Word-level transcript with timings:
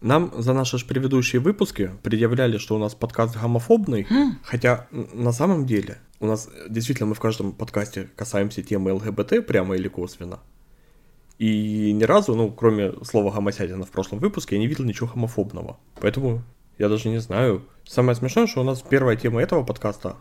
Нам 0.00 0.30
за 0.38 0.52
наши 0.52 0.78
ж 0.78 0.84
предыдущие 0.86 1.40
выпуски 1.40 1.90
предъявляли, 2.02 2.58
что 2.58 2.76
у 2.76 2.78
нас 2.78 2.94
подкаст 2.94 3.36
гомофобный, 3.36 4.06
хотя 4.44 4.86
н- 4.92 5.08
на 5.12 5.32
самом 5.32 5.66
деле 5.66 5.98
у 6.20 6.26
нас 6.26 6.48
действительно 6.68 7.08
мы 7.08 7.14
в 7.14 7.20
каждом 7.20 7.52
подкасте 7.52 8.08
касаемся 8.14 8.62
темы 8.62 8.92
ЛГБТ 8.92 9.44
прямо 9.46 9.74
или 9.76 9.88
косвенно. 9.88 10.38
И 11.38 11.92
ни 11.92 12.04
разу, 12.04 12.34
ну, 12.34 12.50
кроме 12.52 12.92
слова 13.04 13.32
гомосятина 13.32 13.84
в 13.84 13.90
прошлом 13.90 14.20
выпуске, 14.20 14.54
я 14.56 14.60
не 14.60 14.68
видел 14.68 14.84
ничего 14.84 15.08
гомофобного. 15.08 15.78
Поэтому 16.00 16.42
я 16.78 16.88
даже 16.88 17.08
не 17.08 17.18
знаю. 17.18 17.64
Самое 17.84 18.14
смешное, 18.16 18.46
что 18.46 18.60
у 18.60 18.64
нас 18.64 18.82
первая 18.82 19.16
тема 19.16 19.42
этого 19.42 19.64
подкаста 19.64 20.16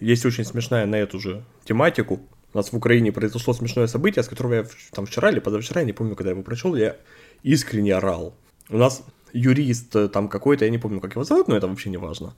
есть 0.00 0.26
очень 0.26 0.44
смешная 0.44 0.86
на 0.86 0.96
эту 0.96 1.20
же 1.20 1.44
тематику. 1.64 2.20
У 2.52 2.56
нас 2.56 2.72
в 2.72 2.76
Украине 2.76 3.12
произошло 3.12 3.54
смешное 3.54 3.86
событие, 3.86 4.24
с 4.24 4.28
которого 4.28 4.54
я 4.54 4.64
там 4.92 5.06
вчера 5.06 5.30
или 5.30 5.38
позавчера, 5.38 5.82
я 5.82 5.86
не 5.86 5.92
помню, 5.92 6.16
когда 6.16 6.30
я 6.30 6.34
его 6.34 6.42
прочел, 6.42 6.74
я 6.74 6.96
искренне 7.44 7.94
орал. 7.94 8.34
У 8.68 8.76
нас 8.76 9.04
юрист 9.32 9.96
э, 9.96 10.08
там 10.08 10.28
какой-то, 10.28 10.64
я 10.64 10.70
не 10.70 10.78
помню, 10.78 11.00
как 11.00 11.12
его 11.12 11.24
зовут, 11.24 11.48
но 11.48 11.56
это 11.56 11.68
вообще 11.68 11.90
не 11.90 11.98
важно. 11.98 12.34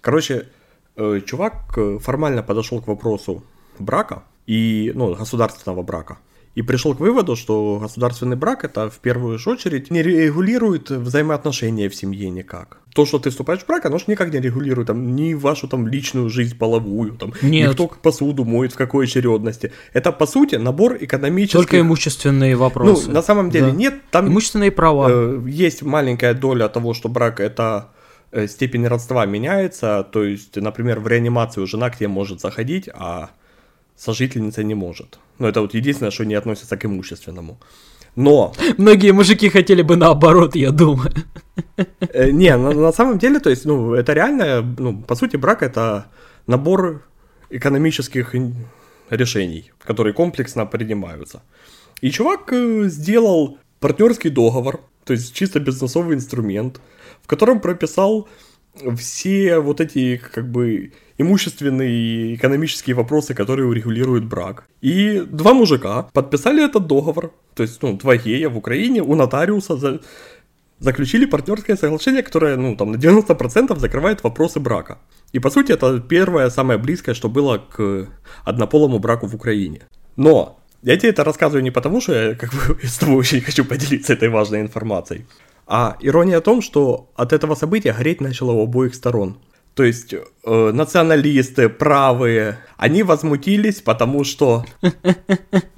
Короче, 0.00 0.48
э, 0.96 1.20
чувак 1.26 1.76
э, 1.76 1.98
формально 1.98 2.42
подошел 2.42 2.80
к 2.82 2.88
вопросу 2.88 3.42
брака 3.78 4.22
и, 4.46 4.92
ну, 4.94 5.14
государственного 5.14 5.82
брака. 5.82 6.18
И 6.56 6.62
пришел 6.62 6.94
к 6.94 7.00
выводу, 7.00 7.36
что 7.36 7.78
государственный 7.82 8.34
брак 8.34 8.64
это 8.64 8.88
в 8.88 8.98
первую 9.00 9.38
же 9.38 9.50
очередь 9.50 9.90
не 9.90 10.02
регулирует 10.02 10.90
взаимоотношения 10.90 11.90
в 11.90 11.94
семье 11.94 12.30
никак. 12.30 12.78
То, 12.94 13.04
что 13.04 13.18
ты 13.18 13.28
вступаешь 13.28 13.60
в 13.60 13.66
брак, 13.66 13.84
оно 13.84 13.98
же 13.98 14.04
никак 14.06 14.32
не 14.32 14.40
регулирует 14.40 14.86
там, 14.86 15.14
ни 15.14 15.34
вашу 15.34 15.68
там 15.68 15.86
личную 15.86 16.30
жизнь 16.30 16.56
половую, 16.56 17.12
там, 17.12 17.34
ни 17.42 17.58
Нет. 17.58 17.74
кто 17.74 17.88
посуду 17.88 18.46
моет, 18.46 18.72
в 18.72 18.76
какой 18.76 19.04
очередности. 19.04 19.70
Это, 19.92 20.12
по 20.12 20.26
сути, 20.26 20.54
набор 20.54 20.96
экономических... 20.98 21.60
Только 21.60 21.78
имущественные 21.78 22.56
вопросы. 22.56 23.08
Ну, 23.08 23.12
на 23.12 23.22
самом 23.22 23.50
деле 23.50 23.66
Да. 23.66 23.72
нет, 23.72 23.94
там 24.10 24.28
Имущественные 24.28 24.70
права. 24.70 25.08
Э, 25.10 25.42
Есть 25.46 25.82
маленькая 25.82 26.32
доля 26.32 26.68
того, 26.68 26.94
что 26.94 27.10
брак 27.10 27.38
это 27.38 27.90
э, 28.32 28.48
степень 28.48 28.86
родства 28.86 29.26
меняется. 29.26 30.08
То 30.10 30.24
есть, 30.24 30.56
например, 30.56 31.00
в 31.00 31.06
реанимацию 31.06 31.66
жена 31.66 31.90
к 31.90 31.98
тебе 31.98 32.08
может 32.08 32.40
заходить, 32.40 32.88
а 32.94 33.28
сожительница 33.94 34.64
не 34.64 34.74
может. 34.74 35.18
Ну, 35.38 35.46
это 35.46 35.60
вот 35.60 35.74
единственное, 35.74 36.10
что 36.10 36.24
не 36.24 36.34
относится 36.34 36.76
к 36.76 36.84
имущественному. 36.84 37.58
Но, 38.16 38.52
Многие 38.78 39.12
мужики 39.12 39.50
хотели 39.50 39.82
бы 39.82 39.96
наоборот, 39.96 40.56
я 40.56 40.70
думаю. 40.70 41.12
э, 42.00 42.30
не, 42.30 42.56
на, 42.56 42.72
на 42.72 42.92
самом 42.92 43.18
деле, 43.18 43.40
то 43.40 43.50
есть, 43.50 43.66
ну, 43.66 43.92
это 43.92 44.14
реально, 44.14 44.62
ну, 44.78 45.02
по 45.02 45.14
сути, 45.14 45.36
брак 45.36 45.62
это 45.62 46.06
набор 46.46 47.02
экономических 47.50 48.34
решений, 49.10 49.70
которые 49.84 50.14
комплексно 50.14 50.64
принимаются. 50.66 51.42
И 52.00 52.10
чувак 52.10 52.52
э, 52.52 52.84
сделал 52.88 53.58
партнерский 53.80 54.30
договор, 54.30 54.80
то 55.04 55.12
есть 55.12 55.34
чисто 55.34 55.60
бизнесовый 55.60 56.16
инструмент, 56.16 56.80
в 57.22 57.26
котором 57.26 57.60
прописал 57.60 58.28
все 58.96 59.58
вот 59.58 59.80
эти 59.80 60.16
как 60.16 60.50
бы 60.50 60.92
имущественные 61.18 61.90
и 61.90 62.34
экономические 62.34 62.94
вопросы, 62.94 63.34
которые 63.34 63.66
урегулируют 63.66 64.24
брак. 64.24 64.64
И 64.80 65.20
два 65.20 65.54
мужика 65.54 66.02
подписали 66.12 66.64
этот 66.64 66.86
договор, 66.86 67.32
то 67.54 67.62
есть 67.62 67.82
ну, 67.82 67.96
два 67.96 68.16
гея 68.16 68.48
в 68.48 68.56
Украине 68.56 69.02
у 69.02 69.14
нотариуса 69.14 69.76
за- 69.76 70.00
заключили 70.78 71.26
партнерское 71.26 71.76
соглашение, 71.76 72.22
которое 72.22 72.56
ну, 72.56 72.76
там, 72.76 72.92
на 72.92 72.96
90% 72.96 73.78
закрывает 73.78 74.24
вопросы 74.24 74.60
брака. 74.60 74.98
И 75.32 75.38
по 75.38 75.50
сути 75.50 75.72
это 75.72 76.00
первое, 76.00 76.50
самое 76.50 76.78
близкое, 76.78 77.14
что 77.14 77.28
было 77.28 77.58
к 77.58 78.08
однополому 78.44 78.98
браку 78.98 79.26
в 79.26 79.34
Украине. 79.34 79.80
Но 80.16 80.58
я 80.82 80.96
тебе 80.96 81.10
это 81.10 81.24
рассказываю 81.24 81.62
не 81.62 81.70
потому, 81.70 82.00
что 82.00 82.12
я 82.12 82.34
как 82.34 82.50
бы 82.52 82.78
с 82.82 82.98
тобой 82.98 83.16
очень 83.16 83.40
хочу 83.40 83.64
поделиться 83.64 84.12
этой 84.12 84.28
важной 84.28 84.60
информацией, 84.60 85.26
а 85.66 85.96
ирония 86.00 86.38
о 86.38 86.40
том, 86.40 86.62
что 86.62 87.10
от 87.16 87.32
этого 87.32 87.54
события 87.54 87.92
гореть 87.92 88.20
начало 88.20 88.52
у 88.52 88.62
обоих 88.62 88.94
сторон. 88.94 89.38
То 89.76 89.84
есть 89.84 90.14
э, 90.14 90.70
националисты, 90.72 91.68
правые, 91.68 92.58
они 92.78 93.02
возмутились, 93.02 93.82
потому 93.82 94.24
что 94.24 94.64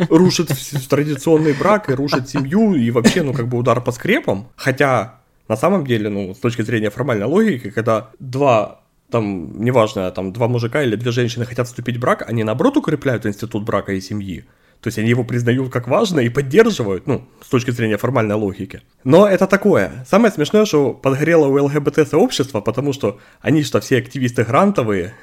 рушит 0.08 0.52
традиционный 0.88 1.52
брак 1.52 1.90
и 1.90 1.94
рушит 1.94 2.28
семью, 2.28 2.76
и 2.76 2.92
вообще, 2.92 3.24
ну, 3.24 3.32
как 3.32 3.48
бы 3.48 3.58
удар 3.58 3.80
по 3.80 3.90
скрепам. 3.90 4.50
Хотя, 4.54 5.18
на 5.48 5.56
самом 5.56 5.84
деле, 5.84 6.10
ну, 6.10 6.32
с 6.32 6.38
точки 6.38 6.62
зрения 6.62 6.90
формальной 6.90 7.26
логики, 7.26 7.70
когда 7.70 8.10
два 8.20 8.82
там, 9.10 9.60
неважно, 9.64 10.08
там, 10.12 10.32
два 10.32 10.46
мужика 10.46 10.80
или 10.80 10.94
две 10.94 11.10
женщины 11.10 11.44
хотят 11.44 11.66
вступить 11.66 11.96
в 11.96 12.00
брак, 12.00 12.24
они, 12.28 12.44
наоборот, 12.44 12.76
укрепляют 12.76 13.26
институт 13.26 13.64
брака 13.64 13.92
и 13.94 14.00
семьи. 14.00 14.44
То 14.80 14.88
есть 14.88 14.98
они 14.98 15.10
его 15.10 15.24
признают 15.24 15.72
как 15.72 15.88
важно 15.88 16.20
и 16.20 16.28
поддерживают, 16.28 17.06
ну, 17.06 17.24
с 17.44 17.48
точки 17.48 17.72
зрения 17.72 17.96
формальной 17.96 18.36
логики. 18.36 18.82
Но 19.02 19.26
это 19.26 19.46
такое. 19.46 20.06
Самое 20.08 20.32
смешное, 20.32 20.64
что 20.66 20.92
подгорело 20.92 21.46
у 21.46 21.64
ЛГБТ-сообщества, 21.64 22.60
потому 22.60 22.92
что 22.92 23.18
они 23.40 23.64
что 23.64 23.80
все 23.80 23.98
активисты 23.98 24.44
грантовые, 24.44 25.14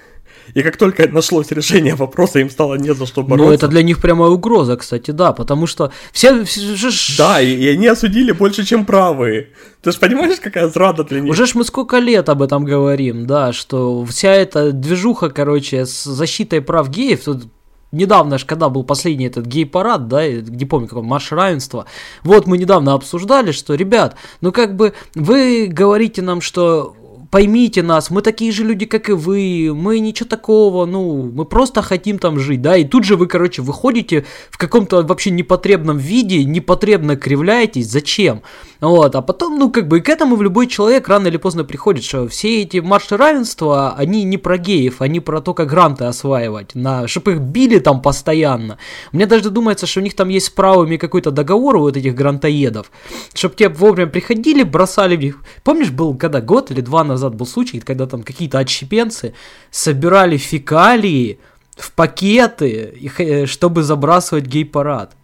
и 0.54 0.62
как 0.62 0.78
только 0.78 1.08
нашлось 1.08 1.52
решение 1.52 1.96
вопроса, 1.96 2.40
им 2.40 2.50
стало 2.50 2.76
не 2.76 2.94
за 2.94 3.06
что 3.06 3.24
бороться. 3.24 3.46
Ну, 3.46 3.52
это 3.52 3.68
для 3.68 3.82
них 3.82 4.00
прямая 4.00 4.30
угроза, 4.30 4.78
кстати, 4.78 5.12
да, 5.12 5.34
потому 5.34 5.68
что 5.68 5.92
все, 6.12 6.44
все 6.44 6.90
Да, 7.18 7.42
и, 7.42 7.52
и 7.56 7.68
они 7.68 7.88
осудили 7.88 8.32
больше, 8.32 8.64
чем 8.64 8.86
правые. 8.86 9.50
Ты 9.82 9.92
же 9.92 10.00
понимаешь, 10.00 10.40
какая 10.40 10.68
зрада 10.68 11.04
для 11.04 11.22
них? 11.22 11.32
Уже 11.32 11.46
ж 11.48 11.56
мы 11.56 11.64
сколько 11.64 11.98
лет 11.98 12.30
об 12.30 12.42
этом 12.42 12.64
говорим, 12.64 13.26
да, 13.26 13.54
что 13.54 14.06
вся 14.06 14.34
эта 14.34 14.72
движуха, 14.72 15.30
короче, 15.30 15.86
с 15.86 16.04
защитой 16.04 16.62
прав 16.62 16.90
геев, 16.90 17.24
тут 17.24 17.48
недавно 17.96 18.38
ж, 18.38 18.46
когда 18.46 18.70
был 18.70 18.84
последний 18.84 19.26
этот 19.26 19.46
гей-парад, 19.46 20.08
да, 20.08 20.28
не 20.28 20.66
помню, 20.66 20.88
какой 20.88 21.04
марш 21.04 21.32
равенства, 21.32 21.86
вот 22.24 22.48
мы 22.48 22.58
недавно 22.58 22.94
обсуждали, 22.94 23.52
что, 23.52 23.74
ребят, 23.76 24.16
ну 24.42 24.52
как 24.52 24.76
бы 24.76 24.94
вы 25.16 25.68
говорите 25.68 26.22
нам, 26.22 26.42
что 26.42 26.96
поймите 27.36 27.84
нас, 27.84 28.12
мы 28.12 28.22
такие 28.22 28.54
же 28.54 28.64
люди, 28.64 28.86
как 28.86 29.10
и 29.10 29.12
вы, 29.12 29.74
мы 29.76 30.00
ничего 30.00 30.30
такого, 30.30 30.86
ну, 30.86 31.30
мы 31.36 31.44
просто 31.44 31.82
хотим 31.82 32.18
там 32.18 32.40
жить, 32.40 32.62
да, 32.62 32.78
и 32.78 32.86
тут 32.86 33.04
же 33.04 33.18
вы, 33.18 33.28
короче, 33.28 33.62
выходите 33.62 34.24
в 34.50 34.58
каком-то 34.58 35.04
вообще 35.04 35.32
непотребном 35.32 35.98
виде, 35.98 36.46
непотребно 36.46 37.18
кривляетесь, 37.18 37.92
зачем? 37.92 38.42
Вот, 38.80 39.16
а 39.16 39.22
потом, 39.22 39.60
ну, 39.60 39.70
как 39.70 39.90
бы, 39.90 39.98
и 39.98 40.02
к 40.02 40.08
этому 40.08 40.38
в 40.38 40.42
любой 40.42 40.68
человек 40.68 41.10
рано 41.10 41.28
или 41.28 41.36
поздно 41.36 41.66
приходит, 41.66 42.06
что 42.06 42.26
все 42.30 42.62
эти 42.62 42.78
марши 42.78 43.18
равенства, 43.18 43.96
они 43.98 44.24
не 44.24 44.38
про 44.38 44.58
геев, 44.58 45.02
они 45.02 45.20
про 45.20 45.42
то, 45.42 45.54
как 45.54 45.68
гранты 45.68 46.06
осваивать, 46.06 46.74
на, 46.74 47.06
чтобы 47.10 47.34
их 47.34 47.40
били 47.40 47.80
там 47.80 48.02
постоянно. 48.02 48.78
Мне 49.12 49.26
даже 49.26 49.50
думается, 49.50 49.88
что 49.88 50.00
у 50.00 50.04
них 50.04 50.16
там 50.16 50.30
есть 50.30 50.46
с 50.46 50.50
правыми 50.50 50.96
какой-то 50.96 51.32
договор 51.32 51.76
у 51.76 51.80
вот 51.82 51.98
этих 51.98 52.16
грантоедов, 52.16 52.90
чтобы 53.34 53.56
тебе 53.56 53.68
вовремя 53.68 54.10
приходили, 54.10 54.64
бросали 54.64 55.18
в 55.18 55.20
них. 55.20 55.40
Помнишь, 55.66 55.92
был 55.92 56.16
когда 56.16 56.40
год 56.40 56.72
или 56.72 56.80
два 56.80 57.04
назад 57.04 57.25
был 57.34 57.48
случай, 57.48 57.80
когда 57.80 58.06
там 58.06 58.22
какие-то 58.22 58.60
отщепенцы 58.60 59.34
собирали 59.72 60.38
фекалии 60.38 61.40
в 61.76 61.92
пакеты, 61.94 63.10
х- 63.10 63.48
чтобы 63.48 63.82
забрасывать 63.82 64.46
гей-парад. 64.46 65.16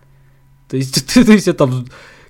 То 0.70 0.78
есть, 0.78 1.14
то 1.14 1.32
есть 1.32 1.48
это 1.48 1.70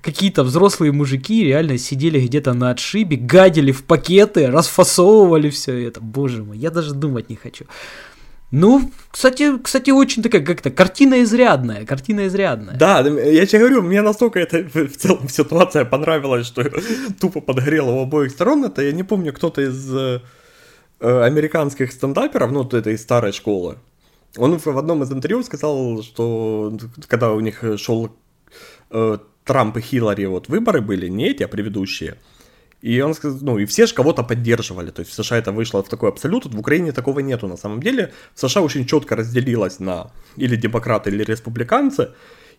какие-то 0.02 0.42
взрослые 0.42 0.92
мужики 0.92 1.44
реально 1.44 1.78
сидели 1.78 2.20
где-то 2.20 2.52
на 2.52 2.70
отшибе, 2.70 3.16
гадили 3.16 3.72
в 3.72 3.84
пакеты, 3.84 4.50
расфасовывали 4.50 5.48
все 5.48 5.88
это. 5.88 6.00
Боже 6.00 6.42
мой, 6.42 6.58
я 6.58 6.70
даже 6.70 6.92
думать 6.92 7.30
не 7.30 7.36
хочу. 7.36 7.64
Ну, 8.52 8.90
кстати, 9.10 9.58
кстати, 9.58 9.90
очень 9.90 10.22
такая 10.22 10.44
как-то 10.44 10.70
картина 10.70 11.22
изрядная, 11.22 11.86
картина 11.86 12.26
изрядная. 12.26 12.76
Да, 12.76 13.00
я 13.00 13.46
тебе 13.46 13.60
говорю, 13.60 13.80
мне 13.80 14.02
настолько 14.02 14.40
это 14.40 14.58
в 14.58 14.94
целом 14.94 15.28
ситуация 15.30 15.86
понравилась, 15.86 16.46
что 16.46 16.62
тупо 17.20 17.40
подгорело 17.40 17.92
у 17.92 18.02
обоих 18.02 18.30
сторон. 18.30 18.66
Это 18.66 18.82
я 18.82 18.92
не 18.92 19.04
помню, 19.04 19.32
кто-то 19.32 19.62
из 19.62 19.94
э, 19.94 20.20
э, 21.00 21.22
американских 21.22 21.92
стендаперов, 21.92 22.52
ну, 22.52 22.62
вот 22.62 22.74
этой 22.74 22.98
старой 22.98 23.32
школы, 23.32 23.78
он 24.36 24.58
в 24.58 24.78
одном 24.78 25.02
из 25.02 25.10
интервью 25.10 25.42
сказал, 25.42 26.02
что 26.02 26.76
когда 27.08 27.32
у 27.32 27.40
них 27.40 27.64
шел 27.78 28.14
э, 28.90 29.18
Трамп 29.44 29.78
и 29.78 29.80
Хиллари, 29.80 30.26
вот 30.26 30.48
выборы 30.48 30.82
были, 30.82 31.08
не 31.08 31.28
эти, 31.28 31.42
а 31.42 31.48
предыдущие, 31.48 32.18
и 32.82 33.00
он 33.00 33.14
сказал, 33.14 33.38
ну, 33.42 33.58
и 33.58 33.64
все 33.64 33.86
же 33.86 33.94
кого-то 33.94 34.24
поддерживали. 34.24 34.90
То 34.90 35.00
есть 35.00 35.12
в 35.12 35.14
США 35.14 35.38
это 35.38 35.52
вышло 35.52 35.82
в 35.82 35.88
такой 35.88 36.08
абсолют, 36.08 36.46
в 36.46 36.58
Украине 36.58 36.90
такого 36.92 37.20
нету 37.20 37.46
на 37.46 37.56
самом 37.56 37.80
деле. 37.80 38.12
В 38.34 38.40
США 38.40 38.60
очень 38.60 38.86
четко 38.86 39.14
разделилось 39.14 39.78
на 39.78 40.10
или 40.36 40.56
демократы, 40.56 41.10
или 41.10 41.22
республиканцы. 41.22 42.08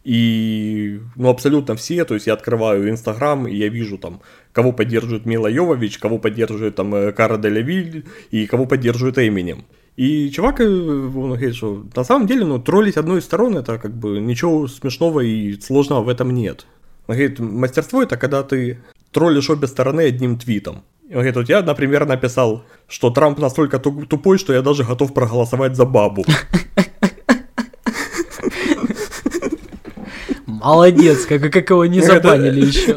И, 0.06 1.00
ну, 1.16 1.30
абсолютно 1.30 1.76
все, 1.76 2.04
то 2.06 2.14
есть 2.14 2.28
я 2.28 2.34
открываю 2.34 2.90
Инстаграм, 2.90 3.48
и 3.48 3.56
я 3.56 3.70
вижу 3.70 3.98
там, 3.98 4.22
кого 4.52 4.72
поддерживает 4.74 5.26
Мила 5.26 5.48
Йовович, 5.48 5.98
кого 5.98 6.18
поддерживает 6.20 6.76
там 6.76 6.94
э, 6.94 7.12
Кара 7.14 7.38
Делевиль, 7.38 8.06
и 8.32 8.46
кого 8.46 8.66
поддерживает 8.66 9.18
Эминем. 9.18 9.64
И 9.96 10.30
чувак, 10.30 10.60
э, 10.60 10.66
он 10.66 11.30
говорит, 11.30 11.56
что 11.56 11.86
на 11.96 12.04
самом 12.04 12.28
деле, 12.28 12.46
ну, 12.46 12.60
троллить 12.60 12.98
одну 12.98 13.18
из 13.18 13.24
сторон, 13.24 13.58
это 13.58 13.78
как 13.78 13.94
бы 13.94 14.20
ничего 14.20 14.68
смешного 14.68 15.22
и 15.22 15.60
сложного 15.62 16.04
в 16.04 16.10
этом 16.10 16.34
нет. 16.34 16.66
Он 17.08 17.16
говорит, 17.16 17.40
мастерство 17.40 18.04
это 18.04 18.18
когда 18.18 18.44
ты 18.44 18.80
троллишь 19.14 19.50
обе 19.50 19.68
стороны 19.68 20.02
одним 20.02 20.38
твитом. 20.38 20.84
И 21.04 21.16
Он 21.16 21.20
говорит, 21.22 21.36
вот 21.36 21.50
я, 21.50 21.62
например, 21.62 22.06
написал, 22.06 22.64
что 22.88 23.10
Трамп 23.12 23.40
настолько 23.40 23.78
ту- 23.80 24.06
тупой, 24.06 24.38
что 24.38 24.54
я 24.54 24.62
даже 24.62 24.84
готов 24.84 25.14
проголосовать 25.14 25.76
за 25.76 25.86
бабу. 25.86 26.26
Молодец, 30.48 31.26
как, 31.26 31.52
как 31.52 31.70
его 31.70 31.86
не 31.86 32.02
забанили 32.02 32.66
еще 32.66 32.96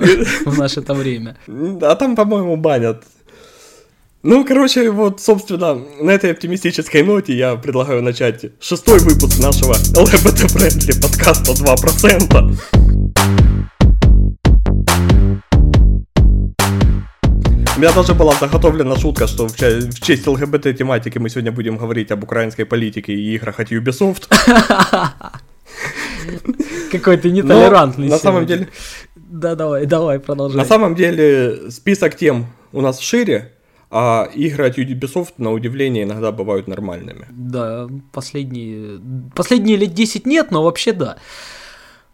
в 0.49 0.59
наше 0.59 0.81
это 0.81 0.95
время. 0.95 1.37
А 1.83 1.95
там, 1.97 2.15
по-моему, 2.17 2.57
банят. 2.57 3.03
Ну, 4.23 4.45
короче, 4.45 4.91
вот, 4.91 5.21
собственно, 5.21 5.75
на 6.01 6.11
этой 6.11 6.33
оптимистической 6.33 7.03
ноте 7.03 7.37
я 7.37 7.55
предлагаю 7.57 8.03
начать 8.03 8.47
шестой 8.61 8.99
выпуск 9.01 9.41
нашего 9.41 9.75
LGBT-friendly 9.75 11.01
подкаста 11.01 11.53
2%. 11.53 12.96
У 17.77 17.79
меня 17.79 17.93
даже 17.93 18.15
была 18.15 18.33
заготовлена 18.33 18.97
шутка, 18.97 19.27
что 19.27 19.47
в, 19.47 19.53
в 19.53 20.01
честь 20.01 20.27
ЛГБТ-тематики 20.27 21.19
мы 21.19 21.29
сегодня 21.29 21.53
будем 21.53 21.77
говорить 21.77 22.11
об 22.11 22.25
украинской 22.25 22.65
политике 22.65 23.13
и 23.13 23.35
играх 23.35 23.61
от 23.61 23.71
Ubisoft. 23.71 24.29
Какой 26.91 27.19
ты 27.19 27.31
нетолерантный. 27.31 28.09
На 28.09 28.19
самом 28.19 28.47
деле... 28.47 28.69
Да, 29.15 29.55
давай, 29.55 29.85
давай, 29.85 30.19
продолжай. 30.19 30.57
На 30.57 30.65
самом 30.65 30.95
деле 30.95 31.71
список 31.71 32.17
тем 32.17 32.47
у 32.73 32.81
нас 32.81 32.99
шире, 32.99 33.53
а 33.91 34.27
игры 34.35 34.69
от 34.69 34.79
Ubisoft, 34.79 35.35
на 35.37 35.53
удивление, 35.53 36.05
иногда 36.05 36.33
бывают 36.33 36.69
нормальными. 36.69 37.27
Да, 37.31 37.89
последние, 38.11 38.99
последние 39.35 39.77
лет 39.77 39.93
10 39.93 40.25
нет, 40.27 40.51
но 40.51 40.63
вообще 40.63 40.95
да. 40.95 41.19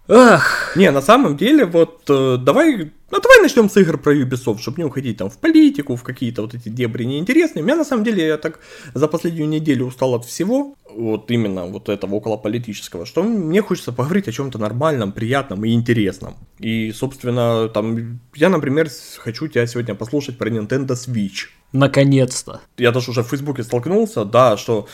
Ах. 0.08 0.72
Не, 0.74 0.90
на 0.90 1.00
самом 1.00 1.36
деле, 1.36 1.64
вот 1.64 2.02
э, 2.08 2.36
давай, 2.36 2.90
ну 3.10 3.20
давай 3.20 3.40
начнем 3.40 3.70
с 3.70 3.76
игр 3.76 3.98
про 3.98 4.14
Ubisoft, 4.14 4.58
чтобы 4.58 4.78
не 4.78 4.84
уходить 4.84 5.18
там 5.18 5.30
в 5.30 5.38
политику, 5.38 5.94
в 5.94 6.02
какие-то 6.02 6.42
вот 6.42 6.54
эти 6.54 6.68
дебри 6.68 7.04
неинтересные. 7.04 7.62
Меня 7.62 7.76
на 7.76 7.84
самом 7.84 8.02
деле 8.04 8.26
я 8.26 8.36
так 8.36 8.58
за 8.94 9.06
последнюю 9.06 9.48
неделю 9.48 9.86
устал 9.86 10.14
от 10.14 10.24
всего, 10.24 10.74
вот 10.90 11.30
именно 11.30 11.66
вот 11.66 11.88
этого 11.88 12.16
около 12.16 12.36
политического, 12.36 13.06
что 13.06 13.22
мне 13.22 13.62
хочется 13.62 13.92
поговорить 13.92 14.28
о 14.28 14.32
чем-то 14.32 14.58
нормальном, 14.58 15.12
приятном 15.12 15.64
и 15.64 15.72
интересном. 15.72 16.34
И, 16.58 16.90
собственно, 16.92 17.68
там, 17.68 18.20
я, 18.34 18.48
например, 18.48 18.88
хочу 19.18 19.46
тебя 19.46 19.66
сегодня 19.66 19.94
послушать 19.94 20.36
про 20.36 20.50
Nintendo 20.50 20.94
Switch. 20.94 21.48
Наконец-то. 21.72 22.60
Я 22.76 22.90
даже 22.90 23.10
уже 23.10 23.22
в 23.22 23.28
Фейсбуке 23.28 23.62
столкнулся, 23.62 24.24
да, 24.24 24.56
что 24.56 24.88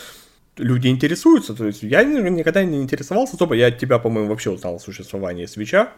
люди 0.59 0.89
интересуются. 0.89 1.55
То 1.55 1.67
есть 1.67 1.83
я 1.83 2.05
никогда 2.05 2.65
не 2.65 2.83
интересовался 2.83 3.37
особо. 3.37 3.55
Я 3.55 3.69
от 3.69 3.79
тебя, 3.79 3.99
по-моему, 3.99 4.29
вообще 4.29 4.51
узнал 4.51 4.77
о 4.77 4.79
существовании 4.79 5.47
свеча 5.47 5.93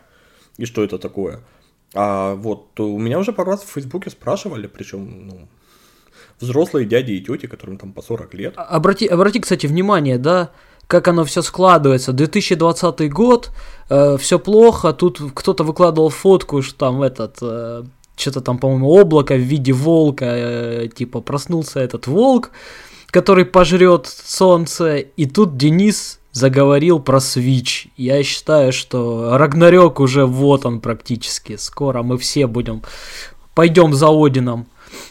и 0.56 0.66
что 0.66 0.84
это 0.84 0.98
такое. 0.98 1.40
А 1.94 2.34
вот 2.34 2.78
у 2.78 2.98
меня 2.98 3.18
уже 3.18 3.32
пару 3.32 3.50
раз 3.50 3.62
в 3.62 3.70
Фейсбуке 3.72 4.10
спрашивали, 4.10 4.68
причем 4.68 5.26
ну, 5.26 5.48
взрослые 6.38 6.86
дяди 6.86 7.12
и 7.12 7.20
тети, 7.20 7.46
которым 7.46 7.78
там 7.78 7.92
по 7.92 8.02
40 8.02 8.34
лет. 8.34 8.54
А, 8.56 8.64
обрати, 8.64 9.06
обрати, 9.06 9.40
кстати, 9.40 9.66
внимание, 9.66 10.18
да, 10.18 10.50
как 10.86 11.08
оно 11.08 11.24
все 11.24 11.42
складывается. 11.42 12.12
2020 12.12 13.12
год, 13.12 13.50
э, 13.88 14.16
все 14.18 14.38
плохо, 14.38 14.92
тут 14.92 15.20
кто-то 15.34 15.64
выкладывал 15.64 16.10
фотку, 16.10 16.62
что 16.62 16.78
там 16.78 17.02
этот... 17.02 17.38
Э, 17.42 17.84
что-то 18.16 18.42
там, 18.42 18.58
по-моему, 18.58 18.90
облако 18.90 19.34
в 19.34 19.40
виде 19.40 19.72
волка, 19.72 20.26
э, 20.26 20.88
типа 20.94 21.22
проснулся 21.22 21.80
этот 21.80 22.06
волк, 22.06 22.50
который 23.10 23.44
пожрет 23.44 24.06
солнце. 24.06 24.98
И 24.98 25.26
тут 25.26 25.56
Денис 25.56 26.20
заговорил 26.32 27.00
про 27.00 27.18
Switch. 27.18 27.88
Я 27.96 28.22
считаю, 28.22 28.72
что 28.72 29.36
Рагнарёк 29.36 30.00
уже 30.00 30.26
вот 30.26 30.66
он 30.66 30.80
практически. 30.80 31.56
Скоро 31.56 32.02
мы 32.02 32.18
все 32.18 32.46
будем... 32.46 32.82
Пойдем 33.54 33.92
за 33.92 34.08
Одином. 34.08 34.66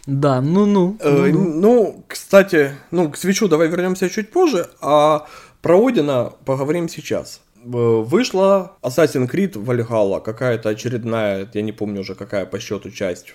Да, 0.06 0.42
ну-ну. 0.42 0.98
Э, 1.00 1.30
ну, 1.31 2.04
кстати, 2.07 2.72
ну, 2.92 3.10
к 3.12 3.18
свечу 3.18 3.48
давай 3.48 3.68
вернемся 3.68 4.10
чуть 4.10 4.31
позже, 4.31 4.69
а 4.81 5.28
про 5.62 5.86
Одина 5.86 6.31
поговорим 6.46 6.90
сейчас. 6.90 7.42
Э, 7.63 7.68
вышла 7.68 8.78
Assassin's 8.81 9.30
Creed 9.30 9.54
Valhalla, 9.54 10.22
какая-то 10.22 10.69
очередная, 10.69 11.50
я 11.54 11.62
не 11.62 11.72
помню 11.72 12.01
уже 12.01 12.16
какая 12.16 12.46
по 12.46 12.60
счету 12.60 12.92
часть 12.92 13.34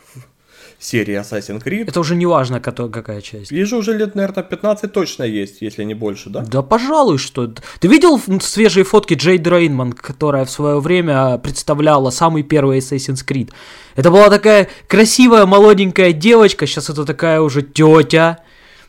серии 0.85 1.19
Assassin's 1.19 1.63
Creed. 1.65 1.89
Это 1.89 2.01
уже 2.01 2.15
не 2.15 2.27
важно, 2.27 2.61
какая 2.61 3.21
часть. 3.21 3.51
Вижу, 3.51 3.79
уже 3.79 3.97
лет, 3.97 4.15
наверное, 4.15 4.45
15 4.45 4.93
точно 4.93 5.25
есть, 5.25 5.63
если 5.63 5.85
не 5.85 5.95
больше, 5.95 6.31
да? 6.31 6.41
Да, 6.41 6.63
пожалуй, 6.63 7.19
что... 7.19 7.53
Ты 7.81 7.89
видел 7.89 8.21
свежие 8.41 8.85
фотки 8.85 9.15
Джей 9.15 9.39
Дрейнман, 9.39 9.93
которая 9.93 10.45
в 10.45 10.51
свое 10.51 10.81
время 10.81 11.39
представляла 11.39 12.11
самый 12.11 12.43
первый 12.43 12.79
Assassin's 12.79 13.25
Creed? 13.27 13.51
Это 13.97 14.11
была 14.11 14.29
такая 14.29 14.69
красивая 14.87 15.47
молоденькая 15.47 16.13
девочка, 16.13 16.67
сейчас 16.67 16.91
это 16.91 17.05
такая 17.05 17.41
уже 17.41 17.63
тетя, 17.63 18.41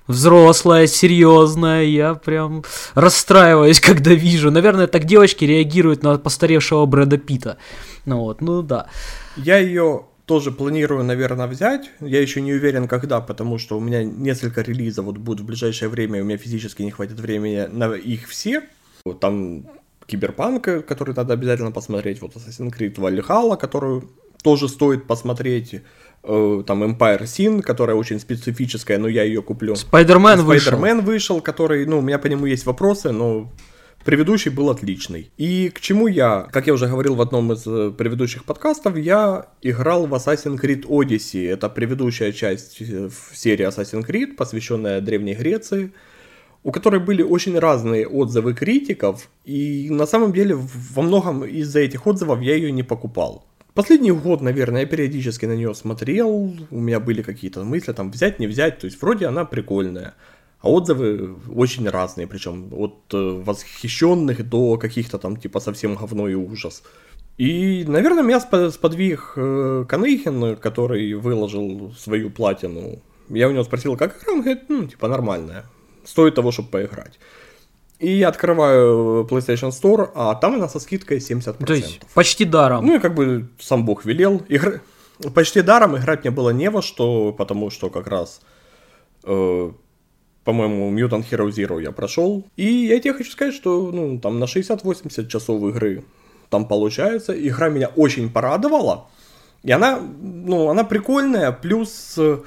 взрослая, 0.08 0.88
серьезная, 0.88 1.84
я 1.84 2.16
прям 2.16 2.64
расстраиваюсь, 2.94 3.80
когда 3.82 4.12
вижу. 4.12 4.52
Наверное, 4.52 4.88
так 4.88 5.06
девочки 5.06 5.46
реагируют 5.46 6.04
на 6.04 6.18
постаревшего 6.18 6.86
Брэда 6.86 7.18
Питта. 7.18 7.58
Ну 8.06 8.20
вот, 8.20 8.42
ну 8.42 8.62
да. 8.62 8.88
Я 9.38 9.58
ее 9.58 10.06
тоже 10.26 10.52
планирую, 10.52 11.04
наверное, 11.04 11.48
взять. 11.48 11.92
Я 12.00 12.22
еще 12.22 12.42
не 12.42 12.54
уверен, 12.54 12.88
когда, 12.88 13.22
потому 13.22 13.58
что 13.58 13.78
у 13.78 13.82
меня 13.82 14.04
несколько 14.04 14.62
релизов 14.62 15.06
вот 15.06 15.18
будут 15.18 15.42
в 15.42 15.46
ближайшее 15.46 15.90
время, 15.90 16.20
и 16.20 16.22
у 16.22 16.26
меня 16.26 16.38
физически 16.38 16.82
не 16.82 16.92
хватит 16.92 17.20
времени 17.20 17.68
на 17.72 17.94
их 17.94 18.28
все. 18.28 18.64
Вот 19.06 19.20
там 19.20 19.66
Киберпанк, 20.08 20.64
который 20.88 21.14
надо 21.14 21.34
обязательно 21.34 21.72
посмотреть, 21.72 22.22
вот 22.22 22.36
Assassin's 22.36 22.76
Creed 22.76 22.96
Valhalla, 22.96 23.58
которую 23.58 24.10
тоже 24.44 24.68
стоит 24.68 25.06
посмотреть. 25.08 25.82
Э, 26.24 26.64
там 26.66 26.84
Empire 26.84 27.24
Sin, 27.24 27.62
которая 27.62 27.96
очень 27.96 28.20
специфическая, 28.20 28.98
но 28.98 29.08
я 29.08 29.24
ее 29.24 29.42
куплю. 29.42 29.76
Спайдермен 29.76 30.42
вышел. 30.42 30.72
Спайдермен 30.72 31.06
вышел, 31.06 31.42
который, 31.42 31.86
ну, 31.86 32.00
у 32.00 32.02
меня 32.02 32.18
по 32.18 32.28
нему 32.28 32.48
есть 32.48 32.66
вопросы, 32.66 33.12
но 33.12 33.52
Предыдущий 34.06 34.52
был 34.52 34.70
отличный. 34.70 35.32
И 35.36 35.70
к 35.70 35.82
чему 35.82 36.06
я, 36.06 36.48
как 36.52 36.68
я 36.68 36.74
уже 36.74 36.88
говорил 36.88 37.16
в 37.16 37.22
одном 37.22 37.52
из 37.54 37.66
э, 37.66 37.90
предыдущих 37.90 38.46
подкастов, 38.46 38.98
я 38.98 39.48
играл 39.64 40.06
в 40.06 40.14
Assassin's 40.14 40.62
Creed 40.62 40.84
Odyssey. 40.86 41.50
Это 41.50 41.70
предыдущая 41.70 42.32
часть 42.32 42.80
э, 42.82 43.10
в 43.10 43.36
серии 43.36 43.68
Assassin's 43.68 44.06
Creed, 44.08 44.36
посвященная 44.36 45.02
Древней 45.02 45.34
Греции, 45.34 45.92
у 46.64 46.72
которой 46.72 47.00
были 47.00 47.24
очень 47.24 47.58
разные 47.58 48.08
отзывы 48.08 48.54
критиков, 48.54 49.28
и 49.44 49.88
на 49.90 50.06
самом 50.06 50.34
деле 50.34 50.56
во 50.56 51.02
многом 51.02 51.44
из-за 51.44 51.80
этих 51.80 52.06
отзывов 52.06 52.42
я 52.42 52.54
ее 52.54 52.72
не 52.72 52.84
покупал. 52.84 53.48
Последний 53.74 54.12
год, 54.12 54.40
наверное, 54.42 54.82
я 54.82 54.88
периодически 54.88 55.48
на 55.48 55.56
нее 55.56 55.74
смотрел, 55.74 56.56
у 56.70 56.80
меня 56.80 57.00
были 57.00 57.24
какие-то 57.24 57.64
мысли, 57.64 57.92
там, 57.92 58.12
взять, 58.12 58.38
не 58.38 58.46
взять, 58.46 58.78
то 58.78 58.86
есть 58.86 59.02
вроде 59.02 59.26
она 59.26 59.46
прикольная. 59.46 60.14
А 60.66 60.70
отзывы 60.70 61.36
очень 61.56 61.88
разные, 61.88 62.26
причем 62.26 62.74
от 62.74 63.14
э, 63.14 63.18
восхищенных 63.18 64.50
до 64.50 64.78
каких-то 64.78 65.20
там 65.20 65.38
типа 65.38 65.60
совсем 65.60 65.96
говно 65.96 66.28
и 66.28 66.34
ужас. 66.34 66.82
И, 67.38 67.86
наверное, 67.88 68.24
меня 68.24 68.40
сподвиг 68.40 69.34
э, 69.36 69.86
Канейхен, 69.88 70.56
который 70.56 71.14
выложил 71.14 71.94
свою 71.96 72.32
платину. 72.32 73.00
Я 73.30 73.48
у 73.48 73.52
него 73.52 73.64
спросил, 73.64 73.96
как 73.96 74.18
игра? 74.18 74.34
Он 74.34 74.42
говорит, 74.42 74.64
ну, 74.70 74.88
типа, 74.88 75.08
нормальная. 75.08 75.66
Стоит 76.04 76.34
того, 76.34 76.52
чтобы 76.52 76.70
поиграть. 76.70 77.20
И 78.00 78.12
я 78.12 78.30
открываю 78.30 79.28
PlayStation 79.30 79.70
Store, 79.70 80.10
а 80.16 80.34
там 80.34 80.56
она 80.56 80.68
со 80.68 80.80
скидкой 80.80 81.20
70%. 81.20 81.64
То 81.64 81.74
есть 81.76 82.00
почти 82.16 82.44
даром. 82.44 82.88
Ну 82.88 82.96
и 82.96 83.00
как 83.00 83.14
бы 83.14 83.50
сам 83.60 83.86
бог 83.86 84.06
велел. 84.06 84.42
Игр... 84.50 84.82
Почти 85.36 85.62
даром 85.62 85.96
играть 85.96 86.24
мне 86.24 86.32
было 86.32 86.50
не 86.50 86.72
во 86.72 86.82
что, 86.82 87.34
потому 87.34 87.70
что 87.70 87.90
как 87.92 88.08
раз 88.08 88.42
э, 89.24 89.72
по-моему, 90.46 90.96
Mutant 90.96 91.26
Hero 91.30 91.50
Zero 91.50 91.82
я 91.82 91.92
прошел. 91.92 92.46
И 92.56 92.66
я 92.66 93.00
тебе 93.00 93.14
хочу 93.14 93.32
сказать, 93.32 93.54
что 93.54 93.92
ну, 93.92 94.20
там 94.20 94.40
на 94.40 94.46
60-80 94.46 95.28
часов 95.28 95.62
игры 95.64 96.06
там 96.50 96.68
получается. 96.68 97.34
Игра 97.34 97.70
меня 97.70 97.88
очень 97.96 98.30
порадовала. 98.30 99.08
И 99.64 99.72
она, 99.72 100.00
ну, 100.00 100.70
она 100.70 100.84
прикольная, 100.84 101.52
плюс 101.52 102.14
э, 102.20 102.38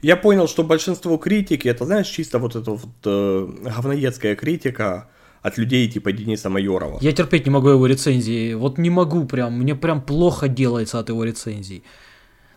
я 0.00 0.16
понял, 0.16 0.46
что 0.46 0.62
большинство 0.62 1.18
критики, 1.18 1.66
это, 1.66 1.84
знаешь, 1.84 2.06
чисто 2.06 2.38
вот 2.38 2.54
эта 2.54 2.70
вот 2.70 2.88
э, 3.04 3.48
говноедская 3.64 4.36
критика 4.36 5.08
от 5.42 5.58
людей 5.58 5.88
типа 5.88 6.12
Дениса 6.12 6.50
Майорова. 6.50 6.98
Я 7.00 7.10
терпеть 7.12 7.46
не 7.46 7.50
могу 7.50 7.70
его 7.70 7.86
рецензии, 7.86 8.54
вот 8.54 8.78
не 8.78 8.90
могу 8.90 9.24
прям, 9.24 9.58
мне 9.58 9.74
прям 9.74 10.00
плохо 10.00 10.46
делается 10.46 11.00
от 11.00 11.08
его 11.08 11.24
рецензий. 11.24 11.82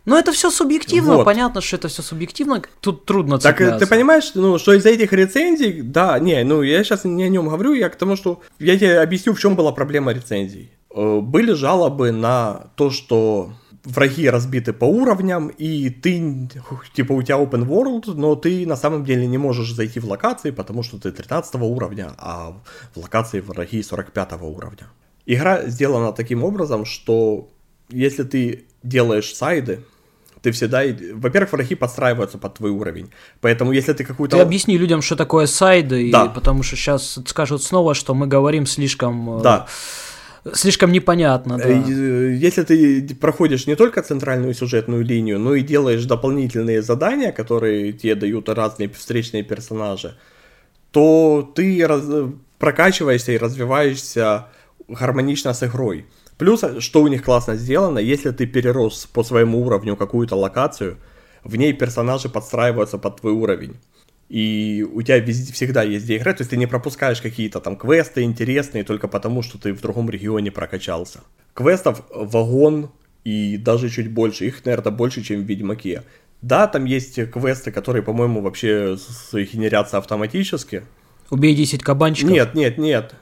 Но 0.06 0.18
это 0.18 0.32
все 0.32 0.50
субъективно, 0.50 1.18
вот. 1.18 1.26
понятно, 1.26 1.62
что 1.62 1.76
это 1.76 1.88
все 1.88 2.02
субъективно, 2.02 2.62
тут 2.80 3.06
трудно 3.06 3.38
цепляться. 3.38 3.78
Так 3.78 3.80
ты 3.80 3.88
понимаешь, 3.88 4.32
ну, 4.34 4.58
что 4.58 4.74
из-за 4.74 4.90
этих 4.90 5.14
рецензий, 5.14 5.82
да, 5.82 6.18
не, 6.20 6.44
ну 6.44 6.64
я 6.64 6.84
сейчас 6.84 7.06
не 7.06 7.24
о 7.24 7.30
нем 7.30 7.48
говорю, 7.48 7.74
я 7.74 7.90
к 7.90 7.96
тому, 7.96 8.16
что 8.16 8.42
я 8.60 8.78
тебе 8.78 9.00
объясню, 9.00 9.34
в 9.34 9.40
чем 9.40 9.56
была 9.56 9.72
проблема 9.72 10.12
рецензий. 10.12 10.72
Э, 10.94 11.20
были 11.20 11.54
жалобы 11.54 12.12
на 12.12 12.72
то, 12.76 12.90
что 12.90 13.52
враги 13.84 14.30
разбиты 14.30 14.74
по 14.74 14.86
уровням, 14.86 15.50
и 15.50 15.90
ты, 15.90 16.50
типа, 16.94 17.14
у 17.14 17.22
тебя 17.22 17.38
open 17.38 17.68
world, 17.68 18.14
но 18.16 18.36
ты 18.36 18.66
на 18.66 18.76
самом 18.76 19.06
деле 19.06 19.28
не 19.28 19.38
можешь 19.38 19.74
зайти 19.74 20.00
в 20.00 20.06
локации, 20.06 20.52
потому 20.52 20.84
что 20.84 21.00
ты 21.00 21.12
13 21.12 21.56
уровня, 21.56 22.14
а 22.18 22.54
в 22.96 23.00
локации 23.00 23.40
враги 23.40 23.82
45 23.82 24.34
уровня. 24.42 24.88
Игра 25.26 25.66
сделана 25.68 26.14
таким 26.14 26.44
образом, 26.44 26.86
что 26.86 27.50
если 27.90 28.24
ты 28.24 28.66
делаешь 28.84 29.34
сайды, 29.36 29.84
ты 30.42 30.52
всегда, 30.52 30.84
во-первых, 31.14 31.54
враги 31.54 31.76
подстраиваются 31.76 32.38
под 32.38 32.56
твой 32.56 32.72
уровень. 32.72 33.12
Поэтому 33.42 33.72
если 33.72 33.94
ты 33.94 34.04
какую-то... 34.04 34.38
Ты 34.38 34.42
объясни 34.42 34.78
людям, 34.78 35.02
что 35.02 35.16
такое 35.16 35.46
сайды, 35.46 36.12
да. 36.12 36.26
и, 36.26 36.34
потому 36.34 36.64
что 36.64 36.76
сейчас 36.76 37.20
скажут 37.28 37.64
снова, 37.64 37.94
что 37.94 38.14
мы 38.14 38.28
говорим 38.28 38.66
слишком... 38.66 39.40
Э, 39.40 39.42
да. 39.44 39.68
слишком 40.54 40.92
непонятно, 40.92 41.58
да. 41.58 41.70
Э, 41.70 42.34
Если 42.34 42.64
ты 42.64 43.16
проходишь 43.16 43.68
не 43.68 43.76
только 43.76 44.02
центральную 44.02 44.54
сюжетную 44.56 45.06
линию, 45.06 45.40
но 45.40 45.54
и 45.54 45.62
делаешь 45.62 46.06
дополнительные 46.06 46.82
задания, 46.82 47.32
которые 47.32 47.94
тебе 47.94 48.16
дают 48.16 48.50
разные 48.50 48.90
встречные 48.90 49.44
персонажи, 49.44 50.16
то 50.92 51.52
ты 51.56 51.86
раз... 51.86 52.04
прокачиваешься 52.58 53.32
и 53.32 53.38
развиваешься 53.38 54.48
гармонично 55.00 55.54
с 55.54 55.64
игрой. 55.64 56.06
Плюс, 56.38 56.64
что 56.80 57.02
у 57.02 57.08
них 57.08 57.24
классно 57.24 57.56
сделано, 57.56 58.00
если 58.00 58.32
ты 58.32 58.46
перерос 58.46 59.06
по 59.06 59.24
своему 59.24 59.66
уровню 59.66 59.96
какую-то 59.96 60.36
локацию, 60.36 60.98
в 61.44 61.56
ней 61.56 61.74
персонажи 61.74 62.30
подстраиваются 62.30 62.98
под 62.98 63.22
твой 63.22 63.34
уровень. 63.34 63.78
И 64.30 64.88
у 64.94 65.02
тебя 65.02 65.20
везде, 65.20 65.52
всегда 65.52 65.84
есть 65.84 66.06
где 66.06 66.18
играть, 66.18 66.38
то 66.38 66.42
есть 66.42 66.52
ты 66.52 66.58
не 66.58 66.66
пропускаешь 66.66 67.22
какие-то 67.22 67.60
там 67.60 67.76
квесты 67.76 68.22
интересные 68.22 68.84
только 68.84 69.08
потому, 69.10 69.42
что 69.42 69.58
ты 69.58 69.74
в 69.74 69.82
другом 69.82 70.10
регионе 70.10 70.52
прокачался. 70.52 71.20
Квестов 71.54 72.04
вагон 72.10 72.92
и 73.26 73.58
даже 73.58 73.90
чуть 73.90 74.10
больше, 74.10 74.46
их, 74.46 74.64
наверное, 74.64 74.92
больше, 74.92 75.22
чем 75.22 75.42
в 75.42 75.46
Ведьмаке. 75.46 76.04
Да, 76.42 76.68
там 76.68 76.86
есть 76.86 77.16
квесты, 77.30 77.72
которые, 77.72 78.04
по-моему, 78.04 78.42
вообще 78.42 78.98
генерятся 79.34 79.98
автоматически. 79.98 80.84
Убей 81.30 81.54
10 81.54 81.84
кабанчиков. 81.84 82.32
Нет, 82.32 82.56
нет, 82.56 82.78
нет. 82.78 83.14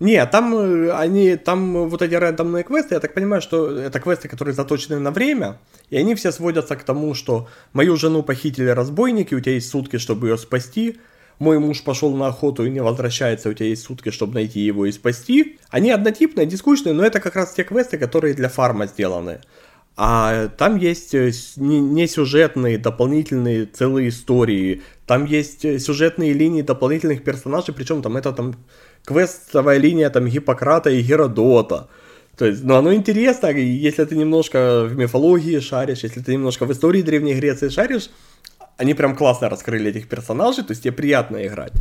Нет, 0.00 0.30
там 0.30 0.54
э, 0.54 0.90
они, 0.92 1.36
там 1.36 1.88
вот 1.88 2.02
эти 2.02 2.14
рандомные 2.14 2.64
квесты, 2.64 2.94
я 2.94 3.00
так 3.00 3.14
понимаю, 3.14 3.40
что 3.40 3.70
это 3.70 4.00
квесты, 4.00 4.28
которые 4.28 4.54
заточены 4.54 4.98
на 4.98 5.12
время, 5.12 5.58
и 5.88 5.96
они 5.96 6.14
все 6.16 6.32
сводятся 6.32 6.74
к 6.76 6.82
тому, 6.82 7.14
что 7.14 7.48
мою 7.72 7.96
жену 7.96 8.22
похитили 8.22 8.68
разбойники, 8.68 9.34
у 9.34 9.40
тебя 9.40 9.54
есть 9.54 9.70
сутки, 9.70 9.98
чтобы 9.98 10.28
ее 10.28 10.36
спасти, 10.36 10.98
мой 11.38 11.58
муж 11.58 11.82
пошел 11.82 12.14
на 12.14 12.28
охоту 12.28 12.64
и 12.64 12.70
не 12.70 12.82
возвращается, 12.82 13.48
у 13.48 13.54
тебя 13.54 13.68
есть 13.68 13.82
сутки, 13.82 14.10
чтобы 14.10 14.34
найти 14.34 14.60
его 14.60 14.86
и 14.86 14.92
спасти. 14.92 15.58
Они 15.70 15.90
однотипные, 15.90 16.46
дискучные, 16.46 16.94
но 16.94 17.04
это 17.04 17.20
как 17.20 17.34
раз 17.36 17.52
те 17.54 17.64
квесты, 17.64 17.98
которые 17.98 18.34
для 18.34 18.48
фарма 18.48 18.86
сделаны. 18.86 19.40
А 19.96 20.48
там 20.48 20.76
есть 20.76 21.14
э, 21.14 21.30
не 21.56 22.08
сюжетные, 22.08 22.78
дополнительные 22.78 23.66
целые 23.66 24.08
истории. 24.08 24.82
Там 25.06 25.24
есть 25.24 25.64
э, 25.64 25.78
сюжетные 25.78 26.32
линии 26.32 26.62
дополнительных 26.62 27.22
персонажей, 27.22 27.74
причем 27.74 28.02
там 28.02 28.16
это 28.16 28.32
там 28.32 28.56
квестовая 29.04 29.78
линия 29.78 30.10
там 30.10 30.26
Гиппократа 30.26 30.90
и 30.90 31.02
Геродота. 31.02 31.88
То 32.36 32.46
есть, 32.46 32.64
ну, 32.64 32.74
оно 32.74 32.92
интересно, 32.92 33.48
если 33.48 34.04
ты 34.04 34.16
немножко 34.16 34.84
в 34.84 34.96
мифологии 34.96 35.60
шаришь, 35.60 36.02
если 36.02 36.20
ты 36.20 36.32
немножко 36.32 36.66
в 36.66 36.72
истории 36.72 37.02
Древней 37.02 37.34
Греции 37.34 37.68
шаришь, 37.68 38.10
они 38.76 38.94
прям 38.94 39.16
классно 39.16 39.48
раскрыли 39.48 39.90
этих 39.90 40.08
персонажей, 40.08 40.64
то 40.64 40.72
есть 40.72 40.82
тебе 40.82 40.92
приятно 40.92 41.46
играть. 41.46 41.72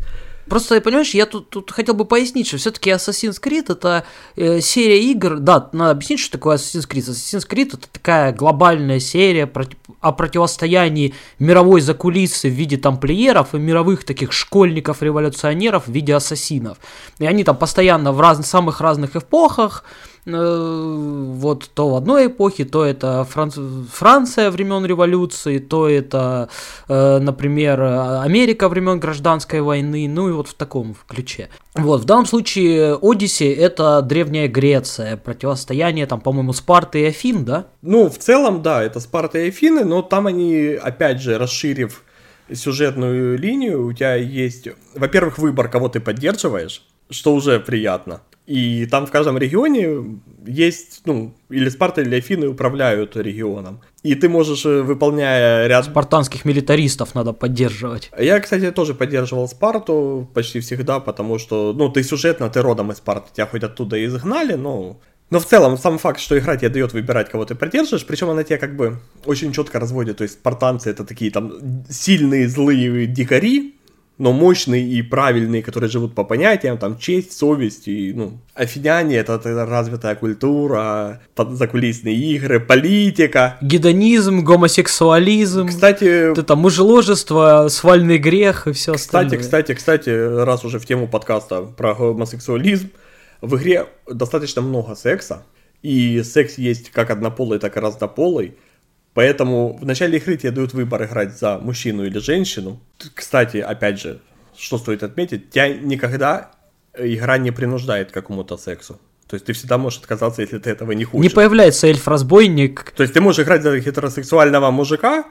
Просто, 0.47 0.81
понимаешь, 0.81 1.13
я 1.13 1.25
тут, 1.25 1.49
тут 1.49 1.71
хотел 1.71 1.93
бы 1.93 2.03
пояснить, 2.03 2.47
что 2.47 2.57
все-таки 2.57 2.89
Assassin's 2.89 3.41
Creed 3.41 3.71
это 3.71 4.03
э, 4.35 4.59
серия 4.59 5.01
игр. 5.01 5.39
Да, 5.39 5.69
надо 5.71 5.91
объяснить, 5.91 6.19
что 6.19 6.33
такое 6.33 6.57
Assassin's 6.57 6.87
Creed. 6.87 7.09
Assassin's 7.09 7.47
Creed 7.47 7.69
это 7.77 7.87
такая 7.89 8.33
глобальная 8.33 8.99
серия 8.99 9.47
против, 9.47 9.77
о 10.01 10.11
противостоянии 10.11 11.13
мировой 11.39 11.79
закулисы 11.79 12.49
в 12.49 12.53
виде 12.53 12.77
тамплиеров 12.77 13.55
и 13.55 13.57
мировых 13.57 14.03
таких 14.03 14.33
школьников-революционеров 14.33 15.87
в 15.87 15.91
виде 15.91 16.13
ассасинов. 16.13 16.77
И 17.19 17.25
они 17.25 17.45
там 17.45 17.57
постоянно 17.57 18.11
в 18.11 18.19
раз, 18.19 18.45
самых 18.45 18.81
разных 18.81 19.15
эпохах 19.15 19.85
вот 20.25 21.69
то 21.73 21.89
в 21.89 21.95
одной 21.95 22.27
эпохе, 22.27 22.65
то 22.65 22.85
это 22.85 23.25
Франц... 23.25 23.57
Франция 23.91 24.51
времен 24.51 24.85
революции, 24.85 25.59
то 25.59 25.89
это, 25.89 26.49
э, 26.87 27.19
например, 27.19 27.81
Америка 27.81 28.69
времен 28.69 28.99
гражданской 28.99 29.61
войны, 29.61 30.07
ну 30.07 30.29
и 30.29 30.31
вот 30.31 30.47
в 30.47 30.53
таком 30.53 30.95
ключе. 31.07 31.49
Вот, 31.75 32.01
в 32.01 32.05
данном 32.05 32.25
случае 32.25 32.97
Одиссей 33.01 33.53
это 33.53 34.01
Древняя 34.01 34.47
Греция, 34.47 35.17
противостояние 35.17 36.05
там, 36.05 36.21
по-моему, 36.21 36.53
Спарты 36.53 37.01
и 37.01 37.05
Афин, 37.05 37.43
да? 37.43 37.65
Ну, 37.81 38.09
в 38.09 38.17
целом, 38.17 38.61
да, 38.61 38.81
это 38.81 38.99
Спарта 38.99 39.39
и 39.39 39.49
Афины, 39.49 39.83
но 39.83 40.01
там 40.01 40.27
они, 40.27 40.77
опять 40.81 41.21
же, 41.21 41.37
расширив 41.37 42.03
сюжетную 42.51 43.37
линию, 43.37 43.85
у 43.85 43.93
тебя 43.93 44.15
есть, 44.15 44.67
во-первых, 44.95 45.37
выбор, 45.37 45.69
кого 45.69 45.89
ты 45.89 45.99
поддерживаешь, 45.99 46.85
что 47.09 47.33
уже 47.33 47.59
приятно. 47.59 48.21
И 48.45 48.85
там 48.87 49.05
в 49.05 49.11
каждом 49.11 49.37
регионе 49.37 50.19
есть, 50.45 51.01
ну, 51.05 51.33
или 51.49 51.69
Спарта, 51.69 52.01
или 52.01 52.15
Афины 52.15 52.47
управляют 52.47 53.15
регионом. 53.15 53.79
И 54.03 54.15
ты 54.15 54.27
можешь, 54.27 54.65
э, 54.65 54.81
выполняя 54.81 55.65
ряд... 55.67 55.85
Спартанских 55.85 56.43
милитаристов 56.43 57.15
надо 57.15 57.31
поддерживать. 57.31 58.11
Я, 58.19 58.39
кстати, 58.41 58.71
тоже 58.71 58.95
поддерживал 58.95 59.47
Спарту 59.47 60.29
почти 60.33 60.59
всегда, 60.59 60.99
потому 60.99 61.39
что, 61.39 61.73
ну, 61.73 61.89
ты 61.89 62.03
сюжетно, 62.03 62.49
ты 62.49 62.61
родом 62.61 62.91
из 62.91 62.97
Спарты, 62.97 63.29
тебя 63.33 63.45
хоть 63.45 63.63
оттуда 63.63 63.97
и 63.97 64.05
изгнали, 64.05 64.55
но... 64.55 64.99
Но 65.29 65.39
в 65.39 65.45
целом, 65.45 65.77
сам 65.77 65.97
факт, 65.97 66.19
что 66.19 66.37
игра 66.37 66.57
тебе 66.57 66.69
дает 66.69 66.93
выбирать, 66.93 67.31
кого 67.31 67.45
ты 67.45 67.55
поддерживаешь, 67.55 68.05
причем 68.05 68.29
она 68.29 68.43
тебя 68.43 68.57
как 68.57 68.75
бы 68.75 68.99
очень 69.25 69.53
четко 69.53 69.79
разводит, 69.79 70.17
то 70.17 70.23
есть 70.23 70.35
спартанцы 70.35 70.89
это 70.91 71.05
такие 71.05 71.31
там 71.31 71.85
сильные, 71.89 72.47
злые 72.47 73.07
дикари, 73.07 73.73
но 74.17 74.31
мощные 74.31 74.83
и 74.87 75.01
правильные, 75.01 75.63
которые 75.63 75.89
живут 75.89 76.13
по 76.13 76.23
понятиям, 76.23 76.77
там, 76.77 76.97
честь, 76.97 77.37
совесть, 77.37 77.87
и, 77.87 78.13
ну, 78.13 78.37
афиняне, 78.53 79.17
это, 79.17 79.33
это 79.33 79.65
развитая 79.65 80.15
культура, 80.15 81.21
закулисные 81.35 82.15
игры, 82.15 82.59
политика. 82.59 83.57
Гедонизм, 83.61 84.43
гомосексуализм. 84.43 85.67
Кстати... 85.67 86.29
Вот 86.29 86.37
это 86.37 86.55
мужеложество, 86.55 87.67
свальный 87.69 88.19
грех 88.19 88.67
и 88.67 88.71
все 88.71 88.93
кстати, 88.93 89.25
остальное. 89.25 89.39
Кстати, 89.39 89.73
кстати, 89.73 90.09
раз 90.43 90.63
уже 90.63 90.79
в 90.79 90.85
тему 90.85 91.07
подкаста 91.07 91.63
про 91.63 91.95
гомосексуализм, 91.95 92.91
в 93.41 93.57
игре 93.57 93.87
достаточно 94.07 94.61
много 94.61 94.95
секса, 94.95 95.43
и 95.81 96.21
секс 96.23 96.57
есть 96.57 96.91
как 96.91 97.09
однополый, 97.09 97.59
так 97.59 97.75
и 97.75 97.79
разнополый, 97.79 98.55
Поэтому 99.13 99.77
в 99.77 99.85
начале 99.85 100.17
игры 100.17 100.37
тебе 100.37 100.51
дают 100.51 100.73
выбор 100.73 101.03
играть 101.05 101.37
за 101.37 101.59
мужчину 101.59 102.05
или 102.05 102.19
женщину. 102.19 102.79
Кстати, 103.13 103.57
опять 103.57 103.99
же, 103.99 104.21
что 104.57 104.77
стоит 104.77 105.03
отметить, 105.03 105.51
тебя 105.51 105.69
никогда 105.69 106.51
игра 106.97 107.37
не 107.37 107.51
принуждает 107.51 108.11
к 108.11 108.13
какому-то 108.13 108.57
сексу. 108.57 108.99
То 109.27 109.35
есть 109.35 109.45
ты 109.45 109.53
всегда 109.53 109.77
можешь 109.77 109.99
отказаться, 109.99 110.41
если 110.41 110.59
ты 110.59 110.69
этого 110.69 110.91
не 110.91 111.05
хочешь. 111.05 111.31
Не 111.31 111.35
появляется 111.35 111.87
эльф-разбойник. 111.87 112.91
То 112.95 113.03
есть 113.03 113.13
ты 113.13 113.21
можешь 113.21 113.43
играть 113.43 113.63
за 113.63 113.79
гетеросексуального 113.79 114.71
мужика, 114.71 115.25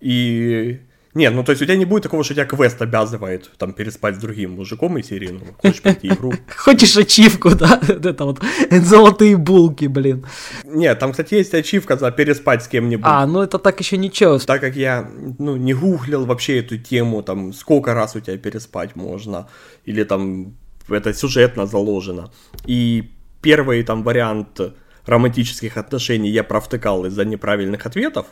и 0.00 0.80
нет, 1.14 1.32
ну 1.32 1.44
то 1.44 1.52
есть 1.52 1.62
у 1.62 1.64
тебя 1.64 1.76
не 1.76 1.84
будет 1.84 2.02
такого, 2.02 2.24
что 2.24 2.34
тебя 2.34 2.44
квест 2.44 2.82
обязывает 2.82 3.50
там 3.56 3.72
переспать 3.72 4.16
с 4.16 4.18
другим 4.18 4.52
мужиком 4.52 4.98
из 4.98 5.06
серии, 5.06 5.28
ну, 5.28 5.40
хочешь 5.62 5.80
пройти 5.80 6.08
игру. 6.08 6.32
Хочешь 6.56 6.96
ачивку, 6.96 7.54
да? 7.54 7.80
Это 7.88 8.24
вот 8.24 8.40
золотые 8.70 9.36
булки, 9.36 9.86
блин. 9.86 10.26
Нет, 10.64 10.98
там, 10.98 11.12
кстати, 11.12 11.34
есть 11.34 11.54
ачивка 11.54 11.96
за 11.96 12.10
переспать 12.10 12.64
с 12.64 12.68
кем-нибудь. 12.68 13.06
А, 13.06 13.26
ну 13.26 13.42
это 13.42 13.58
так 13.58 13.78
еще 13.80 13.96
ничего. 13.96 14.38
Так 14.38 14.60
как 14.60 14.76
я, 14.76 15.08
ну, 15.38 15.56
не 15.56 15.72
гуглил 15.74 16.26
вообще 16.26 16.58
эту 16.58 16.78
тему, 16.78 17.22
там, 17.22 17.52
сколько 17.52 17.94
раз 17.94 18.16
у 18.16 18.20
тебя 18.20 18.36
переспать 18.36 18.96
можно, 18.96 19.48
или 19.84 20.04
там 20.04 20.56
это 20.88 21.14
сюжетно 21.14 21.66
заложено. 21.66 22.32
И 22.66 23.12
первый 23.40 23.82
там 23.84 24.02
вариант 24.02 24.60
романтических 25.06 25.76
отношений 25.76 26.30
я 26.30 26.42
провтыкал 26.42 27.06
из-за 27.06 27.24
неправильных 27.24 27.86
ответов. 27.86 28.26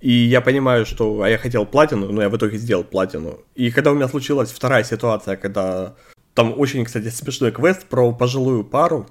И 0.00 0.12
я 0.12 0.40
понимаю, 0.40 0.84
что 0.84 1.22
а 1.22 1.28
я 1.28 1.38
хотел 1.38 1.64
платину, 1.64 2.12
но 2.12 2.22
я 2.22 2.28
в 2.28 2.36
итоге 2.36 2.58
сделал 2.58 2.84
платину. 2.84 3.40
И 3.54 3.70
когда 3.70 3.92
у 3.92 3.94
меня 3.94 4.08
случилась 4.08 4.50
вторая 4.50 4.84
ситуация, 4.84 5.36
когда 5.36 5.94
там 6.34 6.58
очень, 6.58 6.84
кстати, 6.84 7.08
смешной 7.08 7.50
квест 7.50 7.86
про 7.86 8.12
пожилую 8.12 8.62
пару, 8.62 9.06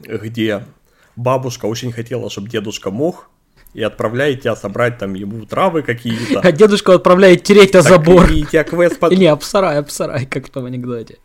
где 0.00 0.64
бабушка 1.14 1.66
очень 1.66 1.92
хотела, 1.92 2.30
чтобы 2.30 2.48
дедушка 2.48 2.90
мог, 2.90 3.28
и 3.74 3.82
отправляет 3.82 4.42
тебя 4.42 4.56
собрать 4.56 4.98
там 4.98 5.14
ему 5.14 5.44
травы 5.46 5.82
какие-то. 5.82 6.40
А 6.40 6.52
дедушка 6.52 6.94
отправляет 6.94 7.44
тереть 7.44 7.74
о 7.76 7.82
забор. 7.82 8.30
И 8.30 8.42
тебя 8.42 8.64
квест 8.64 8.98
под... 8.98 9.12
Не, 9.12 9.26
обсарай, 9.26 9.78
обсарай, 9.78 10.26
как 10.26 10.46
в 10.46 10.50
том 10.50 10.64
анекдоте. 10.64 11.18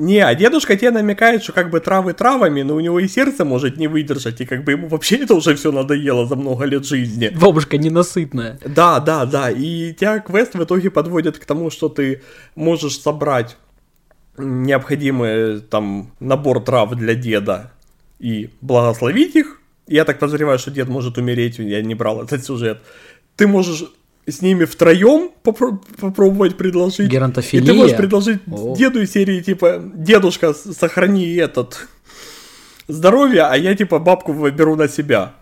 Не, 0.00 0.20
а 0.20 0.32
дедушка 0.36 0.76
тебе 0.76 0.92
намекает, 0.92 1.42
что 1.42 1.52
как 1.52 1.70
бы 1.70 1.80
травы 1.80 2.12
травами, 2.12 2.62
но 2.62 2.76
у 2.76 2.80
него 2.80 3.00
и 3.00 3.08
сердце 3.08 3.44
может 3.44 3.78
не 3.78 3.88
выдержать, 3.88 4.40
и 4.40 4.46
как 4.46 4.62
бы 4.62 4.70
ему 4.70 4.86
вообще 4.86 5.16
это 5.16 5.34
уже 5.34 5.56
все 5.56 5.72
надоело 5.72 6.24
за 6.24 6.36
много 6.36 6.66
лет 6.66 6.86
жизни. 6.86 7.30
Бабушка 7.30 7.78
ненасытная. 7.78 8.60
Да, 8.64 9.00
да, 9.00 9.24
да, 9.24 9.50
и 9.50 9.92
тебя 9.92 10.20
квест 10.20 10.54
в 10.54 10.62
итоге 10.62 10.92
подводит 10.92 11.40
к 11.40 11.44
тому, 11.44 11.70
что 11.70 11.88
ты 11.88 12.22
можешь 12.54 13.00
собрать 13.00 13.56
необходимый 14.36 15.62
там 15.62 16.12
набор 16.20 16.62
трав 16.62 16.94
для 16.94 17.16
деда 17.16 17.72
и 18.20 18.50
благословить 18.60 19.34
их. 19.34 19.60
Я 19.88 20.04
так 20.04 20.20
подозреваю, 20.20 20.60
что 20.60 20.70
дед 20.70 20.86
может 20.86 21.18
умереть, 21.18 21.58
я 21.58 21.82
не 21.82 21.96
брал 21.96 22.22
этот 22.22 22.44
сюжет. 22.44 22.82
Ты 23.34 23.48
можешь 23.48 23.82
с 24.30 24.42
ними 24.42 24.64
втроем 24.64 25.30
попро- 25.42 25.78
попробовать 26.00 26.56
предложить. 26.56 27.10
Геронтофилия. 27.10 27.64
И 27.64 27.66
ты 27.66 27.74
можешь 27.74 27.96
предложить 27.96 28.40
О. 28.50 28.74
деду 28.76 29.00
из 29.00 29.12
серии, 29.12 29.40
типа, 29.40 29.82
дедушка, 29.94 30.54
сохрани 30.54 31.34
этот 31.34 31.88
здоровье, 32.88 33.42
а 33.42 33.56
я, 33.56 33.74
типа, 33.74 33.98
бабку 33.98 34.32
выберу 34.32 34.76
на 34.76 34.88
себя. 34.88 35.34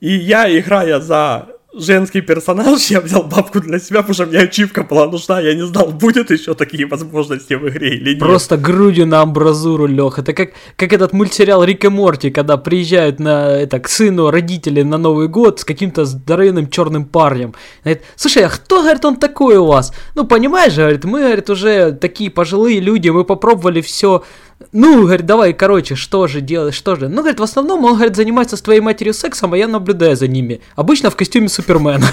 И 0.00 0.12
я, 0.14 0.58
играя 0.58 1.00
за 1.00 1.48
женский 1.72 2.20
персонаж, 2.20 2.90
я 2.90 3.00
взял 3.00 3.22
бабку 3.22 3.60
для 3.60 3.78
себя, 3.78 3.98
потому 3.98 4.14
что 4.14 4.26
мне 4.26 4.38
ачивка 4.38 4.82
была 4.82 5.06
нужна, 5.06 5.40
я 5.40 5.54
не 5.54 5.66
знал, 5.66 5.88
будет 5.88 6.30
еще 6.30 6.54
такие 6.54 6.86
возможности 6.86 7.54
в 7.54 7.68
игре 7.68 7.96
или 7.96 8.10
нет. 8.10 8.18
Просто 8.18 8.56
грудью 8.56 9.06
на 9.06 9.22
амбразуру 9.22 9.86
лег. 9.86 10.18
Это 10.18 10.32
как, 10.32 10.50
как 10.76 10.92
этот 10.92 11.12
мультсериал 11.12 11.64
Рик 11.64 11.84
и 11.84 11.88
Морти, 11.88 12.30
когда 12.30 12.56
приезжают 12.56 13.20
на, 13.20 13.50
это, 13.50 13.78
к 13.78 13.88
сыну 13.88 14.30
родители 14.30 14.82
на 14.82 14.98
Новый 14.98 15.28
год 15.28 15.60
с 15.60 15.64
каким-то 15.64 16.04
здоровенным 16.04 16.68
черным 16.68 17.04
парнем. 17.04 17.54
Говорит, 17.84 18.02
слушай, 18.16 18.44
а 18.44 18.48
кто, 18.48 18.82
говорит, 18.82 19.04
он 19.04 19.16
такой 19.16 19.56
у 19.56 19.66
вас? 19.66 19.92
Ну, 20.14 20.26
понимаешь, 20.26 20.74
говорит, 20.74 21.04
мы, 21.04 21.20
говорит, 21.20 21.50
уже 21.50 21.92
такие 21.92 22.30
пожилые 22.30 22.80
люди, 22.80 23.08
мы 23.10 23.24
попробовали 23.24 23.80
все 23.80 24.24
ну, 24.72 25.02
говорит, 25.02 25.26
давай, 25.26 25.52
короче, 25.52 25.94
что 25.94 26.26
же 26.26 26.40
делать, 26.40 26.74
что 26.74 26.94
же? 26.96 27.08
Ну, 27.08 27.16
говорит, 27.16 27.40
в 27.40 27.42
основном 27.42 27.84
он, 27.84 27.94
говорит, 27.94 28.16
занимается 28.16 28.56
с 28.56 28.62
твоей 28.62 28.80
матерью 28.80 29.14
сексом, 29.14 29.52
а 29.52 29.58
я 29.58 29.66
наблюдаю 29.66 30.16
за 30.16 30.28
ними. 30.28 30.60
Обычно 30.76 31.10
в 31.10 31.16
костюме 31.16 31.48
Супермена. 31.48 32.06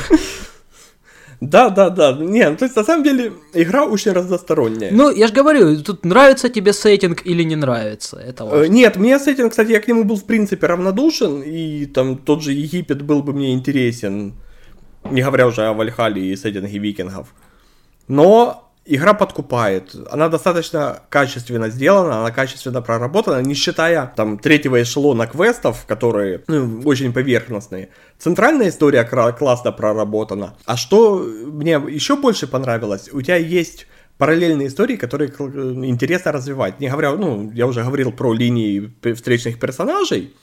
Да, 1.39 1.69
да, 1.69 1.91
да. 1.91 2.13
Не, 2.13 2.49
ну, 2.49 2.57
то 2.57 2.65
есть 2.65 2.75
на 2.75 2.83
самом 2.83 3.03
деле 3.03 3.31
игра 3.53 3.85
очень 3.85 4.11
разносторонняя. 4.11 4.91
Ну, 4.91 5.11
я 5.11 5.27
же 5.27 5.33
говорю, 5.33 5.83
тут 5.83 6.03
нравится 6.03 6.49
тебе 6.49 6.73
сеттинг 6.73 7.21
или 7.25 7.43
не 7.43 7.55
нравится. 7.55 8.17
Это 8.17 8.43
важно. 8.43 8.63
Э, 8.63 8.67
нет, 8.67 8.95
мне 8.95 9.19
сеттинг, 9.19 9.51
кстати, 9.51 9.71
я 9.71 9.79
к 9.79 9.87
нему 9.87 10.03
был 10.03 10.15
в 10.15 10.25
принципе 10.25 10.65
равнодушен, 10.65 11.43
и 11.43 11.85
там 11.85 12.17
тот 12.17 12.41
же 12.41 12.53
Египет 12.53 13.03
был 13.03 13.21
бы 13.21 13.33
мне 13.33 13.53
интересен, 13.53 14.33
не 15.11 15.21
говоря 15.21 15.45
уже 15.45 15.61
о 15.67 15.73
Вальхале 15.73 16.25
и 16.25 16.35
сеттинге 16.35 16.79
викингов. 16.79 17.27
Но 18.07 18.66
игра 18.87 19.13
подкупает. 19.13 19.95
Она 20.09 20.29
достаточно 20.29 21.01
качественно 21.09 21.69
сделана, 21.69 22.21
она 22.21 22.31
качественно 22.31 22.81
проработана, 22.81 23.41
не 23.41 23.53
считая 23.53 24.11
там 24.15 24.39
третьего 24.39 24.81
эшелона 24.81 25.27
квестов, 25.27 25.85
которые 25.85 26.43
ну, 26.47 26.81
очень 26.85 27.13
поверхностные. 27.13 27.89
Центральная 28.17 28.69
история 28.69 29.03
классно 29.03 29.71
проработана. 29.71 30.55
А 30.65 30.77
что 30.77 31.17
мне 31.45 31.73
еще 31.89 32.15
больше 32.15 32.47
понравилось, 32.47 33.09
у 33.11 33.21
тебя 33.21 33.35
есть 33.35 33.87
параллельные 34.17 34.69
истории, 34.69 34.95
которые 34.95 35.29
интересно 35.29 36.31
развивать. 36.31 36.79
Не 36.79 36.89
говоря, 36.89 37.15
ну, 37.15 37.51
я 37.53 37.67
уже 37.67 37.83
говорил 37.83 38.11
про 38.11 38.33
линии 38.33 38.91
встречных 39.13 39.59
персонажей. 39.59 40.33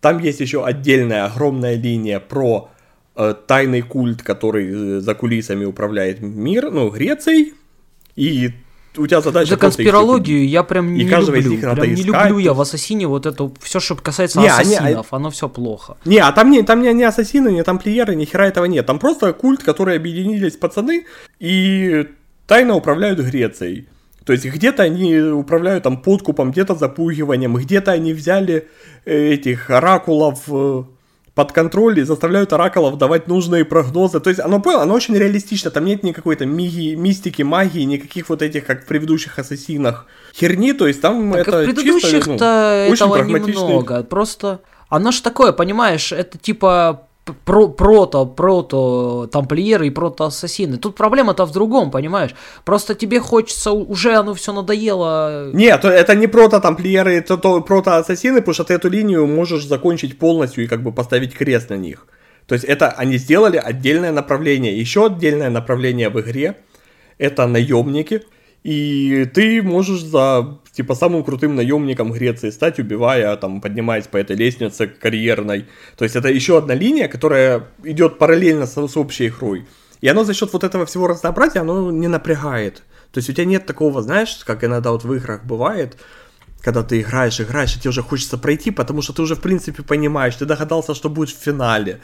Там 0.00 0.18
есть 0.18 0.40
еще 0.40 0.64
отдельная 0.64 1.26
огромная 1.26 1.74
линия 1.74 2.20
про 2.20 2.70
э, 3.16 3.34
тайный 3.46 3.82
культ, 3.82 4.22
который 4.22 4.98
э, 4.98 5.00
за 5.00 5.14
кулисами 5.14 5.64
управляет 5.64 6.20
мир, 6.20 6.70
ну, 6.70 6.88
Грецией, 6.90 7.54
и 8.18 8.50
у 8.96 9.06
тебя 9.06 9.20
задача 9.20 9.50
За 9.50 9.56
конспирологию 9.56 10.48
я 10.48 10.64
прям 10.64 10.92
не 10.92 11.04
люблю. 11.04 11.58
Прям 11.60 11.94
не 11.94 12.02
люблю 12.02 12.38
я 12.38 12.52
в 12.52 12.60
Ассасине 12.60 13.06
вот 13.06 13.26
это 13.26 13.50
все, 13.60 13.78
что 13.78 13.94
касается 13.94 14.40
не, 14.40 14.48
ассасинов, 14.48 14.82
они, 14.82 15.04
оно 15.10 15.30
все 15.30 15.48
плохо. 15.48 15.96
Не, 16.04 16.18
а 16.18 16.32
там 16.32 16.50
не, 16.50 16.62
там 16.62 16.82
не, 16.82 16.92
не 16.92 17.04
ассасины, 17.04 17.50
не 17.50 17.62
тамплиеры, 17.62 18.16
ни 18.16 18.24
хера 18.24 18.48
этого 18.48 18.64
нет. 18.64 18.86
Там 18.86 18.98
просто 18.98 19.32
культ, 19.32 19.62
которые 19.62 19.96
объединились 19.96 20.56
пацаны 20.56 21.06
и 21.38 22.08
тайно 22.48 22.74
управляют 22.74 23.20
Грецией. 23.20 23.88
То 24.24 24.32
есть 24.32 24.44
где-то 24.44 24.82
они 24.82 25.16
управляют 25.18 25.84
там 25.84 26.02
подкупом, 26.02 26.50
где-то 26.50 26.74
запугиванием, 26.74 27.54
где-то 27.54 27.92
они 27.92 28.12
взяли 28.12 28.68
э, 29.04 29.32
этих 29.32 29.70
оракулов 29.70 30.42
э, 30.48 30.82
под 31.38 31.52
контроль 31.52 32.00
и 32.00 32.02
заставляют 32.02 32.52
оракулов 32.52 32.98
давать 32.98 33.28
нужные 33.28 33.64
прогнозы. 33.64 34.18
То 34.18 34.28
есть 34.28 34.40
оно, 34.40 34.60
понял, 34.60 34.80
оно 34.80 34.94
очень 34.94 35.14
реалистично, 35.16 35.70
там 35.70 35.84
нет 35.84 36.02
никакой 36.02 36.34
там 36.34 36.48
миги, 36.48 36.96
мистики, 36.96 37.42
магии, 37.42 37.82
никаких 37.82 38.28
вот 38.28 38.42
этих, 38.42 38.66
как 38.66 38.82
в 38.82 38.86
предыдущих 38.86 39.38
ассасинах, 39.38 40.06
херни, 40.34 40.72
то 40.72 40.88
есть 40.88 41.00
там 41.00 41.30
так 41.30 41.46
это 41.46 41.62
в 41.62 41.64
предыдущих-то 41.66 42.86
ну, 42.88 42.92
этого 42.92 43.22
немного, 43.22 44.02
просто... 44.02 44.62
Оно 44.88 45.12
ж 45.12 45.20
такое, 45.20 45.52
понимаешь, 45.52 46.10
это 46.10 46.38
типа 46.38 47.07
про, 47.32 47.68
прото, 47.68 48.26
прото 48.26 49.28
тамплиеры 49.32 49.86
и 49.86 49.90
прото 49.90 50.24
ассасины. 50.24 50.76
Тут 50.76 50.96
проблема-то 50.96 51.44
в 51.44 51.52
другом, 51.52 51.90
понимаешь? 51.90 52.34
Просто 52.64 52.94
тебе 52.94 53.20
хочется, 53.20 53.72
уже 53.72 54.14
оно 54.14 54.34
все 54.34 54.52
надоело. 54.52 55.50
Нет, 55.52 55.84
это 55.84 56.14
не 56.14 56.26
прото 56.26 56.60
тамплиеры, 56.60 57.14
это 57.14 57.36
то, 57.36 57.60
прото 57.60 57.96
ассасины, 57.96 58.40
потому 58.40 58.54
что 58.54 58.64
ты 58.64 58.74
эту 58.74 58.88
линию 58.88 59.26
можешь 59.26 59.66
закончить 59.66 60.18
полностью 60.18 60.64
и 60.64 60.66
как 60.66 60.82
бы 60.82 60.92
поставить 60.92 61.34
крест 61.34 61.70
на 61.70 61.76
них. 61.76 62.06
То 62.46 62.54
есть 62.54 62.64
это 62.64 62.88
они 62.88 63.18
сделали 63.18 63.56
отдельное 63.58 64.12
направление. 64.12 64.78
Еще 64.78 65.06
отдельное 65.06 65.50
направление 65.50 66.08
в 66.08 66.18
игре 66.20 66.56
это 67.18 67.46
наемники. 67.46 68.22
И 68.64 69.24
ты 69.34 69.62
можешь 69.62 70.02
за 70.02 70.58
типа 70.72 70.94
самым 70.94 71.24
крутым 71.24 71.54
наемником 71.54 72.12
Греции 72.12 72.50
стать, 72.50 72.78
убивая, 72.78 73.36
там, 73.36 73.60
поднимаясь 73.60 74.06
по 74.06 74.16
этой 74.16 74.36
лестнице 74.36 74.86
карьерной. 74.86 75.66
То 75.96 76.04
есть 76.04 76.16
это 76.16 76.28
еще 76.28 76.58
одна 76.58 76.74
линия, 76.74 77.08
которая 77.08 77.68
идет 77.84 78.18
параллельно 78.18 78.66
с, 78.66 78.74
с 78.74 78.96
общей 78.96 79.28
игрой. 79.28 79.66
И 80.00 80.08
оно 80.08 80.24
за 80.24 80.34
счет 80.34 80.52
вот 80.52 80.64
этого 80.64 80.86
всего 80.86 81.06
разнообразия, 81.06 81.60
оно 81.60 81.90
не 81.90 82.08
напрягает. 82.08 82.82
То 83.12 83.18
есть 83.18 83.30
у 83.30 83.32
тебя 83.32 83.44
нет 83.44 83.66
такого, 83.66 84.02
знаешь, 84.02 84.42
как 84.44 84.64
иногда 84.64 84.92
вот 84.92 85.04
в 85.04 85.12
играх 85.14 85.44
бывает, 85.44 85.96
когда 86.60 86.82
ты 86.82 87.00
играешь, 87.00 87.40
играешь, 87.40 87.76
и 87.76 87.80
тебе 87.80 87.90
уже 87.90 88.02
хочется 88.02 88.38
пройти, 88.38 88.70
потому 88.70 89.02
что 89.02 89.12
ты 89.12 89.22
уже 89.22 89.34
в 89.34 89.40
принципе 89.40 89.82
понимаешь, 89.82 90.34
ты 90.34 90.44
догадался, 90.44 90.94
что 90.94 91.08
будет 91.08 91.30
в 91.30 91.42
финале. 91.42 92.00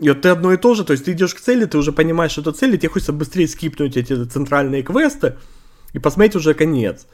И 0.00 0.08
вот 0.08 0.22
ты 0.22 0.30
одно 0.30 0.52
и 0.52 0.56
то 0.56 0.74
же, 0.74 0.84
то 0.84 0.92
есть 0.92 1.04
ты 1.04 1.12
идешь 1.12 1.34
к 1.34 1.40
цели, 1.40 1.66
ты 1.66 1.76
уже 1.78 1.92
понимаешь, 1.92 2.32
что 2.32 2.40
это 2.40 2.52
цель, 2.52 2.74
и 2.74 2.78
тебе 2.78 2.88
хочется 2.88 3.12
быстрее 3.12 3.46
скипнуть 3.46 3.96
эти 3.96 4.24
центральные 4.24 4.82
квесты 4.82 5.36
и 5.92 5.98
посмотреть 5.98 6.36
уже 6.36 6.54
конец. 6.54 7.06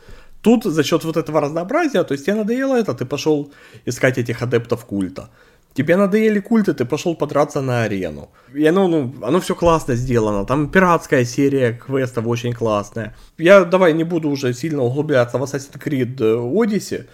Тут 0.43 0.65
за 0.65 0.83
счет 0.83 1.05
вот 1.05 1.17
этого 1.17 1.41
разнообразия, 1.41 2.05
то 2.05 2.13
есть 2.13 2.27
тебе 2.27 2.37
надоело 2.37 2.77
это, 2.77 2.95
ты 2.95 3.05
пошел 3.05 3.51
искать 3.87 4.19
этих 4.19 4.43
адептов 4.43 4.85
культа. 4.85 5.29
Тебе 5.75 5.97
надоели 5.97 6.41
культы, 6.41 6.73
ты 6.73 6.87
пошел 6.87 7.15
подраться 7.15 7.61
на 7.61 7.83
арену. 7.83 8.31
И 8.55 8.65
оно, 8.65 8.89
ну, 8.89 9.13
оно 9.23 9.41
все 9.41 9.55
классно 9.55 9.95
сделано. 9.95 10.47
Там 10.47 10.71
пиратская 10.71 11.25
серия 11.25 11.73
квестов 11.73 12.27
очень 12.27 12.55
классная. 12.55 13.15
Я 13.37 13.65
давай 13.65 13.93
не 13.93 14.05
буду 14.05 14.31
уже 14.31 14.55
сильно 14.55 14.83
углубляться 14.83 15.37
в 15.37 15.43
Assassin's 15.43 15.79
Creed 15.79 16.17
Odyssey. 16.17 17.07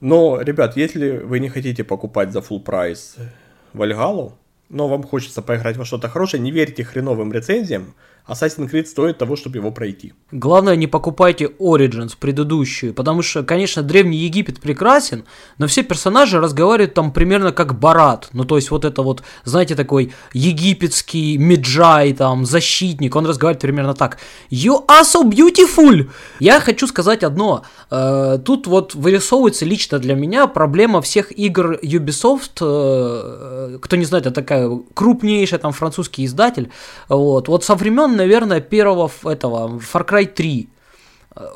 Но, 0.00 0.40
ребят, 0.40 0.78
если 0.78 1.18
вы 1.18 1.40
не 1.40 1.50
хотите 1.50 1.84
покупать 1.84 2.32
за 2.32 2.38
full 2.38 2.60
прайс 2.60 3.16
Вальгалу, 3.74 4.38
но 4.70 4.88
вам 4.88 5.02
хочется 5.02 5.42
поиграть 5.42 5.76
во 5.76 5.84
что-то 5.84 6.08
хорошее, 6.08 6.42
не 6.42 6.50
верьте 6.50 6.84
хреновым 6.84 7.32
рецензиям, 7.32 7.94
Assassin's 8.28 8.68
Creed 8.70 8.86
стоит 8.86 9.18
того, 9.18 9.36
чтобы 9.36 9.58
его 9.58 9.70
пройти. 9.70 10.12
Главное, 10.32 10.74
не 10.74 10.88
покупайте 10.88 11.44
Origins, 11.60 12.14
предыдущую, 12.18 12.92
потому 12.92 13.22
что, 13.22 13.44
конечно, 13.44 13.82
Древний 13.82 14.18
Египет 14.18 14.60
прекрасен, 14.60 15.24
но 15.58 15.68
все 15.68 15.84
персонажи 15.84 16.40
разговаривают 16.40 16.94
там 16.94 17.12
примерно 17.12 17.52
как 17.52 17.78
Барат. 17.78 18.28
Ну, 18.32 18.44
то 18.44 18.56
есть 18.56 18.70
вот 18.70 18.84
это 18.84 19.02
вот, 19.02 19.22
знаете, 19.44 19.76
такой 19.76 20.12
египетский 20.32 21.38
Меджай, 21.38 22.12
там, 22.14 22.44
защитник, 22.44 23.14
он 23.14 23.26
разговаривает 23.26 23.62
примерно 23.62 23.94
так. 23.94 24.18
You 24.50 24.84
are 24.86 25.04
so 25.04 25.22
beautiful! 25.22 26.10
Я 26.40 26.60
хочу 26.60 26.88
сказать 26.88 27.22
одно. 27.22 27.62
Э, 27.90 28.38
тут 28.44 28.66
вот 28.66 28.94
вырисовывается 28.94 29.64
лично 29.64 30.00
для 30.00 30.16
меня 30.16 30.48
проблема 30.48 31.00
всех 31.00 31.30
игр 31.38 31.78
Ubisoft. 31.82 32.58
Э, 32.60 33.78
кто 33.80 33.96
не 33.96 34.04
знает, 34.04 34.26
это 34.26 34.34
такая 34.34 34.68
крупнейшая 34.94 35.60
там 35.60 35.72
французский 35.72 36.24
издатель. 36.24 36.70
Вот, 37.08 37.46
вот 37.46 37.64
со 37.64 37.76
времен 37.76 38.15
наверное, 38.16 38.60
первого 38.60 39.10
этого, 39.24 39.78
Far 39.78 40.06
Cry 40.06 40.26
3. 40.26 40.68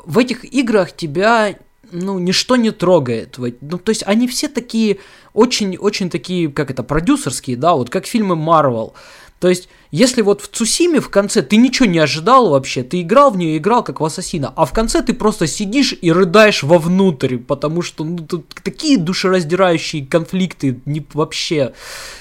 В 0.05 0.17
этих 0.17 0.45
играх 0.45 0.95
тебя 0.95 1.55
ну, 1.91 2.19
ничто 2.19 2.55
не 2.55 2.71
трогает. 2.71 3.37
Ну, 3.37 3.77
то 3.77 3.89
есть 3.89 4.03
они 4.05 4.27
все 4.27 4.47
такие, 4.47 4.97
очень-очень 5.33 6.09
такие, 6.09 6.51
как 6.51 6.71
это, 6.71 6.83
продюсерские, 6.83 7.57
да, 7.57 7.73
вот 7.73 7.89
как 7.89 8.05
фильмы 8.05 8.35
Marvel. 8.35 8.93
То 9.39 9.49
есть, 9.49 9.69
если 9.91 10.21
вот 10.21 10.41
в 10.41 10.47
Цусиме 10.47 11.01
в 11.01 11.09
конце 11.09 11.41
ты 11.41 11.57
ничего 11.57 11.85
не 11.85 11.99
ожидал 11.99 12.49
вообще, 12.49 12.81
ты 12.81 13.01
играл 13.01 13.31
в 13.31 13.37
нее, 13.37 13.57
играл 13.57 13.83
как 13.83 13.99
в 13.99 14.05
Ассасина, 14.05 14.53
а 14.55 14.65
в 14.65 14.71
конце 14.71 15.01
ты 15.01 15.13
просто 15.13 15.47
сидишь 15.47 15.93
и 16.01 16.11
рыдаешь 16.11 16.63
вовнутрь, 16.63 17.37
потому 17.37 17.81
что 17.81 18.05
ну, 18.05 18.17
тут 18.19 18.47
такие 18.63 18.97
душераздирающие 18.97 20.05
конфликты 20.05 20.79
не, 20.85 21.05
вообще. 21.13 21.73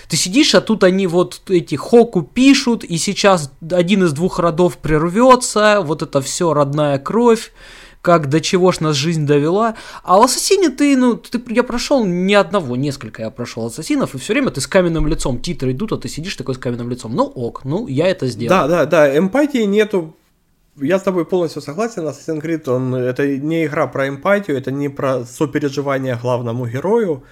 Ты 0.08 0.16
сидишь, 0.16 0.56
а 0.56 0.60
тут 0.60 0.82
они 0.82 1.06
вот 1.06 1.42
эти 1.48 1.76
Хоку 1.76 2.22
пишут, 2.22 2.82
и 2.82 2.98
сейчас 2.98 3.52
один 3.70 4.02
из 4.04 4.12
двух 4.12 4.40
родов 4.40 4.76
прервется, 4.78 5.80
вот 5.80 6.02
это 6.02 6.20
все 6.20 6.52
родная 6.52 6.98
кровь 6.98 7.52
как 8.02 8.28
до 8.28 8.40
чего 8.40 8.72
ж 8.72 8.80
нас 8.80 8.96
жизнь 8.96 9.26
довела. 9.26 9.74
А 10.02 10.18
в 10.18 10.22
Ассасине 10.22 10.70
ты, 10.70 10.96
ну, 10.96 11.16
ты, 11.16 11.40
я 11.48 11.62
прошел 11.62 12.04
ни 12.04 12.34
одного, 12.34 12.76
несколько 12.76 13.22
я 13.22 13.30
прошел 13.30 13.66
Ассасинов, 13.66 14.14
и 14.14 14.18
все 14.18 14.32
время 14.32 14.50
ты 14.50 14.60
с 14.60 14.66
каменным 14.66 15.06
лицом, 15.06 15.40
титры 15.40 15.72
идут, 15.72 15.92
а 15.92 15.98
ты 15.98 16.08
сидишь 16.08 16.36
такой 16.36 16.54
с 16.54 16.58
каменным 16.58 16.90
лицом. 16.90 17.14
Ну 17.14 17.24
ок, 17.24 17.64
ну 17.64 17.86
я 17.86 18.08
это 18.08 18.26
сделал. 18.26 18.68
Да, 18.68 18.68
да, 18.68 18.86
да, 18.86 19.18
эмпатии 19.18 19.64
нету 19.64 20.14
я 20.76 20.98
с 20.98 21.02
тобой 21.02 21.24
полностью 21.24 21.62
согласен, 21.62 22.06
Assassin's 22.06 22.42
Creed, 22.42 22.70
он, 22.70 22.94
это 22.94 23.26
не 23.26 23.66
игра 23.66 23.86
про 23.86 24.08
эмпатию, 24.08 24.56
это 24.56 24.70
не 24.70 24.88
про 24.88 25.24
сопереживание 25.24 26.18
главному 26.20 26.66
герою, 26.66 27.24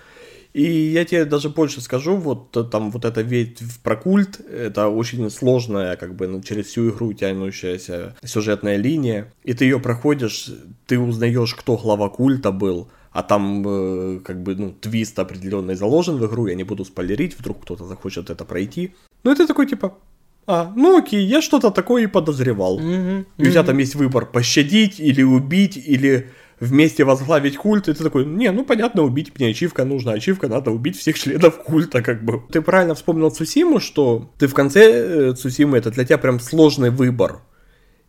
и 0.54 0.62
я 0.62 1.04
тебе 1.04 1.24
даже 1.24 1.48
больше 1.50 1.80
скажу, 1.80 2.16
вот 2.16 2.56
э, 2.56 2.64
там 2.64 2.90
вот 2.90 3.04
эта 3.04 3.20
ветвь 3.22 3.78
про 3.82 3.96
культ, 3.96 4.40
это 4.40 4.88
очень 4.88 5.30
сложная, 5.30 5.96
как 5.96 6.14
бы 6.14 6.26
ну, 6.26 6.42
через 6.42 6.66
всю 6.66 6.90
игру 6.90 7.12
тянущаяся 7.12 8.16
сюжетная 8.24 8.76
линия, 8.76 9.32
и 9.44 9.54
ты 9.54 9.64
ее 9.64 9.78
проходишь, 9.78 10.50
ты 10.86 10.98
узнаешь, 10.98 11.54
кто 11.54 11.76
глава 11.76 12.08
культа 12.08 12.50
был, 12.50 12.88
а 13.12 13.22
там 13.22 13.64
э, 13.66 14.20
как 14.20 14.42
бы 14.42 14.54
ну 14.54 14.72
твист 14.72 15.18
определенный 15.18 15.74
заложен 15.74 16.16
в 16.16 16.26
игру, 16.26 16.46
я 16.46 16.54
не 16.54 16.64
буду 16.64 16.84
спойлерить, 16.84 17.38
вдруг 17.38 17.62
кто-то 17.62 17.84
захочет 17.84 18.30
это 18.30 18.44
пройти. 18.44 18.94
Ну, 19.24 19.32
это 19.32 19.46
такой, 19.46 19.66
типа, 19.66 19.94
а, 20.46 20.72
ну 20.76 20.96
окей, 20.96 21.26
я 21.26 21.42
что-то 21.42 21.70
такое 21.70 22.04
и 22.04 22.06
подозревал. 22.06 22.78
Мгм, 22.78 23.26
И 23.36 23.42
у 23.42 23.50
тебя 23.50 23.64
там 23.64 23.76
есть 23.78 23.94
выбор 23.94 24.24
пощадить 24.24 24.98
или 24.98 25.22
убить, 25.22 25.76
или 25.76 26.30
вместе 26.60 27.04
возглавить 27.04 27.56
культ, 27.56 27.88
и 27.88 27.94
ты 27.94 28.02
такой, 28.02 28.24
не, 28.24 28.50
ну 28.50 28.64
понятно, 28.64 29.02
убить 29.02 29.32
мне 29.38 29.48
ачивка 29.48 29.84
нужна, 29.84 30.12
ачивка 30.12 30.48
надо 30.48 30.70
убить 30.70 30.98
всех 30.98 31.18
членов 31.18 31.58
культа, 31.62 32.02
как 32.02 32.24
бы. 32.24 32.42
Ты 32.50 32.60
правильно 32.60 32.94
вспомнил 32.94 33.30
Цусиму, 33.30 33.80
что 33.80 34.30
ты 34.38 34.46
в 34.46 34.54
конце 34.54 35.30
э, 35.30 35.34
Цусимы, 35.34 35.78
это 35.78 35.90
для 35.90 36.04
тебя 36.04 36.18
прям 36.18 36.40
сложный 36.40 36.90
выбор. 36.90 37.40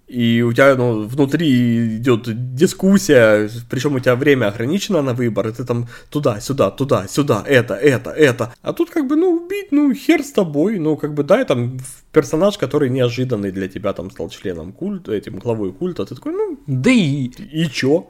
И 0.09 0.41
у 0.41 0.51
тебя 0.51 0.75
ну, 0.75 1.03
внутри 1.03 1.97
идет 1.97 2.55
дискуссия, 2.55 3.47
причем 3.69 3.93
у 3.93 3.99
тебя 3.99 4.15
время 4.15 4.47
ограничено 4.47 5.03
на 5.03 5.13
выбор, 5.13 5.47
и 5.47 5.51
ты 5.51 5.63
там 5.63 5.87
туда, 6.09 6.39
сюда, 6.39 6.71
туда, 6.71 7.07
сюда, 7.07 7.43
это, 7.45 7.75
это, 7.75 8.09
это. 8.09 8.51
А 8.63 8.73
тут 8.73 8.89
как 8.89 9.07
бы, 9.07 9.15
ну, 9.15 9.35
убить, 9.35 9.67
ну, 9.71 9.93
хер 9.93 10.23
с 10.23 10.31
тобой, 10.31 10.79
ну, 10.79 10.97
как 10.97 11.13
бы, 11.13 11.23
да, 11.23 11.39
и 11.41 11.45
там 11.45 11.77
персонаж, 12.11 12.57
который 12.57 12.89
неожиданный 12.89 13.51
для 13.51 13.67
тебя 13.67 13.93
там 13.93 14.09
стал 14.09 14.29
членом 14.29 14.71
культа, 14.71 15.11
этим 15.11 15.37
главой 15.37 15.71
культа, 15.71 16.07
ты 16.07 16.15
такой, 16.15 16.33
ну, 16.33 16.57
Да 16.65 16.89
и 16.89 17.25
и 17.27 17.69
чё? 17.69 18.09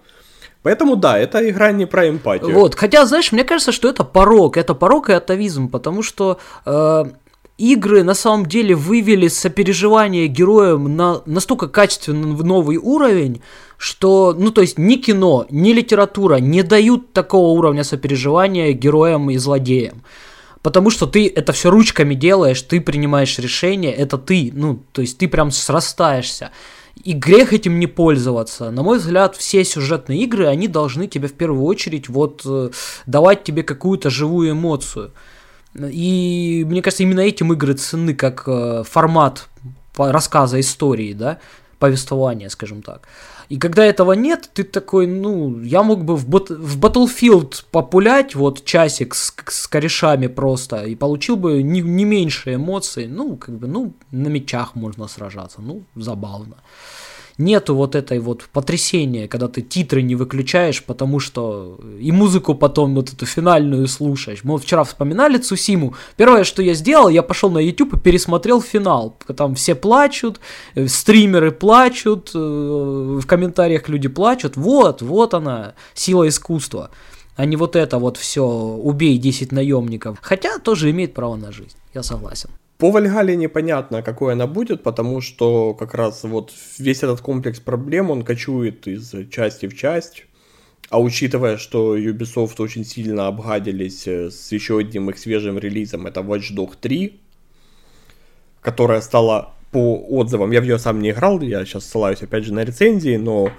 Поэтому 0.64 0.96
да, 0.96 1.18
эта 1.18 1.48
игра 1.50 1.72
не 1.72 1.86
про 1.86 2.10
эмпатию. 2.10 2.54
Вот, 2.54 2.76
хотя, 2.76 3.06
знаешь, 3.06 3.32
мне 3.32 3.44
кажется, 3.44 3.72
что 3.72 3.88
это 3.88 4.04
порог, 4.04 4.58
это 4.58 4.74
порог 4.76 5.10
и 5.10 5.14
атовизм, 5.14 5.70
потому 5.70 6.04
что 6.04 6.38
э, 6.66 7.06
игры 7.58 8.04
на 8.04 8.14
самом 8.14 8.46
деле 8.46 8.74
вывели 8.76 9.28
сопереживание 9.28 10.28
героям 10.28 10.96
на 10.96 11.22
настолько 11.26 11.68
качественно 11.68 12.36
в 12.36 12.44
новый 12.44 12.78
уровень, 12.78 13.42
что, 13.78 14.36
ну, 14.38 14.52
то 14.52 14.62
есть 14.62 14.78
ни 14.78 14.96
кино, 14.96 15.46
ни 15.50 15.72
литература 15.72 16.38
не 16.38 16.64
дают 16.64 17.14
такого 17.14 17.58
уровня 17.58 17.84
сопереживания 17.84 18.74
героям 18.74 19.30
и 19.30 19.38
злодеям. 19.38 20.04
Потому 20.62 20.90
что 20.90 21.06
ты 21.06 21.28
это 21.28 21.54
все 21.54 21.70
ручками 21.70 22.16
делаешь, 22.16 22.62
ты 22.62 22.82
принимаешь 22.82 23.40
решение, 23.40 23.94
это 23.94 24.18
ты, 24.18 24.52
ну, 24.54 24.82
то 24.92 25.02
есть 25.02 25.18
ты 25.18 25.28
прям 25.30 25.52
срастаешься. 25.52 26.52
И 27.04 27.14
грех 27.14 27.54
этим 27.54 27.80
не 27.80 27.88
пользоваться. 27.88 28.72
На 28.72 28.84
мой 28.84 28.98
взгляд, 28.98 29.36
все 29.36 29.64
сюжетные 29.64 30.24
игры, 30.24 30.48
они 30.48 30.68
должны 30.68 31.08
тебе 31.08 31.28
в 31.28 31.34
первую 31.34 31.64
очередь 31.64 32.10
вот 32.10 32.42
э, 32.46 32.72
давать 33.06 33.44
тебе 33.44 33.64
какую-то 33.64 34.10
живую 34.10 34.52
эмоцию. 34.52 35.12
И 35.76 36.66
мне 36.68 36.82
кажется, 36.82 37.04
именно 37.04 37.22
этим 37.22 37.54
игры 37.54 37.74
ценны 37.74 38.14
как 38.14 38.44
э, 38.48 38.84
формат 38.86 39.48
рассказа 39.98 40.60
истории, 40.60 41.14
да, 41.14 41.40
повествования, 41.78 42.50
скажем 42.50 42.82
так. 42.82 43.08
И 43.50 43.58
когда 43.58 43.84
этого 43.84 44.14
нет, 44.14 44.52
ты 44.54 44.64
такой, 44.64 45.08
ну, 45.08 45.60
я 45.62 45.82
мог 45.82 46.06
бы 46.06 46.16
в, 46.16 46.28
бот- 46.30 46.52
в 46.52 46.80
Battlefield 46.80 47.66
популять 47.72 48.36
вот 48.36 48.64
часик 48.64 49.16
с, 49.16 49.34
с 49.48 49.68
корешами 49.68 50.28
просто 50.28 50.84
и 50.84 50.96
получил 50.96 51.36
бы 51.36 51.64
не, 51.64 51.82
не 51.82 52.06
меньше 52.06 52.54
эмоций. 52.54 53.08
Ну, 53.08 53.38
как 53.38 53.58
бы, 53.58 53.68
ну, 53.68 53.94
на 54.12 54.28
мечах 54.28 54.76
можно 54.76 55.08
сражаться, 55.08 55.62
ну, 55.62 55.82
забавно. 55.96 56.58
Нету 57.40 57.74
вот 57.74 57.96
этой 57.96 58.20
вот 58.20 58.44
потрясения, 58.52 59.30
когда 59.30 59.48
ты 59.48 59.62
титры 59.62 60.02
не 60.02 60.16
выключаешь, 60.16 60.84
потому 60.84 61.22
что 61.22 61.80
и 61.98 62.12
музыку 62.12 62.54
потом 62.54 62.94
вот 62.96 63.14
эту 63.14 63.26
финальную 63.26 63.88
слушаешь. 63.88 64.44
Мы 64.44 64.58
вчера 64.58 64.84
вспоминали 64.84 65.38
Цусиму. 65.38 65.96
Первое, 66.18 66.44
что 66.44 66.62
я 66.62 66.74
сделал, 66.74 67.08
я 67.08 67.24
пошел 67.24 67.50
на 67.50 67.60
YouTube 67.60 67.94
и 67.94 67.98
пересмотрел 67.98 68.62
финал. 68.62 69.16
Там 69.38 69.56
все 69.56 69.74
плачут, 69.74 70.42
э, 70.76 70.88
стримеры 70.88 71.52
плачут, 71.52 72.32
э, 72.36 72.38
в 72.38 73.26
комментариях 73.26 73.88
люди 73.88 74.10
плачут. 74.10 74.58
Вот, 74.58 75.02
вот 75.02 75.34
она, 75.34 75.76
сила 75.94 76.28
искусства. 76.28 76.92
А 77.38 77.46
не 77.46 77.56
вот 77.56 77.78
это 77.78 78.00
вот 78.00 78.18
все, 78.18 78.44
убей 78.44 79.18
10 79.18 79.54
наемников. 79.54 80.18
Хотя 80.22 80.60
тоже 80.60 80.92
имеет 80.92 81.14
право 81.14 81.38
на 81.38 81.54
жизнь, 81.54 81.78
я 81.94 82.04
согласен. 82.04 82.50
По 82.80 82.92
Вальгале 82.92 83.36
непонятно, 83.36 84.02
какой 84.02 84.34
она 84.34 84.48
будет, 84.48 84.84
потому 84.84 85.20
что 85.20 85.74
как 85.74 85.94
раз 85.94 86.24
вот 86.24 86.54
весь 86.78 87.04
этот 87.04 87.20
комплекс 87.20 87.60
проблем, 87.60 88.10
он 88.10 88.24
кочует 88.24 88.88
из 88.88 89.14
части 89.30 89.68
в 89.68 89.76
часть. 89.76 90.24
А 90.90 91.02
учитывая, 91.02 91.58
что 91.58 91.98
Ubisoft 91.98 92.56
очень 92.60 92.86
сильно 92.86 93.28
обгадились 93.28 94.08
э, 94.08 94.32
с 94.32 94.54
еще 94.54 94.80
одним 94.80 95.10
их 95.10 95.20
свежим 95.20 95.60
релизом, 95.60 96.08
это 96.08 96.22
Watch 96.22 96.56
Dogs 96.56 96.78
3, 96.80 97.20
которая 98.62 99.02
стала 99.02 99.54
по 99.72 99.98
отзывам, 99.98 100.52
я 100.52 100.62
в 100.62 100.64
нее 100.64 100.80
сам 100.80 101.02
не 101.02 101.12
играл, 101.12 101.42
я 101.42 101.66
сейчас 101.66 101.84
ссылаюсь 101.84 102.24
опять 102.24 102.46
же 102.46 102.54
на 102.54 102.64
рецензии, 102.64 103.18
но 103.18 103.52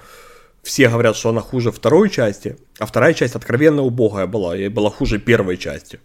все 0.63 0.89
говорят, 0.89 1.15
что 1.15 1.29
она 1.29 1.43
хуже 1.43 1.71
второй 1.71 2.09
части, 2.09 2.57
а 2.79 2.87
вторая 2.87 3.13
часть 3.13 3.37
откровенно 3.37 3.83
убогая 3.83 4.27
была, 4.27 4.57
и 4.57 4.69
была 4.69 4.89
хуже 4.89 5.19
первой 5.19 5.59
части. 5.59 6.01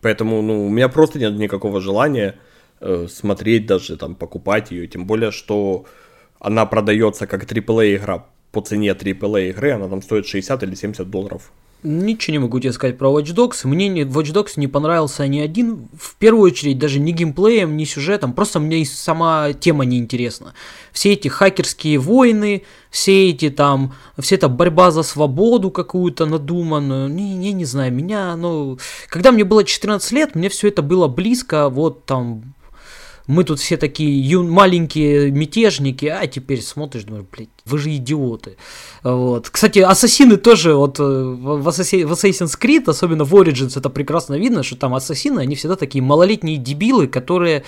Поэтому, 0.00 0.42
ну, 0.42 0.66
у 0.66 0.70
меня 0.70 0.88
просто 0.88 1.18
нет 1.18 1.34
никакого 1.34 1.80
желания 1.80 2.36
э, 2.80 3.06
смотреть 3.08 3.66
даже, 3.66 3.96
там, 3.96 4.14
покупать 4.14 4.70
ее. 4.70 4.86
Тем 4.86 5.06
более, 5.06 5.30
что 5.30 5.84
она 6.38 6.66
продается 6.66 7.26
как 7.26 7.44
AAA 7.44 7.96
игра 7.96 8.26
по 8.52 8.60
цене 8.60 8.90
AAA 8.90 9.50
игры, 9.50 9.72
она 9.72 9.88
там 9.88 10.02
стоит 10.02 10.26
60 10.26 10.62
или 10.62 10.74
70 10.74 11.10
долларов. 11.10 11.52
Ничего 11.84 12.32
не 12.32 12.38
могу 12.40 12.58
тебе 12.58 12.72
сказать 12.72 12.98
про 12.98 13.08
Watch 13.08 13.34
Dogs. 13.34 13.66
Мне 13.66 13.88
не, 13.88 14.02
Watch 14.02 14.32
Dogs 14.32 14.54
не 14.56 14.66
понравился 14.66 15.28
ни 15.28 15.38
один. 15.38 15.88
В 15.96 16.16
первую 16.16 16.50
очередь 16.50 16.78
даже 16.78 16.98
ни 16.98 17.12
геймплеем, 17.12 17.76
ни 17.76 17.84
сюжетом. 17.84 18.32
Просто 18.32 18.58
мне 18.58 18.80
и 18.80 18.84
сама 18.84 19.52
тема 19.52 19.84
не 19.84 19.98
интересна. 19.98 20.54
Все 20.92 21.12
эти 21.12 21.28
хакерские 21.28 21.98
войны, 21.98 22.64
все 22.90 23.30
эти 23.30 23.48
там, 23.50 23.94
вся 24.18 24.34
эта 24.34 24.48
борьба 24.48 24.90
за 24.90 25.04
свободу 25.04 25.70
какую-то 25.70 26.26
надуманную. 26.26 27.08
Не, 27.08 27.34
не, 27.34 27.52
не 27.52 27.64
знаю, 27.64 27.92
меня, 27.92 28.34
ну... 28.34 28.78
Когда 29.08 29.30
мне 29.30 29.44
было 29.44 29.62
14 29.62 30.10
лет, 30.12 30.34
мне 30.34 30.48
все 30.48 30.68
это 30.68 30.82
было 30.82 31.06
близко, 31.06 31.68
вот 31.68 32.06
там... 32.06 32.54
Мы 33.28 33.44
тут 33.44 33.60
все 33.60 33.76
такие 33.76 34.18
ю- 34.20 34.42
маленькие 34.42 35.30
мятежники, 35.30 36.06
а 36.06 36.26
теперь 36.26 36.62
смотришь, 36.62 37.04
думаешь, 37.04 37.26
блядь, 37.30 37.50
вы 37.66 37.78
же 37.78 37.94
идиоты. 37.94 38.56
Вот. 39.04 39.50
Кстати, 39.50 39.80
ассасины 39.80 40.38
тоже, 40.38 40.74
вот 40.74 40.98
э, 40.98 41.02
в, 41.02 41.62
в 41.62 41.68
Assassin's 41.68 42.58
Creed, 42.58 42.88
особенно 42.88 43.24
в 43.24 43.34
Origins, 43.34 43.78
это 43.78 43.90
прекрасно 43.90 44.34
видно, 44.38 44.62
что 44.62 44.76
там 44.76 44.94
ассасины, 44.94 45.40
они 45.40 45.56
всегда 45.56 45.76
такие 45.76 46.02
малолетние 46.02 46.56
дебилы, 46.56 47.06
которые 47.06 47.64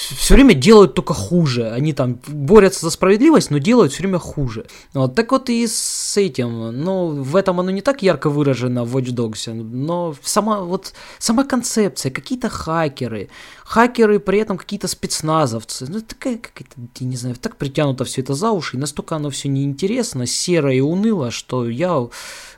все 0.00 0.34
время 0.34 0.54
делают 0.54 0.94
только 0.94 1.14
хуже. 1.14 1.70
Они 1.70 1.92
там 1.92 2.18
борются 2.26 2.86
за 2.86 2.90
справедливость, 2.90 3.50
но 3.50 3.58
делают 3.58 3.92
все 3.92 4.02
время 4.02 4.18
хуже. 4.18 4.66
Вот. 4.94 5.14
Так 5.14 5.32
вот 5.32 5.50
и 5.50 5.66
с 5.66 6.16
этим. 6.16 6.82
Ну, 6.82 7.08
в 7.08 7.36
этом 7.36 7.60
оно 7.60 7.70
не 7.70 7.82
так 7.82 8.02
ярко 8.02 8.30
выражено 8.30 8.84
в 8.84 8.96
Watch 8.96 9.14
Dogs, 9.14 9.52
но 9.52 10.14
сама, 10.22 10.60
вот, 10.60 10.92
сама 11.18 11.44
концепция, 11.44 12.10
какие-то 12.10 12.48
хакеры, 12.48 13.28
хакеры 13.64 14.18
при 14.18 14.38
этом 14.38 14.56
какие-то 14.56 14.88
спецназовцы. 14.88 15.86
Ну, 15.88 16.00
такая 16.00 16.38
какая-то, 16.38 16.76
я 16.98 17.06
не 17.06 17.16
знаю, 17.16 17.36
так 17.36 17.56
притянуто 17.56 18.04
все 18.04 18.22
это 18.22 18.34
за 18.34 18.50
уши, 18.50 18.76
и 18.76 18.80
настолько 18.80 19.16
оно 19.16 19.30
все 19.30 19.48
неинтересно, 19.48 20.26
серо 20.26 20.72
и 20.72 20.80
уныло, 20.80 21.30
что 21.30 21.68
я 21.68 22.08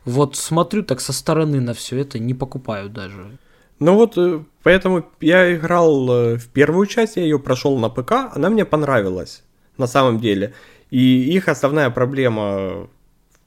вот 0.04 0.36
смотрю 0.36 0.82
так 0.82 1.00
со 1.00 1.12
стороны 1.12 1.60
на 1.60 1.74
все 1.74 1.98
это, 1.98 2.18
не 2.18 2.34
покупаю 2.34 2.88
даже. 2.88 3.38
Ну 3.78 3.94
вот, 3.96 4.16
э, 4.16 4.44
поэтому 4.62 5.04
я 5.20 5.54
играл 5.54 6.10
э, 6.10 6.36
в 6.36 6.48
первую 6.48 6.86
часть, 6.86 7.16
я 7.16 7.22
ее 7.22 7.38
прошел 7.38 7.78
на 7.78 7.88
ПК, 7.88 8.12
она 8.34 8.50
мне 8.50 8.64
понравилась, 8.64 9.42
на 9.78 9.86
самом 9.86 10.20
деле. 10.20 10.54
И 10.90 11.34
их 11.36 11.48
основная 11.48 11.90
проблема, 11.90 12.88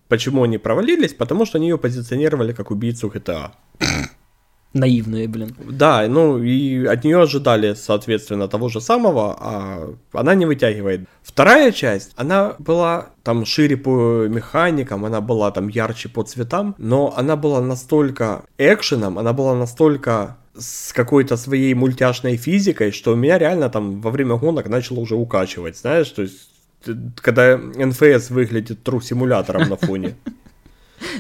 почему 0.08 0.44
они 0.44 0.58
провалились, 0.58 1.14
потому 1.14 1.46
что 1.46 1.58
они 1.58 1.70
ее 1.70 1.78
позиционировали 1.78 2.54
как 2.54 2.72
убийцу 2.72 3.08
GTA. 3.08 3.52
Наивные, 4.76 5.30
блин. 5.30 5.56
Да, 5.70 6.06
ну 6.10 6.44
и 6.44 6.86
от 6.86 7.06
нее 7.06 7.22
ожидали, 7.22 7.76
соответственно, 7.76 8.50
того 8.50 8.68
же 8.68 8.82
самого, 8.82 9.38
а 9.40 9.94
она 10.12 10.36
не 10.36 10.46
вытягивает. 10.46 11.08
Вторая 11.24 11.72
часть, 11.72 12.12
она 12.18 12.56
была 12.60 13.10
там 13.24 13.46
шире 13.46 13.78
по 13.78 14.28
механикам, 14.28 15.06
она 15.06 15.22
была 15.22 15.52
там 15.52 15.70
ярче 15.70 16.10
по 16.10 16.24
цветам, 16.24 16.76
но 16.78 17.14
она 17.16 17.38
была 17.38 17.62
настолько 17.62 18.44
экшеном, 18.58 19.18
она 19.18 19.32
была 19.32 19.56
настолько 19.56 20.36
с 20.58 20.94
какой-то 20.94 21.38
своей 21.38 21.74
мультяшной 21.74 22.38
физикой, 22.38 22.92
что 22.92 23.16
меня 23.16 23.38
реально 23.38 23.70
там 23.70 24.02
во 24.02 24.12
время 24.12 24.36
гонок 24.36 24.70
начало 24.70 25.00
уже 25.00 25.16
укачивать, 25.16 25.78
знаешь, 25.78 26.10
то 26.10 26.22
есть 26.22 26.50
ты- 26.84 26.98
когда 27.22 27.58
НФС 27.58 28.30
выглядит 28.30 28.84
тру-симулятором 28.84 29.70
на 29.70 29.76
фоне. 29.76 30.16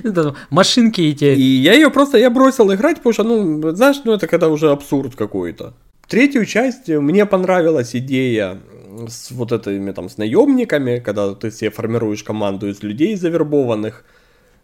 Машинки 0.50 1.02
эти. 1.02 1.26
И 1.26 1.42
я 1.42 1.74
ее 1.74 1.90
просто, 1.90 2.18
я 2.18 2.30
бросил 2.30 2.74
играть, 2.74 2.98
потому 2.98 3.14
что, 3.14 3.24
ну, 3.24 3.76
знаешь, 3.76 4.02
ну 4.06 4.14
это 4.14 4.28
когда 4.28 4.48
уже 4.48 4.72
абсурд 4.72 5.16
какой-то. 5.16 5.74
Третью 6.08 6.46
часть 6.46 6.90
э, 6.90 7.00
мне 7.00 7.26
понравилась 7.26 7.96
идея 7.96 8.60
с 9.08 9.32
вот 9.32 9.52
этими 9.52 9.92
там 9.92 10.10
с 10.10 10.18
наемниками, 10.18 11.00
когда 11.00 11.34
ты 11.34 11.52
себе 11.52 11.72
формируешь 11.72 12.24
команду 12.24 12.68
из 12.68 12.84
людей 12.84 13.16
завербованных. 13.16 14.06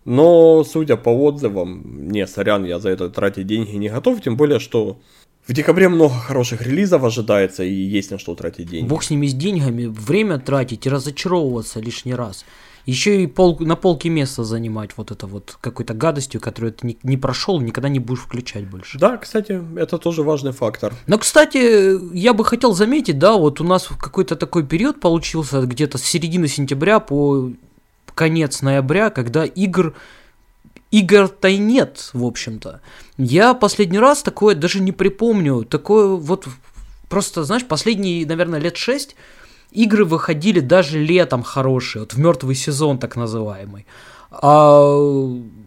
Но, 0.05 0.63
судя 0.63 0.97
по 0.97 1.09
отзывам, 1.09 2.09
не, 2.11 2.25
сорян, 2.25 2.65
я 2.65 2.79
за 2.79 2.89
это 2.89 3.09
тратить 3.09 3.47
деньги 3.47 3.75
не 3.75 3.89
готов, 3.89 4.21
тем 4.21 4.35
более, 4.35 4.59
что 4.59 4.99
в 5.45 5.53
декабре 5.53 5.89
много 5.89 6.13
хороших 6.13 6.61
релизов 6.61 7.03
ожидается 7.03 7.63
и 7.63 7.73
есть 7.73 8.11
на 8.11 8.17
что 8.17 8.35
тратить 8.35 8.69
деньги. 8.69 8.87
Бог 8.87 9.03
с 9.03 9.09
ними 9.09 9.27
с 9.27 9.33
деньгами, 9.33 9.85
время 9.85 10.39
тратить 10.39 10.85
и 10.85 10.89
разочаровываться 10.89 11.79
лишний 11.79 12.15
раз. 12.15 12.45
Еще 12.85 13.23
и 13.23 13.27
пол, 13.27 13.57
на 13.59 13.75
полке 13.75 14.09
место 14.09 14.43
занимать 14.43 14.91
вот 14.97 15.11
это 15.11 15.27
вот 15.27 15.57
какой-то 15.61 15.93
гадостью, 15.93 16.41
которую 16.41 16.73
ты 16.73 16.87
не, 16.87 16.97
не 17.03 17.17
прошел, 17.17 17.59
никогда 17.59 17.89
не 17.89 17.99
будешь 17.99 18.21
включать 18.21 18.67
больше. 18.67 18.97
Да, 18.97 19.17
кстати, 19.17 19.61
это 19.77 19.99
тоже 19.99 20.23
важный 20.23 20.51
фактор. 20.51 20.93
Но, 21.05 21.19
кстати, 21.19 22.15
я 22.15 22.33
бы 22.33 22.43
хотел 22.43 22.73
заметить, 22.73 23.19
да, 23.19 23.33
вот 23.37 23.61
у 23.61 23.63
нас 23.63 23.87
какой-то 23.99 24.35
такой 24.35 24.65
период 24.65 24.99
получился 24.99 25.61
где-то 25.61 25.99
с 25.99 26.03
середины 26.03 26.47
сентября 26.47 26.99
по 26.99 27.51
конец 28.15 28.61
ноября, 28.61 29.09
когда 29.09 29.45
игр 29.45 29.93
игр-то 30.91 31.47
и 31.47 31.57
нет, 31.57 32.09
в 32.13 32.25
общем-то. 32.25 32.81
Я 33.17 33.53
последний 33.53 33.99
раз 33.99 34.23
такое 34.23 34.55
даже 34.55 34.81
не 34.81 34.91
припомню. 34.91 35.63
Такое 35.63 36.07
вот 36.07 36.47
просто, 37.09 37.43
знаешь, 37.43 37.65
последние, 37.65 38.25
наверное, 38.25 38.59
лет 38.59 38.77
шесть 38.77 39.15
игры 39.71 40.05
выходили 40.05 40.59
даже 40.59 40.99
летом 40.99 41.43
хорошие, 41.43 42.01
вот 42.01 42.13
в 42.13 42.19
мертвый 42.19 42.55
сезон 42.55 42.99
так 42.99 43.15
называемый. 43.15 43.85
А 44.31 44.97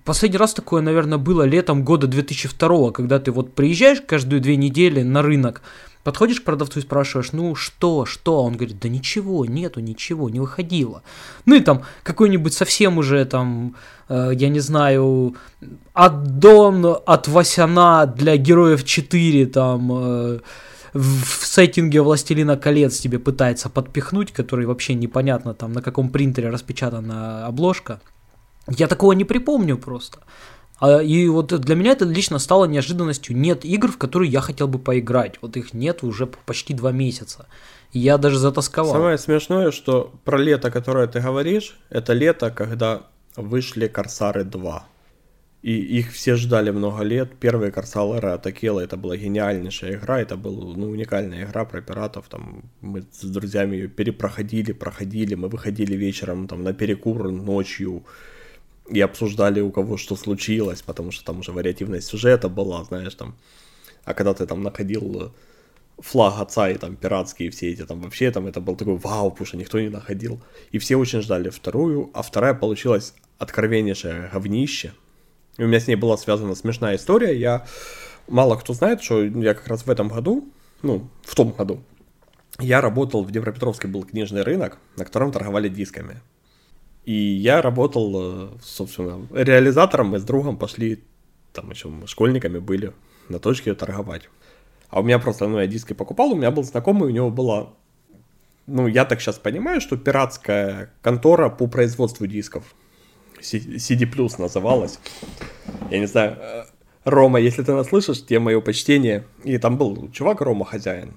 последний 0.05 0.39
раз 0.39 0.55
такое, 0.55 0.81
наверное, 0.83 1.19
было 1.19 1.43
летом 1.43 1.85
года 1.85 2.07
2002, 2.07 2.93
когда 2.93 3.19
ты 3.19 3.31
вот 3.31 3.55
приезжаешь 3.55 4.01
каждую 4.01 4.41
две 4.41 4.57
недели 4.57 5.03
на 5.03 5.23
рынок, 5.23 5.63
подходишь 6.05 6.41
к 6.41 6.45
продавцу 6.45 6.79
и 6.79 6.83
спрашиваешь, 6.83 7.33
ну 7.33 7.55
что, 7.55 8.05
что? 8.07 8.45
Он 8.45 8.53
говорит, 8.57 8.79
да 8.79 8.89
ничего, 8.89 9.45
нету 9.45 9.81
ничего, 9.81 10.31
не 10.31 10.39
выходило. 10.39 11.03
Ну 11.47 11.57
и 11.57 11.61
там 11.61 11.83
какой-нибудь 12.03 12.53
совсем 12.53 12.99
уже 12.99 13.25
там, 13.25 13.75
э, 14.09 14.33
я 14.35 14.49
не 14.49 14.61
знаю, 14.61 15.35
аддон 15.95 16.87
от 17.07 17.29
Васяна 17.29 18.07
для 18.07 18.37
Героев 18.37 18.85
4 18.85 19.47
там... 19.47 19.91
Э, 19.93 20.39
в 20.95 21.45
сеттинге 21.45 22.03
«Властелина 22.03 22.57
колец» 22.57 23.01
тебе 23.01 23.19
пытается 23.19 23.69
подпихнуть, 23.69 24.31
который 24.31 24.65
вообще 24.65 24.95
непонятно 24.95 25.53
там 25.53 25.73
на 25.73 25.83
каком 25.83 26.09
принтере 26.09 26.51
распечатана 26.51 27.47
обложка. 27.47 28.01
Я 28.69 28.87
такого 28.87 29.13
не 29.13 29.25
припомню 29.25 29.77
просто. 29.77 30.19
А, 30.81 31.01
и 31.01 31.29
вот 31.29 31.59
для 31.61 31.75
меня 31.75 31.93
это 31.93 32.05
лично 32.05 32.39
стало 32.39 32.65
неожиданностью. 32.67 33.37
Нет 33.37 33.65
игр, 33.65 33.91
в 33.93 33.99
которые 33.99 34.31
я 34.31 34.41
хотел 34.41 34.69
бы 34.69 34.79
поиграть. 34.79 35.39
Вот 35.41 35.57
их 35.57 35.73
нет 35.75 36.03
уже 36.03 36.27
почти 36.27 36.75
два 36.75 36.93
месяца. 36.93 37.47
Я 37.93 38.19
даже 38.19 38.39
затасковал. 38.39 38.93
Самое 38.93 39.19
смешное, 39.19 39.71
что 39.71 40.13
про 40.25 40.39
лето, 40.39 40.71
которое 40.71 41.07
ты 41.07 41.21
говоришь, 41.21 41.79
это 41.91 42.13
лето, 42.13 42.51
когда 42.51 43.03
вышли 43.37 43.87
Корсары 43.87 44.45
2. 44.45 44.87
И 45.63 45.73
их 45.99 46.13
все 46.13 46.35
ждали 46.35 46.71
много 46.71 47.03
лет. 47.05 47.31
Первый 47.41 47.71
Корсалера 47.71 48.35
Атакела 48.35 48.81
это 48.81 48.99
была 48.99 49.17
гениальнейшая 49.17 49.95
игра. 49.95 50.21
Это 50.21 50.37
была 50.37 50.77
ну, 50.77 50.91
уникальная 50.91 51.45
игра 51.45 51.65
про 51.65 51.81
пиратов. 51.81 52.29
Там 52.29 52.65
мы 52.83 53.03
с 53.11 53.25
друзьями 53.25 53.77
ее 53.77 53.89
перепроходили, 53.89 54.73
проходили. 54.73 55.35
Мы 55.35 55.49
выходили 55.49 55.97
вечером 55.97 56.49
там, 56.49 56.65
на 56.65 56.75
перекур 56.75 57.31
ночью 57.31 58.05
и 58.89 59.01
обсуждали 59.01 59.61
у 59.61 59.71
кого 59.71 59.97
что 59.97 60.17
случилось, 60.17 60.83
потому 60.83 61.11
что 61.11 61.25
там 61.25 61.41
уже 61.41 61.53
вариативность 61.53 62.07
сюжета 62.07 62.49
была, 62.49 62.85
знаешь, 62.85 63.15
там. 63.15 63.35
А 64.05 64.15
когда 64.15 64.35
ты 64.35 64.47
там 64.47 64.63
находил 64.63 65.33
флаг 65.99 66.41
отца 66.41 66.69
и 66.69 66.77
там 66.77 66.97
пиратские 66.97 67.51
все 67.51 67.71
эти 67.71 67.87
там 67.87 68.01
вообще 68.01 68.31
там 68.31 68.47
это 68.47 68.61
был 68.61 68.77
такой 68.77 68.97
вау, 68.97 69.31
потому 69.31 69.47
что 69.47 69.57
никто 69.57 69.81
не 69.81 69.89
находил. 69.89 70.41
И 70.73 70.79
все 70.79 70.97
очень 70.97 71.23
ждали 71.23 71.51
вторую, 71.51 72.11
а 72.15 72.23
вторая 72.23 72.55
получилась 72.55 73.15
откровеннейшее 73.39 74.31
говнище– 74.33 74.93
и 75.57 75.63
у 75.63 75.69
меня 75.69 75.81
с 75.81 75.87
ней 75.87 75.97
была 75.97 76.17
связана 76.17 76.55
смешная 76.55 76.97
история. 76.97 77.39
Я 77.39 77.65
мало 78.27 78.57
кто 78.57 78.73
знает, 78.73 79.03
что 79.03 79.23
я 79.23 79.55
как 79.55 79.69
раз 79.69 79.87
в 79.87 79.91
этом 79.91 80.09
году, 80.09 80.49
ну, 80.83 81.09
в 81.23 81.35
том 81.35 81.53
году, 81.53 81.83
я 82.59 82.81
работал 82.81 83.25
в 83.25 83.31
Днепропетровске 83.31 83.89
был 83.89 84.05
книжный 84.05 84.43
рынок, 84.43 84.79
на 84.97 85.05
котором 85.05 85.33
торговали 85.33 85.69
дисками. 85.69 86.21
И 87.05 87.13
я 87.13 87.61
работал, 87.61 88.13
э, 88.15 88.49
собственно, 88.63 89.27
реализатором, 89.33 90.09
мы 90.09 90.19
с 90.19 90.25
другом 90.25 90.57
пошли, 90.57 91.03
там 91.53 91.71
еще 91.71 91.91
школьниками 92.07 92.59
были, 92.59 92.93
на 93.29 93.39
точке 93.39 93.75
торговать. 93.75 94.29
А 94.89 95.01
у 95.01 95.03
меня 95.03 95.19
просто, 95.19 95.47
ну, 95.47 95.59
я 95.59 95.67
диски 95.67 95.93
покупал, 95.93 96.33
у 96.33 96.37
меня 96.37 96.51
был 96.51 96.63
знакомый, 96.63 97.09
у 97.09 97.13
него 97.13 97.31
была, 97.31 97.71
ну, 98.67 98.87
я 98.87 99.05
так 99.05 99.21
сейчас 99.21 99.39
понимаю, 99.39 99.81
что 99.81 99.97
пиратская 99.97 100.93
контора 101.03 101.51
по 101.51 101.67
производству 101.67 102.27
дисков. 102.27 102.75
CD 103.41 104.11
Plus 104.11 104.41
называлась. 104.41 104.99
Я 105.91 105.99
не 105.99 106.07
знаю, 106.07 106.39
э, 106.41 106.65
Рома, 107.05 107.39
если 107.39 107.63
ты 107.63 107.73
нас 107.73 107.89
слышишь, 107.89 108.25
тебе 108.25 108.39
мое 108.39 108.61
почтение. 108.61 109.27
И 109.43 109.59
там 109.59 109.77
был 109.77 110.11
чувак 110.11 110.41
Рома 110.41 110.65
хозяин. 110.65 111.13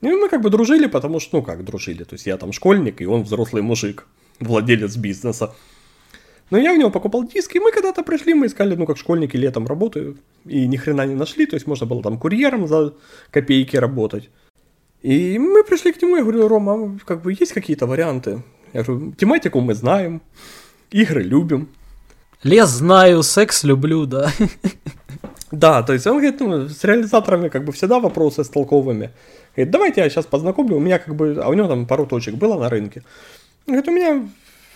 И 0.00 0.08
мы 0.08 0.28
как 0.28 0.42
бы 0.42 0.50
дружили, 0.50 0.86
потому 0.86 1.20
что, 1.20 1.36
ну 1.36 1.42
как 1.44 1.64
дружили, 1.64 2.02
то 2.02 2.14
есть 2.14 2.26
я 2.26 2.36
там 2.36 2.52
школьник, 2.52 3.00
и 3.00 3.06
он 3.06 3.22
взрослый 3.22 3.62
мужик, 3.62 4.08
владелец 4.42 4.96
бизнеса. 4.96 5.54
Но 6.50 6.58
я 6.58 6.72
у 6.72 6.76
него 6.76 6.90
покупал 6.90 7.24
диски, 7.24 7.56
и 7.56 7.60
мы 7.60 7.72
когда-то 7.72 8.02
пришли, 8.02 8.34
мы 8.34 8.46
искали, 8.46 8.74
ну 8.74 8.84
как 8.84 8.98
школьники 8.98 9.36
летом 9.36 9.66
работают, 9.66 10.18
и 10.44 10.66
ни 10.66 10.76
хрена 10.76 11.06
не 11.06 11.14
нашли, 11.14 11.46
то 11.46 11.56
есть 11.56 11.66
можно 11.66 11.86
было 11.86 12.02
там 12.02 12.18
курьером 12.18 12.68
за 12.68 12.92
копейки 13.30 13.76
работать. 13.76 14.28
И 15.00 15.38
мы 15.38 15.64
пришли 15.64 15.92
к 15.92 16.02
нему, 16.02 16.16
я 16.16 16.22
говорю, 16.22 16.48
Рома, 16.48 16.98
как 17.04 17.22
бы 17.22 17.32
есть 17.32 17.52
какие-то 17.52 17.86
варианты? 17.86 18.42
Я 18.72 18.82
говорю, 18.82 19.12
тематику 19.12 19.60
мы 19.60 19.74
знаем, 19.74 20.20
игры 20.90 21.22
любим. 21.22 21.68
Лес 22.42 22.68
знаю, 22.68 23.22
секс 23.22 23.64
люблю, 23.64 24.06
да. 24.06 24.30
Да, 25.52 25.82
то 25.82 25.92
есть 25.92 26.06
он 26.06 26.18
говорит, 26.18 26.40
ну, 26.40 26.68
с 26.68 26.82
реализаторами 26.82 27.48
как 27.48 27.64
бы 27.64 27.72
всегда 27.72 28.00
вопросы 28.00 28.42
с 28.42 28.48
толковыми. 28.48 29.10
Говорит, 29.54 29.70
давайте 29.70 30.00
я 30.00 30.08
сейчас 30.08 30.24
познакомлю, 30.24 30.76
у 30.76 30.80
меня 30.80 30.98
как 30.98 31.14
бы, 31.14 31.38
а 31.42 31.48
у 31.48 31.54
него 31.54 31.68
там 31.68 31.86
пару 31.86 32.06
точек 32.06 32.36
было 32.36 32.58
на 32.58 32.70
рынке. 32.70 33.02
Говорит, 33.66 33.88
у 33.88 33.92
меня 33.92 34.28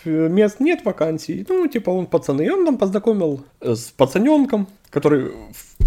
э, 0.05 0.29
мест 0.29 0.59
нет 0.59 0.85
вакансий. 0.85 1.45
Ну, 1.49 1.67
типа, 1.67 1.89
он 1.89 2.05
пацаны. 2.05 2.45
И 2.45 2.49
он 2.49 2.65
там 2.65 2.77
познакомил 2.77 3.43
э, 3.61 3.75
с 3.75 3.91
пацаненком, 3.91 4.67
который 4.89 5.31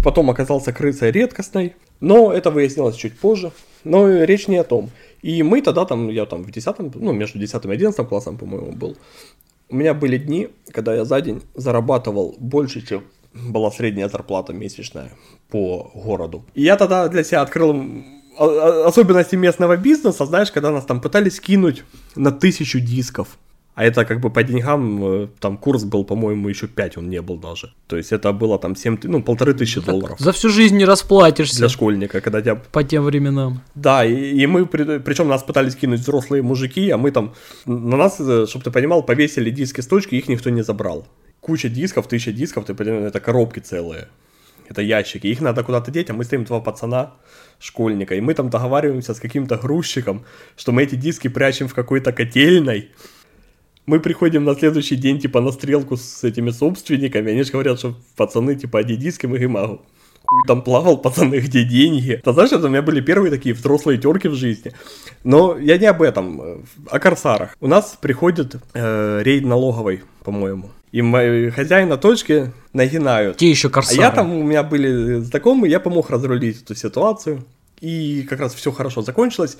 потом 0.03 0.29
оказался 0.29 0.73
крысой 0.73 1.11
редкостной. 1.11 1.75
Но 1.99 2.31
это 2.31 2.51
выяснилось 2.51 2.95
чуть 2.95 3.19
позже. 3.19 3.51
Но 3.83 4.23
речь 4.23 4.47
не 4.47 4.57
о 4.57 4.63
том. 4.63 4.89
И 5.21 5.43
мы 5.43 5.61
тогда 5.61 5.85
там, 5.85 6.09
я 6.09 6.25
там 6.25 6.43
в 6.43 6.51
10, 6.51 6.95
ну, 6.95 7.11
между 7.11 7.39
10 7.39 7.65
и 7.65 7.71
11 7.71 8.07
классом, 8.07 8.37
по-моему, 8.37 8.71
был. 8.71 8.97
У 9.69 9.75
меня 9.75 9.93
были 9.93 10.17
дни, 10.17 10.49
когда 10.71 10.95
я 10.95 11.05
за 11.05 11.21
день 11.21 11.41
зарабатывал 11.55 12.35
больше, 12.39 12.85
чем 12.85 13.03
была 13.33 13.71
средняя 13.71 14.09
зарплата 14.09 14.53
месячная 14.53 15.11
по 15.49 15.91
городу. 15.93 16.43
И 16.53 16.63
я 16.63 16.75
тогда 16.75 17.07
для 17.07 17.23
себя 17.23 17.41
открыл 17.41 17.73
особенности 18.37 19.35
местного 19.35 19.77
бизнеса, 19.77 20.25
знаешь, 20.25 20.51
когда 20.51 20.71
нас 20.71 20.85
там 20.85 21.01
пытались 21.01 21.39
кинуть 21.39 21.83
на 22.15 22.31
тысячу 22.31 22.79
дисков. 22.79 23.27
А 23.73 23.85
это 23.85 24.05
как 24.05 24.19
бы 24.19 24.29
по 24.29 24.43
деньгам, 24.43 25.03
э, 25.03 25.27
там 25.39 25.57
курс 25.57 25.85
был, 25.85 26.03
по-моему, 26.03 26.49
еще 26.49 26.67
5 26.67 26.97
он 26.97 27.09
не 27.09 27.21
был 27.21 27.37
даже. 27.37 27.73
То 27.87 27.95
есть 27.95 28.11
это 28.11 28.33
было 28.33 28.59
там 28.59 28.75
7, 28.75 28.97
ну, 29.03 29.23
полторы 29.23 29.53
тысячи 29.53 29.79
долларов. 29.79 30.19
За 30.19 30.31
всю 30.33 30.49
жизнь 30.49 30.77
не 30.77 30.85
расплатишься. 30.85 31.57
Для 31.57 31.69
школьника, 31.69 32.19
когда 32.19 32.41
тебя... 32.41 32.55
По 32.55 32.83
тем 32.83 33.05
временам. 33.05 33.61
Да, 33.75 34.05
и, 34.05 34.13
и 34.13 34.45
мы, 34.45 34.65
причем 34.65 35.29
нас 35.29 35.43
пытались 35.43 35.75
кинуть 35.75 36.01
взрослые 36.01 36.43
мужики, 36.43 36.89
а 36.89 36.97
мы 36.97 37.11
там, 37.11 37.33
на 37.65 37.95
нас, 37.95 38.19
э, 38.19 38.45
чтобы 38.45 38.65
ты 38.65 38.71
понимал, 38.71 39.03
повесили 39.03 39.49
диски 39.49 39.79
с 39.79 39.87
точки, 39.87 40.15
их 40.15 40.27
никто 40.27 40.49
не 40.49 40.63
забрал. 40.63 41.07
Куча 41.39 41.69
дисков, 41.69 42.07
тысяча 42.07 42.33
дисков, 42.33 42.65
ты 42.65 42.73
понимаешь, 42.73 43.07
это 43.07 43.21
коробки 43.21 43.59
целые. 43.59 44.09
Это 44.67 44.81
ящики, 44.81 45.27
их 45.27 45.41
надо 45.41 45.63
куда-то 45.63 45.91
деть, 45.91 46.09
а 46.09 46.13
мы 46.13 46.23
стоим 46.23 46.43
два 46.43 46.59
пацана, 46.59 47.13
школьника, 47.61 48.15
и 48.15 48.21
мы 48.21 48.33
там 48.33 48.49
договариваемся 48.49 49.13
с 49.13 49.19
каким-то 49.19 49.57
грузчиком, 49.57 50.25
что 50.57 50.71
мы 50.71 50.83
эти 50.83 50.95
диски 50.95 51.29
прячем 51.29 51.67
в 51.67 51.73
какой-то 51.73 52.11
котельной, 52.11 52.89
мы 53.85 53.99
приходим 53.99 54.43
на 54.43 54.55
следующий 54.55 54.95
день, 54.95 55.19
типа, 55.19 55.41
на 55.41 55.51
стрелку 55.51 55.97
с 55.97 56.23
этими 56.23 56.51
собственниками, 56.51 57.31
они 57.31 57.43
же 57.43 57.51
говорят, 57.51 57.79
что 57.79 57.95
пацаны, 58.15 58.55
типа, 58.55 58.79
а 58.79 58.83
диски, 58.83 59.25
мы 59.25 59.37
говорим, 59.37 59.57
а 59.57 59.67
хуй 59.67 60.47
там 60.47 60.61
плавал, 60.61 60.97
пацаны, 60.97 61.39
где 61.39 61.63
деньги? 61.63 62.21
Ты 62.23 62.33
знаешь, 62.33 62.51
это 62.51 62.65
у 62.65 62.69
меня 62.69 62.81
были 62.81 63.01
первые 63.01 63.31
такие 63.31 63.53
взрослые 63.53 63.99
терки 63.99 64.27
в 64.27 64.35
жизни. 64.35 64.71
Но 65.23 65.57
я 65.57 65.77
не 65.77 65.87
об 65.87 66.01
этом, 66.01 66.63
о 66.89 66.99
корсарах. 66.99 67.57
У 67.59 67.67
нас 67.67 67.97
приходит 67.99 68.55
э, 68.73 69.21
рейд 69.23 69.45
налоговой, 69.45 70.03
по-моему. 70.23 70.69
И 70.91 71.01
мои 71.01 71.49
хозяина 71.49 71.97
точки 71.97 72.51
нагинают. 72.73 73.37
Те 73.37 73.49
еще 73.49 73.69
корсары. 73.69 73.99
А 73.99 74.03
я 74.03 74.11
там, 74.11 74.33
у 74.33 74.43
меня 74.43 74.63
были 74.63 75.19
знакомые, 75.19 75.71
я 75.71 75.79
помог 75.79 76.09
разрулить 76.09 76.63
эту 76.63 76.75
ситуацию. 76.75 77.45
И 77.79 78.23
как 78.29 78.39
раз 78.39 78.53
все 78.53 78.71
хорошо 78.71 79.01
закончилось. 79.01 79.57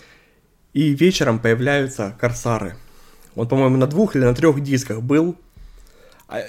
И 0.74 0.89
вечером 0.94 1.39
появляются 1.39 2.15
корсары. 2.20 2.76
Он, 3.36 3.48
по-моему, 3.48 3.78
на 3.78 3.88
двух 3.88 4.15
или 4.15 4.24
на 4.24 4.36
трех 4.36 4.62
дисках 4.62 5.02
был. 5.02 5.36
А, 6.28 6.41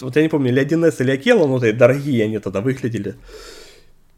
вот 0.00 0.16
я 0.16 0.22
не 0.22 0.28
помню, 0.28 0.50
или 0.50 0.64
1С, 0.64 1.02
или 1.02 1.10
Акела, 1.10 1.46
ну, 1.46 1.58
дорогие 1.58 2.24
они 2.24 2.38
тогда 2.38 2.60
выглядели. 2.60 3.16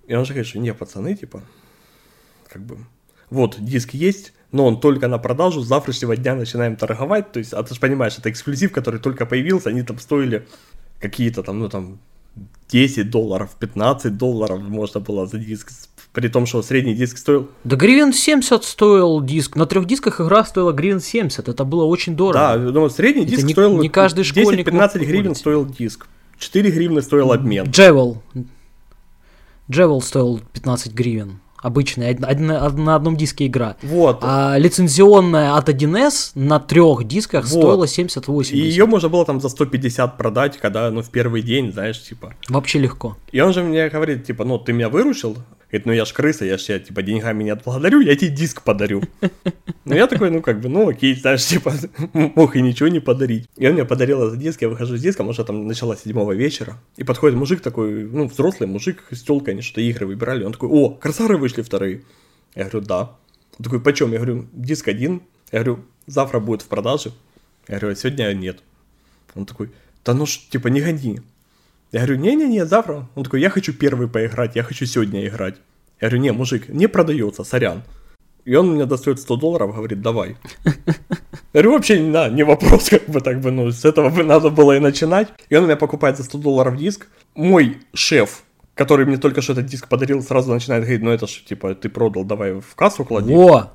И 0.06 0.14
он 0.14 0.24
же 0.24 0.32
говорит, 0.32 0.48
что 0.48 0.58
не, 0.58 0.74
пацаны, 0.74 1.14
типа, 1.14 1.42
как 2.48 2.62
бы, 2.62 2.78
вот, 3.30 3.56
диск 3.58 3.94
есть, 3.94 4.32
но 4.52 4.66
он 4.66 4.80
только 4.80 5.08
на 5.08 5.18
продажу, 5.18 5.62
с 5.62 5.66
завтрашнего 5.66 6.16
дня 6.16 6.34
начинаем 6.34 6.76
торговать, 6.76 7.32
то 7.32 7.38
есть, 7.38 7.52
а 7.52 7.62
ты 7.62 7.74
же 7.74 7.80
понимаешь, 7.80 8.16
это 8.18 8.30
эксклюзив, 8.30 8.70
который 8.72 9.00
только 9.00 9.26
появился, 9.26 9.70
они 9.70 9.82
там 9.82 9.98
стоили 9.98 10.46
какие-то 11.00 11.42
там, 11.42 11.58
ну, 11.58 11.68
там, 11.68 11.98
10 12.68 13.10
долларов, 13.10 13.50
15 13.58 14.16
долларов 14.16 14.60
можно 14.60 15.00
было 15.00 15.26
за 15.26 15.38
диск 15.38 15.70
При 16.12 16.28
том, 16.28 16.46
что 16.46 16.62
средний 16.62 16.94
диск 16.94 17.18
стоил... 17.18 17.48
Да 17.64 17.76
гривен 17.76 18.12
70 18.12 18.64
стоил 18.64 19.20
диск. 19.20 19.56
На 19.56 19.66
трех 19.66 19.86
дисках 19.86 20.20
игра 20.20 20.44
стоила 20.44 20.72
гривен 20.72 21.00
70. 21.00 21.48
Это 21.48 21.64
было 21.64 21.84
очень 21.84 22.16
дорого. 22.16 22.38
Да, 22.38 22.56
но 22.56 22.88
средний 22.88 23.22
Это 23.22 23.32
диск 23.32 23.44
не- 23.44 23.52
стоил... 23.52 23.78
не 23.78 23.88
каждый 23.90 24.24
школьник 24.24 24.68
10-15 24.68 24.72
мог 24.72 24.92
гривен 25.08 25.34
стоил 25.34 25.66
диск. 25.66 26.06
4 26.38 26.70
гривны 26.70 27.02
стоил 27.02 27.32
обмен. 27.32 27.66
Джевел. 27.66 28.22
Джевел 29.70 30.00
стоил 30.00 30.40
15 30.52 30.92
гривен. 30.92 31.41
Обычная, 31.62 32.10
од- 32.12 32.24
од- 32.24 32.78
на 32.78 32.94
одном 32.96 33.16
диске 33.16 33.46
игра. 33.46 33.76
Вот. 33.82 34.18
А 34.22 34.58
лицензионная 34.58 35.54
от 35.56 35.68
1С 35.68 36.32
на 36.34 36.58
трех 36.58 37.04
дисках 37.04 37.44
Вот. 37.46 37.50
стоила 37.62 37.86
70-80. 37.86 38.52
И 38.52 38.58
ее 38.58 38.86
можно 38.86 39.08
было 39.08 39.24
там 39.24 39.40
за 39.40 39.48
150 39.48 40.16
продать, 40.18 40.58
когда, 40.58 40.90
ну, 40.90 41.02
в 41.02 41.10
первый 41.10 41.42
день, 41.42 41.72
знаешь, 41.72 42.02
типа. 42.02 42.34
Вообще 42.48 42.78
легко. 42.80 43.16
И 43.30 43.40
он 43.40 43.52
же 43.52 43.62
мне 43.62 43.88
говорит, 43.88 44.24
типа, 44.26 44.44
ну, 44.44 44.58
ты 44.58 44.72
меня 44.72 44.88
выручил? 44.88 45.36
Говорит, 45.72 45.86
ну, 45.86 45.92
я 45.92 46.04
ж 46.04 46.12
крыса, 46.12 46.44
я 46.44 46.58
ж 46.58 46.64
тебя, 46.64 46.78
типа, 46.78 47.02
деньгами 47.02 47.44
не 47.44 47.50
отблагодарю, 47.50 48.00
я 48.00 48.14
тебе 48.14 48.30
диск 48.30 48.62
подарю. 48.62 49.02
Ну, 49.84 49.96
я 49.96 50.06
такой, 50.06 50.30
ну, 50.30 50.40
как 50.40 50.60
бы, 50.60 50.68
ну, 50.68 50.88
окей, 50.88 51.16
знаешь, 51.16 51.44
типа, 51.44 51.72
мог 52.12 52.54
и 52.54 52.62
ничего 52.62 52.88
не 52.88 53.00
подарить. 53.00 53.48
И 53.56 53.66
он 53.66 53.72
мне 53.72 53.84
подарил 53.84 54.22
этот 54.22 54.38
диск, 54.38 54.62
я 54.62 54.68
выхожу 54.68 54.96
с 54.96 55.00
диском, 55.00 55.28
уже 55.28 55.44
там 55.44 55.66
начало 55.66 55.96
седьмого 55.96 56.32
вечера, 56.32 56.78
и 56.96 57.02
подходит 57.02 57.36
мужик 57.36 57.62
такой, 57.62 58.04
ну, 58.04 58.28
взрослый 58.28 58.68
мужик 58.68 59.02
с 59.10 59.22
телкой, 59.22 59.54
они 59.54 59.62
что-то 59.62 59.80
игры 59.80 60.06
выбирали, 60.06 60.44
он 60.44 60.52
такой, 60.52 60.68
о, 60.68 60.90
красары 60.90 61.36
вышли 61.36 61.62
вторые. 61.62 62.02
Я 62.54 62.64
говорю, 62.68 62.86
да. 62.86 63.16
Он 63.58 63.64
такой, 63.64 63.80
почем? 63.80 64.12
Я 64.12 64.18
говорю, 64.18 64.46
диск 64.52 64.86
один. 64.86 65.22
Я 65.50 65.64
говорю, 65.64 65.84
завтра 66.06 66.38
будет 66.38 66.62
в 66.62 66.68
продаже. 66.68 67.10
Я 67.66 67.78
говорю, 67.78 67.94
а 67.94 67.96
сегодня 67.96 68.32
нет. 68.34 68.62
Он 69.34 69.46
такой, 69.46 69.70
да 70.04 70.14
ну 70.14 70.26
ж, 70.26 70.38
типа, 70.48 70.68
не 70.68 70.80
гони. 70.80 71.22
Я 71.92 72.00
говорю, 72.00 72.16
не-не-не, 72.16 72.64
завтра. 72.64 73.08
Он 73.14 73.24
такой, 73.24 73.42
я 73.42 73.50
хочу 73.50 73.74
первый 73.74 74.08
поиграть, 74.08 74.56
я 74.56 74.62
хочу 74.62 74.86
сегодня 74.86 75.26
играть. 75.26 75.56
Я 76.00 76.08
говорю, 76.08 76.22
не, 76.22 76.32
мужик, 76.32 76.68
не 76.70 76.86
продается, 76.86 77.44
сорян. 77.44 77.82
И 78.46 78.54
он 78.54 78.72
мне 78.72 78.86
достает 78.86 79.20
100 79.20 79.36
долларов, 79.36 79.76
говорит, 79.76 80.00
давай. 80.00 80.36
Я 80.64 80.72
говорю, 81.52 81.72
вообще, 81.72 82.10
да, 82.10 82.30
не 82.30 82.44
вопрос, 82.44 82.88
как 82.90 83.06
бы 83.08 83.20
так 83.20 83.40
бы, 83.40 83.50
ну, 83.50 83.70
с 83.70 83.84
этого 83.84 84.08
бы 84.08 84.24
надо 84.24 84.48
было 84.48 84.76
и 84.76 84.80
начинать. 84.80 85.28
И 85.50 85.54
он 85.54 85.64
у 85.64 85.66
меня 85.66 85.76
покупает 85.76 86.16
за 86.16 86.24
100 86.24 86.38
долларов 86.38 86.78
диск. 86.78 87.08
Мой 87.34 87.76
шеф, 87.92 88.42
который 88.74 89.04
мне 89.04 89.18
только 89.18 89.42
что 89.42 89.52
этот 89.52 89.66
диск 89.66 89.88
подарил, 89.88 90.22
сразу 90.22 90.50
начинает 90.50 90.84
говорить, 90.84 91.02
ну 91.02 91.10
это 91.10 91.26
ж, 91.26 91.42
типа, 91.46 91.74
ты 91.74 91.90
продал, 91.90 92.24
давай 92.24 92.54
в 92.54 92.74
кассу 92.74 93.04
клади. 93.04 93.34
Во! 93.34 93.70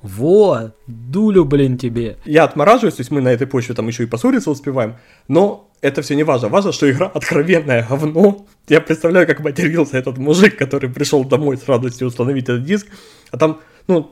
Во! 0.00 0.72
Дулю, 0.86 1.44
блин, 1.44 1.76
тебе. 1.76 2.16
Я 2.24 2.44
отмораживаюсь, 2.44 2.94
то 2.94 3.00
есть 3.02 3.10
мы 3.10 3.20
на 3.20 3.28
этой 3.28 3.46
почве 3.46 3.74
там 3.74 3.88
еще 3.88 4.04
и 4.04 4.06
поссориться 4.06 4.50
успеваем, 4.50 4.96
но 5.28 5.67
это 5.80 6.02
все 6.02 6.14
не 6.16 6.24
важно. 6.24 6.48
Важно, 6.48 6.72
что 6.72 6.90
игра 6.90 7.06
откровенное 7.06 7.86
говно. 7.88 8.46
Я 8.68 8.80
представляю, 8.80 9.26
как 9.26 9.40
матерился 9.40 9.98
этот 9.98 10.18
мужик, 10.18 10.56
который 10.56 10.90
пришел 10.90 11.24
домой 11.24 11.56
с 11.56 11.68
радостью 11.68 12.08
установить 12.08 12.44
этот 12.44 12.64
диск, 12.64 12.86
а 13.30 13.36
там, 13.36 13.60
ну, 13.86 14.10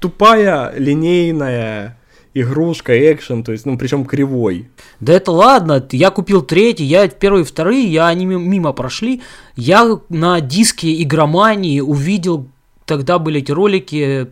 тупая, 0.00 0.72
линейная 0.76 1.98
игрушка, 2.34 2.92
экшен, 3.12 3.42
то 3.42 3.52
есть, 3.52 3.64
ну, 3.64 3.78
причем 3.78 4.04
кривой. 4.04 4.68
Да 5.00 5.14
это 5.14 5.32
ладно, 5.32 5.86
я 5.92 6.10
купил 6.10 6.42
третий, 6.42 6.84
я 6.84 7.08
первые 7.08 7.44
вторые, 7.44 7.84
я 7.90 8.08
они 8.08 8.26
ми- 8.26 8.36
мимо 8.36 8.72
прошли. 8.74 9.22
Я 9.56 9.98
на 10.10 10.40
диске 10.40 11.02
игромании 11.02 11.80
увидел, 11.80 12.46
тогда 12.84 13.18
были 13.18 13.40
эти 13.40 13.52
ролики, 13.52 14.28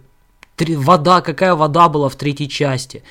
вода, 0.58 1.22
какая 1.22 1.54
вода 1.54 1.88
была 1.88 2.08
в 2.10 2.16
третьей 2.16 2.48
части. 2.48 3.02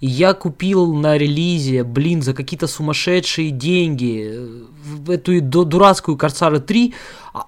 И 0.00 0.06
я 0.06 0.32
купил 0.32 0.94
на 0.94 1.18
релизе, 1.18 1.82
блин, 1.82 2.22
за 2.22 2.32
какие-то 2.32 2.68
сумасшедшие 2.68 3.50
деньги 3.50 4.30
э, 5.08 5.12
эту 5.14 5.40
дурацкую 5.64 6.16
Корсары 6.16 6.60
3, 6.60 6.94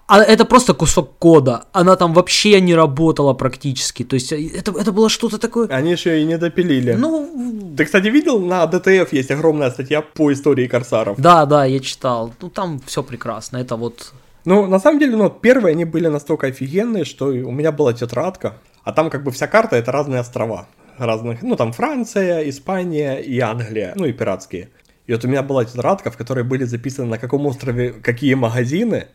а- 0.08 0.20
это 0.22 0.44
просто 0.44 0.74
кусок 0.74 1.16
кода, 1.18 1.66
она 1.72 1.94
там 1.94 2.12
вообще 2.12 2.60
не 2.60 2.74
работала 2.74 3.34
практически, 3.34 4.02
то 4.04 4.14
есть 4.14 4.32
э, 4.32 4.48
это, 4.48 4.72
это 4.72 4.90
было 4.90 5.08
что-то 5.08 5.38
такое, 5.38 5.68
Они 5.68 5.92
еще 5.92 6.20
и 6.20 6.24
не 6.24 6.38
допилили. 6.38 6.92
ну, 6.94 7.72
Ты, 7.76 7.84
кстати, 7.84 8.08
видел, 8.08 8.40
на 8.40 8.66
ДТФ 8.66 9.12
есть 9.12 9.30
огромная 9.30 9.70
статья 9.70 10.02
по 10.02 10.32
истории 10.32 10.66
корсаров. 10.66 11.20
Да, 11.20 11.46
да, 11.46 11.64
я 11.64 11.78
читал. 11.78 12.32
Ну 12.42 12.50
там 12.50 12.80
все 12.84 13.02
прекрасно. 13.04 13.58
Это 13.58 13.76
вот. 13.76 14.12
Ну, 14.44 14.66
на 14.66 14.80
самом 14.80 14.98
деле, 14.98 15.16
ну, 15.16 15.30
первые 15.30 15.72
они 15.74 15.84
были 15.84 16.08
настолько 16.08 16.48
офигенные, 16.48 17.04
что 17.04 17.26
у 17.26 17.52
меня 17.52 17.70
была 17.70 17.92
тетрадка, 17.92 18.54
а 18.82 18.92
там 18.92 19.08
как 19.10 19.22
бы 19.22 19.30
вся 19.30 19.46
карта 19.46 19.76
это 19.76 19.92
разные 19.92 20.20
острова. 20.20 20.66
Разных, 21.00 21.40
ну, 21.40 21.56
там 21.56 21.72
Франция, 21.72 22.46
Испания 22.50 23.16
и 23.16 23.40
Англия, 23.40 23.94
ну, 23.96 24.04
и 24.04 24.12
пиратские. 24.12 24.68
И 25.06 25.12
вот 25.14 25.24
у 25.24 25.28
меня 25.28 25.42
была 25.42 25.64
тетрадка, 25.64 26.10
в 26.10 26.16
которой 26.18 26.44
были 26.44 26.64
записаны, 26.64 27.08
на 27.08 27.18
каком 27.18 27.46
острове 27.46 27.92
какие 27.92 28.34
магазины, 28.34 29.06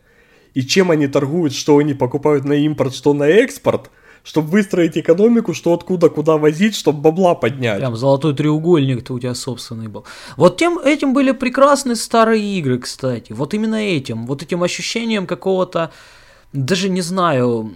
и 0.55 0.63
чем 0.63 0.89
они 0.89 1.05
торгуют, 1.07 1.53
что 1.53 1.77
они 1.77 1.93
покупают 1.93 2.43
на 2.43 2.53
импорт, 2.53 2.95
что 2.95 3.13
на 3.13 3.25
экспорт, 3.25 3.91
чтобы 4.23 4.49
выстроить 4.49 4.97
экономику, 4.97 5.53
что 5.53 5.75
откуда 5.75 6.09
куда 6.09 6.37
возить, 6.37 6.75
чтобы 6.75 7.01
бабла 7.01 7.35
поднять. 7.35 7.77
Прям 7.77 7.95
золотой 7.95 8.33
треугольник-то 8.33 9.13
у 9.13 9.19
тебя 9.19 9.35
собственный 9.35 9.87
был. 9.87 10.05
Вот 10.37 10.57
тем 10.57 10.79
этим 10.79 11.13
были 11.13 11.33
прекрасны 11.33 11.95
старые 11.95 12.43
игры, 12.57 12.79
кстати. 12.79 13.31
Вот 13.31 13.53
именно 13.53 13.75
этим. 13.75 14.25
Вот 14.25 14.41
этим 14.41 14.63
ощущением 14.63 15.27
какого-то. 15.27 15.91
Даже 16.55 16.89
не 16.89 17.01
знаю. 17.01 17.71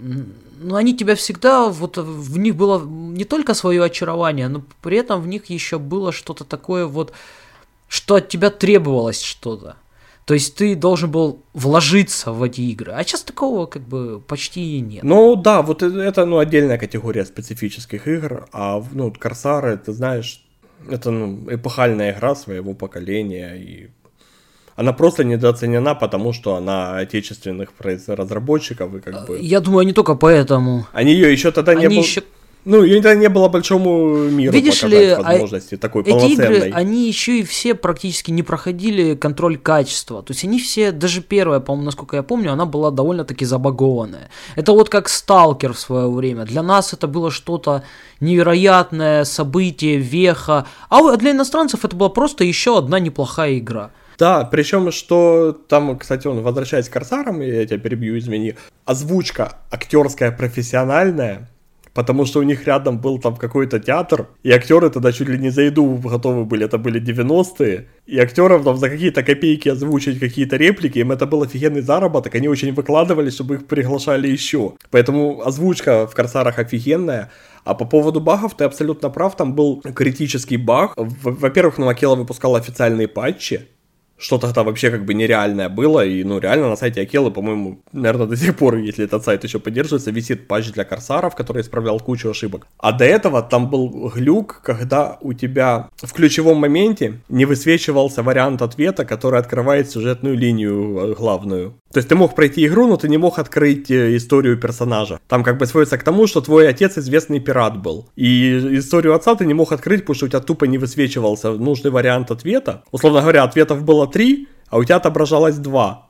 Ну, 0.62 0.76
они 0.76 0.96
тебя 0.96 1.15
всегда. 1.15 1.68
Вот 1.70 1.98
в 1.98 2.38
них 2.38 2.56
было 2.56 2.84
не 2.84 3.26
только 3.26 3.54
свое 3.54 3.84
очарование, 3.84 4.48
но 4.48 4.63
при 4.82 4.98
этом 4.98 5.22
в 5.22 5.28
них 5.28 5.46
еще 5.46 5.80
было 5.80 6.12
что-то 6.12 6.44
такое 6.44 6.86
вот. 6.86 7.13
Что 7.88 8.15
от 8.15 8.30
тебя 8.30 8.50
требовалось 8.50 9.22
что-то. 9.22 9.76
То 10.26 10.36
есть 10.36 10.56
ты 10.56 10.76
должен 10.76 11.10
был 11.10 11.42
вложиться 11.54 12.32
в 12.32 12.44
эти 12.44 12.62
игры. 12.62 12.92
А 12.92 13.04
сейчас 13.04 13.24
такого 13.24 13.65
как 13.65 13.82
бы 13.82 14.22
почти 14.22 14.80
нет. 14.80 15.04
Ну 15.04 15.36
да, 15.36 15.63
вот 15.63 15.82
это 15.82 16.26
ну, 16.26 16.38
отдельная 16.38 16.78
категория 16.78 17.26
специфических 17.26 18.08
игр, 18.08 18.48
а 18.54 18.84
ну, 18.92 19.12
Корсары, 19.12 19.76
ты 19.78 19.92
знаешь, 19.92 20.46
это 20.88 21.10
ну, 21.10 21.48
эпохальная 21.50 22.13
игра 22.13 22.36
своего 22.36 22.76
поколения, 22.76 23.56
и 23.56 23.89
она 24.80 24.94
просто 24.94 25.26
недооценена, 25.26 25.94
потому 25.94 26.32
что 26.32 26.56
она 26.56 26.98
отечественных 27.00 27.70
разработчиков, 28.08 28.96
и 28.96 29.00
как 29.02 29.28
бы... 29.28 29.38
Я 29.42 29.60
думаю, 29.60 29.86
не 29.86 29.92
только 29.92 30.15
поэтому. 30.15 30.86
Они 30.94 31.12
ее 31.12 31.32
еще 31.32 31.52
тогда 31.52 31.74
не 31.74 31.89
было... 31.89 31.98
еще 31.98 32.24
Ну, 32.63 32.84
ее 32.84 33.02
тогда 33.02 33.15
не 33.15 33.28
было 33.28 33.50
большому 33.50 34.30
миру 34.30 34.54
Видишь 34.54 34.82
показать 34.82 35.02
ли, 35.02 35.10
а 35.10 35.22
возможности 35.22 35.76
такой 35.76 36.04
Эти 36.04 36.12
полноценной. 36.12 36.58
игры, 36.58 36.72
они 36.74 37.08
еще 37.08 37.39
и 37.39 37.44
все 37.44 37.74
практически 37.74 38.32
не 38.32 38.42
проходили 38.42 39.15
контроль 39.15 39.58
качества. 39.58 40.24
То 40.24 40.32
есть 40.32 40.46
они 40.46 40.60
все, 40.60 40.94
даже 40.94 41.22
первая, 41.22 41.60
по-моему, 41.60 41.86
насколько 41.86 42.15
я 42.15 42.24
помню, 42.24 42.54
она 42.54 42.65
была 42.65 42.89
довольно-таки 42.92 43.44
забагованная. 43.44 44.30
Это 44.56 44.72
вот 44.72 44.88
как 44.88 45.10
Сталкер 45.10 45.74
в 45.74 45.80
свое 45.80 46.10
время. 46.10 46.46
Для 46.46 46.63
нас 46.63 46.94
это 46.94 47.08
было 47.08 47.32
что-то 47.32 47.84
невероятное, 48.22 49.26
событие, 49.26 49.98
веха. 49.98 50.65
А 50.89 51.18
для 51.18 51.32
иностранцев 51.32 51.84
это 51.84 51.98
была 51.98 52.10
просто 52.10 52.46
еще 52.46 52.78
одна 52.78 53.00
неплохая 53.00 53.58
игра. 53.58 53.92
Да, 54.19 54.43
причем, 54.43 54.91
что 54.91 55.53
там, 55.53 55.97
кстати, 55.97 56.27
он, 56.27 56.41
возвращаясь 56.41 56.89
к 56.89 56.93
Корсарам, 56.93 57.39
я 57.39 57.65
тебя 57.65 57.79
перебью, 57.79 58.17
извини, 58.17 58.55
озвучка 58.84 59.53
актерская 59.71 60.32
профессиональная, 60.32 61.47
потому 61.93 62.25
что 62.25 62.39
у 62.39 62.43
них 62.43 62.67
рядом 62.67 62.99
был 62.99 63.19
там 63.19 63.38
какой-то 63.38 63.79
театр, 63.79 64.27
и 64.43 64.51
актеры 64.51 64.89
тогда 64.89 65.13
чуть 65.13 65.29
ли 65.29 65.38
не 65.38 65.51
за 65.51 65.62
еду 65.62 65.86
готовы 66.03 66.43
были, 66.43 66.65
это 66.65 66.77
были 66.77 67.01
90-е, 67.01 67.88
и 68.08 68.19
актерам 68.19 68.62
там 68.65 68.75
за 68.75 68.89
какие-то 68.89 69.23
копейки 69.23 69.69
озвучить 69.69 70.19
какие-то 70.19 70.58
реплики, 70.58 70.99
им 70.99 71.13
это 71.13 71.25
был 71.25 71.43
офигенный 71.43 71.82
заработок, 71.82 72.36
они 72.36 72.49
очень 72.49 72.73
выкладывали, 72.73 73.29
чтобы 73.29 73.55
их 73.55 73.67
приглашали 73.67 74.27
еще. 74.27 74.73
Поэтому 74.91 75.41
озвучка 75.45 76.08
в 76.08 76.13
Корсарах 76.13 76.60
офигенная, 76.60 77.32
а 77.63 77.73
по 77.73 77.86
поводу 77.86 78.19
багов 78.19 78.58
ты 78.58 78.65
абсолютно 78.65 79.10
прав, 79.10 79.38
там 79.38 79.55
был 79.55 79.82
критический 79.82 80.58
баг. 80.58 80.93
Во-первых, 80.97 81.77
Новакела 81.77 82.15
выпускал 82.15 82.58
официальные 82.58 83.08
патчи, 83.08 83.69
что 84.19 84.38
тогда 84.38 84.63
вообще 84.63 84.91
как 84.91 85.05
бы 85.05 85.13
нереальное 85.13 85.69
было, 85.69 86.05
и 86.05 86.23
ну 86.23 86.39
реально 86.39 86.69
на 86.69 86.75
сайте 86.75 87.01
Акелы, 87.01 87.32
по-моему, 87.32 87.79
наверное, 87.93 88.27
до 88.27 88.36
сих 88.36 88.58
пор, 88.58 88.75
если 88.75 89.05
этот 89.05 89.23
сайт 89.23 89.43
еще 89.43 89.60
поддерживается, 89.60 90.12
висит 90.12 90.47
патч 90.47 90.71
для 90.71 90.84
корсаров, 90.84 91.36
который 91.36 91.62
исправлял 91.62 91.99
кучу 91.99 92.29
ошибок. 92.29 92.67
А 92.77 92.91
до 92.91 93.05
этого 93.05 93.41
там 93.41 93.69
был 93.69 94.12
глюк, 94.13 94.62
когда 94.63 95.17
у 95.21 95.34
тебя 95.34 95.89
в 95.95 96.12
ключевом 96.13 96.58
моменте 96.58 97.21
не 97.29 97.45
высвечивался 97.45 98.21
вариант 98.21 98.62
ответа, 98.62 99.05
который 99.05 99.39
открывает 99.39 99.89
сюжетную 99.89 100.38
линию 100.38 100.97
э, 100.99 101.15
главную. 101.15 101.73
То 101.91 101.97
есть 101.97 102.08
ты 102.08 102.15
мог 102.15 102.36
пройти 102.36 102.65
игру, 102.67 102.88
но 102.88 102.97
ты 102.97 103.10
не 103.10 103.17
мог 103.17 103.39
открыть 103.39 103.89
э, 103.89 104.15
историю 104.15 104.58
персонажа. 104.58 105.19
Там 105.28 105.43
как 105.43 105.58
бы 105.58 105.65
сводится 105.65 105.97
к 105.97 106.04
тому, 106.04 106.28
что 106.28 106.41
твой 106.41 106.69
отец 106.69 106.97
известный 106.97 107.39
пират 107.39 107.82
был. 107.82 108.10
И 108.15 108.78
историю 108.78 109.15
отца 109.15 109.36
ты 109.36 109.45
не 109.45 109.54
мог 109.54 109.71
открыть, 109.71 110.02
потому 110.02 110.15
что 110.15 110.25
у 110.25 110.30
тебя 110.30 110.39
тупо 110.39 110.65
не 110.65 110.78
высвечивался 110.78 111.52
нужный 111.52 111.89
вариант 111.89 112.32
ответа. 112.32 112.84
Условно 112.91 113.21
говоря, 113.21 113.43
ответов 113.43 113.84
было 113.84 114.08
три, 114.08 114.47
а 114.69 114.78
у 114.78 114.84
тебя 114.84 114.97
отображалось 114.97 115.55
два. 115.55 116.09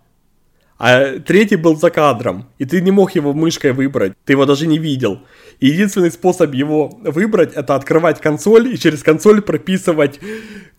А 0.80 1.20
третий 1.20 1.58
был 1.58 1.76
за 1.76 1.90
кадром, 1.90 2.48
и 2.58 2.64
ты 2.64 2.80
не 2.80 2.92
мог 2.92 3.14
его 3.14 3.34
мышкой 3.34 3.74
выбрать, 3.74 4.14
ты 4.24 4.34
его 4.34 4.46
даже 4.46 4.66
не 4.66 4.78
видел. 4.78 5.20
И 5.60 5.68
единственный 5.68 6.10
способ 6.10 6.54
его 6.54 6.88
выбрать, 7.04 7.54
это 7.54 7.76
открывать 7.76 8.22
консоль 8.22 8.74
и 8.74 8.78
через 8.78 9.04
консоль 9.04 9.42
прописывать 9.42 10.22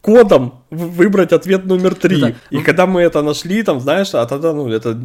кодом 0.00 0.64
выбрать 0.70 1.32
ответ 1.32 1.66
номер 1.66 1.94
три. 1.94 2.20
Да. 2.20 2.34
И 2.48 2.62
когда 2.62 2.86
мы 2.86 3.02
это 3.02 3.20
нашли, 3.20 3.62
там, 3.62 3.78
знаешь, 3.80 4.14
а 4.14 4.24
тогда, 4.24 4.54
ну, 4.54 4.72
это 4.72 4.98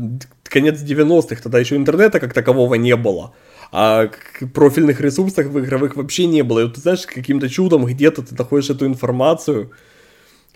конец 0.43 0.81
90-х, 0.81 1.41
тогда 1.43 1.59
еще 1.59 1.75
интернета 1.75 2.21
как 2.21 2.33
такового 2.33 2.75
не 2.75 2.95
было. 2.95 3.33
А 3.73 4.09
профильных 4.53 5.01
ресурсах 5.01 5.47
в 5.47 5.59
игровых 5.59 5.97
вообще 5.97 6.25
не 6.25 6.41
было. 6.41 6.61
И 6.61 6.63
вот, 6.63 6.75
ты 6.75 6.81
знаешь, 6.81 7.05
каким-то 7.05 7.49
чудом 7.49 7.83
где-то 7.85 8.21
ты 8.21 8.33
находишь 8.33 8.69
эту 8.69 8.85
информацию, 8.85 9.71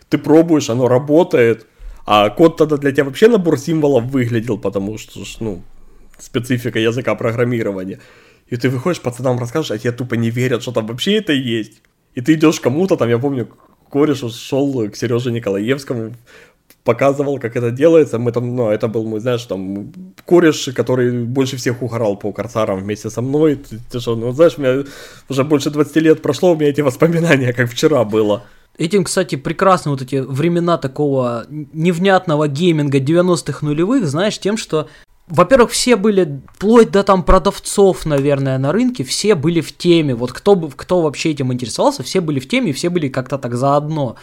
ты 0.08 0.18
пробуешь, 0.18 0.70
оно 0.70 0.88
работает, 0.88 1.68
а 2.06 2.30
код 2.30 2.58
тогда 2.58 2.78
для 2.78 2.92
тебя 2.92 3.06
вообще 3.06 3.28
набор 3.28 3.58
символов 3.58 4.06
выглядел, 4.06 4.58
потому 4.58 4.98
что, 4.98 5.20
ну, 5.40 5.62
специфика 6.18 6.80
языка 6.80 7.16
программирования. 7.16 8.00
И 8.48 8.58
ты 8.58 8.70
выходишь, 8.70 9.02
пацанам 9.02 9.40
расскажешь, 9.40 9.72
а 9.72 9.78
тебе 9.78 9.92
тупо 9.92 10.16
не 10.16 10.30
верят, 10.30 10.62
что 10.62 10.72
там 10.72 10.88
вообще 10.88 11.18
это 11.18 11.34
есть. 11.34 11.82
И 12.16 12.22
ты 12.22 12.34
идешь 12.34 12.60
кому-то, 12.60 12.98
там, 12.98 13.10
я 13.10 13.20
помню, 13.20 13.48
кореш 13.90 14.24
шел 14.34 14.90
к 14.90 14.96
Сереже 14.96 15.32
Николаевскому, 15.32 16.14
показывал, 16.84 17.40
как 17.40 17.56
это 17.56 17.72
делается. 17.72 18.18
Мы 18.18 18.32
там, 18.32 18.56
ну, 18.56 18.70
это 18.70 18.88
был 18.88 19.06
мой, 19.06 19.20
знаешь, 19.20 19.44
там, 19.44 19.94
кореш, 20.26 20.70
который 20.76 21.24
больше 21.26 21.58
всех 21.58 21.82
угорал 21.82 22.18
по 22.18 22.32
корсарам 22.32 22.80
вместе 22.80 23.10
со 23.10 23.22
мной. 23.22 23.56
Ты, 23.56 23.80
ты 23.92 24.00
что, 24.00 24.16
ну, 24.16 24.32
знаешь, 24.32 24.58
у 24.58 24.62
меня 24.62 24.84
уже 25.30 25.44
больше 25.44 25.70
20 25.70 25.96
лет 25.98 26.22
прошло, 26.22 26.54
у 26.54 26.56
меня 26.56 26.70
эти 26.70 26.82
воспоминания, 26.82 27.54
как 27.54 27.70
вчера 27.70 28.04
было. 28.04 28.44
Этим, 28.80 29.04
кстати, 29.04 29.36
прекрасны 29.36 29.92
вот 29.92 30.02
эти 30.02 30.16
времена 30.16 30.78
такого 30.78 31.46
невнятного 31.50 32.48
гейминга 32.48 33.00
90-х 33.00 33.66
нулевых, 33.66 34.08
знаешь, 34.08 34.40
тем, 34.40 34.56
что 34.56 34.88
во-первых, 35.28 35.72
все 35.72 35.98
были, 35.98 36.42
вплоть 36.56 36.90
до 36.90 37.04
там 37.04 37.24
продавцов, 37.24 38.06
наверное, 38.06 38.58
на 38.58 38.72
рынке, 38.72 39.04
все 39.04 39.36
были 39.36 39.60
в 39.60 39.78
теме. 39.78 40.16
Вот 40.16 40.32
кто, 40.32 40.56
кто 40.56 41.02
вообще 41.02 41.32
этим 41.32 41.52
интересовался, 41.54 42.04
все 42.04 42.22
были 42.22 42.40
в 42.40 42.48
теме, 42.48 42.72
все 42.72 42.90
были 42.90 43.10
как-то 43.10 43.38
так 43.38 43.54
заодно. 43.56 44.16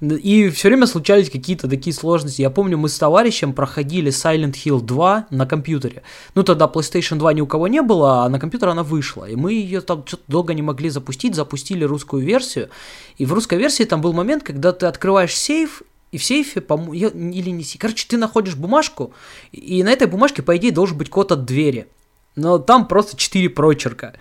И 0.00 0.48
все 0.48 0.68
время 0.68 0.86
случались 0.86 1.28
какие-то 1.28 1.68
такие 1.68 1.92
сложности. 1.92 2.40
Я 2.40 2.48
помню, 2.48 2.78
мы 2.78 2.88
с 2.88 2.98
товарищем 2.98 3.52
проходили 3.52 4.10
Silent 4.10 4.54
Hill 4.54 4.80
2 4.80 5.26
на 5.30 5.46
компьютере. 5.46 6.02
Ну, 6.34 6.42
тогда 6.42 6.70
PlayStation 6.72 7.16
2 7.16 7.34
ни 7.34 7.40
у 7.42 7.46
кого 7.46 7.68
не 7.68 7.82
было, 7.82 8.24
а 8.24 8.28
на 8.30 8.40
компьютер 8.40 8.70
она 8.70 8.82
вышла. 8.82 9.26
И 9.26 9.36
мы 9.36 9.52
ее 9.52 9.82
там 9.82 10.06
что-то 10.06 10.22
долго 10.26 10.54
не 10.54 10.62
могли 10.62 10.88
запустить, 10.88 11.34
запустили 11.34 11.84
русскую 11.84 12.24
версию. 12.24 12.70
И 13.18 13.26
в 13.26 13.32
русской 13.34 13.58
версии 13.58 13.84
там 13.84 14.00
был 14.00 14.14
момент, 14.14 14.42
когда 14.42 14.72
ты 14.72 14.86
открываешь 14.86 15.36
сейф, 15.36 15.82
и 16.12 16.18
в 16.18 16.24
сейфе, 16.24 16.60
или 16.60 17.50
не 17.50 17.62
сейф, 17.62 17.80
короче, 17.80 18.06
ты 18.08 18.16
находишь 18.16 18.56
бумажку, 18.56 19.12
и 19.52 19.82
на 19.82 19.90
этой 19.90 20.06
бумажке, 20.06 20.42
по 20.42 20.56
идее, 20.56 20.72
должен 20.72 20.96
быть 20.96 21.10
код 21.10 21.30
от 21.30 21.44
двери. 21.44 21.88
Но 22.36 22.58
там 22.58 22.88
просто 22.88 23.18
4 23.18 23.50
прочерка. 23.50 24.14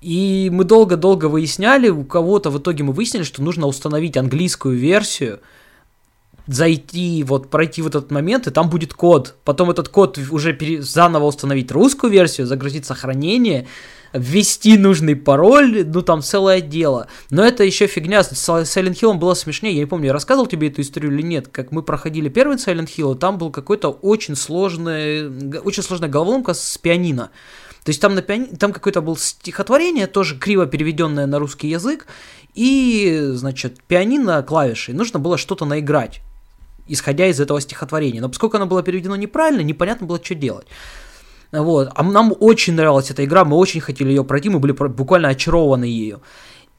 И 0.00 0.50
мы 0.52 0.64
долго-долго 0.64 1.26
выясняли, 1.26 1.88
у 1.88 2.04
кого-то 2.04 2.50
в 2.50 2.58
итоге 2.58 2.84
мы 2.84 2.92
выяснили, 2.92 3.22
что 3.22 3.42
нужно 3.42 3.66
установить 3.66 4.16
английскую 4.16 4.76
версию, 4.76 5.40
зайти, 6.46 7.24
вот 7.24 7.48
пройти 7.48 7.80
в 7.80 7.86
этот 7.86 8.10
момент, 8.10 8.46
и 8.46 8.50
там 8.50 8.68
будет 8.68 8.92
код. 8.92 9.36
Потом 9.44 9.70
этот 9.70 9.88
код 9.88 10.18
уже 10.30 10.52
пере... 10.52 10.82
заново 10.82 11.24
установить 11.24 11.70
русскую 11.70 12.12
версию, 12.12 12.46
загрузить 12.46 12.84
сохранение, 12.84 13.68
ввести 14.12 14.76
нужный 14.76 15.16
пароль, 15.16 15.86
ну 15.86 16.02
там 16.02 16.22
целое 16.22 16.60
дело. 16.60 17.06
Но 17.30 17.44
это 17.44 17.64
еще 17.64 17.86
фигня, 17.86 18.22
с 18.22 18.32
Silent 18.32 19.00
Hill 19.00 19.14
было 19.14 19.34
смешнее, 19.34 19.74
я 19.74 19.80
не 19.80 19.86
помню, 19.86 20.06
я 20.06 20.12
рассказывал 20.12 20.46
тебе 20.46 20.68
эту 20.68 20.82
историю 20.82 21.12
или 21.12 21.22
нет, 21.22 21.48
как 21.48 21.70
мы 21.70 21.82
проходили 21.82 22.28
первый 22.28 22.56
Silent 22.56 22.88
Hill, 22.94 23.14
там 23.14 23.38
был 23.38 23.50
какой-то 23.50 23.88
очень 23.88 24.34
сложный, 24.34 25.60
очень 25.60 25.82
сложная 25.82 26.08
головоломка 26.08 26.54
с 26.54 26.76
пианино. 26.78 27.30
То 27.84 27.90
есть 27.90 28.00
там, 28.00 28.14
на 28.14 28.22
пиани... 28.22 28.46
там 28.46 28.72
какое-то 28.72 29.00
было 29.00 29.16
стихотворение, 29.16 30.06
тоже 30.06 30.38
криво 30.38 30.66
переведенное 30.66 31.26
на 31.26 31.38
русский 31.38 31.68
язык, 31.68 32.06
и, 32.54 33.30
значит, 33.32 33.82
пианино 33.86 34.42
клавишей 34.42 34.94
нужно 34.94 35.18
было 35.18 35.38
что-то 35.38 35.64
наиграть, 35.64 36.20
исходя 36.88 37.26
из 37.26 37.40
этого 37.40 37.60
стихотворения. 37.60 38.20
Но 38.20 38.28
поскольку 38.28 38.56
оно 38.56 38.66
было 38.66 38.82
переведено 38.82 39.16
неправильно, 39.16 39.62
непонятно 39.62 40.06
было, 40.06 40.22
что 40.22 40.34
делать. 40.34 40.66
Вот. 41.52 41.90
А 41.94 42.02
нам 42.02 42.34
очень 42.38 42.74
нравилась 42.74 43.10
эта 43.10 43.24
игра, 43.24 43.44
мы 43.44 43.56
очень 43.56 43.80
хотели 43.80 44.10
ее 44.10 44.24
пройти, 44.24 44.48
мы 44.48 44.58
были 44.58 44.72
буквально 44.72 45.28
очарованы 45.28 45.84
ею. 45.84 46.22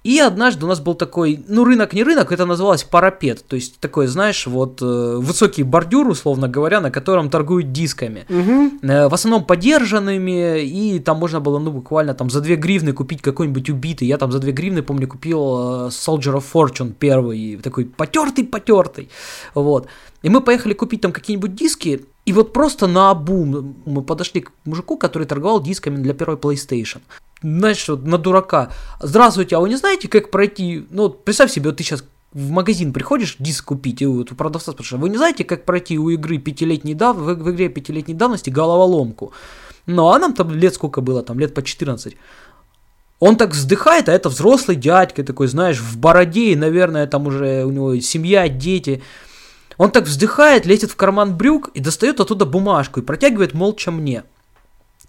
И 0.03 0.17
однажды 0.19 0.65
у 0.65 0.69
нас 0.69 0.79
был 0.79 0.95
такой, 0.95 1.43
ну, 1.47 1.63
рынок 1.63 1.93
не 1.93 2.03
рынок, 2.03 2.31
это 2.31 2.45
называлось 2.45 2.83
парапет. 2.83 3.45
То 3.47 3.55
есть 3.55 3.79
такой, 3.79 4.07
знаешь, 4.07 4.47
вот 4.47 4.81
э, 4.81 4.85
высокий 4.85 5.61
бордюр, 5.61 6.07
условно 6.07 6.47
говоря, 6.47 6.81
на 6.81 6.89
котором 6.89 7.29
торгуют 7.29 7.71
дисками. 7.71 8.25
Угу. 8.27 8.79
Э, 8.81 9.07
в 9.09 9.13
основном 9.13 9.45
подержанными, 9.45 10.63
и 10.63 10.99
там 10.99 11.17
можно 11.17 11.39
было, 11.39 11.59
ну, 11.59 11.71
буквально 11.71 12.15
там 12.15 12.31
за 12.31 12.41
2 12.41 12.55
гривны 12.55 12.93
купить 12.93 13.21
какой-нибудь 13.21 13.69
убитый. 13.69 14.07
Я 14.07 14.17
там 14.17 14.31
за 14.31 14.39
2 14.39 14.51
гривны, 14.51 14.81
помню, 14.81 15.07
купил 15.07 15.39
э, 15.39 15.89
Soldier 15.89 16.41
of 16.41 16.45
Fortune 16.51 16.93
первый, 16.97 17.57
такой 17.57 17.85
потертый-потертый. 17.85 19.09
Вот. 19.53 19.87
И 20.23 20.29
мы 20.29 20.41
поехали 20.41 20.73
купить 20.73 21.01
там 21.01 21.11
какие-нибудь 21.11 21.53
диски, 21.53 22.05
и 22.25 22.33
вот 22.33 22.53
просто 22.53 22.87
на 22.87 23.11
обум 23.11 23.75
мы 23.85 24.01
подошли 24.01 24.41
к 24.41 24.51
мужику, 24.65 24.97
который 24.97 25.27
торговал 25.27 25.61
дисками 25.61 25.97
для 25.97 26.13
первой 26.13 26.37
PlayStation 26.37 27.01
знаешь, 27.41 27.87
вот 27.87 28.05
на 28.05 28.17
дурака. 28.17 28.71
Здравствуйте, 28.99 29.55
а 29.55 29.59
вы 29.59 29.69
не 29.69 29.75
знаете, 29.75 30.07
как 30.07 30.31
пройти? 30.31 30.85
Ну, 30.89 31.03
вот 31.03 31.23
представь 31.23 31.51
себе, 31.51 31.69
вот 31.69 31.77
ты 31.77 31.83
сейчас 31.83 32.03
в 32.33 32.49
магазин 32.49 32.93
приходишь 32.93 33.35
диск 33.39 33.65
купить, 33.65 34.01
и 34.01 34.05
вот 34.05 34.31
у 34.31 34.35
продавца 34.35 34.71
спрашиваешь, 34.71 35.01
вы 35.01 35.09
не 35.09 35.17
знаете, 35.17 35.43
как 35.43 35.65
пройти 35.65 35.99
у 35.99 36.09
игры 36.09 36.37
пятилетней 36.37 36.93
дав... 36.93 37.17
в, 37.17 37.33
в 37.35 37.51
игре 37.51 37.69
пятилетней 37.69 38.15
давности 38.15 38.49
головоломку? 38.49 39.33
Ну, 39.85 40.07
а 40.09 40.19
нам 40.19 40.33
там 40.33 40.51
лет 40.51 40.73
сколько 40.73 41.01
было, 41.01 41.23
там 41.23 41.39
лет 41.39 41.53
по 41.53 41.61
14. 41.61 42.15
Он 43.19 43.35
так 43.35 43.51
вздыхает, 43.51 44.07
а 44.07 44.13
это 44.13 44.29
взрослый 44.29 44.77
дядька 44.77 45.23
такой, 45.23 45.47
знаешь, 45.47 45.79
в 45.79 45.97
бороде, 45.97 46.53
и, 46.53 46.55
наверное, 46.55 47.05
там 47.05 47.27
уже 47.27 47.65
у 47.65 47.71
него 47.71 47.99
семья, 47.99 48.47
дети. 48.47 49.03
Он 49.77 49.91
так 49.91 50.05
вздыхает, 50.05 50.65
лезет 50.65 50.91
в 50.91 50.95
карман 50.95 51.35
брюк 51.35 51.69
и 51.73 51.79
достает 51.79 52.19
оттуда 52.19 52.45
бумажку 52.45 52.99
и 52.99 53.03
протягивает 53.03 53.53
молча 53.53 53.91
мне. 53.91 54.23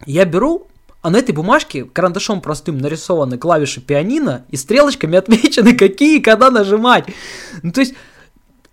Я 0.06 0.24
беру, 0.24 0.66
а 1.02 1.10
на 1.10 1.16
этой 1.16 1.32
бумажке 1.32 1.84
карандашом 1.84 2.40
простым 2.40 2.78
нарисованы 2.78 3.36
клавиши 3.36 3.80
пианино 3.80 4.44
и 4.48 4.56
стрелочками 4.56 5.18
отмечены, 5.18 5.76
какие 5.76 6.18
и 6.18 6.22
когда 6.22 6.50
нажимать. 6.50 7.06
Ну, 7.62 7.72
то 7.72 7.80
есть, 7.80 7.94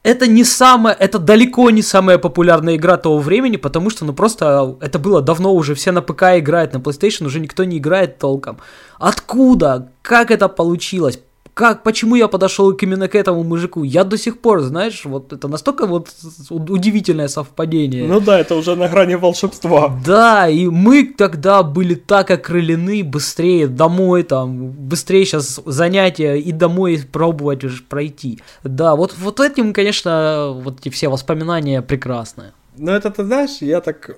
это 0.01 0.27
не 0.27 0.43
самая, 0.43 0.93
это 0.93 1.19
далеко 1.19 1.69
не 1.71 1.81
самая 1.81 2.17
популярная 2.17 2.77
игра 2.77 2.95
того 2.97 3.19
времени, 3.19 3.57
потому 3.57 3.89
что, 3.89 4.05
ну, 4.05 4.13
просто 4.13 4.77
это 4.79 4.97
было 4.97 5.21
давно 5.21 5.53
уже, 5.53 5.75
все 5.75 5.91
на 5.91 6.01
ПК 6.01 6.37
играют, 6.37 6.73
на 6.73 6.77
PlayStation 6.77 7.25
уже 7.25 7.39
никто 7.39 7.65
не 7.65 7.79
играет 7.79 8.17
толком. 8.17 8.59
Откуда? 8.97 9.91
Как 10.01 10.31
это 10.31 10.47
получилось? 10.47 11.19
Как, 11.59 11.83
почему 11.83 12.15
я 12.15 12.29
подошел 12.29 12.71
именно 12.71 13.09
к 13.09 13.15
этому 13.15 13.43
мужику? 13.43 13.83
Я 13.83 14.05
до 14.05 14.17
сих 14.17 14.39
пор, 14.39 14.61
знаешь, 14.61 15.03
вот 15.03 15.33
это 15.33 15.49
настолько 15.49 15.87
вот 15.87 16.07
удивительное 16.49 17.27
совпадение. 17.27 18.07
Ну 18.07 18.21
да, 18.21 18.39
это 18.39 18.55
уже 18.55 18.77
на 18.77 18.87
грани 18.87 19.15
волшебства. 19.15 19.93
Да, 20.05 20.47
и 20.47 20.67
мы 20.67 21.03
тогда 21.17 21.63
были 21.63 21.95
так 21.95 22.31
окрылены, 22.31 23.03
быстрее 23.03 23.67
домой 23.67 24.23
там, 24.23 24.69
быстрее 24.69 25.25
сейчас 25.25 25.59
занятия 25.65 26.37
и 26.37 26.53
домой 26.53 27.01
пробовать 27.11 27.65
уже 27.65 27.83
пройти. 27.83 28.39
Да, 28.63 28.95
вот, 28.95 29.15
вот 29.17 29.41
этим, 29.41 29.73
конечно, 29.73 30.53
вот 30.63 30.79
эти 30.79 30.87
все 30.87 31.09
воспоминания 31.09 31.81
прекрасные. 31.81 32.53
Ну 32.77 32.93
это 32.93 33.11
ты 33.11 33.25
знаешь, 33.25 33.57
я 33.59 33.81
так 33.81 34.17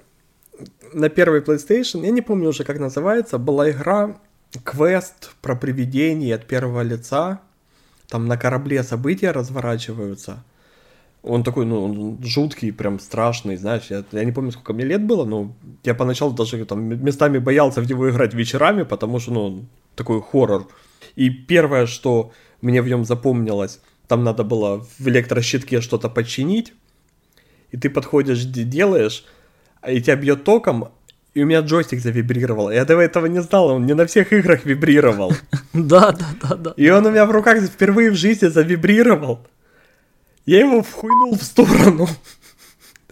на 0.94 1.10
первый 1.10 1.42
PlayStation, 1.42 2.06
я 2.06 2.12
не 2.12 2.22
помню 2.22 2.50
уже 2.50 2.64
как 2.64 2.80
называется, 2.80 3.40
была 3.40 3.72
игра 3.72 4.16
квест 4.60 5.36
про 5.42 5.56
привидение 5.56 6.36
от 6.36 6.48
первого 6.48 6.82
лица. 6.82 7.42
Там 8.10 8.28
на 8.28 8.38
корабле 8.38 8.84
события 8.84 9.32
разворачиваются. 9.32 10.44
Он 11.24 11.44
такой, 11.44 11.66
ну, 11.66 11.84
он 11.84 12.24
жуткий, 12.24 12.74
прям 12.74 13.00
страшный, 13.00 13.56
знаешь, 13.56 13.86
я, 13.90 14.04
я 14.12 14.26
не 14.26 14.32
помню, 14.32 14.52
сколько 14.52 14.74
мне 14.74 14.86
лет 14.86 15.04
было, 15.04 15.24
но 15.24 15.54
я 15.84 15.94
поначалу 15.94 16.34
даже 16.34 16.66
там 16.66 16.84
местами 16.84 17.38
боялся 17.38 17.82
в 17.82 17.88
него 17.88 18.10
играть 18.10 18.34
вечерами, 18.34 18.84
потому 18.84 19.20
что, 19.20 19.32
ну, 19.32 19.66
такой 19.96 20.20
хоррор. 20.22 20.68
И 21.16 21.30
первое, 21.30 21.86
что 21.86 22.32
мне 22.62 22.82
в 22.82 22.88
нем 22.88 23.06
запомнилось, 23.06 23.80
там 24.08 24.24
надо 24.24 24.44
было 24.44 24.86
в 24.98 25.08
электрощитке 25.08 25.80
что-то 25.80 26.10
починить, 26.10 26.74
и 27.72 27.78
ты 27.78 27.90
подходишь, 27.90 28.44
делаешь, 28.44 29.24
а 29.82 29.92
и 29.92 30.02
тебя 30.02 30.16
бьет 30.16 30.44
током, 30.44 30.90
и 31.34 31.44
у 31.44 31.46
меня 31.46 31.62
джойстик 31.62 32.02
завибрировал. 32.02 32.70
Я 32.72 32.84
до 32.84 33.00
этого 33.00 33.26
не 33.26 33.42
знал, 33.42 33.68
он 33.68 33.86
не 33.86 33.94
на 33.94 34.06
всех 34.06 34.34
играх 34.34 34.66
вибрировал. 34.66 35.34
Да, 35.74 36.12
да, 36.12 36.26
да, 36.42 36.56
да. 36.56 36.74
И 36.76 36.90
он 36.90 37.06
у 37.06 37.12
меня 37.12 37.26
в 37.26 37.32
руках 37.32 37.64
впервые 37.64 38.12
в 38.12 38.16
жизни 38.16 38.48
завибрировал. 38.48 39.40
Я 40.46 40.60
его 40.60 40.84
вхуйнул 40.84 41.38
в 41.38 41.44
сторону. 41.44 42.10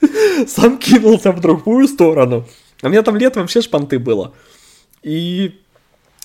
Сам 0.48 0.78
кинулся 0.78 1.32
в 1.32 1.40
другую 1.40 1.88
сторону. 1.88 2.46
А 2.82 2.88
у 2.88 2.90
меня 2.90 3.02
там 3.02 3.16
лет 3.16 3.38
вообще 3.38 3.62
шпанты 3.62 3.98
было. 3.98 4.34
И... 5.04 5.58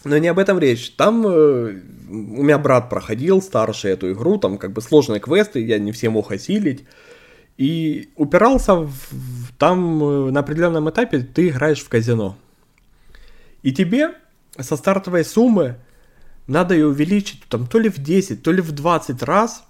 Но 0.03 0.18
не 0.18 0.26
об 0.26 0.40
этом 0.40 0.59
речь. 0.59 0.90
Там 0.90 1.24
э, 1.24 1.80
у 2.11 2.42
меня 2.42 2.59
брат 2.59 2.90
проходил 2.90 3.40
старший 3.40 3.92
эту 3.92 4.12
игру, 4.12 4.36
там 4.38 4.59
как 4.59 4.72
бы 4.72 4.82
сложные 4.82 5.20
квесты, 5.20 5.64
я 5.64 5.78
не 5.78 5.92
все 5.92 6.11
мог 6.11 6.32
осилить. 6.32 6.84
И 7.57 8.09
упирался 8.16 8.74
в 8.74 9.43
там 9.59 10.03
э, 10.03 10.31
на 10.31 10.41
определенном 10.41 10.89
этапе 10.91 11.21
ты 11.21 11.49
играешь 11.49 11.81
в 11.81 11.89
казино. 11.89 12.37
И 13.63 13.73
тебе 13.73 14.15
со 14.59 14.77
стартовой 14.77 15.25
суммы 15.25 15.77
надо 16.47 16.75
ее 16.75 16.89
увеличить 16.89 17.43
там 17.49 17.67
то 17.67 17.79
ли 17.79 17.89
в 17.89 17.99
10, 17.99 18.43
то 18.43 18.53
ли 18.53 18.61
в 18.61 18.73
20 18.73 19.23
раз. 19.23 19.65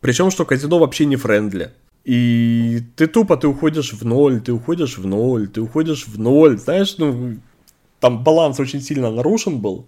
Причем, 0.00 0.30
что 0.30 0.44
казино 0.44 0.78
вообще 0.78 1.06
не 1.06 1.16
френдли. 1.16 1.72
И 2.04 2.82
ты 2.94 3.08
тупо, 3.08 3.36
ты 3.36 3.48
уходишь 3.48 3.92
в 3.92 4.04
ноль, 4.04 4.40
ты 4.40 4.52
уходишь 4.52 4.96
в 4.96 5.06
ноль, 5.06 5.48
ты 5.48 5.60
уходишь 5.60 6.06
в 6.06 6.18
ноль. 6.18 6.56
Знаешь, 6.56 6.96
ну, 6.98 7.38
там 7.98 8.22
баланс 8.22 8.60
очень 8.60 8.80
сильно 8.80 9.10
нарушен 9.10 9.58
был. 9.58 9.86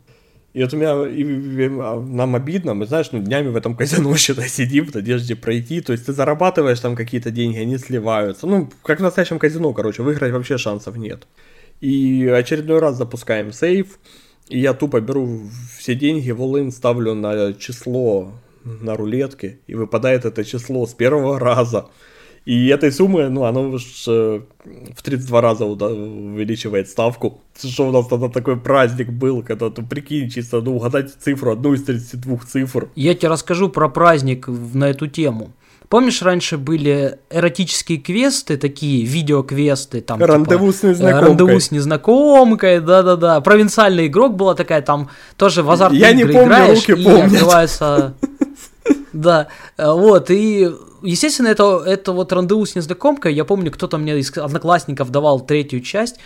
И 0.59 0.62
вот 0.64 0.74
у 0.74 0.76
меня, 0.76 1.06
и, 1.06 1.22
и, 1.22 1.68
нам 1.68 2.34
обидно, 2.34 2.74
мы, 2.74 2.86
знаешь, 2.86 3.12
ну, 3.12 3.20
днями 3.20 3.46
в 3.46 3.56
этом 3.56 3.76
казино 3.76 4.16
считай, 4.16 4.48
сидим 4.48 4.86
в 4.86 4.94
надежде 4.94 5.36
пройти, 5.36 5.80
то 5.80 5.92
есть 5.92 6.06
ты 6.06 6.12
зарабатываешь 6.12 6.80
там 6.80 6.96
какие-то 6.96 7.30
деньги, 7.30 7.59
они 7.59 7.78
сливаются. 7.78 8.48
Ну, 8.48 8.68
как 8.82 8.98
в 8.98 9.02
настоящем 9.02 9.38
казино, 9.38 9.72
короче, 9.72 10.02
выиграть 10.02 10.32
вообще 10.32 10.59
шансов 10.59 10.96
нет. 10.96 11.28
И 11.80 12.26
очередной 12.26 12.80
раз 12.80 12.96
запускаем 12.96 13.52
сейф, 13.52 14.00
и 14.48 14.59
я 14.59 14.74
тупо 14.74 15.00
беру 15.00 15.42
все 15.78 15.94
деньги, 15.94 16.32
в 16.32 16.42
all 16.42 16.72
ставлю 16.72 17.14
на 17.14 17.54
число 17.54 18.32
на 18.64 18.96
рулетке, 18.96 19.61
и 19.68 19.76
выпадает 19.76 20.24
это 20.24 20.44
число 20.44 20.88
с 20.88 20.92
первого 20.92 21.38
раза. 21.38 21.86
И 22.49 22.68
этой 22.68 22.90
суммы, 22.90 23.28
ну, 23.28 23.44
оно 23.44 23.68
уж 23.68 24.05
э, 24.09 24.40
в 24.96 25.03
32 25.03 25.40
раза 25.42 25.66
увеличивает 25.66 26.88
ставку. 26.88 27.42
Что 27.62 27.88
у 27.88 27.92
нас 27.92 28.07
тогда 28.07 28.30
такой 28.30 28.57
праздник 28.57 29.11
был, 29.11 29.42
когда 29.42 29.68
ты 29.68 29.82
прикинь, 29.82 30.30
чисто 30.30 30.62
ну, 30.62 30.76
угадать 30.76 31.11
цифру, 31.22 31.53
одну 31.53 31.74
из 31.74 31.82
32 31.84 32.38
цифр. 32.51 32.88
Я 32.94 33.14
тебе 33.14 33.28
расскажу 33.28 33.68
про 33.68 33.90
праздник 33.90 34.49
на 34.49 34.88
эту 34.88 35.09
тему. 35.09 35.51
Помнишь, 35.90 36.22
раньше 36.22 36.57
были 36.57 37.18
эротические 37.30 37.99
квесты, 37.99 38.57
такие 38.57 39.05
видеоквесты, 39.05 40.01
там 40.01 40.18
рандеву 40.22 40.72
типа, 40.72 40.78
с 40.78 40.82
незнакомкой. 40.84 41.28
Рандеву 41.28 41.61
с 41.61 41.70
незнакомкой, 41.70 42.80
да-да-да. 42.80 43.42
Провинциальный 43.42 44.07
игрок 44.07 44.36
была 44.36 44.55
такая, 44.55 44.80
там 44.80 45.11
тоже 45.36 45.62
в 45.62 45.70
азартные 45.70 46.01
Я 46.01 46.12
не 46.14 46.24
помню, 46.24 46.44
играешь, 46.44 46.88
руки 46.88 46.99
и 46.99 47.05
помнят. 47.05 47.32
открывается... 47.32 48.14
Да, 49.18 49.48
вот, 49.76 50.30
и 50.30 50.70
естественно, 51.02 51.48
это, 51.48 51.82
это 51.84 52.12
вот 52.12 52.32
рандеву 52.32 52.64
с 52.64 52.76
незнакомкой, 52.76 53.34
я 53.34 53.44
помню, 53.44 53.72
кто-то 53.72 53.98
мне 53.98 54.16
из 54.16 54.36
одноклассников 54.38 55.10
давал 55.10 55.40
третью 55.40 55.80
часть, 55.80 56.20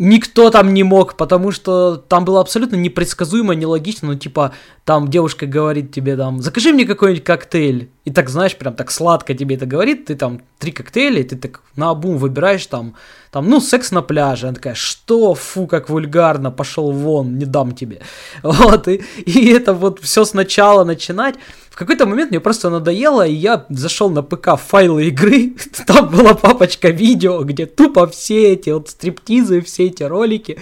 никто 0.00 0.48
там 0.48 0.72
не 0.72 0.82
мог, 0.82 1.14
потому 1.16 1.52
что 1.52 1.96
там 1.96 2.24
было 2.24 2.40
абсолютно 2.40 2.76
непредсказуемо, 2.76 3.54
нелогично, 3.54 4.08
ну, 4.08 4.14
типа, 4.14 4.54
там 4.84 5.08
девушка 5.08 5.46
говорит 5.46 5.92
тебе, 5.92 6.16
там, 6.16 6.40
закажи 6.40 6.72
мне 6.72 6.86
какой-нибудь 6.86 7.22
коктейль, 7.22 7.90
и 8.06 8.10
так, 8.10 8.30
знаешь, 8.30 8.56
прям 8.56 8.74
так 8.74 8.90
сладко 8.90 9.34
тебе 9.34 9.56
это 9.56 9.66
говорит, 9.66 10.06
ты 10.06 10.16
там 10.16 10.40
три 10.58 10.72
коктейля, 10.72 11.20
и 11.20 11.24
ты 11.24 11.36
так 11.36 11.60
на 11.76 11.90
обум 11.90 12.16
выбираешь 12.16 12.66
там, 12.66 12.94
там, 13.30 13.48
ну, 13.48 13.60
секс 13.60 13.92
на 13.92 14.00
пляже, 14.00 14.46
она 14.46 14.54
такая, 14.54 14.74
что, 14.74 15.34
фу, 15.34 15.66
как 15.66 15.90
вульгарно, 15.90 16.50
пошел 16.50 16.92
вон, 16.92 17.36
не 17.36 17.44
дам 17.44 17.72
тебе, 17.72 18.00
вот, 18.42 18.88
и, 18.88 19.02
и 19.26 19.50
это 19.50 19.74
вот 19.74 20.00
все 20.00 20.24
сначала 20.24 20.82
начинать, 20.82 21.34
в 21.68 21.76
какой-то 21.76 22.06
момент 22.06 22.30
мне 22.30 22.40
просто 22.40 22.70
надоело, 22.70 23.26
и 23.26 23.34
я 23.34 23.66
зашел 23.68 24.08
на 24.08 24.22
ПК 24.22 24.56
файлы 24.56 25.08
игры, 25.08 25.54
там 25.86 26.08
была 26.08 26.32
папочка 26.32 26.88
видео, 26.88 27.44
где 27.44 27.66
тупо 27.66 28.06
все 28.06 28.54
эти 28.54 28.70
вот 28.70 28.88
стриптизы, 28.88 29.60
все 29.60 29.89
эти 29.90 30.02
ролики, 30.02 30.58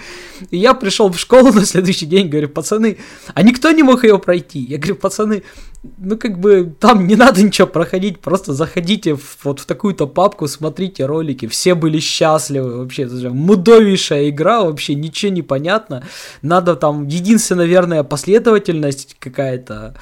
и 0.51 0.57
я 0.57 0.73
пришел 0.73 1.09
в 1.09 1.17
школу 1.17 1.53
на 1.53 1.65
следующий 1.65 2.05
день, 2.05 2.27
говорю, 2.27 2.49
пацаны, 2.49 2.97
а 3.33 3.41
никто 3.41 3.71
не 3.71 3.83
мог 3.83 4.03
ее 4.03 4.19
пройти, 4.19 4.59
я 4.59 4.77
говорю, 4.77 4.95
пацаны, 4.95 5.43
ну, 5.97 6.17
как 6.17 6.39
бы, 6.39 6.73
там 6.79 7.07
не 7.07 7.15
надо 7.15 7.41
ничего 7.41 7.67
проходить, 7.67 8.19
просто 8.19 8.53
заходите 8.53 9.15
в, 9.15 9.37
вот 9.43 9.61
в 9.61 9.65
такую-то 9.65 10.07
папку, 10.07 10.47
смотрите 10.47 11.05
ролики, 11.05 11.47
все 11.47 11.73
были 11.73 11.99
счастливы, 11.99 12.79
вообще, 12.79 13.03
это 13.03 13.17
же 13.17 13.29
мудовейшая 13.29 14.29
игра, 14.29 14.63
вообще 14.63 14.95
ничего 14.95 15.31
не 15.31 15.41
понятно, 15.41 16.03
надо 16.41 16.75
там, 16.75 17.07
единственная, 17.07 17.65
наверное, 17.65 18.03
последовательность 18.03 19.15
какая-то, 19.19 19.95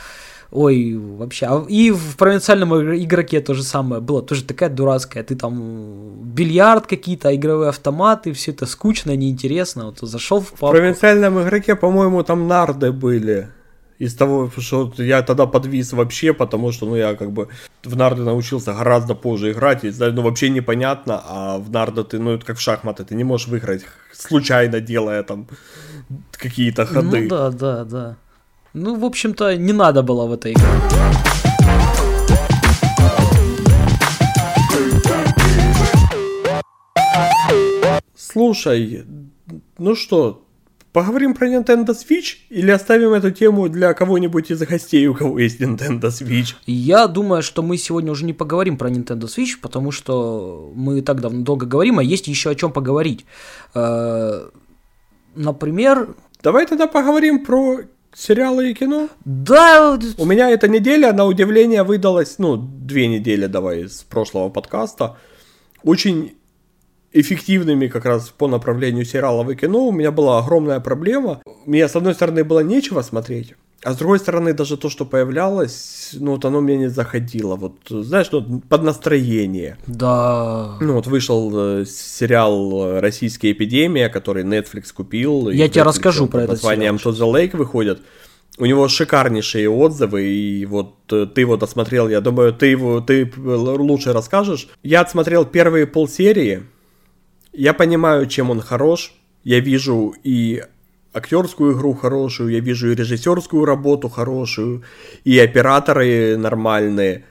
Ой, 0.51 0.95
вообще. 0.95 1.45
А 1.47 1.65
И 1.67 1.91
в 1.91 2.15
провинциальном 2.15 2.73
игроке 2.75 3.41
то 3.41 3.53
же 3.53 3.63
самое 3.63 4.01
было. 4.01 4.21
Тоже 4.21 4.43
такая 4.43 4.69
дурацкая. 4.69 5.23
Ты 5.23 5.35
там 5.35 6.23
бильярд 6.23 6.87
какие-то, 6.87 7.35
игровые 7.35 7.69
автоматы, 7.69 8.31
все 8.33 8.51
это 8.51 8.65
скучно, 8.65 9.15
неинтересно. 9.15 9.85
Вот 9.85 9.99
зашел 9.99 10.39
в 10.39 10.51
папку. 10.51 10.67
В 10.67 10.71
провинциальном 10.71 11.41
игроке, 11.41 11.75
по-моему, 11.75 12.23
там 12.23 12.47
нарды 12.47 12.91
были. 12.91 13.49
Из 13.99 14.13
того, 14.15 14.51
что 14.57 14.93
я 14.97 15.23
тогда 15.23 15.47
подвис 15.47 15.91
вообще, 15.91 16.31
потому 16.31 16.71
что, 16.71 16.85
ну, 16.85 16.95
я 16.95 17.15
как 17.15 17.31
бы 17.31 17.47
в 17.83 17.95
нарды 17.95 18.21
научился 18.21 18.73
гораздо 18.73 19.15
позже 19.15 19.51
играть, 19.51 19.83
и, 19.83 19.91
ну, 19.91 20.21
вообще 20.21 20.49
непонятно, 20.49 21.19
а 21.27 21.57
в 21.57 21.71
нарды 21.71 22.03
ты, 22.03 22.19
ну, 22.19 22.35
это 22.35 22.45
как 22.45 22.57
в 22.57 22.61
шахматы, 22.61 23.05
ты 23.05 23.15
не 23.15 23.23
можешь 23.23 23.47
выиграть, 23.47 23.85
случайно 24.13 24.81
делая 24.81 25.23
там 25.23 25.47
какие-то 26.31 26.85
ходы. 26.85 27.21
Ну, 27.23 27.27
да, 27.27 27.49
да, 27.49 27.85
да. 27.85 28.17
Ну, 28.79 28.95
в 28.95 29.05
общем-то, 29.05 29.57
не 29.57 29.73
надо 29.73 30.03
было 30.03 30.27
в 30.27 30.33
этой 30.33 30.53
игре. 30.53 30.63
Слушай, 38.15 39.03
ну 39.79 39.95
что, 39.95 40.45
поговорим 40.93 41.33
про 41.33 41.47
Nintendo 41.47 41.87
Switch 41.87 42.35
или 42.51 42.69
оставим 42.69 43.13
эту 43.13 43.31
тему 43.31 43.67
для 43.67 43.95
кого-нибудь 43.95 44.51
из 44.51 44.59
гостей, 44.59 45.07
у 45.07 45.15
кого 45.15 45.39
есть 45.39 45.59
Nintendo 45.59 46.09
Switch? 46.09 46.53
Я 46.67 47.07
думаю, 47.07 47.41
что 47.41 47.63
мы 47.63 47.77
сегодня 47.77 48.11
уже 48.11 48.25
не 48.25 48.33
поговорим 48.33 48.77
про 48.77 48.91
Nintendo 48.91 49.23
Switch, 49.23 49.59
потому 49.59 49.91
что 49.91 50.71
мы 50.75 51.01
так 51.01 51.19
давно 51.19 51.43
долго 51.43 51.65
говорим, 51.65 51.97
а 51.97 52.03
есть 52.03 52.27
еще 52.27 52.51
о 52.51 52.55
чем 52.55 52.71
поговорить. 52.71 53.25
Э, 53.73 54.49
например... 55.35 56.15
Давай 56.43 56.67
тогда 56.67 56.85
поговорим 56.85 57.43
про 57.43 57.79
сериалы 58.17 58.71
и 58.71 58.73
кино? 58.73 59.09
Да. 59.25 59.99
У 60.17 60.25
меня 60.25 60.49
эта 60.49 60.67
неделя, 60.67 61.13
на 61.13 61.25
удивление, 61.25 61.83
выдалась, 61.83 62.39
ну, 62.39 62.57
две 62.57 63.07
недели, 63.07 63.45
давай, 63.45 63.87
с 63.87 64.03
прошлого 64.03 64.49
подкаста, 64.49 65.17
очень 65.83 66.35
эффективными 67.13 67.87
как 67.87 68.05
раз 68.05 68.29
по 68.29 68.47
направлению 68.47 69.05
сериалов 69.05 69.49
и 69.49 69.55
кино. 69.55 69.87
У 69.87 69.91
меня 69.91 70.11
была 70.11 70.39
огромная 70.39 70.79
проблема. 70.79 71.41
Мне, 71.65 71.87
с 71.87 71.95
одной 71.95 72.13
стороны, 72.13 72.43
было 72.43 72.61
нечего 72.61 73.01
смотреть, 73.01 73.55
а 73.83 73.93
с 73.93 73.97
другой 73.97 74.19
стороны, 74.19 74.53
даже 74.53 74.75
то, 74.75 74.89
что 74.89 75.05
появлялось, 75.05 76.09
ну, 76.13 76.31
вот 76.31 76.45
оно 76.45 76.61
мне 76.61 76.77
не 76.77 76.89
заходило. 76.89 77.55
Вот, 77.55 77.75
знаешь, 77.89 78.27
ну, 78.31 78.61
под 78.67 78.83
настроение. 78.83 79.77
Да. 79.85 80.77
Ну, 80.81 80.93
вот 80.93 81.07
вышел 81.07 81.51
э, 81.53 81.85
сериал 81.85 82.99
«Российская 82.99 83.51
эпидемия», 83.51 84.09
который 84.09 84.43
Netflix 84.43 84.93
купил. 84.93 85.49
Я 85.49 85.69
тебе 85.69 85.83
расскажу 85.83 86.27
про 86.27 86.43
это. 86.43 86.53
названием 86.53 86.95
«To 86.95 87.11
the 87.11 87.31
Lake» 87.31 87.55
выходит. 87.55 88.01
У 88.57 88.65
него 88.65 88.87
шикарнейшие 88.87 89.69
отзывы, 89.69 90.23
и 90.23 90.65
вот 90.65 90.95
э, 91.11 91.27
ты 91.27 91.41
его 91.41 91.57
досмотрел, 91.57 92.09
я 92.09 92.21
думаю, 92.21 92.53
ты 92.53 92.67
его 92.67 93.01
ты 93.01 93.31
лучше 93.37 94.13
расскажешь. 94.13 94.69
Я 94.81 95.01
отсмотрел 95.01 95.45
первые 95.45 95.85
полсерии, 95.85 96.63
я 97.53 97.73
понимаю, 97.73 98.25
чем 98.25 98.49
он 98.49 98.61
хорош, 98.61 99.13
я 99.43 99.59
вижу 99.59 100.15
и 100.23 100.63
актерскую 101.17 101.73
игру 101.73 101.93
хорошую, 101.93 102.51
я 102.51 102.59
вижу 102.59 102.91
и 102.91 102.95
режиссерскую 102.95 103.65
работу 103.65 104.09
хорошую, 104.09 104.83
и 105.23 105.37
операторы 105.39 106.37
нормальные. 106.37 107.25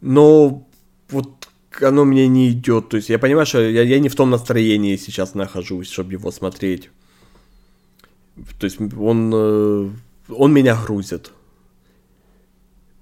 Но 0.00 0.66
вот 1.10 1.48
оно 1.80 2.04
мне 2.04 2.28
не 2.28 2.50
идет. 2.50 2.88
То 2.88 2.96
есть 2.96 3.10
я 3.10 3.18
понимаю, 3.18 3.46
что 3.46 3.60
я, 3.60 3.82
я 3.82 3.98
не 3.98 4.08
в 4.08 4.14
том 4.14 4.30
настроении 4.30 4.96
сейчас 4.96 5.34
нахожусь, 5.34 5.90
чтобы 5.90 6.12
его 6.12 6.30
смотреть. 6.30 6.90
То 8.58 8.64
есть 8.64 8.80
он, 8.80 9.32
э, 9.34 9.90
он 10.28 10.52
меня 10.52 10.76
грузит. 10.76 11.32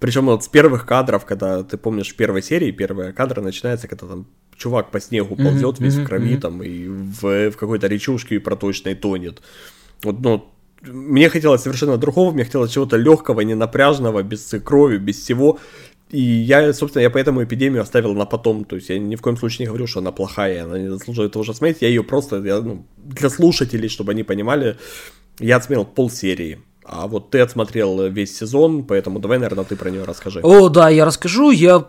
Причем 0.00 0.26
вот 0.26 0.44
с 0.44 0.48
первых 0.48 0.86
кадров, 0.86 1.24
когда 1.24 1.62
ты 1.62 1.76
помнишь 1.76 2.12
в 2.12 2.16
первой 2.16 2.42
серии, 2.42 2.70
первая 2.70 3.12
кадр 3.12 3.40
начинается, 3.40 3.88
когда 3.88 4.06
там 4.06 4.26
чувак 4.56 4.90
по 4.90 5.00
снегу 5.00 5.36
ползет 5.36 5.78
mm-hmm, 5.78 5.84
весь 5.84 5.94
mm-hmm, 5.94 6.04
в 6.04 6.06
крови 6.06 6.34
mm-hmm. 6.34 6.40
там 6.40 6.62
и 6.62 6.88
в, 6.88 7.50
в 7.50 7.56
какой-то 7.56 7.86
речушке 7.86 8.40
проточной 8.40 8.94
тонет. 8.94 9.42
Вот, 10.02 10.20
ну, 10.20 10.44
мне 10.82 11.28
хотелось 11.28 11.62
совершенно 11.62 11.96
другого, 11.96 12.32
мне 12.32 12.44
хотелось 12.44 12.72
чего-то 12.72 12.96
легкого, 12.96 13.40
не 13.40 13.54
напряжного, 13.54 14.22
без 14.22 14.54
крови, 14.64 14.98
без 14.98 15.16
всего. 15.16 15.58
И 16.10 16.20
я, 16.20 16.72
собственно, 16.72 17.02
я 17.02 17.10
поэтому 17.10 17.44
эпидемию 17.44 17.82
оставил 17.82 18.14
на 18.14 18.24
потом. 18.24 18.64
То 18.64 18.76
есть 18.76 18.88
я 18.88 18.98
ни 18.98 19.16
в 19.16 19.20
коем 19.20 19.36
случае 19.36 19.64
не 19.64 19.68
говорю, 19.68 19.86
что 19.86 20.00
она 20.00 20.12
плохая, 20.12 20.64
она 20.64 20.78
не 20.78 20.88
заслуживает 20.88 21.32
того 21.32 21.44
же 21.44 21.54
смотреть. 21.54 21.82
Я 21.82 21.88
ее 21.88 22.02
просто 22.02 22.36
я, 22.44 22.60
ну, 22.60 22.86
для 22.96 23.28
слушателей, 23.28 23.88
чтобы 23.88 24.12
они 24.12 24.22
понимали, 24.22 24.76
я 25.38 25.56
отсмотрел 25.56 25.84
полсерии. 25.84 26.60
А 26.84 27.06
вот 27.06 27.30
ты 27.30 27.40
отсмотрел 27.40 28.08
весь 28.08 28.34
сезон, 28.34 28.84
поэтому 28.84 29.18
давай, 29.18 29.38
наверное, 29.38 29.64
ты 29.64 29.76
про 29.76 29.90
нее 29.90 30.04
расскажи. 30.04 30.40
О, 30.42 30.70
да, 30.70 30.88
я 30.88 31.04
расскажу. 31.04 31.50
Я 31.50 31.86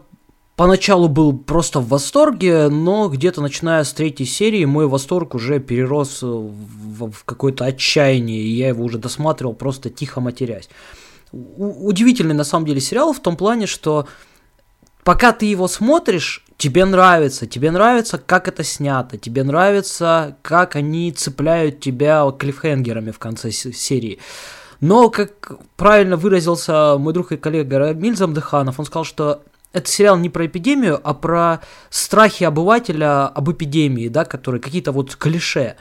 поначалу 0.60 1.08
был 1.08 1.32
просто 1.32 1.80
в 1.80 1.88
восторге, 1.88 2.68
но 2.68 3.08
где-то 3.08 3.42
начиная 3.42 3.86
с 3.86 3.94
третьей 3.94 4.26
серии 4.26 4.66
мой 4.66 4.88
восторг 4.88 5.34
уже 5.34 5.62
перерос 5.62 6.22
в, 6.22 7.12
в 7.12 7.24
какое-то 7.24 7.64
отчаяние, 7.64 8.42
и 8.42 8.50
я 8.50 8.68
его 8.68 8.84
уже 8.84 8.98
досматривал 8.98 9.54
просто 9.54 9.90
тихо 9.90 10.20
матерясь. 10.20 10.68
У- 11.32 11.88
удивительный 11.88 12.36
на 12.36 12.44
самом 12.44 12.66
деле 12.66 12.82
сериал 12.82 13.14
в 13.14 13.22
том 13.22 13.38
плане, 13.38 13.68
что 13.68 14.06
пока 15.06 15.32
ты 15.32 15.46
его 15.46 15.70
смотришь, 15.70 16.44
тебе 16.58 16.84
нравится, 16.84 17.48
тебе 17.48 17.72
нравится, 17.72 18.18
как 18.18 18.50
это 18.50 18.66
снято, 18.66 19.18
тебе 19.18 19.46
нравится, 19.46 20.36
как 20.42 20.76
они 20.76 21.14
цепляют 21.14 21.80
тебя 21.80 22.30
клиффхенгерами 22.38 23.12
в 23.12 23.20
конце 23.20 23.52
серии. 23.52 24.20
Но, 24.82 25.10
как 25.10 25.54
правильно 25.78 26.18
выразился 26.18 26.98
мой 26.98 27.14
друг 27.14 27.32
и 27.32 27.38
коллега 27.38 27.80
Рамиль 27.80 28.18
Замдыханов, 28.18 28.78
он 28.78 28.86
сказал, 28.86 29.06
что 29.06 29.42
это 29.74 29.90
сериал 29.90 30.18
не 30.18 30.30
про 30.30 30.46
эпидемию, 30.46 31.00
а 31.04 31.14
про 31.14 31.62
страхи 31.90 32.44
обывателя 32.44 33.28
об 33.28 33.52
эпидемии, 33.52 34.08
да, 34.08 34.26
которые 34.26 34.62
какие-то 34.62 34.92
вот 34.92 35.16
клише. 35.16 35.76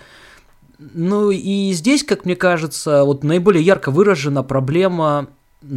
Ну 0.79 1.31
и 1.31 1.73
здесь, 1.73 2.05
как 2.05 2.25
мне 2.25 2.37
кажется, 2.37 3.05
вот 3.05 3.25
наиболее 3.25 3.65
ярко 3.65 3.91
выражена 3.91 4.43
проблема 4.43 5.29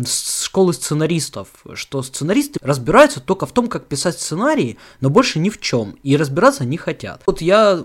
школы 0.06 0.74
сценаристов, 0.74 1.48
что 1.74 2.04
сценаристы 2.04 2.60
разбираются 2.62 3.20
только 3.20 3.48
в 3.48 3.52
том, 3.52 3.68
как 3.68 3.88
писать 3.88 4.20
сценарии, 4.20 4.78
но 5.00 5.10
больше 5.10 5.40
ни 5.40 5.50
в 5.50 5.60
чем, 5.60 5.96
и 6.04 6.16
разбираться 6.18 6.66
не 6.66 6.78
хотят. 6.78 7.24
Вот 7.26 7.42
я 7.42 7.84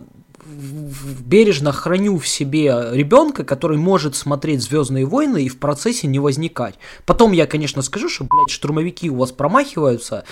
бережно 0.57 1.73
храню 1.73 2.19
в 2.19 2.27
себе 2.27 2.91
ребенка, 2.93 3.45
который 3.45 3.77
может 3.77 4.17
смотреть 4.17 4.63
Звездные 4.63 5.05
войны 5.05 5.45
и 5.45 5.49
в 5.49 5.59
процессе 5.59 6.07
не 6.07 6.19
возникать. 6.19 6.75
Потом 7.05 7.33
я, 7.33 7.47
конечно, 7.47 7.83
скажу, 7.83 8.09
что, 8.09 8.25
блядь, 8.25 8.51
штурмовики 8.51 9.11
у 9.11 9.17
вас 9.17 9.33
промахиваются, 9.33 10.25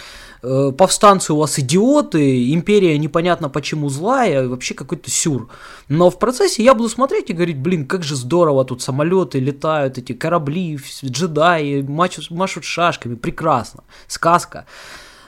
э, 0.42 0.72
повстанцы 0.76 1.32
у 1.32 1.36
вас 1.36 1.58
идиоты, 1.58 2.52
империя 2.52 2.96
непонятно 2.98 3.48
почему 3.48 3.88
злая, 3.88 4.48
вообще 4.48 4.74
какой-то 4.74 5.10
сюр. 5.10 5.48
Но 5.88 6.10
в 6.10 6.18
процессе 6.18 6.62
я 6.62 6.74
буду 6.74 6.88
смотреть 6.88 7.30
и 7.30 7.34
говорить, 7.34 7.58
блин, 7.58 7.86
как 7.86 8.02
же 8.02 8.16
здорово, 8.16 8.64
тут 8.64 8.82
самолеты 8.82 9.38
летают, 9.38 9.98
эти 9.98 10.12
корабли, 10.12 10.78
джедаи, 11.04 11.82
машут, 11.82 12.30
машут 12.30 12.64
шашками, 12.64 13.14
прекрасно, 13.14 13.84
сказка. 14.06 14.66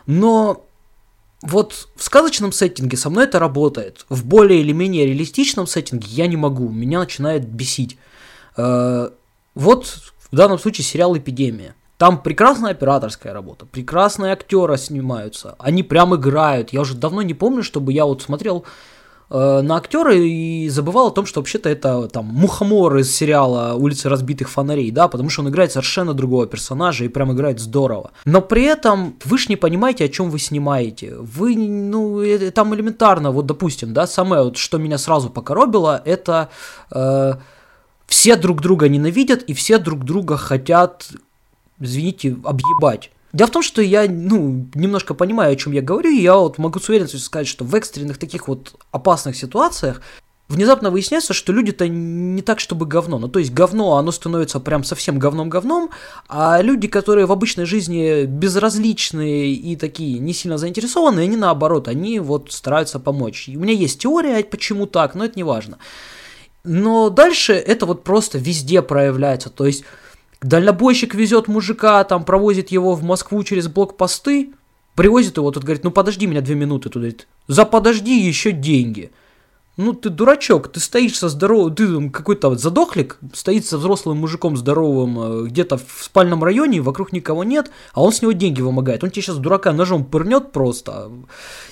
Но 0.07 0.66
вот 1.47 1.89
в 1.97 2.03
сказочном 2.03 2.53
сеттинге 2.53 2.97
со 2.97 3.11
мной 3.11 3.25
это 3.25 3.39
работает. 3.39 4.05
В 4.09 4.25
более 4.25 4.61
или 4.61 4.73
менее 4.73 5.07
реалистичном 5.07 5.67
сеттинге 5.67 6.09
я 6.09 6.27
не 6.27 6.37
могу. 6.37 6.69
Меня 6.69 7.01
начинает 7.01 7.47
бесить. 7.49 7.97
Э, 8.57 9.11
вот 9.55 9.87
в 10.31 10.37
данном 10.37 10.59
случае 10.59 10.85
сериал 10.85 11.17
«Эпидемия». 11.17 11.75
Там 11.99 12.21
прекрасная 12.21 12.73
операторская 12.73 13.33
работа, 13.33 13.65
прекрасные 13.65 14.33
актеры 14.33 14.77
снимаются, 14.77 15.57
они 15.59 15.83
прям 15.83 16.15
играют. 16.15 16.71
Я 16.71 16.83
уже 16.83 16.95
давно 16.95 17.23
не 17.23 17.33
помню, 17.33 17.63
чтобы 17.63 17.95
я 17.95 18.05
вот 18.05 18.21
смотрел 18.21 18.67
на 19.29 19.77
актера 19.77 20.15
и 20.15 20.69
забывал 20.69 21.09
о 21.09 21.11
том, 21.11 21.27
что 21.27 21.41
вообще-то 21.41 21.69
это 21.69 22.09
там 22.09 22.27
Мухомор 22.27 22.99
из 22.99 23.15
сериала 23.15 23.75
«Улицы 23.75 24.09
разбитых 24.09 24.49
фонарей», 24.49 24.91
да, 24.91 25.09
потому 25.09 25.31
что 25.31 25.43
он 25.43 25.49
играет 25.49 25.73
совершенно 25.73 26.15
другого 26.15 26.47
персонажа 26.47 27.05
и 27.05 27.09
прям 27.09 27.33
играет 27.33 27.59
здорово. 27.59 28.13
Но 28.25 28.41
при 28.41 28.63
этом 28.63 29.17
вы 29.25 29.39
ж 29.39 29.49
не 29.49 29.57
понимаете, 29.57 30.05
о 30.05 30.09
чем 30.09 30.31
вы 30.31 30.39
снимаете. 30.39 31.17
Вы, 31.17 31.57
ну, 31.57 32.21
э, 32.21 32.51
там 32.51 32.75
элементарно, 32.75 33.33
вот 33.33 33.47
допустим, 33.47 33.93
да, 33.93 34.07
самое, 34.07 34.45
вот, 34.45 34.57
что 34.57 34.79
меня 34.79 34.99
сразу 34.99 35.29
покоробило, 35.31 36.01
это 36.05 36.49
э, 36.93 37.35
все 38.07 38.37
друг 38.37 38.61
друга 38.61 38.89
ненавидят 38.89 39.43
и 39.43 39.55
все 39.55 39.79
друг 39.79 40.05
друга 40.05 40.37
хотят, 40.37 41.09
извините, 41.81 42.37
объебать. 42.45 43.11
Дело 43.33 43.49
в 43.49 43.53
том, 43.53 43.63
что 43.63 43.83
я, 43.83 44.07
ну, 44.09 44.69
немножко 44.75 45.15
понимаю, 45.15 45.53
о 45.53 45.57
чем 45.57 45.73
я 45.73 45.83
говорю, 45.83 46.11
и 46.11 46.23
я 46.23 46.37
вот 46.37 46.59
могу 46.59 46.79
с 46.79 46.89
уверенностью 46.89 47.21
сказать, 47.21 47.47
что 47.47 47.65
в 47.65 47.75
экстренных 47.75 48.19
таких 48.19 48.49
вот 48.49 48.75
опасных 48.93 49.37
ситуациях 49.37 50.01
внезапно 50.49 50.91
выясняется, 50.91 51.35
что 51.35 51.53
люди-то 51.53 51.89
не 51.89 52.41
так, 52.43 52.61
чтобы 52.61 52.87
говно. 52.87 53.19
Ну, 53.19 53.29
то 53.29 53.39
есть 53.39 53.53
говно, 53.53 53.97
оно 53.97 54.13
становится 54.13 54.61
прям 54.61 54.85
совсем 54.85 55.19
говном-говном, 55.19 55.91
а 56.29 56.61
люди, 56.63 56.89
которые 56.89 57.27
в 57.27 57.33
обычной 57.33 57.65
жизни 57.65 58.25
безразличные 58.25 59.53
и 59.53 59.77
такие 59.77 60.19
не 60.19 60.33
сильно 60.33 60.59
заинтересованные, 60.59 61.25
они 61.25 61.37
наоборот, 61.37 61.89
они 61.89 62.21
вот 62.21 62.53
стараются 62.53 63.01
помочь. 63.01 63.49
И 63.49 63.57
у 63.57 63.61
меня 63.61 63.73
есть 63.73 64.01
теория, 64.01 64.43
почему 64.45 64.87
так, 64.87 65.15
но 65.15 65.25
это 65.25 65.35
не 65.37 65.45
важно. 65.45 65.79
Но 66.65 67.11
дальше 67.11 67.53
это 67.53 67.87
вот 67.87 68.05
просто 68.05 68.39
везде 68.39 68.83
проявляется. 68.83 69.51
То 69.51 69.67
есть 69.67 69.85
Дальнобойщик 70.47 71.15
везет 71.15 71.49
мужика, 71.49 72.03
там 72.05 72.25
провозит 72.25 72.71
его 72.71 72.95
в 72.95 73.03
Москву 73.03 73.43
через 73.43 73.67
блокпосты, 73.67 74.53
привозит 74.95 75.37
его, 75.37 75.51
тут 75.51 75.65
говорит, 75.65 75.83
ну 75.83 75.91
подожди 75.91 76.27
меня 76.27 76.41
две 76.41 76.55
минуты, 76.55 76.89
тут 76.89 77.03
говорит, 77.03 77.27
за 77.49 77.65
подожди 77.65 78.17
еще 78.17 78.53
деньги. 78.53 79.11
Ну 79.77 79.93
ты 79.93 80.09
дурачок, 80.09 80.69
ты 80.69 80.81
стоишь 80.81 81.19
со 81.19 81.29
здоровым, 81.29 81.75
ты 81.75 82.11
какой-то 82.11 82.55
задохлик, 82.55 83.19
стоит 83.35 83.67
со 83.67 83.77
взрослым 83.77 84.19
мужиком 84.19 84.57
здоровым 84.57 85.19
э, 85.21 85.47
где-то 85.49 85.77
в 85.77 85.99
спальном 86.01 86.43
районе, 86.43 86.81
вокруг 86.81 87.13
никого 87.13 87.45
нет, 87.45 87.71
а 87.93 88.03
он 88.03 88.13
с 88.13 88.23
него 88.23 88.33
деньги 88.33 88.63
вымогает. 88.63 89.05
Он 89.05 89.11
тебе 89.11 89.21
сейчас 89.21 89.37
дурака 89.37 89.73
ножом 89.75 90.05
пырнет 90.05 90.53
просто, 90.53 91.11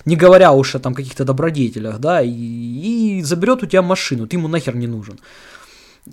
не 0.04 0.16
говоря 0.16 0.52
уж 0.52 0.74
о 0.74 0.80
там 0.80 0.94
каких-то 0.94 1.24
добродетелях, 1.24 1.98
да, 1.98 2.20
и, 2.20 2.30
и 2.30 3.22
заберет 3.22 3.62
у 3.62 3.66
тебя 3.66 3.80
машину, 3.80 4.26
ты 4.26 4.36
ему 4.36 4.48
нахер 4.48 4.76
не 4.76 4.86
нужен. 4.86 5.18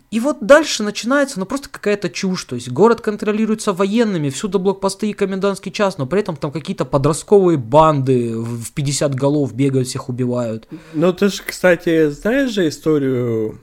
И 0.09 0.21
вот 0.21 0.45
дальше 0.45 0.83
начинается, 0.83 1.39
ну, 1.39 1.45
просто 1.45 1.67
какая-то 1.69 2.09
чушь. 2.09 2.45
То 2.45 2.55
есть 2.55 2.69
город 2.69 3.01
контролируется 3.01 3.73
военными, 3.73 4.29
всюду 4.29 4.57
блокпосты 4.57 5.09
и 5.09 5.13
комендантский 5.13 5.71
час, 5.71 5.97
но 5.97 6.05
при 6.05 6.21
этом 6.21 6.37
там 6.37 6.51
какие-то 6.51 6.85
подростковые 6.85 7.57
банды 7.57 8.37
в 8.37 8.71
50 8.71 9.15
голов 9.15 9.53
бегают, 9.53 9.87
всех 9.89 10.07
убивают. 10.07 10.67
Ну, 10.93 11.11
ты 11.11 11.27
же, 11.27 11.41
кстати, 11.45 12.09
знаешь 12.09 12.51
же 12.51 12.67
историю 12.67 13.59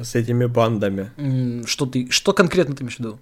с 0.00 0.14
этими 0.14 0.46
бандами? 0.46 1.10
Что 1.66 1.84
ты, 1.84 2.10
что 2.10 2.32
конкретно 2.32 2.74
ты 2.74 2.82
имеешь 2.82 2.96
в 2.96 3.00
виду? 3.00 3.18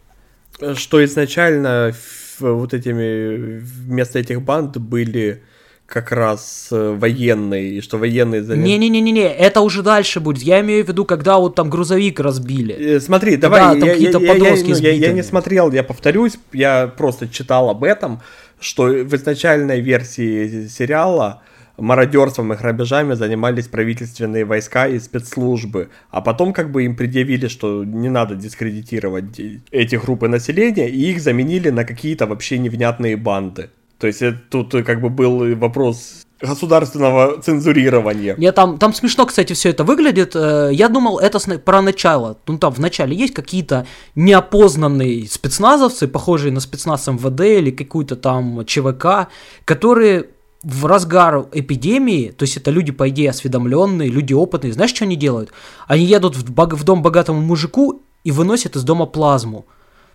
Что 0.77 1.05
изначально 1.05 1.93
вот 2.39 2.73
этими, 2.73 3.59
вместо 3.59 4.21
этих 4.21 4.43
банд 4.43 4.77
были 4.77 5.43
как 5.87 6.13
раз 6.13 6.69
э, 6.71 6.97
военные, 6.99 7.75
и 7.75 7.81
что 7.81 7.99
военные 7.99 8.43
заняли... 8.43 8.65
Не-не-не-не, 8.65 9.23
это 9.23 9.61
уже 9.61 9.83
дальше 9.83 10.21
будет. 10.21 10.43
Я 10.43 10.61
имею 10.61 10.85
в 10.85 10.89
виду, 10.89 11.05
когда 11.05 11.39
вот 11.39 11.55
там 11.55 11.69
грузовик 11.69 12.21
разбили. 12.21 12.75
Э, 12.75 13.01
смотри, 13.01 13.37
давай, 13.37 13.61
да, 13.61 13.71
там 13.71 13.85
я, 13.85 13.93
какие-то 13.93 14.19
я, 14.19 14.33
подростки 14.33 14.71
я, 14.71 14.77
я, 14.77 14.91
я, 14.91 15.07
я 15.09 15.13
не 15.13 15.23
смотрел, 15.23 15.71
я 15.73 15.83
повторюсь, 15.83 16.39
я 16.53 16.87
просто 16.87 17.29
читал 17.29 17.69
об 17.69 17.85
этом, 17.85 18.23
что 18.61 18.85
в 18.85 19.15
изначальной 19.15 19.81
версии 19.81 20.69
сериала 20.69 21.43
мародерством 21.77 22.53
и 22.53 22.57
грабежами 22.57 23.15
занимались 23.15 23.69
правительственные 23.69 24.45
войска 24.45 24.87
и 24.87 24.99
спецслужбы, 24.99 25.91
а 26.11 26.21
потом 26.21 26.53
как 26.53 26.71
бы 26.71 26.85
им 26.85 26.97
предъявили, 26.97 27.49
что 27.49 27.85
не 27.85 28.09
надо 28.09 28.37
дискредитировать 28.37 29.41
эти 29.71 29.97
группы 29.97 30.29
населения, 30.29 30.89
и 30.89 31.11
их 31.11 31.21
заменили 31.21 31.71
на 31.71 31.85
какие-то 31.85 32.27
вообще 32.27 32.59
невнятные 32.59 33.17
банды. 33.17 33.71
То 34.05 34.09
есть 34.09 34.21
это, 34.21 34.39
тут 34.51 34.85
как 34.85 35.01
бы 35.01 35.09
был 35.09 35.57
вопрос 35.57 36.27
государственного 36.39 37.41
цензурирования. 37.41 38.35
Нет, 38.37 38.55
там, 38.55 38.77
там 38.77 38.93
смешно, 38.93 39.25
кстати, 39.25 39.55
все 39.55 39.71
это 39.71 39.83
выглядит. 39.83 40.37
Э, 40.37 40.69
я 40.71 40.91
думал, 40.91 41.19
это 41.19 41.39
про 41.59 41.81
начало. 41.81 42.37
Ну, 42.47 42.59
там 42.59 42.71
в 42.71 42.79
начале 42.79 43.17
есть 43.17 43.33
какие-то 43.33 43.87
неопознанные 44.15 45.27
спецназовцы, 45.27 46.07
похожие 46.07 46.53
на 46.53 46.61
спецназ 46.61 47.07
МВД 47.07 47.41
или 47.41 47.71
какую-то 47.71 48.17
там 48.17 48.67
ЧВК, 48.67 49.29
которые 49.65 50.27
в 50.63 50.85
разгар 50.85 51.47
эпидемии, 51.51 52.29
то 52.29 52.43
есть 52.43 52.59
это 52.59 52.71
люди, 52.71 52.93
по 52.93 53.09
идее, 53.09 53.31
осведомленные, 53.31 54.11
люди 54.11 54.35
опытные, 54.35 54.75
знаешь, 54.75 54.93
что 54.93 55.07
они 55.07 55.17
делают? 55.17 55.51
Они 55.87 56.05
едут 56.05 56.37
в, 56.37 56.45
в 56.45 56.85
дом 56.85 57.01
богатому 57.01 57.41
мужику 57.41 58.03
и 58.23 58.31
выносят 58.31 58.77
из 58.77 58.83
дома 58.83 59.07
плазму. 59.07 59.65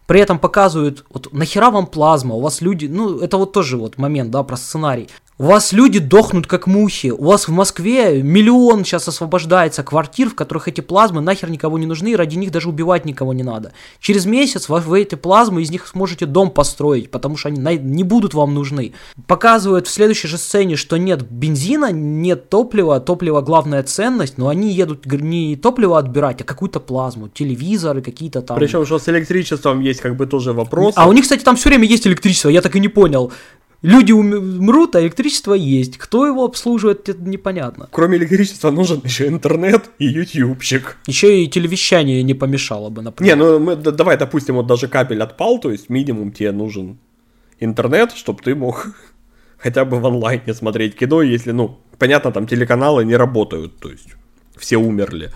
При 0.10 0.20
этом 0.20 0.40
показывают, 0.40 1.06
вот 1.12 1.32
нахера 1.34 1.70
вам 1.70 1.86
плазма, 1.86 2.34
у 2.34 2.42
вас 2.42 2.62
люди, 2.62 2.88
ну 2.88 3.20
это 3.20 3.38
вот 3.38 3.54
тоже 3.54 3.78
вот 3.78 4.00
момент, 4.00 4.32
да, 4.32 4.42
про 4.42 4.58
сценарий. 4.58 5.08
У 5.42 5.46
вас 5.46 5.72
люди 5.72 6.00
дохнут 6.00 6.48
как 6.48 6.68
мухи. 6.68 7.12
У 7.12 7.24
вас 7.24 7.48
в 7.48 7.52
Москве 7.52 8.22
миллион 8.22 8.84
сейчас 8.84 9.08
освобождается 9.08 9.84
квартир, 9.84 10.30
в 10.30 10.36
которых 10.36 10.68
эти 10.68 10.82
плазмы 10.82 11.22
нахер 11.22 11.50
никого 11.50 11.80
не 11.80 11.86
нужны, 11.86 12.10
и 12.10 12.16
ради 12.18 12.36
них 12.36 12.52
даже 12.52 12.68
убивать 12.68 13.06
никого 13.06 13.32
не 13.32 13.44
надо. 13.44 13.72
Через 14.02 14.26
месяц 14.26 14.68
вы, 14.68 14.82
вы 14.82 15.04
эти 15.04 15.16
плазмы, 15.16 15.62
из 15.62 15.72
них 15.72 15.88
сможете 15.88 16.26
дом 16.26 16.52
построить, 16.52 17.10
потому 17.10 17.38
что 17.38 17.48
они 17.48 17.78
не 17.78 18.04
будут 18.04 18.34
вам 18.34 18.54
нужны. 18.54 18.92
Показывают 19.28 19.88
в 19.88 19.92
следующей 19.92 20.28
же 20.28 20.38
сцене, 20.38 20.76
что 20.76 20.98
нет 20.98 21.22
бензина, 21.22 21.90
нет 21.94 22.50
топлива, 22.50 23.00
топливо 23.00 23.40
главная 23.40 23.84
ценность, 23.84 24.38
но 24.38 24.50
они 24.50 24.74
едут 24.74 25.06
не 25.06 25.56
топливо 25.56 26.00
отбирать, 26.00 26.42
а 26.42 26.44
какую-то 26.44 26.82
плазму, 26.82 27.30
телевизоры 27.30 28.02
какие-то 28.02 28.42
там. 28.42 28.58
Причем, 28.58 28.86
что 28.86 29.00
с 29.00 29.08
электричеством 29.08 29.80
есть 29.80 30.02
как 30.02 30.18
бы 30.18 30.26
тоже 30.26 30.52
вопрос. 30.52 30.96
А 30.98 31.08
у 31.08 31.14
них, 31.14 31.24
кстати, 31.24 31.46
там 31.46 31.56
все 31.56 31.70
время 31.70 31.88
есть 31.88 32.06
электричество, 32.06 32.50
я 32.50 32.62
так 32.62 32.76
и 32.76 32.82
не 32.82 32.90
понял. 32.90 33.32
Люди 33.82 34.12
умрут, 34.12 34.96
а 34.96 35.02
электричество 35.02 35.54
есть. 35.54 35.98
Кто 35.98 36.28
его 36.28 36.44
обслуживает, 36.44 37.08
это 37.08 37.22
непонятно. 37.22 37.88
Кроме 37.92 38.18
электричества 38.18 38.72
нужен 38.72 39.02
еще 39.04 39.28
интернет 39.28 39.90
и 40.00 40.06
ютубчик. 40.06 40.98
Еще 41.06 41.44
и 41.44 41.48
телевещание 41.48 42.22
не 42.24 42.34
помешало 42.34 42.90
бы, 42.90 43.02
например. 43.02 43.38
Не, 43.38 43.42
ну 43.42 43.60
мы, 43.60 43.76
давай, 43.78 44.18
допустим, 44.18 44.56
вот 44.56 44.68
даже 44.68 44.90
кабель 44.90 45.24
отпал, 45.24 45.60
то 45.60 45.72
есть 45.72 45.90
минимум 45.90 46.34
тебе 46.34 46.52
нужен 46.52 46.98
интернет, 47.60 48.12
чтобы 48.12 48.42
ты 48.44 48.54
мог 48.54 48.88
хотя 49.58 49.86
бы 49.86 50.00
в 50.00 50.06
онлайне 50.06 50.54
смотреть 50.54 50.96
кино, 50.96 51.22
если, 51.22 51.52
ну, 51.52 51.80
понятно, 51.98 52.32
там 52.32 52.48
телеканалы 52.48 53.06
не 53.06 53.16
работают, 53.16 53.80
то 53.80 53.90
есть 53.90 54.16
все 54.58 54.76
умерли. 54.76 55.32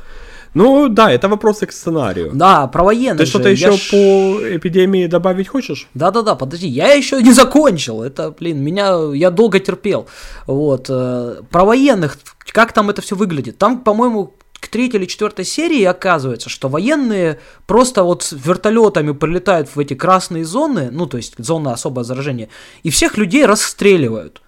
Ну 0.53 0.87
да, 0.89 1.11
это 1.11 1.27
вопросы 1.29 1.65
к 1.65 1.71
сценарию. 1.71 2.31
Да, 2.33 2.67
про 2.67 2.83
военных 2.83 3.17
Ты 3.19 3.25
что-то 3.25 3.49
еще 3.49 3.71
ж- 3.71 3.89
по 3.89 4.55
эпидемии 4.57 5.07
добавить 5.07 5.47
хочешь? 5.47 5.87
Да-да-да, 5.95 6.35
подожди, 6.35 6.67
я 6.67 6.93
еще 6.93 7.21
не 7.21 7.31
закончил. 7.33 8.03
Это, 8.03 8.31
блин, 8.31 8.59
меня, 8.63 8.97
я 9.13 9.31
долго 9.31 9.59
терпел. 9.59 10.07
Вот. 10.47 10.87
э, 10.89 11.41
Про 11.49 11.65
военных, 11.65 12.17
как 12.51 12.71
там 12.71 12.89
это 12.89 13.01
все 13.01 13.15
выглядит? 13.15 13.57
Там, 13.57 13.79
по-моему, 13.79 14.33
к 14.59 14.67
третьей 14.67 14.99
или 14.99 15.05
четвертой 15.07 15.43
серии 15.43 15.83
оказывается, 15.83 16.49
что 16.49 16.69
военные 16.69 17.39
просто 17.65 18.03
вот 18.03 18.23
с 18.23 18.31
вертолетами 18.31 19.11
прилетают 19.11 19.69
в 19.75 19.79
эти 19.79 19.93
красные 19.95 20.45
зоны, 20.45 20.89
ну, 20.91 21.05
то 21.07 21.17
есть 21.17 21.33
зоны 21.37 21.69
особого 21.69 22.03
заражения, 22.05 22.47
и 22.83 22.89
всех 22.89 23.17
людей 23.17 23.45
расстреливают. 23.45 24.41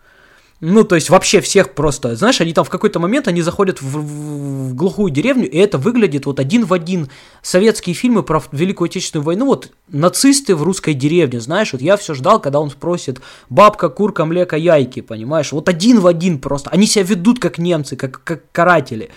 Ну, 0.67 0.83
то 0.83 0.95
есть 0.95 1.11
вообще 1.11 1.41
всех 1.41 1.75
просто, 1.75 2.15
знаешь, 2.15 2.41
они 2.41 2.51
там 2.51 2.65
в 2.65 2.69
какой-то 2.69 2.99
момент, 2.99 3.27
они 3.27 3.43
заходят 3.43 3.83
в, 3.83 3.85
в- 3.85 4.69
в 4.69 4.73
глухую 4.73 5.11
деревню, 5.11 5.47
и 5.47 5.57
это 5.59 5.77
выглядит 5.77 6.25
вот 6.25 6.39
один 6.39 6.65
в 6.65 6.73
один 6.73 7.07
советские 7.43 7.93
фильмы 7.93 8.23
про 8.23 8.41
Великую 8.51 8.87
Отечественную 8.87 9.23
войну, 9.23 9.45
вот 9.45 9.69
нацисты 9.89 10.55
в 10.55 10.63
русской 10.63 10.95
деревне, 10.95 11.39
знаешь, 11.39 11.71
вот 11.71 11.83
я 11.83 11.97
все 11.97 12.15
ждал, 12.15 12.41
когда 12.41 12.59
он 12.59 12.71
спросит, 12.71 13.21
бабка, 13.47 13.89
курка, 13.89 14.25
млека, 14.25 14.57
яйки, 14.57 15.01
понимаешь, 15.01 15.51
вот 15.51 15.69
один 15.69 15.99
в 15.99 16.07
один 16.07 16.39
просто, 16.39 16.71
они 16.71 16.87
себя 16.87 17.05
ведут 17.05 17.37
как 17.37 17.59
немцы, 17.59 17.95
как, 17.95 18.23
как 18.23 18.51
каратели. 18.51 19.11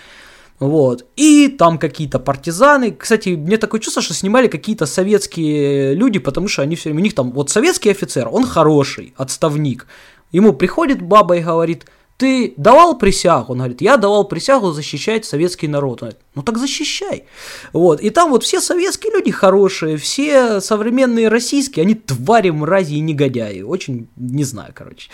Вот. 0.59 1.05
И 1.15 1.47
там 1.47 1.79
какие-то 1.79 2.19
партизаны. 2.19 2.91
Кстати, 2.91 3.29
мне 3.29 3.55
такое 3.57 3.79
чувство, 3.79 4.01
что 4.01 4.13
снимали 4.13 4.47
какие-то 4.47 4.85
советские 4.85 5.95
люди, 5.95 6.19
потому 6.19 6.49
что 6.49 6.61
они 6.61 6.75
все 6.75 6.89
время... 6.89 6.99
У 6.99 7.03
них 7.03 7.15
там 7.15 7.31
вот 7.31 7.49
советский 7.49 7.89
офицер, 7.89 8.27
он 8.29 8.45
хороший, 8.45 9.13
отставник. 9.15 9.87
Ему 10.31 10.53
приходит 10.53 11.01
баба 11.01 11.37
и 11.37 11.41
говорит, 11.41 11.85
ты 12.19 12.53
давал 12.57 12.97
присягу? 12.97 13.53
Он 13.53 13.59
говорит, 13.59 13.81
я 13.81 13.95
давал 13.95 14.27
присягу 14.27 14.71
защищать 14.71 15.23
советский 15.23 15.69
народ. 15.69 16.03
Он 16.03 16.09
говорит, 16.09 16.19
ну 16.35 16.43
так 16.43 16.57
защищай. 16.57 17.23
Вот. 17.71 18.01
И 18.01 18.09
там 18.09 18.31
вот 18.31 18.43
все 18.43 18.59
советские 18.59 19.13
люди 19.13 19.31
хорошие, 19.31 19.95
все 19.95 20.59
современные 20.59 21.29
российские, 21.29 21.83
они 21.83 21.95
твари, 21.95 22.49
мрази 22.49 22.95
и 22.95 22.99
негодяи. 22.99 23.61
Очень, 23.61 24.09
не 24.17 24.43
знаю, 24.43 24.73
короче. 24.75 25.09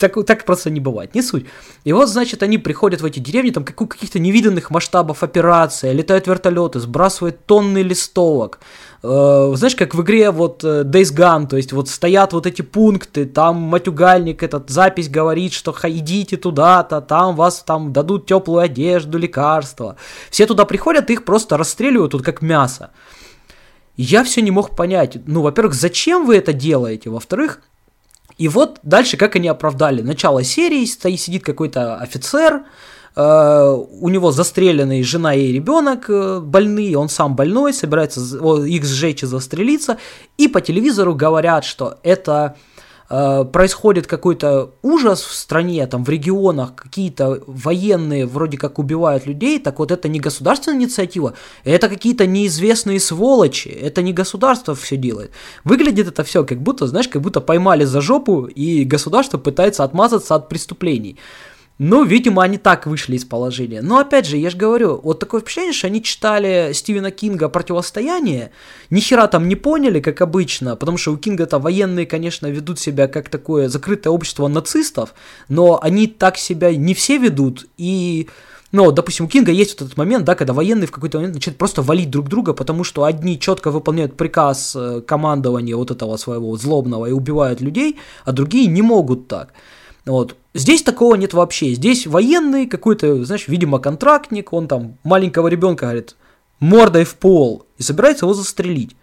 Так, 0.00 0.16
так 0.26 0.44
просто 0.44 0.70
не 0.70 0.80
бывает, 0.80 1.14
не 1.14 1.22
суть. 1.22 1.46
И 1.84 1.92
вот, 1.92 2.08
значит, 2.08 2.42
они 2.42 2.58
приходят 2.58 3.00
в 3.00 3.04
эти 3.04 3.20
деревни, 3.20 3.50
там 3.50 3.64
каких-то 3.64 4.18
невиданных 4.18 4.70
масштабов 4.70 5.22
операции, 5.22 5.92
летают 5.92 6.26
вертолеты, 6.26 6.80
сбрасывают 6.80 7.46
тонны 7.46 7.78
листовок. 7.78 8.58
Э, 9.02 9.52
знаешь, 9.54 9.76
как 9.76 9.94
в 9.94 10.02
игре 10.02 10.30
вот 10.30 10.62
э, 10.62 10.82
Days 10.82 11.14
Gone, 11.14 11.46
то 11.46 11.56
есть 11.56 11.72
вот 11.72 11.88
стоят 11.88 12.34
вот 12.34 12.46
эти 12.46 12.60
пункты, 12.60 13.24
там 13.24 13.56
матюгальник, 13.56 14.42
этот 14.42 14.68
запись 14.68 15.08
говорит, 15.08 15.54
что 15.54 15.74
идите 15.84 16.36
туда-то, 16.36 17.00
там 17.00 17.34
вас 17.34 17.62
там 17.62 17.92
дадут 17.94 18.26
теплую 18.26 18.60
одежду, 18.60 19.16
лекарства. 19.16 19.96
Все 20.30 20.46
туда 20.46 20.66
приходят, 20.66 21.08
их 21.10 21.24
просто 21.24 21.56
расстреливают 21.56 22.12
тут 22.12 22.22
как 22.22 22.42
мясо. 22.42 22.90
Я 23.96 24.22
все 24.22 24.42
не 24.42 24.50
мог 24.50 24.76
понять, 24.76 25.16
ну, 25.26 25.40
во-первых, 25.42 25.74
зачем 25.74 26.26
вы 26.26 26.36
это 26.36 26.52
делаете, 26.52 27.08
во-вторых, 27.08 27.60
и 28.36 28.48
вот 28.48 28.80
дальше 28.82 29.16
как 29.16 29.36
они 29.36 29.48
оправдали. 29.48 30.02
Начало 30.02 30.44
серии, 30.44 30.84
стоит, 30.84 31.20
сидит 31.20 31.44
какой-то 31.44 31.96
офицер, 31.96 32.64
у 33.16 34.08
него 34.08 34.30
застреленные 34.30 35.02
жена 35.02 35.34
и 35.34 35.52
ребенок 35.52 36.08
э, 36.08 36.40
больные, 36.40 36.96
он 36.96 37.08
сам 37.08 37.34
больной, 37.34 37.72
собирается 37.72 38.20
их 38.64 38.84
сжечь 38.84 39.22
и 39.22 39.26
застрелиться, 39.26 39.98
и 40.38 40.48
по 40.48 40.60
телевизору 40.60 41.14
говорят, 41.14 41.64
что 41.64 41.98
это 42.04 42.56
э, 43.08 43.44
происходит 43.52 44.06
какой-то 44.06 44.70
ужас 44.82 45.22
в 45.22 45.34
стране, 45.34 45.86
там 45.88 46.04
в 46.04 46.08
регионах 46.08 46.76
какие-то 46.76 47.42
военные 47.48 48.26
вроде 48.26 48.56
как 48.58 48.78
убивают 48.78 49.26
людей, 49.26 49.58
так 49.58 49.80
вот 49.80 49.90
это 49.90 50.08
не 50.08 50.20
государственная 50.20 50.78
инициатива, 50.78 51.34
это 51.64 51.88
какие-то 51.88 52.26
неизвестные 52.26 53.00
сволочи, 53.00 53.68
это 53.68 54.02
не 54.02 54.12
государство 54.12 54.76
все 54.76 54.96
делает. 54.96 55.32
Выглядит 55.64 56.06
это 56.06 56.22
все 56.22 56.44
как 56.44 56.62
будто, 56.62 56.86
знаешь, 56.86 57.08
как 57.08 57.22
будто 57.22 57.40
поймали 57.40 57.84
за 57.84 58.00
жопу 58.00 58.44
и 58.44 58.84
государство 58.84 59.36
пытается 59.36 59.82
отмазаться 59.82 60.36
от 60.36 60.48
преступлений. 60.48 61.18
Ну, 61.82 62.04
видимо, 62.04 62.42
они 62.42 62.58
так 62.58 62.86
вышли 62.86 63.16
из 63.16 63.24
положения. 63.24 63.80
Но 63.80 63.96
опять 64.00 64.26
же, 64.26 64.36
я 64.36 64.50
же 64.50 64.58
говорю, 64.58 65.00
вот 65.02 65.18
такое 65.18 65.40
впечатление, 65.40 65.72
что 65.72 65.86
они 65.86 66.02
читали 66.02 66.72
Стивена 66.74 67.10
Кинга 67.10 67.48
«Противостояние», 67.48 68.50
ни 68.90 69.00
хера 69.00 69.26
там 69.28 69.48
не 69.48 69.56
поняли, 69.56 70.00
как 70.00 70.20
обычно, 70.20 70.76
потому 70.76 70.98
что 70.98 71.12
у 71.12 71.16
Кинга-то 71.16 71.58
военные, 71.58 72.04
конечно, 72.04 72.48
ведут 72.48 72.78
себя 72.80 73.08
как 73.08 73.30
такое 73.30 73.70
закрытое 73.70 74.12
общество 74.12 74.46
нацистов, 74.46 75.14
но 75.48 75.80
они 75.82 76.06
так 76.06 76.36
себя 76.36 76.76
не 76.76 76.92
все 76.92 77.16
ведут, 77.16 77.64
и 77.78 78.28
ну, 78.72 78.92
допустим, 78.92 79.24
у 79.24 79.28
Кинга 79.28 79.50
есть 79.50 79.80
вот 79.80 79.86
этот 79.86 79.96
момент, 79.96 80.26
да, 80.26 80.34
когда 80.34 80.52
военные 80.52 80.86
в 80.86 80.92
какой-то 80.92 81.16
момент 81.16 81.34
начинают 81.34 81.56
просто 81.56 81.80
валить 81.80 82.10
друг 82.10 82.28
друга, 82.28 82.52
потому 82.52 82.84
что 82.84 83.04
одни 83.04 83.40
четко 83.40 83.70
выполняют 83.70 84.18
приказ 84.18 84.76
э, 84.76 85.00
командования 85.00 85.76
вот 85.76 85.90
этого 85.90 86.18
своего 86.18 86.54
злобного 86.58 87.06
и 87.06 87.12
убивают 87.12 87.62
людей, 87.62 87.98
а 88.26 88.32
другие 88.32 88.66
не 88.66 88.82
могут 88.82 89.28
так. 89.28 89.54
Вот. 90.04 90.36
Здесь 90.52 90.82
такого 90.82 91.14
нет 91.14 91.32
вообще. 91.32 91.74
Здесь 91.74 92.06
военный 92.06 92.66
какой-то, 92.66 93.24
знаешь, 93.24 93.46
видимо, 93.46 93.78
контрактник, 93.78 94.52
он 94.52 94.66
там 94.66 94.98
маленького 95.04 95.48
ребенка 95.48 95.86
говорит, 95.86 96.16
мордой 96.58 97.04
в 97.04 97.14
пол, 97.16 97.66
и 97.78 97.82
собирается 97.82 98.26
его 98.26 98.34
застрелить. 98.34 98.96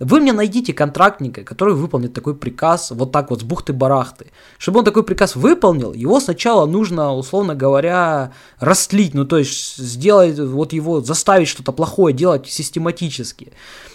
Вы 0.00 0.20
мне 0.20 0.32
найдите 0.32 0.72
контрактника, 0.72 1.44
который 1.44 1.74
выполнит 1.74 2.12
такой 2.12 2.34
приказ 2.34 2.90
вот 2.90 3.12
так 3.12 3.30
вот 3.30 3.42
с 3.42 3.44
бухты-барахты. 3.44 4.32
Чтобы 4.58 4.80
он 4.80 4.84
такой 4.84 5.04
приказ 5.04 5.36
выполнил, 5.36 5.92
его 5.92 6.18
сначала 6.18 6.66
нужно, 6.66 7.14
условно 7.14 7.54
говоря, 7.54 8.32
растлить, 8.58 9.14
ну 9.14 9.24
то 9.24 9.38
есть 9.38 9.76
сделать, 9.76 10.36
вот 10.38 10.72
его, 10.72 11.00
заставить 11.00 11.46
что-то 11.46 11.70
плохое 11.70 12.12
делать 12.12 12.48
систематически. 12.48 13.52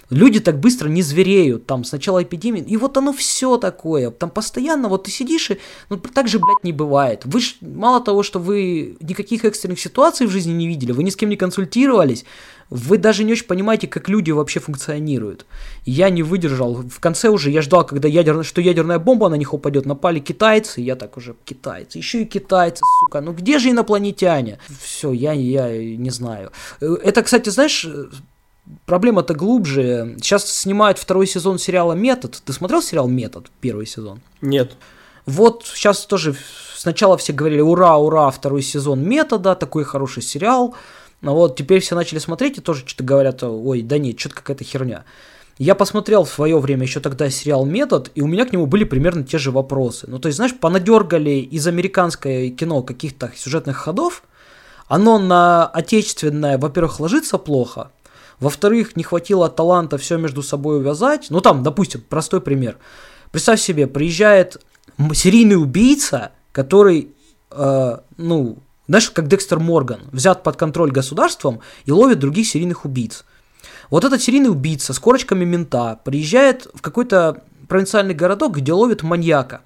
Люди 0.09 0.39
так 0.39 0.59
быстро 0.59 0.87
не 0.87 1.03
звереют, 1.03 1.67
там 1.67 1.83
сначала 1.83 2.23
эпидемия, 2.23 2.61
и 2.61 2.77
вот 2.77 2.97
оно 2.97 3.13
все 3.13 3.57
такое, 3.57 4.09
там 4.09 4.31
постоянно, 4.31 4.87
вот 4.87 5.03
ты 5.03 5.11
сидишь 5.11 5.51
и, 5.51 5.59
ну 5.89 5.97
так 5.97 6.27
же, 6.27 6.39
блядь, 6.39 6.63
не 6.63 6.71
бывает. 6.71 7.23
Вы 7.25 7.41
ж, 7.41 7.57
мало 7.61 7.99
того, 7.99 8.23
что 8.23 8.39
вы 8.39 8.97
никаких 9.01 9.45
экстренных 9.45 9.79
ситуаций 9.79 10.25
в 10.25 10.31
жизни 10.31 10.53
не 10.53 10.67
видели, 10.67 10.93
вы 10.93 11.03
ни 11.03 11.11
с 11.11 11.15
кем 11.15 11.29
не 11.29 11.35
консультировались, 11.35 12.25
вы 12.69 12.97
даже 12.97 13.23
не 13.23 13.33
очень 13.33 13.47
понимаете, 13.47 13.87
как 13.87 14.09
люди 14.09 14.31
вообще 14.31 14.59
функционируют. 14.59 15.45
Я 15.85 16.09
не 16.09 16.21
выдержал. 16.21 16.75
В 16.75 16.99
конце 16.99 17.29
уже 17.29 17.49
я 17.49 17.61
ждал, 17.61 17.85
когда 17.85 18.07
ядерная, 18.07 18.43
что 18.43 18.61
ядерная 18.61 18.99
бомба 18.99 19.29
на 19.29 19.35
них 19.35 19.53
упадет. 19.53 19.85
Напали 19.85 20.19
китайцы, 20.19 20.81
я 20.81 20.95
так 20.95 21.17
уже 21.17 21.35
китайцы. 21.45 21.97
Еще 21.97 22.21
и 22.21 22.25
китайцы, 22.25 22.83
сука. 22.99 23.21
Ну 23.21 23.33
где 23.33 23.57
же 23.57 23.71
инопланетяне? 23.71 24.59
Все, 24.81 25.11
я, 25.11 25.33
я 25.33 25.97
не 25.97 26.11
знаю. 26.11 26.51
Это, 26.79 27.23
кстати, 27.23 27.49
знаешь, 27.49 27.87
проблема-то 28.85 29.33
глубже. 29.33 30.15
Сейчас 30.21 30.47
снимают 30.47 30.99
второй 30.99 31.25
сезон 31.25 31.57
сериала 31.57 31.93
«Метод». 31.93 32.41
Ты 32.45 32.53
смотрел 32.53 32.83
сериал 32.83 33.07
«Метод» 33.07 33.47
первый 33.61 33.87
сезон? 33.87 34.21
Нет. 34.41 34.73
Вот 35.25 35.65
сейчас 35.65 36.05
тоже 36.05 36.35
сначала 36.75 37.17
все 37.17 37.33
говорили 37.33 37.61
ура, 37.61 37.97
ура, 37.97 38.29
второй 38.29 38.61
сезон 38.61 39.01
метода, 39.01 39.55
такой 39.55 39.83
хороший 39.83 40.23
сериал. 40.23 40.75
Но 41.21 41.35
вот 41.35 41.55
теперь 41.57 41.81
все 41.81 41.95
начали 41.95 42.19
смотреть 42.19 42.57
и 42.57 42.61
тоже 42.61 42.83
что-то 42.85 43.03
говорят, 43.03 43.43
ой, 43.43 43.81
да 43.81 43.97
нет, 43.97 44.19
что-то 44.19 44.35
какая-то 44.35 44.63
херня. 44.63 45.03
Я 45.57 45.75
посмотрел 45.75 46.23
в 46.23 46.29
свое 46.29 46.57
время 46.57 46.83
еще 46.83 47.01
тогда 47.01 47.29
сериал 47.29 47.65
«Метод», 47.65 48.11
и 48.15 48.21
у 48.21 48.27
меня 48.27 48.45
к 48.45 48.53
нему 48.53 48.65
были 48.65 48.85
примерно 48.85 49.25
те 49.25 49.37
же 49.37 49.51
вопросы. 49.51 50.07
Ну, 50.07 50.17
то 50.17 50.27
есть, 50.27 50.37
знаешь, 50.37 50.55
понадергали 50.57 51.31
из 51.31 51.67
американское 51.67 52.49
кино 52.49 52.81
каких-то 52.81 53.31
сюжетных 53.35 53.75
ходов, 53.75 54.23
оно 54.87 55.19
на 55.19 55.67
отечественное, 55.67 56.57
во-первых, 56.57 57.01
ложится 57.01 57.37
плохо, 57.37 57.91
во-вторых, 58.39 58.95
не 58.95 59.03
хватило 59.03 59.49
таланта 59.49 59.97
все 59.97 60.17
между 60.17 60.41
собой 60.41 60.77
увязать. 60.77 61.27
Ну, 61.29 61.41
там, 61.41 61.61
допустим, 61.61 62.01
простой 62.07 62.41
пример. 62.41 62.77
Представь 63.31 63.59
себе, 63.59 63.85
приезжает 63.85 64.63
серийный 65.13 65.61
убийца, 65.61 66.31
который, 66.51 67.09
э, 67.51 67.97
ну, 68.17 68.59
знаешь, 68.89 69.11
как 69.11 69.27
Декстер 69.27 69.59
Морган, 69.59 70.01
взят 70.11 70.41
под 70.41 70.57
контроль 70.57 70.91
государством 70.91 71.61
и 71.85 71.91
ловит 71.91 72.17
других 72.17 72.47
серийных 72.47 72.85
убийц. 72.85 73.23
Вот 73.91 74.03
этот 74.03 74.21
серийный 74.21 74.49
убийца 74.49 74.93
с 74.93 74.99
корочками 74.99 75.45
мента 75.45 75.99
приезжает 76.03 76.67
в 76.73 76.81
какой-то 76.81 77.43
провинциальный 77.67 78.15
городок, 78.15 78.57
где 78.57 78.73
ловит 78.73 79.03
маньяка. 79.03 79.61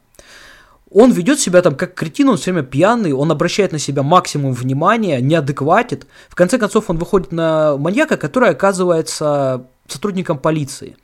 Он 0.91 1.11
ведет 1.11 1.39
себя 1.39 1.61
там 1.61 1.75
как 1.75 1.95
кретин, 1.95 2.29
он 2.29 2.37
все 2.37 2.51
время 2.51 2.67
пьяный, 2.67 3.13
он 3.13 3.31
обращает 3.31 3.71
на 3.71 3.79
себя 3.79 4.03
максимум 4.03 4.51
внимания, 4.51 5.21
неадекватит. 5.21 6.05
В 6.29 6.35
конце 6.35 6.57
концов, 6.57 6.89
он 6.89 6.97
выходит 6.97 7.31
на 7.31 7.77
маньяка, 7.77 8.17
который 8.17 8.49
оказывается 8.49 9.67
сотрудником 9.87 10.37
полиции. 10.37 10.97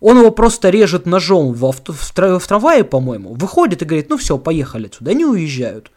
Он 0.00 0.18
его 0.18 0.32
просто 0.32 0.70
режет 0.70 1.06
ножом 1.06 1.52
в, 1.52 1.64
авто, 1.64 1.92
в, 1.92 2.02
в 2.04 2.46
трамвае, 2.46 2.82
по-моему, 2.82 3.32
выходит 3.34 3.80
и 3.80 3.84
говорит, 3.84 4.10
ну 4.10 4.18
все, 4.18 4.38
поехали 4.38 4.86
отсюда. 4.86 5.12
Они 5.12 5.24
уезжают. 5.24 5.90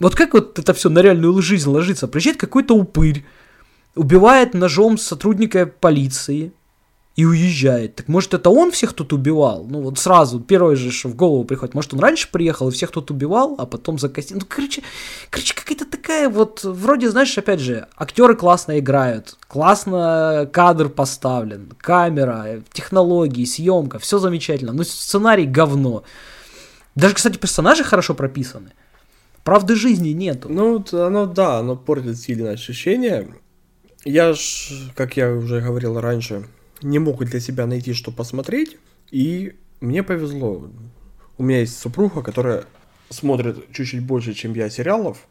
Вот 0.00 0.14
как 0.14 0.32
вот 0.32 0.58
это 0.58 0.72
все 0.74 0.88
на 0.88 1.00
реальную 1.00 1.40
жизнь 1.42 1.68
ложится? 1.68 2.08
Приезжает 2.08 2.38
какой-то 2.38 2.74
упырь, 2.74 3.24
убивает 3.94 4.54
ножом 4.54 4.96
сотрудника 4.96 5.66
полиции 5.66 6.52
и 7.16 7.26
уезжает. 7.26 7.96
Так 7.96 8.08
может 8.08 8.32
это 8.32 8.48
он 8.48 8.70
всех 8.70 8.94
тут 8.94 9.12
убивал? 9.12 9.66
Ну 9.68 9.82
вот 9.82 9.98
сразу, 9.98 10.40
первое 10.40 10.74
же, 10.74 10.90
что 10.90 11.10
в 11.10 11.16
голову 11.16 11.44
приходит. 11.44 11.74
Может 11.74 11.92
он 11.92 12.00
раньше 12.00 12.30
приехал 12.32 12.68
и 12.68 12.72
всех 12.72 12.92
тут 12.92 13.10
убивал, 13.10 13.56
а 13.58 13.66
потом 13.66 13.98
закосил. 13.98 14.38
Ну 14.38 14.46
короче, 14.48 14.82
короче 15.28 15.54
какая-то 15.54 15.84
такая 15.84 16.30
вот, 16.30 16.64
вроде, 16.64 17.10
знаешь, 17.10 17.36
опять 17.36 17.60
же, 17.60 17.86
актеры 17.94 18.36
классно 18.36 18.78
играют, 18.78 19.36
классно 19.48 20.48
кадр 20.50 20.88
поставлен, 20.88 21.72
камера, 21.76 22.62
технологии, 22.72 23.44
съемка, 23.44 23.98
все 23.98 24.18
замечательно, 24.18 24.72
но 24.72 24.82
сценарий 24.82 25.46
говно. 25.46 26.04
Даже, 26.94 27.14
кстати, 27.14 27.36
персонажи 27.36 27.84
хорошо 27.84 28.14
прописаны. 28.14 28.72
Правды 29.44 29.74
жизни 29.74 30.10
нету. 30.10 30.48
Ну, 30.48 30.84
оно, 30.92 31.26
да, 31.26 31.58
оно 31.58 31.76
портит 31.76 32.18
сильное 32.18 32.52
ощущение. 32.52 33.28
Я 34.04 34.32
ж, 34.34 34.90
как 34.94 35.16
я 35.16 35.32
уже 35.32 35.60
говорил 35.60 36.00
раньше, 36.00 36.46
не 36.82 36.98
мог 36.98 37.24
для 37.24 37.40
себя 37.40 37.66
найти, 37.66 37.92
что 37.92 38.10
посмотреть, 38.10 38.78
и 39.10 39.54
мне 39.80 40.02
повезло. 40.02 40.70
У 41.38 41.42
меня 41.42 41.60
есть 41.60 41.78
супруга, 41.78 42.22
которая 42.22 42.64
смотрит 43.08 43.72
чуть-чуть 43.72 44.02
больше, 44.02 44.34
чем 44.34 44.54
я, 44.54 44.70
сериалов. 44.70 45.26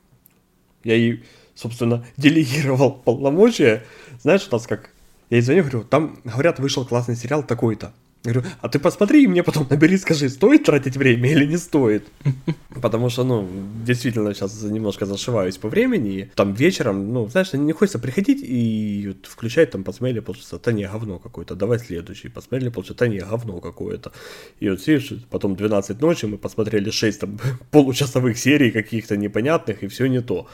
Я 0.83 0.95
ей, 0.95 1.23
собственно, 1.55 2.05
делегировал 2.17 2.91
полномочия. 2.91 3.83
Знаешь, 4.21 4.47
у 4.49 4.55
нас 4.55 4.67
как... 4.67 4.91
Я 5.29 5.37
ей 5.37 5.43
звоню, 5.43 5.61
говорю, 5.61 5.83
там, 5.83 6.19
говорят, 6.23 6.59
вышел 6.59 6.85
классный 6.85 7.15
сериал 7.15 7.43
такой-то. 7.43 7.93
Говорю, 8.23 8.43
а 8.59 8.67
ты 8.67 8.79
посмотри 8.79 9.23
и 9.23 9.27
мне 9.27 9.43
потом 9.43 9.65
набери, 9.69 9.97
скажи, 9.97 10.27
стоит 10.27 10.65
тратить 10.65 10.97
время 10.97 11.31
или 11.31 11.45
не 11.45 11.57
стоит. 11.57 12.03
Потому 12.81 13.09
что, 13.09 13.23
ну, 13.23 13.47
действительно, 13.85 14.33
сейчас 14.33 14.61
немножко 14.61 15.05
зашиваюсь 15.05 15.57
по 15.57 15.69
времени. 15.69 16.29
Там 16.35 16.53
вечером, 16.53 17.13
ну, 17.13 17.27
знаешь, 17.27 17.53
не 17.53 17.71
хочется 17.71 17.97
приходить 17.97 18.39
и 18.43 19.05
вот 19.07 19.25
включать 19.25 19.71
там, 19.71 19.85
посмотрели 19.85 20.19
полчаса, 20.19 20.59
да 20.63 20.73
не, 20.73 20.85
говно 20.85 21.17
какое-то, 21.19 21.55
давай 21.55 21.79
следующий. 21.79 22.27
Посмотрели 22.27 22.69
полчаса, 22.69 22.95
да 22.95 23.07
не, 23.07 23.19
говно 23.19 23.61
какое-то. 23.61 24.11
И 24.59 24.69
вот 24.69 24.81
сидишь, 24.81 25.13
потом 25.29 25.55
12 25.55 26.01
ночи 26.01 26.25
мы 26.25 26.37
посмотрели 26.37 26.89
6 26.89 27.19
там 27.21 27.39
получасовых 27.71 28.37
серий 28.37 28.71
каких-то 28.71 29.15
непонятных, 29.15 29.83
и 29.83 29.87
все 29.87 30.07
не 30.07 30.21
то. 30.21 30.45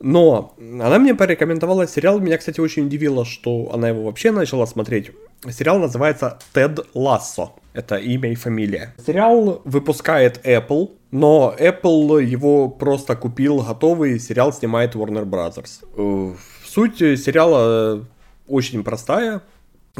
Но 0.00 0.54
она 0.58 0.98
мне 0.98 1.14
порекомендовала 1.14 1.86
сериал. 1.86 2.20
Меня, 2.20 2.38
кстати, 2.38 2.58
очень 2.60 2.86
удивило, 2.86 3.24
что 3.24 3.70
она 3.72 3.88
его 3.88 4.04
вообще 4.04 4.30
начала 4.30 4.66
смотреть. 4.66 5.10
Сериал 5.50 5.78
называется 5.78 6.38
«Тед 6.54 6.80
Лассо». 6.94 7.54
Это 7.74 7.96
имя 7.96 8.32
и 8.32 8.34
фамилия. 8.34 8.94
Сериал 9.06 9.60
выпускает 9.64 10.44
Apple, 10.44 10.90
но 11.10 11.54
Apple 11.58 12.24
его 12.24 12.68
просто 12.68 13.14
купил 13.14 13.58
готовый, 13.58 14.18
сериал 14.18 14.52
снимает 14.52 14.94
Warner 14.94 15.24
Brothers. 15.24 15.84
Э, 15.96 16.34
суть 16.64 16.98
сериала 16.98 18.04
очень 18.48 18.82
простая. 18.82 19.42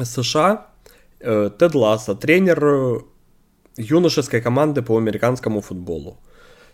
США. 0.03 0.67
Э, 1.21 1.51
Тед 1.59 1.75
Лассо, 1.75 2.15
тренер 2.15 3.05
юношеской 3.77 4.41
команды 4.41 4.83
по 4.83 4.97
американскому 4.97 5.61
футболу. 5.61 6.19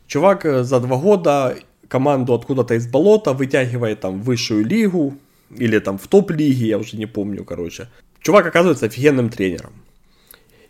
Чувак 0.06 0.46
э, 0.46 0.62
за 0.62 0.80
два 0.80 0.96
года 0.96 1.56
команду 1.88 2.34
откуда-то 2.34 2.74
из 2.74 2.86
болота, 2.86 3.32
вытягивает 3.32 4.00
там 4.00 4.22
высшую 4.22 4.64
лигу, 4.64 5.16
или 5.50 5.78
там 5.78 5.98
в 5.98 6.06
топ-лиге, 6.08 6.68
я 6.68 6.78
уже 6.78 6.96
не 6.96 7.06
помню, 7.06 7.44
короче. 7.44 7.88
Чувак 8.20 8.46
оказывается 8.46 8.86
офигенным 8.86 9.30
тренером. 9.30 9.72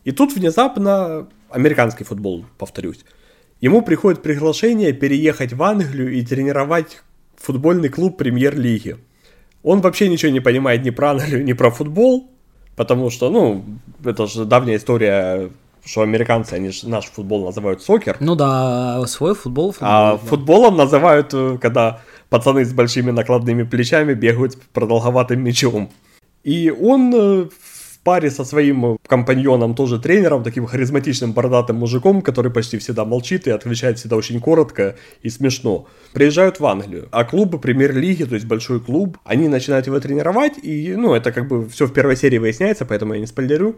И 0.04 0.12
тут 0.12 0.34
внезапно, 0.34 1.28
американский 1.50 2.04
футбол, 2.04 2.44
повторюсь, 2.58 3.04
ему 3.60 3.82
приходит 3.82 4.22
приглашение 4.22 4.92
переехать 4.92 5.52
в 5.52 5.62
Англию 5.62 6.12
и 6.12 6.24
тренировать 6.24 7.02
футбольный 7.36 7.88
клуб 7.88 8.16
премьер-лиги. 8.16 8.96
Он 9.62 9.80
вообще 9.80 10.08
ничего 10.08 10.30
не 10.30 10.40
понимает 10.40 10.84
ни 10.84 10.90
про 10.90 11.10
Англию, 11.10 11.44
ни 11.44 11.54
про 11.54 11.70
футбол, 11.70 12.30
потому 12.76 13.10
что, 13.10 13.30
ну, 13.30 13.64
это 14.04 14.26
же 14.26 14.44
давняя 14.44 14.76
история 14.76 15.50
что 15.86 16.02
американцы, 16.02 16.54
они 16.54 16.70
же 16.70 16.88
наш 16.88 17.06
футбол 17.06 17.46
называют 17.46 17.82
сокер. 17.82 18.16
Ну 18.20 18.34
да, 18.34 19.02
свой 19.06 19.34
футбол. 19.34 19.72
футбол 19.72 19.88
а 19.88 20.12
да. 20.12 20.18
футболом 20.18 20.76
называют, 20.76 21.32
э, 21.32 21.58
когда 21.62 22.00
пацаны 22.28 22.64
с 22.64 22.72
большими 22.72 23.12
накладными 23.12 23.62
плечами 23.62 24.12
бегают 24.12 24.52
с 24.52 24.56
продолговатым 24.72 25.40
мячом. 25.42 25.90
И 26.42 26.70
он 26.70 27.14
э, 27.14 27.44
в 27.44 27.98
паре 28.02 28.30
со 28.30 28.44
своим 28.44 28.98
компаньоном, 29.06 29.74
тоже 29.74 29.98
тренером, 29.98 30.42
таким 30.42 30.66
харизматичным 30.66 31.32
бородатым 31.32 31.76
мужиком, 31.76 32.22
который 32.22 32.52
почти 32.52 32.78
всегда 32.78 33.04
молчит 33.04 33.46
и 33.46 33.50
отвечает 33.50 33.98
всегда 33.98 34.16
очень 34.16 34.40
коротко 34.40 34.96
и 35.22 35.30
смешно, 35.30 35.86
приезжают 36.12 36.60
в 36.60 36.66
Англию. 36.66 37.08
А 37.10 37.24
клубы 37.24 37.58
премьер-лиги, 37.58 38.24
то 38.24 38.34
есть 38.34 38.46
большой 38.46 38.80
клуб, 38.80 39.18
они 39.24 39.48
начинают 39.48 39.86
его 39.86 39.98
тренировать, 40.00 40.54
и, 40.62 40.94
ну, 40.96 41.14
это 41.14 41.32
как 41.32 41.48
бы 41.48 41.68
все 41.68 41.86
в 41.86 41.92
первой 41.92 42.16
серии 42.16 42.38
выясняется, 42.38 42.84
поэтому 42.84 43.14
я 43.14 43.20
не 43.20 43.26
спойлерю. 43.26 43.76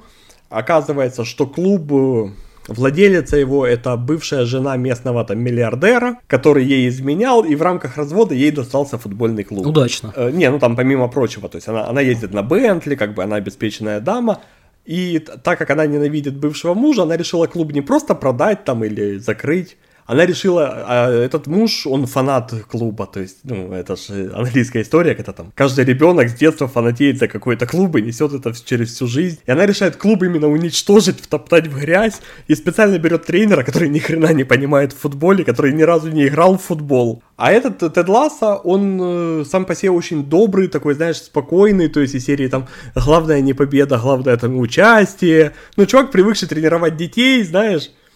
Оказывается, 0.49 1.25
что 1.25 1.47
клуб 1.47 1.93
э, 1.93 2.31
Владелица 2.69 3.39
его 3.39 3.67
это 3.67 3.97
бывшая 3.97 4.45
жена 4.45 4.77
местного 4.77 5.25
там 5.25 5.39
миллиардера, 5.39 6.19
который 6.27 6.65
ей 6.67 6.89
изменял, 6.89 7.43
и 7.43 7.55
в 7.55 7.63
рамках 7.63 7.97
развода 7.97 8.35
ей 8.35 8.51
достался 8.51 8.99
футбольный 8.99 9.43
клуб. 9.43 9.67
Удачно. 9.67 10.13
Э, 10.15 10.31
не, 10.31 10.51
ну 10.51 10.59
там 10.59 10.77
помимо 10.77 11.09
прочего, 11.09 11.49
то 11.49 11.57
есть 11.57 11.67
она, 11.67 11.89
она 11.89 12.03
ездит 12.03 12.35
на 12.35 12.43
Бентли, 12.43 12.95
как 12.95 13.15
бы 13.15 13.25
она 13.25 13.37
обеспеченная 13.37 14.01
дама, 14.01 14.43
и 14.85 15.19
так 15.19 15.59
как 15.59 15.71
она 15.71 15.87
ненавидит 15.87 16.37
бывшего 16.37 16.75
мужа, 16.75 17.03
она 17.03 17.17
решила 17.17 17.47
клуб 17.47 17.73
не 17.73 17.81
просто 17.81 18.15
продать 18.15 18.65
там 18.65 18.85
или 18.85 19.17
закрыть, 19.17 19.79
она 20.09 20.25
решила, 20.25 20.85
а 20.89 21.11
этот 21.11 21.47
муж, 21.47 21.87
он 21.87 22.07
фанат 22.07 22.55
клуба, 22.67 23.07
то 23.07 23.21
есть, 23.21 23.41
ну, 23.45 23.75
это 23.75 23.95
же 23.95 24.33
английская 24.35 24.81
история, 24.81 25.15
когда 25.15 25.33
там 25.33 25.53
каждый 25.55 25.85
ребенок 25.85 26.31
с 26.31 26.33
детства 26.33 26.67
фанатеет 26.67 27.19
за 27.19 27.29
какой-то 27.29 27.67
клуб 27.67 27.95
и 27.97 28.01
несет 28.03 28.33
это 28.33 28.55
через 28.65 28.95
всю 28.95 29.07
жизнь. 29.07 29.39
И 29.45 29.51
она 29.51 29.67
решает 29.67 29.97
клуб 29.97 30.23
именно 30.23 30.49
уничтожить, 30.49 31.21
втоптать 31.21 31.67
в 31.67 31.79
грязь, 31.79 32.23
и 32.47 32.55
специально 32.55 32.97
берет 32.99 33.27
тренера, 33.27 33.63
который 33.63 33.91
ни 33.91 33.99
хрена 33.99 34.33
не 34.33 34.45
понимает 34.45 34.95
в 34.95 34.99
футболе, 34.99 35.45
который 35.45 35.75
ни 35.75 35.83
разу 35.83 36.09
не 36.09 36.27
играл 36.27 36.57
в 36.57 36.63
футбол. 36.63 37.23
А 37.37 37.53
этот 37.53 37.93
Тед 37.93 38.09
Ласса, 38.09 38.55
он 38.55 38.99
э, 39.03 39.45
сам 39.45 39.67
по 39.67 39.75
себе 39.75 39.91
очень 39.91 40.25
добрый, 40.25 40.69
такой, 40.69 40.95
знаешь, 40.95 41.19
спокойный, 41.19 41.89
то 41.89 42.01
есть 42.01 42.15
из 42.15 42.25
серии 42.25 42.49
там 42.49 42.67
главное 42.95 43.43
не 43.43 43.53
победа, 43.53 43.99
главное 43.99 44.39
там 44.39 44.57
участие. 44.57 45.53
Ну, 45.77 45.85
чувак, 45.85 46.11
привыкший 46.11 46.49
тренировать 46.49 46.97
детей, 46.97 47.45
знаешь, 47.45 47.91
Э, 47.91 48.08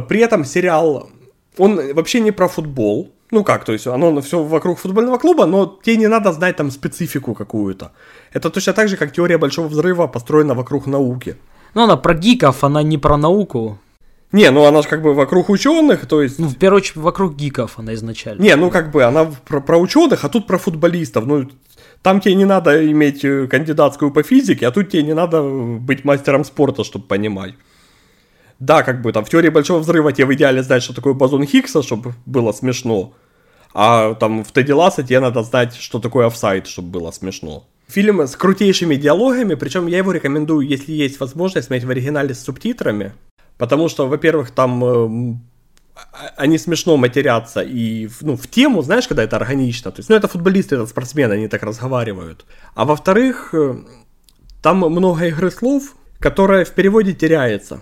при 0.00 0.20
этом 0.20 0.44
сериал, 0.44 1.08
он 1.58 1.94
вообще 1.94 2.20
не 2.20 2.32
про 2.32 2.48
футбол. 2.48 3.12
Ну 3.30 3.42
как, 3.42 3.64
то 3.64 3.72
есть 3.72 3.86
оно 3.86 4.20
все 4.20 4.42
вокруг 4.42 4.78
футбольного 4.78 5.18
клуба, 5.18 5.46
но 5.46 5.78
тебе 5.82 5.96
не 5.96 6.06
надо 6.06 6.32
знать 6.32 6.56
там 6.56 6.70
специфику 6.70 7.34
какую-то. 7.34 7.90
Это 8.32 8.50
точно 8.50 8.72
так 8.72 8.88
же, 8.88 8.96
как 8.96 9.12
теория 9.12 9.38
большого 9.38 9.66
взрыва 9.66 10.06
построена 10.06 10.54
вокруг 10.54 10.86
науки. 10.86 11.36
Ну 11.74 11.82
она 11.82 11.96
про 11.96 12.14
гиков, 12.14 12.62
она 12.62 12.82
не 12.82 12.98
про 12.98 13.16
науку. 13.16 13.78
Не, 14.32 14.50
ну 14.50 14.64
она 14.64 14.82
же 14.82 14.88
как 14.88 15.02
бы 15.02 15.14
вокруг 15.14 15.50
ученых, 15.50 16.06
то 16.06 16.22
есть... 16.22 16.38
Ну, 16.38 16.48
в 16.48 16.56
первую 16.56 16.78
очередь, 16.78 16.96
вокруг 16.96 17.36
гиков 17.36 17.78
она 17.78 17.94
изначально. 17.94 18.42
Не, 18.42 18.56
ну 18.56 18.70
как 18.70 18.90
бы 18.90 19.04
она 19.04 19.24
про, 19.24 19.60
про 19.60 19.78
ученых, 19.78 20.24
а 20.24 20.28
тут 20.28 20.46
про 20.46 20.58
футболистов. 20.58 21.26
Ну, 21.26 21.48
там 22.02 22.20
тебе 22.20 22.34
не 22.34 22.44
надо 22.44 22.90
иметь 22.90 23.24
э, 23.24 23.46
кандидатскую 23.46 24.12
по 24.12 24.22
физике, 24.22 24.66
а 24.66 24.70
тут 24.70 24.90
тебе 24.90 25.02
не 25.02 25.14
надо 25.14 25.42
быть 25.42 26.04
мастером 26.04 26.44
спорта, 26.44 26.84
чтобы 26.84 27.06
понимать 27.06 27.54
да, 28.58 28.82
как 28.82 29.02
бы 29.02 29.12
там 29.12 29.24
в 29.24 29.28
теории 29.28 29.50
большого 29.50 29.80
взрыва 29.80 30.12
тебе 30.12 30.26
в 30.26 30.34
идеале 30.34 30.62
знать, 30.62 30.82
что 30.82 30.94
такое 30.94 31.14
бозон 31.14 31.44
Хиггса, 31.44 31.82
чтобы 31.82 32.14
было 32.24 32.52
смешно. 32.52 33.12
А 33.74 34.14
там 34.14 34.42
в 34.42 34.52
Тедди 34.52 34.72
Ласса 34.72 35.02
тебе 35.02 35.20
надо 35.20 35.42
знать, 35.42 35.76
что 35.76 35.98
такое 35.98 36.26
офсайд, 36.26 36.66
чтобы 36.66 36.88
было 36.88 37.10
смешно. 37.10 37.66
Фильм 37.88 38.20
с 38.22 38.34
крутейшими 38.34 38.96
диалогами, 38.96 39.54
причем 39.54 39.86
я 39.86 39.98
его 39.98 40.12
рекомендую, 40.12 40.66
если 40.66 40.92
есть 40.92 41.20
возможность, 41.20 41.66
смотреть 41.66 41.84
в 41.84 41.90
оригинале 41.90 42.34
с 42.34 42.42
субтитрами. 42.42 43.12
Потому 43.58 43.88
что, 43.88 44.08
во-первых, 44.08 44.50
там 44.50 44.84
э, 44.84 45.36
они 46.36 46.58
смешно 46.58 46.96
матерятся 46.96 47.60
и 47.60 48.08
ну, 48.22 48.36
в 48.36 48.48
тему, 48.48 48.82
знаешь, 48.82 49.06
когда 49.06 49.22
это 49.22 49.36
органично. 49.36 49.90
То 49.92 50.00
есть, 50.00 50.08
ну, 50.08 50.16
это 50.16 50.28
футболисты, 50.28 50.76
это 50.76 50.86
спортсмены, 50.86 51.34
они 51.34 51.48
так 51.48 51.62
разговаривают. 51.62 52.44
А 52.74 52.84
во-вторых, 52.84 53.50
э, 53.52 53.76
там 54.62 54.78
много 54.78 55.26
игры 55.26 55.50
слов, 55.50 55.94
которая 56.18 56.64
в 56.64 56.72
переводе 56.72 57.14
теряется. 57.14 57.80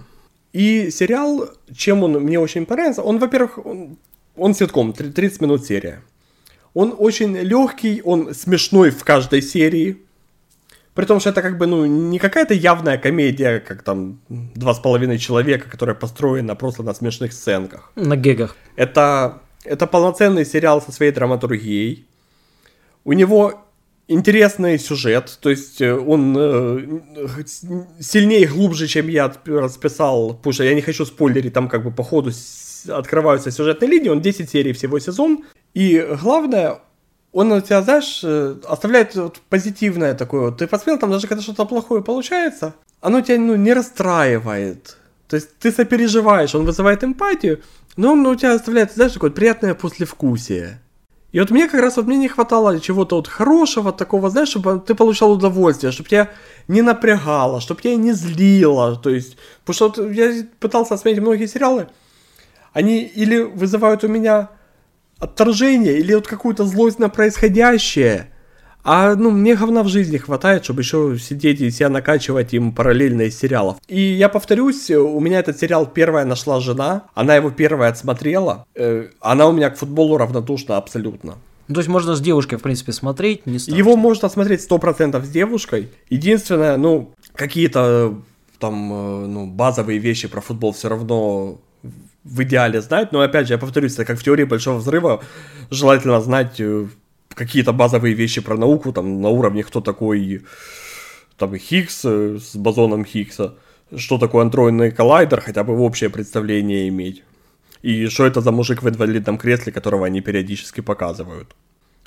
И 0.54 0.90
сериал, 0.92 1.50
чем 1.76 2.04
он 2.04 2.12
мне 2.12 2.38
очень 2.38 2.64
понравился, 2.64 3.02
он, 3.02 3.18
во-первых, 3.18 3.66
он, 3.66 3.98
он 4.36 4.54
ситком, 4.54 4.92
30 4.92 5.40
минут 5.40 5.66
серия. 5.66 6.00
Он 6.74 6.94
очень 6.96 7.36
легкий, 7.36 8.00
он 8.04 8.32
смешной 8.34 8.90
в 8.90 9.02
каждой 9.02 9.42
серии. 9.42 9.96
При 10.94 11.06
том, 11.06 11.18
что 11.18 11.30
это 11.30 11.42
как 11.42 11.58
бы, 11.58 11.66
ну, 11.66 11.86
не 11.86 12.20
какая-то 12.20 12.54
явная 12.54 12.98
комедия, 12.98 13.58
как 13.58 13.82
там 13.82 14.20
«Два 14.28 14.74
с 14.74 14.78
половиной 14.78 15.18
человека», 15.18 15.68
которая 15.68 15.96
построена 15.96 16.54
просто 16.54 16.84
на 16.84 16.94
смешных 16.94 17.32
сценках. 17.32 17.90
На 17.96 18.14
гегах. 18.14 18.56
Это, 18.76 19.42
это 19.64 19.88
полноценный 19.88 20.46
сериал 20.46 20.80
со 20.80 20.92
своей 20.92 21.10
драматургией. 21.10 22.06
У 23.04 23.12
него 23.12 23.64
интересный 24.08 24.78
сюжет, 24.78 25.38
то 25.40 25.50
есть 25.50 25.80
э, 25.80 25.94
он 25.94 26.36
э, 26.36 27.00
сильнее 28.00 28.42
и 28.42 28.46
глубже, 28.46 28.86
чем 28.86 29.08
я 29.08 29.32
расписал, 29.46 30.40
что 30.50 30.64
я 30.64 30.74
не 30.74 30.82
хочу 30.82 31.04
спойлерить, 31.04 31.52
там 31.52 31.68
как 31.68 31.82
бы 31.84 31.90
по 31.90 32.02
ходу 32.02 32.30
открываются 32.88 33.50
сюжетные 33.50 33.90
линии, 33.90 34.10
он 34.10 34.20
10 34.20 34.50
серий 34.50 34.72
всего 34.72 34.98
сезон, 34.98 35.44
и 35.72 36.06
главное, 36.22 36.80
он 37.32 37.52
у 37.52 37.60
тебя, 37.60 37.82
знаешь, 37.82 38.20
э, 38.22 38.56
оставляет 38.68 39.14
вот 39.14 39.40
позитивное 39.48 40.14
такое, 40.14 40.52
ты 40.52 40.66
посмотрел, 40.66 40.98
там 40.98 41.10
даже 41.10 41.26
когда 41.26 41.42
что-то 41.42 41.64
плохое 41.64 42.02
получается, 42.02 42.74
оно 43.00 43.20
тебя 43.22 43.38
ну, 43.38 43.56
не 43.56 43.72
расстраивает, 43.72 44.98
то 45.28 45.36
есть 45.36 45.58
ты 45.58 45.72
сопереживаешь, 45.72 46.54
он 46.54 46.66
вызывает 46.66 47.02
эмпатию, 47.02 47.62
но 47.96 48.12
он 48.12 48.26
у 48.26 48.34
тебя 48.34 48.54
оставляет, 48.54 48.92
знаешь, 48.92 49.12
такое 49.12 49.30
приятное 49.30 49.74
послевкусие. 49.74 50.80
И 51.34 51.40
вот 51.40 51.50
мне 51.50 51.66
как 51.66 51.80
раз 51.80 51.96
вот 51.96 52.06
мне 52.06 52.16
не 52.16 52.28
хватало 52.28 52.78
чего-то 52.78 53.16
вот 53.16 53.26
хорошего 53.26 53.92
такого, 53.92 54.30
знаешь, 54.30 54.50
чтобы 54.50 54.78
ты 54.78 54.94
получал 54.94 55.32
удовольствие, 55.32 55.90
чтобы 55.90 56.08
тебя 56.08 56.30
не 56.68 56.80
напрягало, 56.80 57.60
чтобы 57.60 57.82
тебя 57.82 57.96
не 57.96 58.12
злило, 58.12 58.94
то 58.94 59.10
есть, 59.10 59.36
потому 59.64 59.74
что 59.74 60.02
вот 60.02 60.12
я 60.12 60.46
пытался 60.60 60.96
смотреть 60.96 61.18
многие 61.18 61.48
сериалы, 61.48 61.88
они 62.72 63.02
или 63.02 63.40
вызывают 63.40 64.04
у 64.04 64.08
меня 64.08 64.50
отторжение, 65.18 65.98
или 65.98 66.14
вот 66.14 66.28
какую-то 66.28 66.64
злость 66.66 67.00
на 67.00 67.08
происходящее, 67.08 68.30
а 68.84 69.14
ну, 69.16 69.30
мне 69.30 69.56
говна 69.56 69.82
в 69.82 69.88
жизни 69.88 70.18
хватает, 70.18 70.64
чтобы 70.64 70.82
еще 70.82 71.16
сидеть 71.18 71.60
и 71.60 71.70
себя 71.70 71.88
накачивать 71.88 72.52
им 72.52 72.72
параллельно 72.72 73.22
из 73.22 73.38
сериалов. 73.38 73.78
И 73.88 74.00
я 74.00 74.28
повторюсь, 74.28 74.90
у 74.90 75.18
меня 75.20 75.38
этот 75.38 75.58
сериал 75.58 75.86
первая 75.86 76.26
нашла 76.26 76.60
жена, 76.60 77.04
она 77.14 77.34
его 77.34 77.50
первая 77.50 77.90
отсмотрела, 77.90 78.66
э, 78.74 79.08
она 79.20 79.48
у 79.48 79.52
меня 79.52 79.70
к 79.70 79.78
футболу 79.78 80.18
равнодушна 80.18 80.76
абсолютно. 80.76 81.36
Ну, 81.66 81.74
то 81.74 81.80
есть 81.80 81.88
можно 81.88 82.14
с 82.14 82.20
девушкой, 82.20 82.56
в 82.58 82.62
принципе, 82.62 82.92
смотреть, 82.92 83.46
не 83.46 83.58
страшно. 83.58 83.78
Его 83.78 83.96
можно 83.96 84.28
смотреть 84.28 84.60
100% 84.60 85.24
с 85.24 85.28
девушкой. 85.30 85.88
Единственное, 86.10 86.76
ну, 86.76 87.14
какие-то 87.34 88.18
там, 88.58 88.92
э, 88.92 89.26
ну, 89.26 89.46
базовые 89.46 89.98
вещи 89.98 90.28
про 90.28 90.42
футбол 90.42 90.72
все 90.72 90.90
равно 90.90 91.58
в 92.24 92.42
идеале 92.42 92.80
знать, 92.80 93.12
но 93.12 93.20
опять 93.20 93.46
же, 93.46 93.54
я 93.54 93.58
повторюсь, 93.58 93.94
это 93.94 94.04
как 94.04 94.18
в 94.18 94.22
теории 94.22 94.44
большого 94.44 94.78
взрыва, 94.78 95.22
желательно 95.70 96.20
знать 96.20 96.56
э, 96.58 96.86
какие-то 97.34 97.72
базовые 97.72 98.14
вещи 98.14 98.40
про 98.40 98.56
науку, 98.56 98.92
там, 98.92 99.20
на 99.20 99.28
уровне, 99.28 99.62
кто 99.62 99.80
такой, 99.80 100.42
там, 101.36 101.56
Хиггс 101.56 102.04
э, 102.04 102.38
с 102.38 102.56
бозоном 102.56 103.04
Хиггса, 103.04 103.54
что 103.96 104.18
такое 104.18 104.42
андроидный 104.42 104.90
коллайдер, 104.90 105.40
хотя 105.40 105.64
бы 105.64 105.76
в 105.76 105.82
общее 105.82 106.10
представление 106.10 106.88
иметь. 106.88 107.22
И 107.82 108.06
что 108.08 108.24
это 108.24 108.40
за 108.40 108.50
мужик 108.50 108.82
в 108.82 108.88
инвалидном 108.88 109.36
кресле, 109.36 109.72
которого 109.72 110.06
они 110.06 110.20
периодически 110.20 110.80
показывают. 110.80 111.54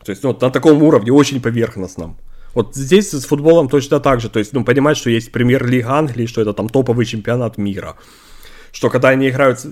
То 0.04 0.12
есть, 0.12 0.24
ну, 0.24 0.30
вот 0.30 0.42
на 0.42 0.50
таком 0.50 0.82
уровне, 0.82 1.12
очень 1.12 1.42
поверхностном. 1.42 2.18
Вот 2.54 2.76
здесь 2.76 3.12
с 3.12 3.26
футболом 3.26 3.70
точно 3.70 4.00
так 4.00 4.20
же. 4.20 4.30
То 4.30 4.40
есть, 4.40 4.54
ну, 4.54 4.64
понимать, 4.64 4.98
что 4.98 5.10
есть 5.10 5.32
премьер-лига 5.32 5.92
Англии, 5.92 6.26
что 6.26 6.42
это 6.42 6.54
там 6.54 6.70
топовый 6.70 7.06
чемпионат 7.06 7.58
мира. 7.58 7.96
Что 8.72 8.90
когда 8.90 9.10
они 9.10 9.30
играют 9.30 9.66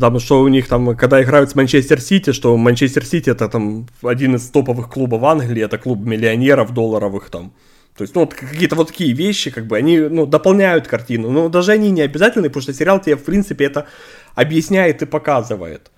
там, 0.00 0.18
что 0.20 0.40
у 0.40 0.48
них 0.48 0.68
там, 0.68 0.96
когда 0.96 1.22
играют 1.22 1.50
с 1.50 1.54
Манчестер 1.54 2.00
Сити, 2.00 2.32
что 2.32 2.56
Манчестер 2.56 3.04
Сити 3.04 3.30
это 3.30 3.48
там 3.48 3.86
один 4.02 4.36
из 4.36 4.48
топовых 4.50 4.88
клубов 4.88 5.22
Англии, 5.24 5.64
это 5.64 5.78
клуб 5.78 6.00
миллионеров 6.04 6.72
долларовых 6.72 7.30
там. 7.30 7.52
То 7.96 8.02
есть, 8.02 8.14
ну, 8.14 8.22
вот 8.22 8.34
какие-то 8.34 8.76
вот 8.76 8.88
такие 8.88 9.12
вещи, 9.12 9.50
как 9.50 9.66
бы, 9.66 9.76
они, 9.76 9.98
ну, 9.98 10.24
дополняют 10.24 10.86
картину. 10.86 11.30
Но 11.30 11.48
даже 11.48 11.72
они 11.72 11.90
не 11.90 12.02
обязательны, 12.02 12.48
потому 12.48 12.62
что 12.62 12.72
сериал 12.72 13.00
тебе, 13.00 13.16
в 13.16 13.24
принципе, 13.24 13.64
это 13.64 13.86
объясняет 14.34 15.02
и 15.02 15.06
показывает. 15.06 15.90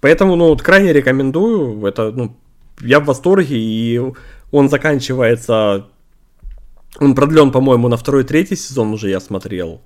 Поэтому, 0.00 0.36
ну, 0.36 0.48
вот 0.48 0.62
крайне 0.62 0.92
рекомендую. 0.92 1.86
Это, 1.86 2.10
ну, 2.10 2.36
я 2.80 3.00
в 3.00 3.04
восторге, 3.04 3.56
и 3.56 4.00
он 4.50 4.68
заканчивается... 4.68 5.86
Он 6.98 7.14
продлен, 7.14 7.52
по-моему, 7.52 7.88
на 7.88 7.96
второй, 7.96 8.24
третий 8.24 8.56
сезон 8.56 8.92
уже 8.92 9.10
я 9.10 9.20
смотрел. 9.20 9.82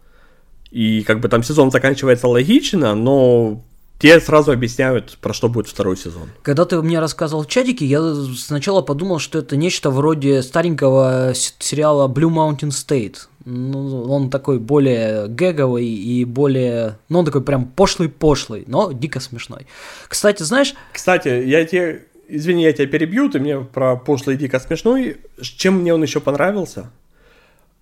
И 0.71 1.03
как 1.03 1.21
бы 1.21 1.29
там 1.29 1.43
сезон 1.43 1.71
заканчивается 1.71 2.29
логично, 2.29 2.95
но 2.95 3.61
те 4.01 4.18
сразу 4.18 4.53
объясняют, 4.53 5.18
про 5.21 5.35
что 5.35 5.51
будет 5.51 5.68
второй 5.68 5.97
сезон. 5.97 6.31
Когда 6.43 6.64
ты 6.64 6.81
мне 6.81 7.01
рассказывал 7.01 7.43
в 7.43 7.49
чатике, 7.49 7.85
я 7.85 8.14
сначала 8.37 8.81
подумал, 8.81 9.18
что 9.18 9.41
это 9.41 9.57
нечто 9.57 9.91
вроде 9.91 10.43
старенького 10.43 11.33
сериала 11.35 12.09
Blue 12.09 12.31
Mountain 12.31 12.71
State. 12.71 13.16
Ну, 13.45 14.05
он 14.05 14.31
такой 14.31 14.59
более 14.59 15.29
гэговый 15.29 15.87
и 15.87 16.25
более... 16.25 16.99
Ну, 17.11 17.18
он 17.18 17.25
такой 17.27 17.43
прям 17.43 17.66
пошлый-пошлый, 17.66 18.64
но 18.66 18.93
дико 18.93 19.21
смешной. 19.21 19.66
Кстати, 20.09 20.45
знаешь... 20.45 20.75
Кстати, 20.93 21.29
я 21.29 21.64
тебе... 21.66 22.07
Извини, 22.27 22.62
я 22.62 22.73
тебя 22.73 22.87
перебью, 22.87 23.29
ты 23.29 23.39
мне 23.41 23.61
про 23.61 23.97
пошлый 23.97 24.37
и 24.37 24.39
дико 24.39 24.61
смешной. 24.61 25.18
Чем 25.43 25.81
мне 25.81 25.93
он 25.93 26.03
еще 26.03 26.21
понравился? 26.21 26.91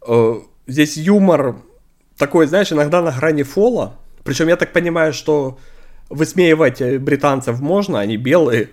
Э, 0.06 0.36
здесь 0.66 0.96
юмор 0.96 1.56
такой, 2.18 2.46
знаешь, 2.46 2.72
иногда 2.72 3.00
на 3.00 3.12
грани 3.12 3.44
фола. 3.44 3.96
Причем 4.24 4.48
я 4.48 4.56
так 4.56 4.72
понимаю, 4.72 5.12
что 5.12 5.58
высмеивать 6.10 6.80
э, 6.80 6.98
британцев 6.98 7.60
можно, 7.60 8.00
они 8.00 8.16
белые. 8.16 8.70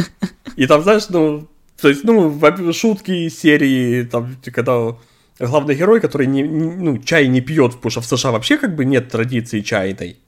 И 0.56 0.66
там, 0.66 0.82
знаешь, 0.82 1.08
ну, 1.08 1.48
то 1.80 1.88
есть, 1.88 2.04
ну, 2.04 2.40
шутки 2.72 3.28
серии, 3.28 4.04
там, 4.04 4.36
когда 4.52 4.96
главный 5.38 5.74
герой, 5.74 6.00
который 6.00 6.26
не, 6.26 6.44
ну, 6.44 6.98
чай 6.98 7.26
не 7.26 7.40
пьет, 7.40 7.74
потому 7.74 7.90
что 7.90 8.00
в 8.00 8.06
США 8.06 8.30
вообще 8.30 8.56
как 8.56 8.76
бы 8.76 8.84
нет 8.84 9.10
традиции 9.10 9.60
чайной. 9.60 10.18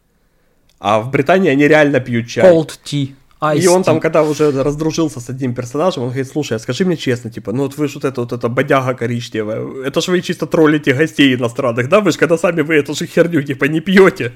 А 0.78 1.00
в 1.00 1.10
Британии 1.10 1.50
они 1.50 1.68
реально 1.68 2.00
пьют 2.00 2.26
чай. 2.26 2.52
Cold 2.52 2.78
tea. 2.84 3.14
Ice 3.40 3.60
и 3.60 3.66
он 3.66 3.82
там, 3.82 4.00
когда 4.00 4.22
уже 4.22 4.50
раздружился 4.62 5.20
с 5.20 5.28
одним 5.28 5.54
персонажем, 5.54 6.02
он 6.04 6.08
говорит, 6.08 6.28
слушай, 6.28 6.56
а 6.56 6.58
скажи 6.58 6.84
мне 6.84 6.96
честно, 6.96 7.30
типа, 7.30 7.52
ну 7.52 7.64
вот 7.64 7.76
вы 7.76 7.88
же 7.88 7.94
вот 7.94 8.04
это 8.04 8.20
вот 8.22 8.32
это 8.32 8.48
бодяга 8.48 8.94
коричневая, 8.94 9.84
это 9.84 10.00
же 10.00 10.10
вы 10.10 10.22
чисто 10.22 10.46
троллите 10.46 10.94
гостей 10.94 11.34
иностранных, 11.34 11.88
да? 11.88 12.00
Вы 12.00 12.12
же 12.12 12.18
когда 12.18 12.38
сами 12.38 12.62
вы 12.62 12.76
эту 12.76 12.94
же 12.94 13.06
херню, 13.06 13.42
типа, 13.42 13.66
не 13.66 13.80
пьете. 13.80 14.32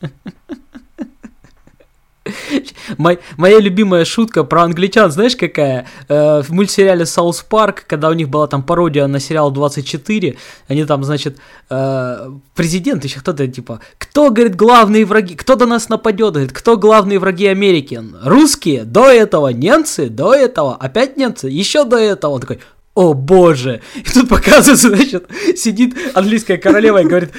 Моя 3.36 3.58
любимая 3.58 4.04
шутка 4.04 4.44
про 4.44 4.62
англичан, 4.62 5.10
знаешь 5.10 5.36
какая? 5.36 5.86
Э, 6.08 6.42
в 6.42 6.50
мультсериале 6.50 7.06
South 7.06 7.42
Park, 7.42 7.84
когда 7.86 8.08
у 8.08 8.12
них 8.12 8.28
была 8.28 8.46
там 8.46 8.62
пародия 8.62 9.06
на 9.06 9.20
сериал 9.20 9.50
24, 9.50 10.36
они 10.68 10.84
там, 10.84 11.04
значит, 11.04 11.38
э, 11.70 12.30
президент, 12.54 13.04
еще 13.04 13.20
кто-то, 13.20 13.46
типа, 13.46 13.80
кто, 13.98 14.30
говорит, 14.30 14.56
главные 14.56 15.04
враги, 15.04 15.34
кто 15.34 15.54
до 15.54 15.66
нас 15.66 15.88
нападет, 15.88 16.34
говорит, 16.34 16.52
кто 16.52 16.76
главные 16.76 17.18
враги 17.18 17.46
Америки? 17.46 18.02
Русские, 18.22 18.84
до 18.84 19.10
этого 19.10 19.48
немцы, 19.48 20.08
до 20.08 20.34
этого 20.34 20.76
опять 20.76 21.16
немцы, 21.16 21.48
еще 21.48 21.84
до 21.84 21.96
этого. 21.96 22.32
Он 22.32 22.40
такой, 22.40 22.60
о 22.94 23.14
боже! 23.14 23.80
И 23.94 24.02
тут 24.02 24.28
показывается, 24.28 24.88
значит, 24.94 25.26
сидит 25.56 25.94
английская 26.14 26.58
королева 26.58 27.00
и 27.02 27.04
говорит, 27.06 27.30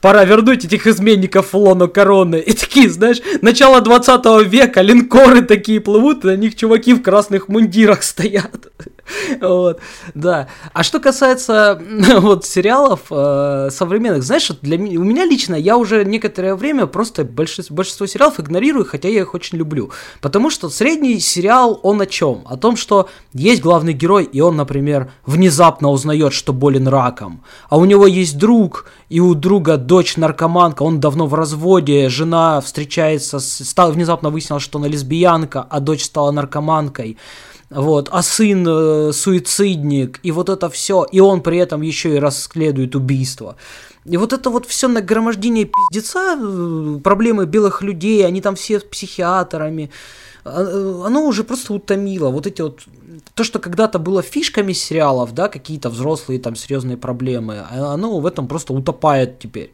Пора 0.00 0.24
вернуть 0.24 0.64
этих 0.64 0.86
изменников 0.86 1.52
в 1.52 1.56
лоно 1.56 1.86
короны. 1.86 2.36
И 2.36 2.52
такие, 2.52 2.88
знаешь, 2.88 3.20
начало 3.42 3.80
20 3.80 4.46
века, 4.46 4.80
линкоры 4.80 5.42
такие 5.42 5.80
плывут, 5.80 6.24
и 6.24 6.28
на 6.28 6.36
них 6.36 6.56
чуваки 6.56 6.94
в 6.94 7.02
красных 7.02 7.48
мундирах 7.48 8.02
стоят. 8.02 8.72
Вот, 9.40 9.80
да. 10.14 10.48
А 10.72 10.82
что 10.82 11.00
касается 11.00 11.80
вот 12.18 12.44
сериалов 12.44 13.02
э, 13.10 13.68
современных, 13.70 14.22
знаешь, 14.22 14.50
для 14.62 14.78
меня, 14.78 15.00
у 15.00 15.04
меня 15.04 15.24
лично, 15.24 15.54
я 15.54 15.76
уже 15.76 16.04
некоторое 16.04 16.54
время 16.54 16.86
просто 16.86 17.24
большинство, 17.24 17.76
большинство 17.76 18.06
сериалов 18.06 18.40
игнорирую, 18.40 18.84
хотя 18.84 19.08
я 19.08 19.20
их 19.20 19.34
очень 19.34 19.58
люблю. 19.58 19.90
Потому 20.20 20.50
что 20.50 20.68
средний 20.68 21.18
сериал, 21.20 21.78
он 21.82 22.00
о 22.00 22.06
чем? 22.06 22.42
О 22.46 22.56
том, 22.56 22.76
что 22.76 23.08
есть 23.32 23.62
главный 23.62 23.92
герой, 23.92 24.24
и 24.24 24.40
он, 24.40 24.56
например, 24.56 25.12
внезапно 25.26 25.90
узнает, 25.90 26.32
что 26.32 26.52
болен 26.52 26.88
раком. 26.88 27.42
А 27.68 27.78
у 27.78 27.84
него 27.84 28.06
есть 28.06 28.38
друг, 28.38 28.86
и 29.08 29.20
у 29.20 29.34
друга 29.34 29.76
дочь 29.76 30.16
наркоманка, 30.16 30.82
он 30.82 31.00
давно 31.00 31.26
в 31.26 31.34
разводе, 31.34 32.08
жена 32.08 32.60
встречается, 32.60 33.38
с, 33.38 33.64
стал, 33.64 33.92
внезапно 33.92 34.30
выяснилось, 34.30 34.62
что 34.62 34.78
она 34.78 34.88
лесбиянка, 34.88 35.66
а 35.68 35.80
дочь 35.80 36.04
стала 36.04 36.30
наркоманкой 36.30 37.18
вот, 37.70 38.08
а 38.10 38.22
сын 38.22 38.66
э, 38.68 39.12
суицидник, 39.12 40.18
и 40.24 40.32
вот 40.32 40.48
это 40.48 40.68
все, 40.68 41.04
и 41.04 41.20
он 41.20 41.40
при 41.40 41.58
этом 41.58 41.82
еще 41.82 42.16
и 42.16 42.18
расследует 42.18 42.96
убийство. 42.96 43.56
И 44.04 44.16
вот 44.16 44.32
это 44.32 44.50
вот 44.50 44.66
все 44.66 44.88
нагромождение 44.88 45.66
пиздеца, 45.66 46.36
э, 46.36 47.00
проблемы 47.02 47.46
белых 47.46 47.82
людей, 47.82 48.26
они 48.26 48.40
там 48.40 48.56
все 48.56 48.80
с 48.80 48.82
психиатрами, 48.82 49.90
а, 50.44 50.62
э, 50.62 51.02
оно 51.06 51.24
уже 51.24 51.44
просто 51.44 51.72
утомило. 51.72 52.30
Вот 52.30 52.48
эти 52.48 52.60
вот 52.60 52.80
то, 53.34 53.44
что 53.44 53.60
когда-то 53.60 54.00
было 54.00 54.22
фишками 54.22 54.72
сериалов, 54.72 55.32
да, 55.32 55.48
какие-то 55.48 55.90
взрослые 55.90 56.40
там 56.40 56.56
серьезные 56.56 56.96
проблемы, 56.96 57.64
а 57.70 57.94
оно 57.94 58.18
в 58.18 58.26
этом 58.26 58.48
просто 58.48 58.72
утопает 58.72 59.38
теперь. 59.38 59.72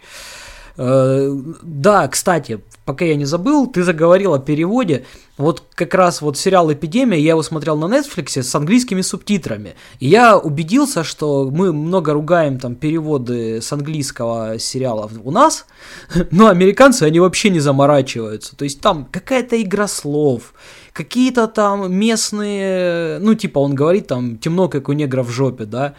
Э, 0.79 1.35
да, 1.62 2.07
кстати, 2.09 2.61
пока 2.85 3.05
я 3.05 3.16
не 3.16 3.24
забыл, 3.24 3.66
ты 3.66 3.83
заговорил 3.83 4.35
о 4.35 4.39
переводе. 4.39 5.05
Вот 5.39 5.62
как 5.74 5.95
раз 5.95 6.22
вот 6.22 6.39
сериал 6.39 6.72
«Эпидемия», 6.72 7.18
я 7.18 7.31
его 7.31 7.43
смотрел 7.43 7.77
на 7.77 7.87
Netflix 7.87 8.43
с 8.43 8.55
английскими 8.55 9.03
субтитрами. 9.03 9.74
И 10.01 10.09
я 10.09 10.39
убедился, 10.39 11.05
что 11.05 11.51
мы 11.51 11.72
много 11.72 12.12
ругаем 12.12 12.59
там 12.59 12.74
переводы 12.74 13.61
с 13.61 13.72
английского 13.72 14.59
сериала 14.59 15.11
у 15.22 15.31
нас, 15.31 15.66
но 16.31 16.49
американцы, 16.49 17.03
они 17.05 17.20
вообще 17.20 17.51
не 17.51 17.61
заморачиваются. 17.61 18.57
То 18.57 18.64
есть 18.64 18.81
там 18.81 19.07
какая-то 19.11 19.61
игра 19.61 19.89
слов, 19.89 20.55
какие-то 20.93 21.49
там 21.49 21.93
местные, 21.93 23.18
ну 23.18 23.35
типа 23.35 23.59
он 23.59 23.74
говорит 23.74 24.07
там 24.07 24.39
темно, 24.39 24.68
как 24.68 24.89
у 24.89 24.93
негра 24.93 25.22
в 25.22 25.31
жопе, 25.31 25.64
да, 25.64 25.95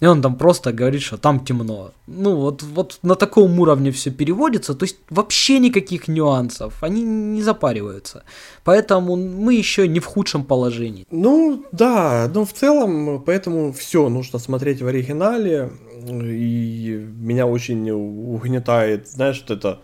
и 0.00 0.06
он 0.06 0.22
там 0.22 0.36
просто 0.36 0.72
говорит, 0.72 1.02
что 1.02 1.16
там 1.16 1.40
темно. 1.40 1.90
Ну, 2.06 2.36
вот, 2.36 2.62
вот 2.62 2.98
на 3.02 3.14
таком 3.14 3.58
уровне 3.60 3.90
все 3.90 4.10
переводится, 4.10 4.74
то 4.74 4.84
есть 4.84 4.96
вообще 5.10 5.58
никаких 5.58 6.08
нюансов, 6.08 6.82
они 6.82 7.02
не 7.02 7.42
запариваются. 7.42 8.22
Поэтому 8.64 9.16
мы 9.16 9.54
еще 9.54 9.88
не 9.88 10.00
в 10.00 10.06
худшем 10.06 10.44
положении. 10.44 11.06
Ну, 11.10 11.64
да, 11.72 12.30
но 12.34 12.44
в 12.44 12.52
целом, 12.52 13.22
поэтому 13.26 13.72
все 13.72 14.08
нужно 14.08 14.38
смотреть 14.38 14.82
в 14.82 14.86
оригинале, 14.86 15.70
и 16.06 17.06
меня 17.20 17.46
очень 17.46 17.90
угнетает, 17.90 19.08
знаешь, 19.08 19.44
вот 19.48 19.58
это 19.58 19.80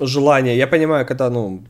желание. 0.00 0.56
Я 0.56 0.66
понимаю, 0.66 1.06
когда, 1.06 1.30
ну, 1.30 1.62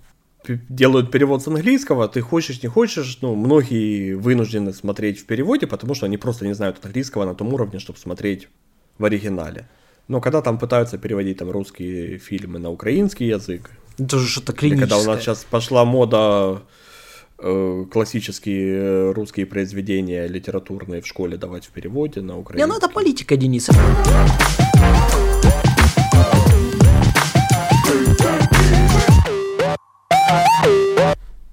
делают 0.68 1.11
перевод 1.11 1.43
с 1.43 1.49
английского, 1.49 2.09
ты 2.09 2.20
хочешь, 2.20 2.62
не 2.62 2.68
хочешь, 2.68 3.18
ну, 3.22 3.34
многие 3.34 4.14
вынуждены 4.14 4.72
смотреть 4.72 5.18
в 5.20 5.26
переводе, 5.26 5.66
потому 5.66 5.95
что 5.95 6.07
они 6.07 6.16
просто 6.18 6.47
не 6.47 6.55
знают 6.55 6.78
английского 6.84 7.24
на 7.24 7.34
том 7.34 7.53
уровне, 7.55 7.78
чтобы 7.78 7.99
смотреть 7.99 8.49
в 8.99 9.05
оригинале. 9.05 9.68
Но 10.09 10.20
когда 10.20 10.41
там 10.43 10.59
пытаются 10.59 10.99
переводить 10.99 11.38
там 11.38 11.51
русские 11.51 12.18
фильмы 12.18 12.59
на 12.59 12.70
украинский 12.70 13.26
язык, 13.28 13.70
Это 13.99 14.18
же 14.18 14.26
что-то 14.28 14.53
клиническое. 14.53 14.88
когда 14.88 14.99
у 14.99 15.14
нас 15.14 15.22
сейчас 15.22 15.45
пошла 15.45 15.84
мода 15.84 16.62
э, 17.38 17.84
классические 17.93 18.74
э, 18.76 19.12
русские 19.12 19.47
произведения 19.47 20.26
литературные 20.26 21.01
в 21.01 21.07
школе 21.07 21.36
давать 21.36 21.66
в 21.66 21.70
переводе 21.70 22.22
на 22.22 22.32
Не, 22.32 22.38
украинский. 22.38 22.68
ну 22.72 22.76
это 22.76 22.88
политика, 22.88 23.36
Денис. 23.36 23.68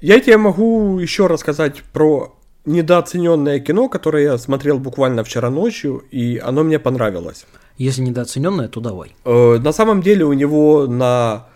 Я 0.02 0.20
тебе 0.20 0.38
могу 0.38 1.00
еще 1.00 1.28
рассказать 1.28 1.82
про 1.94 2.36
недооцененное 2.66 3.60
кино, 3.60 3.90
которое 3.90 4.24
я 4.24 4.38
смотрел 4.38 4.80
буквально 4.80 5.24
вчера 5.24 5.50
ночью, 5.50 6.04
и 6.12 6.38
оно 6.38 6.64
мне 6.64 6.80
понравилось. 6.80 7.46
Если 7.78 8.02
недооцененное, 8.02 8.68
то 8.68 8.80
давай. 8.80 9.16
Э, 9.26 9.58
На 9.58 9.72
самом 9.74 10.02
деле 10.02 10.26
у 10.26 10.34
него 10.34 10.88
на, 10.88 11.48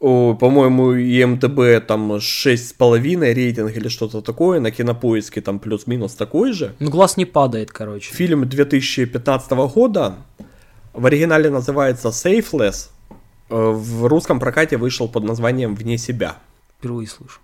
о, 0.00 0.34
по-моему, 0.34 0.94
ИМДБ 0.94 1.86
там 1.86 2.12
6,5 2.12 3.34
рейтинг 3.34 3.76
или 3.76 3.88
что-то 3.88 4.20
такое, 4.20 4.60
на 4.60 4.70
кинопоиске 4.70 5.40
там 5.40 5.58
плюс-минус 5.58 6.14
такой 6.14 6.52
же. 6.52 6.74
Ну, 6.78 6.90
глаз 6.90 7.16
не 7.16 7.24
падает, 7.24 7.70
короче. 7.70 8.14
Фильм 8.14 8.48
2015 8.48 9.50
года, 9.74 10.14
в 10.92 11.06
оригинале 11.06 11.50
называется 11.50 12.08
Safeless, 12.08 12.90
Э, 13.50 13.72
в 13.72 14.06
русском 14.06 14.38
прокате 14.38 14.76
вышел 14.76 15.08
под 15.08 15.24
названием 15.24 15.74
«Вне 15.74 15.98
себя». 15.98 16.36
Впервые 16.80 17.06
слышу. 17.06 17.40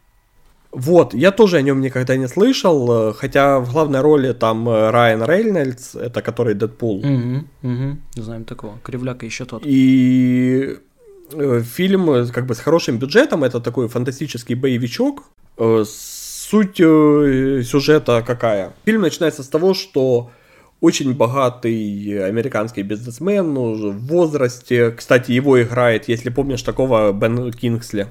Вот, 0.73 1.15
я 1.15 1.31
тоже 1.31 1.57
о 1.57 1.63
нем 1.63 1.81
никогда 1.81 2.17
не 2.17 2.29
слышал, 2.29 3.11
э, 3.11 3.13
хотя 3.15 3.61
в 3.61 3.73
главной 3.73 4.01
роли 4.01 4.33
там 4.33 4.69
э, 4.69 4.91
Райан 4.91 5.23
Рейнольдс, 5.23 5.95
это 5.95 6.21
который 6.21 6.55
Дэдпул. 6.55 6.99
Угу, 6.99 7.45
угу. 7.63 7.97
Знаем 8.15 8.45
такого. 8.45 8.79
Кривляка 8.83 9.25
еще 9.25 9.45
тот. 9.45 9.63
И 9.65 10.77
э, 11.33 11.63
фильм 11.63 12.29
как 12.31 12.47
бы 12.47 12.55
с 12.55 12.61
хорошим 12.61 12.99
бюджетом, 12.99 13.45
это 13.45 13.61
такой 13.61 13.89
фантастический 13.89 14.55
боевичок. 14.55 15.23
Суть 15.57 16.77
сюжета 16.77 18.23
какая? 18.27 18.75
Фильм 18.85 19.01
начинается 19.01 19.43
с 19.43 19.49
того, 19.49 19.73
что 19.73 20.31
очень 20.83 21.15
богатый 21.15 22.29
американский 22.29 22.83
бизнесмен 22.83 23.55
ну, 23.55 23.93
в 23.93 24.07
возрасте, 24.07 24.91
кстати, 24.91 25.33
его 25.33 25.63
играет, 25.63 26.09
если 26.09 26.29
помнишь, 26.29 26.63
такого 26.63 27.13
Бен 27.13 27.51
Кингсли. 27.51 28.09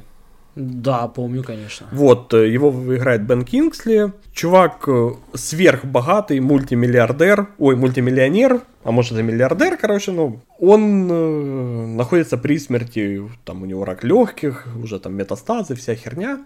Да, 0.56 1.08
помню, 1.10 1.44
конечно. 1.44 1.88
Вот, 1.92 2.34
э, 2.34 2.50
его 2.50 2.72
играет 2.96 3.24
Бен 3.24 3.44
Кингсли. 3.44 4.14
Чувак 4.34 4.86
э, 4.88 5.10
сверхбогатый, 5.34 6.40
мультимиллиардер, 6.40 7.48
ой, 7.58 7.76
мультимиллионер, 7.76 8.62
а 8.84 8.92
может 8.92 9.18
и 9.20 9.24
миллиардер, 9.24 9.78
короче, 9.78 10.12
ну, 10.12 10.40
он 10.60 11.12
э, 11.12 11.86
находится 11.98 12.38
при 12.38 12.58
смерти, 12.58 13.22
там 13.44 13.64
у 13.64 13.66
него 13.66 13.84
рак 13.84 14.04
легких, 14.04 14.68
уже 14.82 15.00
там 15.00 15.16
метастазы, 15.16 15.76
вся 15.76 15.96
херня. 15.96 16.46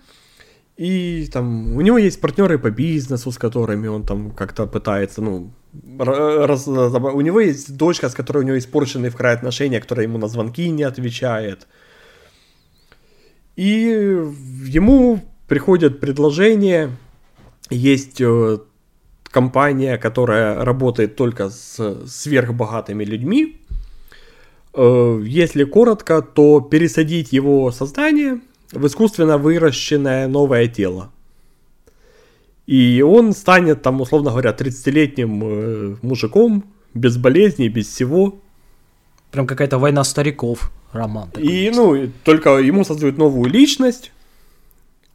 И 0.77 1.27
там 1.33 1.75
у 1.75 1.81
него 1.81 1.97
есть 1.97 2.21
партнеры 2.21 2.57
по 2.57 2.71
бизнесу, 2.71 3.31
с 3.31 3.37
которыми 3.37 3.87
он 3.87 4.05
там 4.05 4.31
как-то 4.31 4.65
пытается, 4.65 5.21
ну, 5.21 5.51
ра- 5.97 6.45
раз- 6.45 6.67
у 6.67 7.21
него 7.21 7.41
есть 7.41 7.75
дочка, 7.75 8.07
с 8.09 8.13
которой 8.15 8.39
у 8.39 8.47
него 8.47 8.57
испорченные 8.57 9.11
в 9.11 9.15
край 9.17 9.35
отношения, 9.35 9.81
которая 9.81 10.07
ему 10.07 10.17
на 10.17 10.27
звонки 10.27 10.69
не 10.69 10.83
отвечает. 10.83 11.67
И 13.59 13.91
ему 14.67 15.19
приходит 15.49 15.99
предложение, 15.99 16.91
есть 17.69 18.21
э, 18.21 18.59
компания, 19.23 19.97
которая 19.97 20.63
работает 20.63 21.17
только 21.17 21.49
с 21.49 22.05
сверхбогатыми 22.07 23.03
людьми. 23.03 23.57
Э, 24.73 25.21
Если 25.25 25.65
коротко, 25.65 26.21
то 26.21 26.61
пересадить 26.61 27.33
его 27.33 27.69
создание 27.73 28.39
в 28.71 28.87
искусственно 28.87 29.37
выращенное 29.37 30.29
новое 30.29 30.67
тело. 30.67 31.11
И 32.65 33.01
он 33.01 33.33
станет 33.33 33.81
там, 33.81 33.99
условно 33.99 34.31
говоря, 34.31 34.55
30-летним 34.57 35.43
э, 35.43 35.95
мужиком, 36.01 36.63
без 36.93 37.17
болезней, 37.17 37.67
без 37.67 37.87
всего. 37.89 38.39
Прям 39.31 39.47
какая-то 39.47 39.77
война 39.77 40.03
стариков. 40.03 40.71
Роман 40.91 41.29
такой. 41.29 41.47
И, 41.47 41.71
ну, 41.71 42.09
только 42.23 42.57
ему 42.57 42.83
создают 42.83 43.17
новую 43.17 43.49
личность. 43.49 44.11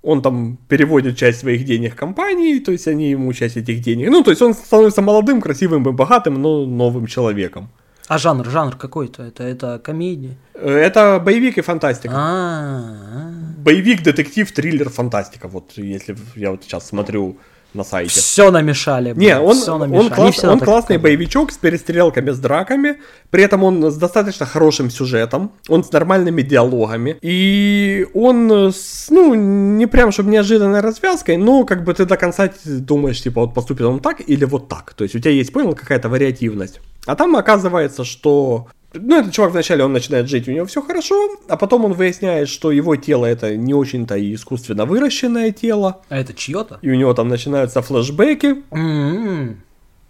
Он 0.03 0.23
там 0.23 0.59
переводит 0.69 1.17
часть 1.17 1.41
своих 1.41 1.65
денег 1.65 1.97
компании, 1.97 2.59
то 2.59 2.73
есть 2.73 2.87
они 2.87 3.11
ему 3.11 3.33
часть 3.33 3.57
этих 3.57 3.81
денег. 3.81 4.11
Ну, 4.11 4.23
то 4.23 4.31
есть 4.31 4.43
он 4.43 4.55
становится 4.55 5.03
молодым, 5.03 5.41
красивым 5.41 5.89
и 5.89 5.93
богатым, 5.93 6.43
но 6.43 6.67
новым 6.67 7.07
человеком. 7.07 7.71
А 8.07 8.19
жанр, 8.19 8.51
жанр 8.51 8.77
какой-то? 8.77 9.23
Это, 9.23 9.45
это 9.45 9.79
комедия? 9.79 10.37
Это 10.55 11.23
боевик 11.25 11.57
и 11.57 11.63
фантастика. 11.63 12.15
А, 12.15 13.33
Боевик, 13.59 14.03
детектив, 14.03 14.53
триллер, 14.53 14.91
фантастика. 14.91 15.49
Вот 15.49 15.73
если 15.77 16.15
я 16.37 16.51
вот 16.51 16.65
сейчас 16.65 16.87
смотрю 16.87 17.39
на 17.75 17.85
сайте. 17.85 18.11
все 18.11 18.51
намешали. 18.51 19.13
Не, 19.17 19.39
он, 19.39 19.57
он, 19.69 19.81
намешали. 19.81 20.01
Они 20.01 20.11
класс- 20.11 20.45
он 20.45 20.59
так 20.59 20.69
классный 20.69 20.97
делают. 20.97 21.03
боевичок 21.03 21.53
с 21.53 21.57
перестрелками, 21.57 22.31
с 22.31 22.39
драками. 22.39 23.01
При 23.31 23.43
этом 23.43 23.65
он 23.65 23.91
с 23.91 23.97
достаточно 23.97 24.47
хорошим 24.47 24.91
сюжетом. 24.91 25.53
Он 25.69 25.83
с 25.85 25.93
нормальными 25.93 26.43
диалогами. 26.43 27.17
И 27.21 28.07
он, 28.15 28.51
с, 28.73 29.07
ну, 29.11 29.35
не 29.35 29.87
прям, 29.87 30.13
чтобы 30.13 30.31
неожиданной 30.31 30.81
развязкой, 30.81 31.37
но 31.37 31.65
как 31.65 31.85
бы 31.85 31.93
ты 31.95 32.05
до 32.05 32.17
конца 32.17 32.51
думаешь, 32.65 33.23
типа, 33.23 33.43
вот 33.43 33.55
поступит 33.55 33.87
он 33.87 34.01
так 34.01 34.21
или 34.27 34.45
вот 34.45 34.69
так. 34.69 34.95
То 34.95 35.05
есть 35.05 35.15
у 35.15 35.19
тебя 35.19 35.33
есть, 35.33 35.53
понял, 35.53 35.75
какая-то 35.75 36.09
вариативность. 36.09 36.81
А 37.07 37.17
там 37.17 37.37
оказывается, 37.37 38.05
что... 38.05 38.69
Ну, 38.95 39.19
этот 39.21 39.33
чувак 39.33 39.51
вначале 39.53 39.85
он 39.85 39.93
начинает 39.93 40.29
жить, 40.29 40.49
у 40.49 40.53
него 40.53 40.67
все 40.67 40.81
хорошо, 40.83 41.15
а 41.49 41.57
потом 41.57 41.85
он 41.85 41.93
выясняет, 41.95 42.49
что 42.49 42.71
его 42.71 42.95
тело 42.97 43.27
это 43.27 43.57
не 43.57 43.75
очень-то 43.75 44.17
и 44.17 44.35
искусственно 44.35 44.85
выращенное 44.87 45.51
тело, 45.51 46.03
А 46.09 46.17
это 46.19 46.33
чье-то? 46.33 46.79
и 46.81 46.91
у 46.91 46.95
него 46.95 47.13
там 47.15 47.29
начинаются 47.29 47.83
флешбеки, 47.83 48.63
М-м. 48.71 49.61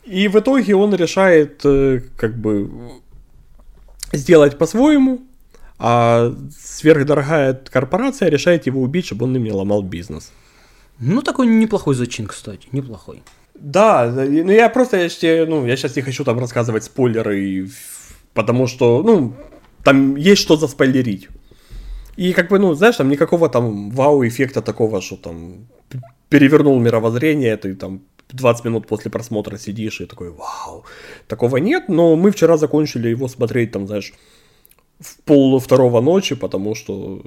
и 0.04 0.28
в 0.28 0.36
итоге 0.38 0.74
он 0.76 0.94
решает, 0.94 1.60
э, 1.64 2.02
как 2.16 2.36
бы, 2.36 2.70
сделать 4.12 4.58
по-своему, 4.58 5.22
а 5.78 6.32
сверхдорогая 6.56 7.54
корпорация 7.70 8.28
решает 8.28 8.66
его 8.66 8.80
убить, 8.82 9.06
чтобы 9.06 9.24
он 9.24 9.34
им 9.36 9.44
не 9.44 9.52
ломал 9.52 9.82
бизнес. 9.82 10.30
Ну, 11.00 11.22
такой 11.22 11.46
неплохой 11.46 11.94
зачин, 11.94 12.26
кстати, 12.26 12.68
неплохой. 12.72 13.22
Да, 13.54 14.06
и- 14.24 14.42
ну 14.42 14.52
я 14.52 14.68
просто, 14.68 15.08
я, 15.20 15.46
ну, 15.46 15.66
я 15.66 15.76
сейчас 15.76 15.96
не 15.96 16.02
хочу 16.02 16.24
там 16.24 16.38
рассказывать 16.38 16.84
спойлеры, 16.84 17.64
ф- 17.64 17.93
потому 18.34 18.66
что, 18.66 19.02
ну, 19.02 19.34
там 19.82 20.16
есть 20.16 20.42
что 20.42 20.56
заспойлерить. 20.56 21.28
И 22.16 22.32
как 22.32 22.48
бы, 22.48 22.58
ну, 22.58 22.74
знаешь, 22.74 22.96
там 22.96 23.08
никакого 23.08 23.48
там 23.48 23.90
вау-эффекта 23.90 24.62
такого, 24.62 25.00
что 25.00 25.16
там 25.16 25.66
перевернул 26.28 26.80
мировоззрение, 26.80 27.56
ты 27.56 27.74
там 27.74 28.00
20 28.32 28.64
минут 28.64 28.86
после 28.86 29.10
просмотра 29.10 29.58
сидишь 29.58 30.00
и 30.00 30.06
такой, 30.06 30.30
вау, 30.30 30.84
такого 31.26 31.56
нет, 31.58 31.88
но 31.88 32.16
мы 32.16 32.30
вчера 32.30 32.56
закончили 32.56 33.08
его 33.08 33.28
смотреть, 33.28 33.72
там, 33.72 33.86
знаешь, 33.86 34.12
в 35.00 35.16
пол 35.22 35.58
второго 35.58 36.00
ночи, 36.00 36.34
потому 36.34 36.74
что, 36.74 37.22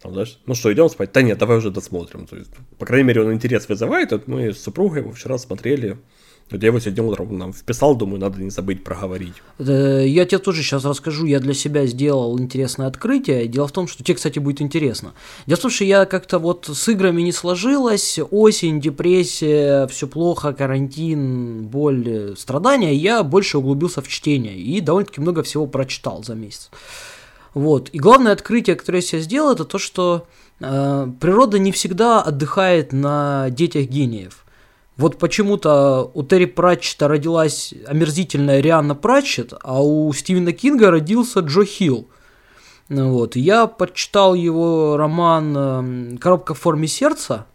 там, 0.00 0.12
знаешь, 0.12 0.38
ну 0.46 0.54
что, 0.54 0.72
идем 0.72 0.88
спать? 0.88 1.12
Да 1.12 1.22
нет, 1.22 1.38
давай 1.38 1.58
уже 1.58 1.70
досмотрим. 1.70 2.26
То 2.26 2.36
есть, 2.36 2.50
по 2.78 2.86
крайней 2.86 3.08
мере, 3.08 3.22
он 3.22 3.32
интерес 3.32 3.68
вызывает. 3.68 4.12
Вот 4.12 4.28
мы 4.28 4.52
с 4.52 4.62
супругой 4.62 5.00
его 5.00 5.12
вчера 5.12 5.38
смотрели. 5.38 5.98
Вот 6.50 6.62
я 6.62 6.68
его 6.68 6.78
сегодня 6.78 7.02
утром 7.02 7.38
нам 7.38 7.52
вписал, 7.54 7.96
думаю, 7.96 8.20
надо 8.20 8.40
не 8.40 8.50
забыть 8.50 8.84
проговорить. 8.84 9.34
Э, 9.58 10.04
Я 10.06 10.26
тебе 10.26 10.38
тоже 10.38 10.62
сейчас 10.62 10.84
расскажу, 10.84 11.24
я 11.24 11.40
для 11.40 11.54
себя 11.54 11.86
сделал 11.86 12.38
интересное 12.38 12.86
открытие. 12.86 13.48
Дело 13.48 13.66
в 13.66 13.72
том, 13.72 13.88
что 13.88 14.04
тебе, 14.04 14.14
кстати, 14.14 14.38
будет 14.38 14.60
интересно. 14.60 15.14
Дело 15.46 15.56
в 15.56 15.62
том, 15.62 15.70
что 15.70 15.84
я 15.84 16.04
как-то 16.04 16.38
вот 16.38 16.68
с 16.70 16.88
играми 16.88 17.22
не 17.22 17.32
сложилось, 17.32 18.18
осень, 18.30 18.80
депрессия, 18.80 19.86
все 19.86 20.06
плохо, 20.06 20.52
карантин, 20.52 21.66
боль, 21.66 22.04
э, 22.06 22.34
страдания, 22.36 22.94
я 22.94 23.22
больше 23.22 23.56
углубился 23.58 24.02
в 24.02 24.08
чтение 24.08 24.58
и 24.58 24.80
довольно-таки 24.80 25.22
много 25.22 25.42
всего 25.42 25.66
прочитал 25.66 26.22
за 26.22 26.34
месяц. 26.34 26.70
Вот. 27.54 27.88
И 27.92 27.98
главное 27.98 28.32
открытие, 28.32 28.76
которое 28.76 28.98
я 28.98 29.02
себе 29.02 29.22
сделал, 29.22 29.52
это 29.52 29.64
то, 29.64 29.78
что 29.78 30.26
э, 30.60 31.08
природа 31.20 31.58
не 31.58 31.72
всегда 31.72 32.20
отдыхает 32.20 32.92
на 32.92 33.48
детях 33.50 33.86
гениев. 33.86 34.43
Вот 34.96 35.18
почему-то 35.18 36.10
у 36.14 36.22
Терри 36.22 36.44
Пратчета 36.44 37.08
родилась 37.08 37.74
омерзительная 37.86 38.60
Рианна 38.60 38.94
Пратчет, 38.94 39.52
а 39.62 39.82
у 39.82 40.12
Стивена 40.12 40.52
Кинга 40.52 40.90
родился 40.90 41.40
Джо 41.40 41.64
Хилл. 41.64 42.08
Вот. 42.88 43.34
Я 43.34 43.66
прочитал 43.66 44.34
его 44.34 44.96
роман 44.96 45.56
эм, 45.56 46.18
«Коробка 46.18 46.54
в 46.54 46.60
форме 46.60 46.86
сердца», 46.86 47.46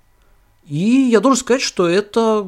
и 0.67 1.09
я 1.11 1.19
должен 1.19 1.39
сказать, 1.39 1.61
что 1.61 1.87
это 1.87 2.45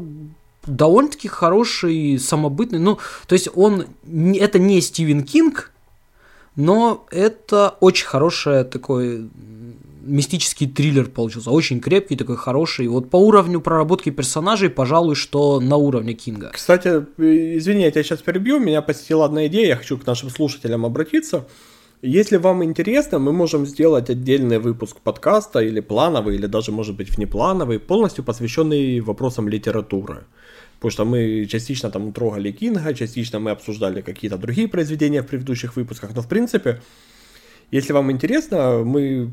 довольно-таки 0.66 1.28
хороший, 1.28 2.20
самобытный, 2.20 2.80
ну, 2.80 3.00
то 3.28 3.34
есть 3.34 3.50
он, 3.56 3.88
это 4.06 4.60
не 4.60 4.80
Стивен 4.82 5.24
Кинг, 5.24 5.72
но 6.56 7.06
это 7.10 7.78
очень 7.80 8.06
хорошее 8.06 8.64
такое 8.64 9.28
мистический 10.04 10.68
триллер 10.68 11.10
получился, 11.10 11.52
очень 11.52 11.80
крепкий, 11.80 12.16
такой 12.16 12.38
хороший. 12.38 12.88
Вот 12.88 13.10
по 13.10 13.18
уровню 13.18 13.62
проработки 13.62 14.10
персонажей, 14.10 14.70
пожалуй, 14.70 15.16
что 15.16 15.60
на 15.60 15.78
уровне 15.78 16.14
Кинга. 16.14 16.52
Кстати, 16.54 17.06
извини, 17.18 17.84
я 17.84 17.92
тебя 17.92 18.04
сейчас 18.04 18.22
перебью, 18.22 18.60
меня 18.60 18.82
посетила 18.82 19.26
одна 19.26 19.48
идея, 19.48 19.68
я 19.68 19.76
хочу 19.76 19.98
к 19.98 20.06
нашим 20.06 20.30
слушателям 20.30 20.86
обратиться. 20.86 21.48
Если 22.02 22.38
вам 22.38 22.64
интересно, 22.64 23.20
мы 23.20 23.32
можем 23.32 23.68
сделать 23.68 24.10
отдельный 24.10 24.58
выпуск 24.58 24.98
подкаста 25.04 25.60
или 25.60 25.82
плановый, 25.82 26.36
или 26.36 26.48
даже, 26.48 26.72
может 26.72 26.96
быть, 26.96 27.16
внеплановый, 27.16 27.80
полностью 27.80 28.24
посвященный 28.24 29.02
вопросам 29.02 29.48
литературы. 29.48 30.24
Потому 30.80 30.92
что 30.92 31.06
мы 31.06 31.46
частично 31.46 31.92
там 31.92 32.12
трогали 32.12 32.52
Кинга, 32.52 32.94
частично 32.96 33.40
мы 33.40 33.52
обсуждали 33.52 34.02
какие-то 34.02 34.38
другие 34.38 34.68
произведения 34.68 35.22
в 35.22 35.28
предыдущих 35.28 35.76
выпусках. 35.76 36.16
Но, 36.16 36.22
в 36.24 36.28
принципе, 36.28 36.82
если 37.70 37.94
вам 37.94 38.12
интересно, 38.12 38.84
мы 38.84 39.32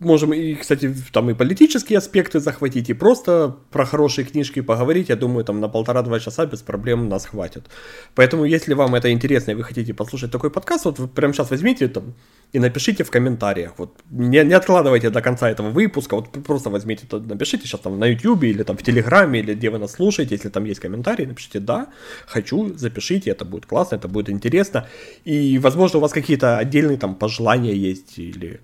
можем 0.00 0.32
и, 0.32 0.54
кстати, 0.54 0.94
там 1.12 1.30
и 1.30 1.34
политические 1.34 1.98
аспекты 1.98 2.40
захватить, 2.40 2.90
и 2.90 2.94
просто 2.94 3.56
про 3.70 3.84
хорошие 3.84 4.24
книжки 4.24 4.60
поговорить. 4.62 5.10
Я 5.10 5.16
думаю, 5.16 5.44
там 5.44 5.60
на 5.60 5.68
полтора-два 5.68 6.18
часа 6.20 6.46
без 6.46 6.62
проблем 6.62 7.08
нас 7.08 7.26
хватит. 7.26 7.66
Поэтому, 8.14 8.44
если 8.44 8.74
вам 8.74 8.94
это 8.94 9.12
интересно 9.12 9.52
и 9.52 9.54
вы 9.54 9.62
хотите 9.62 9.94
послушать 9.94 10.30
такой 10.30 10.50
подкаст, 10.50 10.86
вот 10.86 10.98
вы 10.98 11.06
прямо 11.06 11.34
сейчас 11.34 11.50
возьмите 11.50 11.88
там 11.88 12.14
и 12.52 12.58
напишите 12.58 13.04
в 13.04 13.10
комментариях. 13.10 13.74
Вот 13.76 14.00
не, 14.10 14.42
не 14.44 14.54
откладывайте 14.54 15.10
до 15.10 15.20
конца 15.20 15.50
этого 15.50 15.70
выпуска, 15.70 16.16
вот 16.16 16.30
просто 16.44 16.70
возьмите, 16.70 17.06
то 17.06 17.20
напишите 17.20 17.66
сейчас 17.66 17.80
там 17.80 17.98
на 17.98 18.06
YouTube 18.06 18.42
или 18.44 18.62
там 18.62 18.76
в 18.76 18.82
Телеграме, 18.82 19.40
или 19.40 19.54
где 19.54 19.70
вы 19.70 19.78
нас 19.78 19.92
слушаете, 19.92 20.34
если 20.34 20.48
там 20.48 20.64
есть 20.64 20.80
комментарии, 20.80 21.26
напишите 21.26 21.60
«да, 21.60 21.88
хочу», 22.26 22.74
запишите, 22.76 23.30
это 23.30 23.44
будет 23.44 23.66
классно, 23.66 23.96
это 23.96 24.08
будет 24.08 24.30
интересно. 24.30 24.88
И, 25.24 25.58
возможно, 25.58 25.98
у 25.98 26.02
вас 26.02 26.12
какие-то 26.12 26.56
отдельные 26.56 26.96
там 26.96 27.14
пожелания 27.14 27.74
есть 27.74 28.18
или 28.18 28.60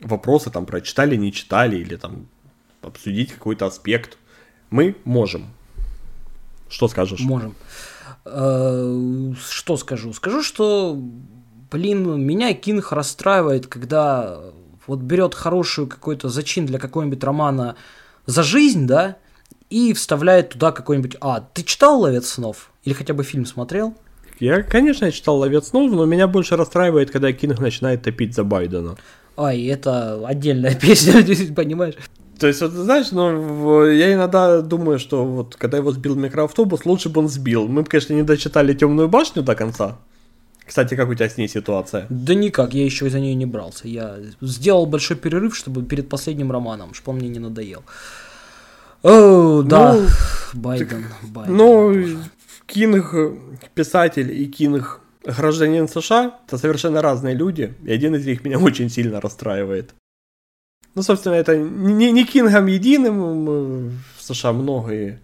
вопросы 0.00 0.50
там 0.50 0.66
прочитали, 0.66 1.16
не 1.16 1.32
читали, 1.32 1.76
или 1.76 1.96
там 1.96 2.26
обсудить 2.82 3.32
какой-то 3.32 3.66
аспект. 3.66 4.18
Мы 4.70 4.96
можем. 5.04 5.46
Что 6.68 6.88
скажешь? 6.88 7.20
Можем. 7.20 7.54
Э, 8.24 9.32
что 9.50 9.76
скажу? 9.76 10.12
Скажу, 10.12 10.42
что, 10.42 10.96
блин, 11.70 12.20
меня 12.20 12.54
Кинг 12.54 12.92
расстраивает, 12.92 13.66
когда 13.66 14.40
вот 14.86 15.00
берет 15.00 15.34
хорошую 15.34 15.88
какой-то 15.88 16.28
зачин 16.28 16.66
для 16.66 16.78
какого-нибудь 16.78 17.22
романа 17.22 17.76
за 18.26 18.42
жизнь, 18.42 18.86
да, 18.86 19.16
и 19.68 19.92
вставляет 19.92 20.50
туда 20.50 20.72
какой-нибудь... 20.72 21.16
А, 21.20 21.40
ты 21.40 21.62
читал 21.62 22.00
«Ловец 22.00 22.28
снов»? 22.28 22.70
Или 22.84 22.94
хотя 22.94 23.14
бы 23.14 23.22
фильм 23.22 23.46
смотрел? 23.46 23.94
Я, 24.40 24.62
конечно, 24.62 25.12
читал 25.12 25.38
«Ловец 25.38 25.68
снов», 25.68 25.92
но 25.92 26.04
меня 26.06 26.26
больше 26.26 26.56
расстраивает, 26.56 27.10
когда 27.10 27.32
Кинг 27.32 27.60
начинает 27.60 28.02
топить 28.02 28.34
за 28.34 28.42
Байдена. 28.42 28.96
Ай, 29.40 29.64
это 29.66 30.26
отдельная 30.26 30.74
песня, 30.80 31.24
понимаешь? 31.54 31.94
То 32.38 32.46
есть, 32.46 32.60
вот, 32.62 32.72
знаешь, 32.72 33.10
ну, 33.10 33.84
я 33.86 34.14
иногда 34.14 34.60
думаю, 34.62 34.98
что 34.98 35.24
вот 35.24 35.56
когда 35.56 35.78
его 35.78 35.92
сбил 35.92 36.14
микроавтобус, 36.14 36.86
лучше 36.86 37.08
бы 37.10 37.20
он 37.20 37.28
сбил. 37.28 37.68
Мы 37.68 37.82
бы, 37.82 37.88
конечно, 37.88 38.14
не 38.14 38.22
дочитали 38.22 38.72
темную 38.72 39.08
башню 39.08 39.42
до 39.42 39.54
конца. 39.54 39.98
Кстати, 40.66 40.94
как 40.94 41.08
у 41.08 41.14
тебя 41.14 41.28
с 41.28 41.36
ней 41.36 41.48
ситуация? 41.48 42.06
Да 42.08 42.34
никак, 42.34 42.74
я 42.74 42.84
еще 42.84 43.10
за 43.10 43.20
нее 43.20 43.34
не 43.34 43.46
брался. 43.46 43.88
Я 43.88 44.18
сделал 44.40 44.86
большой 44.86 45.16
перерыв, 45.16 45.56
чтобы 45.56 45.82
перед 45.82 46.08
последним 46.08 46.52
романом, 46.52 46.94
чтобы 46.94 47.16
он 47.16 47.16
мне 47.18 47.28
не 47.28 47.40
надоел. 47.40 47.82
О, 49.02 49.62
да, 49.62 49.94
ну, 49.94 50.06
Байден, 50.54 51.06
так, 51.20 51.30
Байден. 51.30 51.56
Ну, 51.56 51.94
Кинг 52.66 53.14
писатель 53.74 54.30
и 54.30 54.46
Кинг 54.46 55.00
гражданин 55.24 55.88
США— 55.88 56.38
это 56.46 56.58
совершенно 56.58 57.02
разные 57.02 57.34
люди, 57.34 57.74
и 57.84 57.92
один 57.92 58.14
из 58.14 58.26
них 58.26 58.44
меня 58.44 58.58
очень 58.66 58.90
сильно 58.90 59.20
расстраивает. 59.20 59.94
Ну, 60.94 61.02
собственно, 61.02 61.34
это 61.34 61.56
не, 61.56 62.10
не 62.10 62.24
Кингом 62.24 62.66
единым, 62.66 63.90
в 64.16 64.22
США 64.22 64.52
много 64.52 64.92
и 64.92 65.14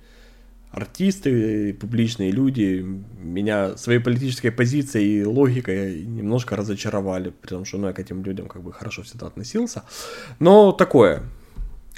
артисты, 0.71 1.73
публичные 1.75 2.31
люди 2.31 2.85
меня 3.19 3.77
своей 3.77 3.99
политической 3.99 4.51
позицией 4.51 5.21
и 5.21 5.25
логикой 5.25 6.05
немножко 6.05 6.55
разочаровали, 6.55 7.31
потому 7.31 7.65
что 7.65 7.79
ну, 7.79 7.87
я 7.89 7.93
к 7.93 7.99
этим 7.99 8.23
людям 8.23 8.47
как 8.47 8.63
бы 8.63 8.73
хорошо 8.73 9.03
всегда 9.03 9.27
относился. 9.27 9.85
Но 10.39 10.73
такое, 10.73 11.23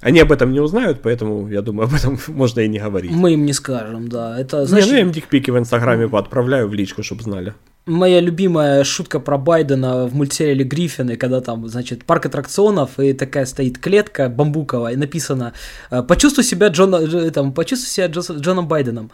они 0.00 0.20
об 0.20 0.30
этом 0.30 0.52
не 0.52 0.60
узнают, 0.60 1.00
поэтому, 1.02 1.48
я 1.48 1.60
думаю, 1.60 1.88
об 1.88 1.94
этом 1.94 2.18
можно 2.28 2.60
и 2.60 2.68
не 2.68 2.78
говорить. 2.78 3.10
Мы 3.10 3.34
им 3.34 3.44
не 3.44 3.52
скажем, 3.52 4.08
да. 4.08 4.38
Это, 4.38 4.64
значит... 4.64 4.86
Не, 4.86 4.92
ну 4.92 4.98
я 4.98 5.02
им 5.02 5.12
дикпики 5.12 5.50
в 5.50 5.58
Инстаграме 5.58 6.08
поотправляю 6.08 6.68
в 6.68 6.74
личку, 6.74 7.02
чтобы 7.02 7.22
знали 7.22 7.54
моя 7.88 8.20
любимая 8.20 8.84
шутка 8.84 9.18
про 9.18 9.38
Байдена 9.38 10.06
в 10.06 10.14
мультсериале 10.14 10.64
Гриффины, 10.64 11.16
когда 11.16 11.40
там, 11.40 11.66
значит, 11.68 12.04
парк 12.04 12.26
аттракционов, 12.26 12.98
и 12.98 13.12
такая 13.12 13.46
стоит 13.46 13.78
клетка 13.78 14.28
бамбуковая, 14.28 14.92
и 14.92 14.96
написано 14.96 15.54
«Э, 15.90 16.02
«Почувствуй 16.02 16.44
себя, 16.44 16.68
Джона, 16.68 17.30
там, 17.30 17.52
почувствуй 17.52 17.88
себя 17.88 18.06
Джо, 18.06 18.20
Джоном 18.34 18.68
Байденом». 18.68 19.10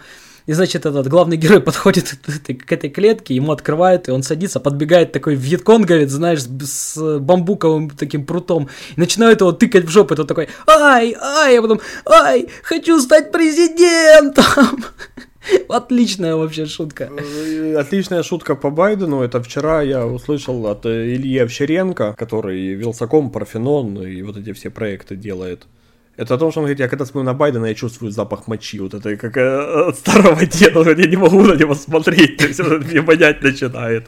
И, 0.47 0.53
значит, 0.53 0.85
этот 0.85 1.09
главный 1.09 1.37
герой 1.39 1.61
подходит 1.63 2.19
к 2.67 2.73
этой 2.73 2.91
клетке, 2.91 3.35
ему 3.35 3.53
открывают, 3.53 4.09
и 4.09 4.11
он 4.11 4.23
садится, 4.23 4.61
подбегает 4.61 5.13
такой 5.13 5.37
вьетконговец, 5.37 6.11
знаешь, 6.11 6.43
с 6.43 7.19
бамбуковым 7.19 7.91
таким 7.91 8.27
прутом, 8.27 8.69
и 8.97 9.01
начинает 9.01 9.41
его 9.41 9.53
тыкать 9.53 9.85
в 9.85 9.89
жопу, 9.89 10.15
и 10.15 10.17
тот 10.17 10.29
такой 10.29 10.49
«Ай, 10.67 11.17
ай!» 11.21 11.59
а 11.59 11.63
потом 11.63 11.81
«Ай, 12.05 12.49
хочу 12.63 13.01
стать 13.01 13.33
президентом!» 13.33 14.85
Отличная 15.69 16.37
вообще 16.37 16.67
шутка. 16.67 17.11
Э, 17.17 17.77
отличная 17.77 18.23
шутка 18.23 18.55
по 18.55 18.71
Байдену. 18.71 19.23
Это 19.23 19.43
вчера 19.43 19.83
я 19.83 20.07
услышал 20.07 20.67
от 20.67 20.87
Ильи 20.87 21.39
Овчаренко, 21.39 22.15
который 22.17 22.75
Вилсаком, 22.75 23.31
Парфенон 23.31 24.03
и 24.03 24.23
вот 24.23 24.37
эти 24.37 24.53
все 24.53 24.71
проекты 24.71 25.17
делает. 25.17 25.67
Это 26.17 26.35
о 26.35 26.39
том, 26.39 26.53
что 26.53 26.61
он 26.61 26.67
говорит, 26.67 26.79
я 26.79 26.89
когда 26.89 27.05
смотрю 27.05 27.25
на 27.25 27.35
Байдена, 27.35 27.67
я 27.67 27.75
чувствую 27.75 28.13
запах 28.13 28.47
мочи. 28.47 28.79
Вот 28.79 28.95
это 28.95 29.17
как 29.17 29.37
э, 29.37 29.89
от 29.89 29.99
старого 29.99 30.47
деда, 30.47 30.89
я 30.91 31.07
не 31.09 31.17
могу 31.17 31.43
на 31.43 31.55
него 31.55 31.75
смотреть, 31.75 32.37
то 32.37 32.47
есть 32.47 32.61
он 32.61 32.79
мне 32.79 33.01
вонять 33.01 33.43
начинает. 33.43 34.07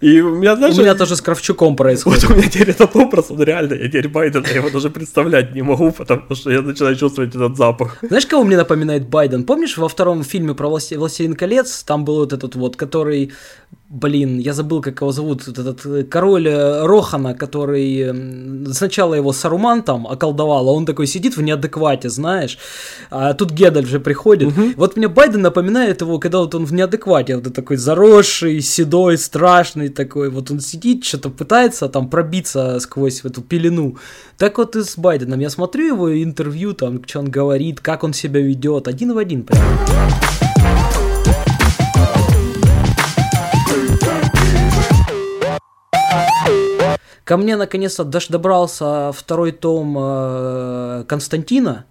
И 0.00 0.20
у 0.20 0.36
меня, 0.36 0.54
знаешь, 0.54 0.78
у 0.78 0.82
меня 0.82 0.94
тоже 0.94 1.16
с 1.16 1.20
Кравчуком 1.20 1.74
происходит. 1.74 2.22
Вот 2.22 2.32
у 2.32 2.38
меня 2.38 2.48
теперь 2.48 2.70
этот 2.70 2.94
образ, 2.94 3.30
он 3.30 3.42
реально, 3.42 3.74
я 3.74 3.88
теперь 3.88 4.08
Байдена, 4.08 4.46
я 4.46 4.56
его 4.56 4.70
даже 4.70 4.90
представлять 4.90 5.52
не 5.52 5.62
могу, 5.62 5.90
потому 5.90 6.34
что 6.36 6.52
я 6.52 6.62
начинаю 6.62 6.94
чувствовать 6.94 7.34
этот 7.34 7.56
запах. 7.56 7.98
Знаешь, 8.02 8.26
кого 8.26 8.44
мне 8.44 8.56
напоминает 8.56 9.08
Байден? 9.08 9.44
Помнишь, 9.44 9.76
во 9.76 9.88
втором 9.88 10.22
фильме 10.22 10.54
про 10.54 10.68
«Властелин 10.68 11.34
колец» 11.34 11.82
там 11.82 12.04
был 12.04 12.18
вот 12.18 12.32
этот 12.32 12.54
вот, 12.54 12.76
который 12.76 13.32
Блин, 13.92 14.38
я 14.38 14.52
забыл, 14.52 14.80
как 14.80 15.00
его 15.00 15.10
зовут, 15.10 15.48
этот 15.48 15.84
э, 15.84 16.04
король 16.04 16.46
э, 16.46 16.86
Рохана, 16.86 17.34
который 17.34 18.72
сначала 18.72 19.14
его 19.14 19.32
Саруман 19.32 19.82
там 19.82 20.06
околдовал, 20.06 20.68
а 20.68 20.72
он 20.72 20.86
такой 20.86 21.08
сидит 21.08 21.36
в 21.36 21.42
неадеквате, 21.42 22.08
знаешь, 22.08 22.56
а 23.10 23.34
тут 23.34 23.50
Гедаль 23.50 23.86
же 23.86 23.98
приходит. 23.98 24.52
Угу. 24.52 24.62
Вот 24.76 24.96
мне 24.96 25.08
Байден 25.08 25.42
напоминает 25.42 26.02
его, 26.02 26.20
когда 26.20 26.38
вот 26.38 26.54
он 26.54 26.66
в 26.66 26.72
неадеквате, 26.72 27.34
вот 27.34 27.52
такой 27.52 27.78
заросший, 27.78 28.60
седой, 28.60 29.18
страшный 29.18 29.88
такой, 29.88 30.30
вот 30.30 30.52
он 30.52 30.60
сидит, 30.60 31.04
что-то 31.04 31.28
пытается 31.28 31.88
там 31.88 32.08
пробиться 32.08 32.78
сквозь 32.78 33.24
эту 33.24 33.42
пелену. 33.42 33.96
Так 34.38 34.58
вот 34.58 34.76
и 34.76 34.84
с 34.84 34.96
Байденом, 34.96 35.40
я 35.40 35.50
смотрю 35.50 35.86
его 35.86 36.22
интервью, 36.22 36.74
там, 36.74 37.02
что 37.04 37.18
он 37.18 37.28
говорит, 37.28 37.80
как 37.80 38.04
он 38.04 38.12
себя 38.12 38.40
ведет, 38.40 38.86
один 38.86 39.14
в 39.14 39.18
один 39.18 39.42
прям. 39.42 39.60
Ко 47.30 47.36
мне 47.36 47.54
наконец-то 47.54 48.02
даже 48.02 48.30
добрался 48.30 49.12
второй 49.12 49.52
том 49.52 49.96
э, 49.96 51.04
Константина. 51.06 51.86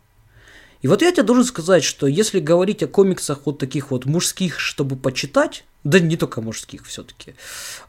И 0.81 0.87
вот 0.89 1.01
я 1.01 1.13
тебе 1.13 1.23
должен 1.23 1.45
сказать, 1.45 1.81
что 1.85 2.07
если 2.07 2.41
говорить 2.41 2.83
о 2.83 2.87
комиксах 2.87 3.43
вот 3.45 3.57
таких 3.57 3.91
вот 3.91 4.03
мужских, 4.03 4.59
чтобы 4.59 4.97
почитать, 4.97 5.63
да 5.85 6.01
не 6.01 6.17
только 6.17 6.41
мужских 6.41 6.85
все-таки, 6.85 7.35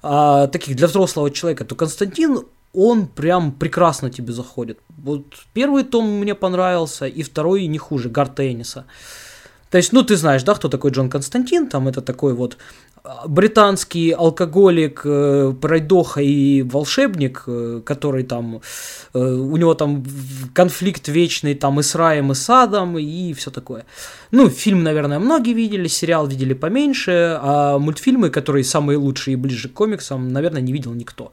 а 0.01 0.47
таких 0.47 0.77
для 0.77 0.87
взрослого 0.87 1.29
человека, 1.33 1.65
то 1.65 1.75
Константин, 1.75 2.47
он 2.73 3.09
прям 3.09 3.51
прекрасно 3.51 4.11
тебе 4.11 4.33
заходит. 4.33 4.79
Вот 4.89 5.25
первый 5.53 5.83
том 5.83 6.09
мне 6.21 6.37
понравился, 6.37 7.09
и 7.09 7.25
второй 7.25 7.67
не 7.67 7.79
хуже, 7.79 8.11
Гар 8.11 8.29
Тенниса. 8.29 8.87
То 9.71 9.79
есть, 9.79 9.93
ну, 9.93 10.03
ты 10.03 10.17
знаешь, 10.17 10.43
да, 10.43 10.55
кто 10.55 10.69
такой 10.69 10.91
Джон 10.91 11.09
Константин, 11.09 11.69
там 11.69 11.87
это 11.89 12.03
такой 12.03 12.35
вот 12.35 12.57
британский 13.27 14.11
алкоголик, 14.11 15.03
э, 15.05 15.55
пройдоха 15.61 16.21
и 16.21 16.63
волшебник, 16.63 17.45
э, 17.47 17.81
который 17.85 18.25
там, 18.25 18.61
э, 19.15 19.19
у 19.19 19.57
него 19.57 19.75
там 19.75 20.05
конфликт 20.55 21.09
вечный 21.09 21.55
там 21.55 21.81
и 21.81 21.83
с 21.83 21.95
раем, 21.95 22.33
и 22.33 22.35
с 22.35 22.51
адом, 22.51 22.99
и 22.99 23.33
все 23.33 23.51
такое. 23.51 23.85
Ну, 24.31 24.51
фильм, 24.51 24.83
наверное, 24.83 25.19
многие 25.19 25.55
видели, 25.55 25.89
сериал 25.89 26.27
видели 26.27 26.53
поменьше, 26.55 27.39
а 27.41 27.79
мультфильмы, 27.79 28.31
которые 28.31 28.65
самые 28.65 28.99
лучшие 28.99 29.35
и 29.35 29.37
ближе 29.37 29.69
к 29.69 29.73
комиксам, 29.73 30.29
наверное, 30.29 30.61
не 30.61 30.73
видел 30.73 30.93
никто. 30.93 31.33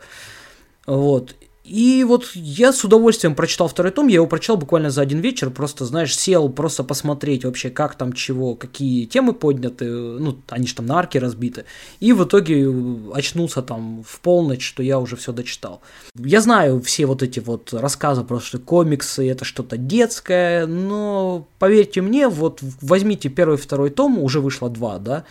Вот. 0.85 1.35
И 1.67 2.05
вот 2.05 2.31
я 2.33 2.71
с 2.71 2.83
удовольствием 2.85 3.35
прочитал 3.35 3.67
второй 3.67 3.91
том, 3.91 4.07
я 4.07 4.15
его 4.15 4.27
прочитал 4.27 4.55
буквально 4.55 4.89
за 4.89 5.01
один 5.01 5.19
вечер, 5.19 5.49
просто, 5.49 5.83
знаешь, 5.83 6.15
сел 6.15 6.47
просто 6.47 6.83
посмотреть 6.83 7.43
вообще, 7.43 7.69
как 7.69 7.95
там 7.95 8.13
чего, 8.13 8.55
какие 8.55 9.05
темы 9.05 9.33
подняты, 9.33 9.85
ну, 9.85 10.37
они 10.47 10.65
же 10.65 10.75
там 10.75 10.85
на 10.85 10.97
арке 10.97 11.19
разбиты. 11.19 11.65
И 11.99 12.13
в 12.13 12.23
итоге 12.23 12.73
очнулся 13.13 13.61
там 13.61 14.03
в 14.07 14.21
полночь, 14.21 14.65
что 14.65 14.81
я 14.81 14.97
уже 14.97 15.17
все 15.17 15.33
дочитал. 15.33 15.81
Я 16.15 16.39
знаю 16.39 16.79
все 16.79 17.05
вот 17.05 17.21
эти 17.21 17.41
вот 17.41 17.73
рассказы 17.73 18.23
про 18.23 18.39
что 18.39 18.59
комиксы, 18.59 19.29
это 19.29 19.43
что-то 19.43 19.75
детское, 19.75 20.65
но 20.67 21.47
поверьте 21.59 22.01
мне, 22.01 22.29
вот 22.29 22.59
возьмите 22.81 23.27
первый 23.27 23.57
второй 23.57 23.89
том, 23.89 24.19
уже 24.19 24.39
вышло 24.39 24.69
два, 24.69 24.99
да, 24.99 25.25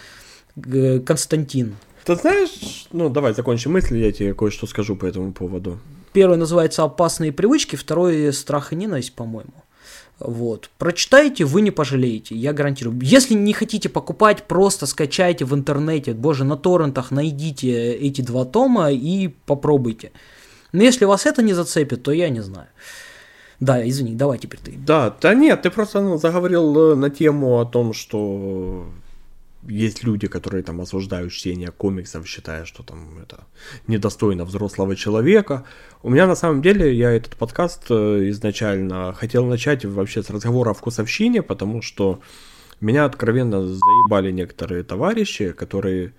Константин. 1.07 1.77
Ты 2.05 2.15
знаешь, 2.15 2.87
ну 2.93 3.09
давай 3.09 3.35
закончим 3.35 3.73
мысль, 3.73 3.97
я 3.97 4.13
тебе 4.13 4.35
кое-что 4.35 4.67
скажу 4.67 4.97
по 4.97 5.07
этому 5.07 5.33
поводу. 5.33 5.79
Первый 6.17 6.39
называется 6.39 6.83
«Опасные 6.83 7.31
привычки», 7.31 7.77
второй 7.77 8.33
«Страх 8.33 8.73
и 8.73 8.75
ненависть», 8.75 9.15
по-моему. 9.15 9.53
Вот. 10.19 10.71
Прочитайте, 10.79 11.45
вы 11.45 11.61
не 11.61 11.71
пожалеете, 11.71 12.35
я 12.35 12.55
гарантирую. 12.55 12.99
Если 13.03 13.35
не 13.35 13.53
хотите 13.53 13.91
покупать, 13.91 14.45
просто 14.45 14.87
скачайте 14.87 15.45
в 15.45 15.55
интернете, 15.55 16.15
боже, 16.15 16.45
на 16.45 16.57
торрентах 16.57 17.11
найдите 17.11 17.93
эти 17.93 18.23
два 18.23 18.47
тома 18.47 18.91
и 18.91 19.29
попробуйте. 19.29 20.11
Но 20.73 20.83
если 20.83 21.05
вас 21.05 21.27
это 21.27 21.43
не 21.43 21.53
зацепит, 21.53 22.03
то 22.03 22.13
я 22.13 22.31
не 22.31 22.41
знаю. 22.41 22.69
Да, 23.61 23.87
извини, 23.87 24.15
давай 24.15 24.39
теперь 24.39 24.61
ты. 24.65 24.73
Да, 24.73 25.15
да 25.21 25.35
нет, 25.35 25.61
ты 25.61 25.71
просто 25.71 26.01
ну, 26.01 26.17
заговорил 26.17 26.93
э, 26.93 26.95
на 26.95 27.11
тему 27.11 27.61
о 27.61 27.67
том, 27.67 27.93
что 27.93 28.87
есть 29.63 30.05
люди, 30.05 30.27
которые 30.29 30.63
там 30.63 30.81
осуждают 30.81 31.33
чтение 31.33 31.71
комиксов, 31.71 32.27
считая, 32.27 32.65
что 32.65 32.83
там 32.83 33.19
это 33.19 33.47
недостойно 33.87 34.45
взрослого 34.45 34.97
человека. 34.97 35.65
У 36.03 36.11
меня 36.11 36.27
на 36.27 36.37
самом 36.37 36.63
деле, 36.63 36.95
я 36.95 37.11
этот 37.11 37.37
подкаст 37.37 37.87
э, 37.91 38.29
изначально 38.31 39.13
хотел 39.13 39.45
начать 39.47 39.85
вообще 39.85 40.23
с 40.23 40.31
разговора 40.31 40.71
о 40.71 40.75
вкусовщине, 40.75 41.43
потому 41.43 41.83
что 41.83 42.21
меня 42.81 43.05
откровенно 43.05 43.67
заебали 43.67 44.31
некоторые 44.31 44.83
товарищи, 44.83 45.53
которые 45.53 46.13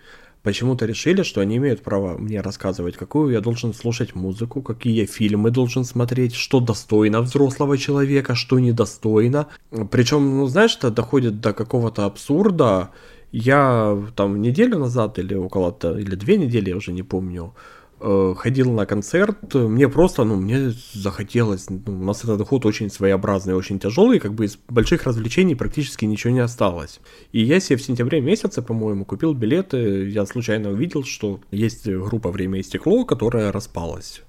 почему-то 0.48 0.86
решили, 0.86 1.24
что 1.24 1.42
они 1.42 1.58
имеют 1.58 1.82
право 1.82 2.18
мне 2.18 2.42
рассказывать, 2.42 2.96
какую 2.96 3.34
я 3.34 3.42
должен 3.42 3.74
слушать 3.74 4.16
музыку, 4.16 4.62
какие 4.62 5.06
фильмы 5.06 5.52
должен 5.52 5.84
смотреть, 5.84 6.36
что 6.36 6.60
достойно 6.62 7.22
взрослого 7.22 7.78
человека, 7.78 8.34
что 8.34 8.58
недостойно. 8.58 9.48
Причем, 9.92 10.38
ну, 10.38 10.48
знаешь, 10.48 10.78
это 10.78 10.90
доходит 10.90 11.42
до 11.42 11.54
какого-то 11.54 12.06
абсурда, 12.06 12.92
я 13.32 13.98
там 14.16 14.42
неделю 14.42 14.80
назад 14.80 15.20
или 15.20 15.36
около 15.36 15.76
или 15.98 16.16
две 16.16 16.38
недели, 16.38 16.70
я 16.70 16.78
уже 16.78 16.92
не 16.92 17.04
помню, 17.04 17.54
э, 18.00 18.34
ходил 18.38 18.72
на 18.72 18.86
концерт, 18.86 19.54
мне 19.54 19.90
просто, 19.90 20.24
ну, 20.24 20.36
мне 20.36 20.72
захотелось, 20.94 21.70
ну, 21.70 21.82
у 21.88 22.04
нас 22.04 22.24
этот 22.24 22.48
ход 22.48 22.66
очень 22.66 22.90
своеобразный, 22.90 23.56
очень 23.56 23.80
тяжелый, 23.80 24.20
как 24.20 24.34
бы 24.34 24.46
из 24.46 24.58
больших 24.70 25.04
развлечений 25.04 25.56
практически 25.56 26.06
ничего 26.06 26.34
не 26.34 26.40
осталось. 26.40 27.00
И 27.32 27.44
я 27.44 27.60
себе 27.60 27.78
в 27.78 27.84
сентябре 27.84 28.22
месяце, 28.22 28.62
по-моему, 28.62 29.06
купил 29.06 29.34
билеты, 29.34 30.10
я 30.10 30.26
случайно 30.26 30.70
увидел, 30.70 31.04
что 31.04 31.40
есть 31.52 31.88
группа 31.88 32.32
«Время 32.32 32.60
и 32.60 32.64
стекло», 32.64 33.06
которая 33.06 33.52
распалась. 33.52 34.22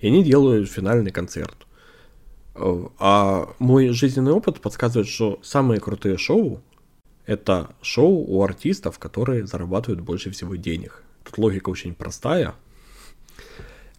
И 0.00 0.06
они 0.06 0.22
делают 0.22 0.70
финальный 0.70 1.10
концерт. 1.10 1.66
Э, 2.54 2.86
а 2.98 3.48
мой 3.58 3.88
жизненный 3.90 4.32
опыт 4.32 4.60
подсказывает, 4.60 5.08
что 5.08 5.38
самые 5.42 5.80
крутые 5.80 6.16
шоу 6.16 6.60
это 7.28 7.68
шоу 7.82 8.24
у 8.26 8.42
артистов, 8.42 8.98
которые 8.98 9.46
зарабатывают 9.46 10.00
больше 10.00 10.30
всего 10.30 10.56
денег. 10.56 11.02
Тут 11.24 11.38
логика 11.38 11.68
очень 11.68 11.94
простая. 11.94 12.54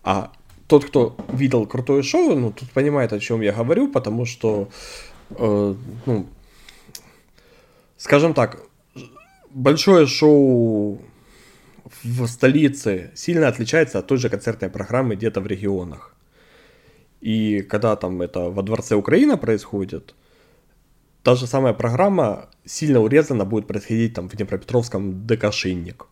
А 0.03 0.31
тот, 0.67 0.85
кто 0.85 1.15
видел 1.31 1.67
крутое 1.67 2.01
шоу, 2.01 2.35
ну, 2.35 2.51
тут 2.51 2.71
понимает, 2.71 3.13
о 3.13 3.19
чем 3.19 3.41
я 3.41 3.53
говорю, 3.53 3.91
потому 3.91 4.25
что, 4.25 4.69
э, 5.29 5.75
ну, 6.07 6.25
скажем 7.97 8.33
так, 8.33 8.63
большое 9.51 10.07
шоу 10.07 10.99
в 12.03 12.27
столице 12.27 13.11
сильно 13.13 13.47
отличается 13.47 13.99
от 13.99 14.07
той 14.07 14.17
же 14.17 14.29
концертной 14.29 14.69
программы 14.71 15.15
где-то 15.15 15.39
в 15.39 15.45
регионах. 15.45 16.15
И 17.21 17.61
когда 17.61 17.95
там 17.95 18.23
это 18.23 18.49
во 18.49 18.63
Дворце 18.63 18.95
Украина 18.95 19.37
происходит, 19.37 20.15
та 21.23 21.35
же 21.35 21.47
самая 21.47 21.73
программа 21.73 22.49
сильно 22.65 22.99
урезана 23.01 23.45
будет 23.45 23.67
происходить 23.67 24.13
там 24.13 24.29
в 24.29 24.35
Днепропетровском 24.35 25.25
ДК 25.27 25.51
«Шинник». 25.51 26.07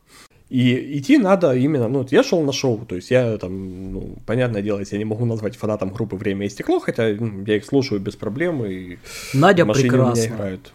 И 0.50 0.98
идти 0.98 1.18
надо 1.18 1.54
именно, 1.54 1.90
ну, 1.90 2.08
я 2.10 2.24
шел 2.24 2.42
на 2.42 2.54
шоу, 2.54 2.86
то 2.86 2.96
есть 2.96 3.12
я 3.12 3.38
там, 3.38 3.92
ну, 3.92 4.16
понятное 4.26 4.62
дело, 4.62 4.82
я 4.90 4.98
не 4.98 5.06
могу 5.06 5.26
назвать 5.26 5.58
фанатом 5.58 5.90
группы 5.90 6.16
«Время 6.16 6.46
и 6.46 6.50
стекло», 6.50 6.80
хотя 6.80 7.10
ну, 7.20 7.44
я 7.46 7.58
их 7.58 7.66
слушаю 7.66 8.00
без 8.00 8.16
проблем, 8.16 8.64
и 8.66 8.98
Надя 9.34 9.66
прекрасно. 9.66 10.26
играют. 10.26 10.74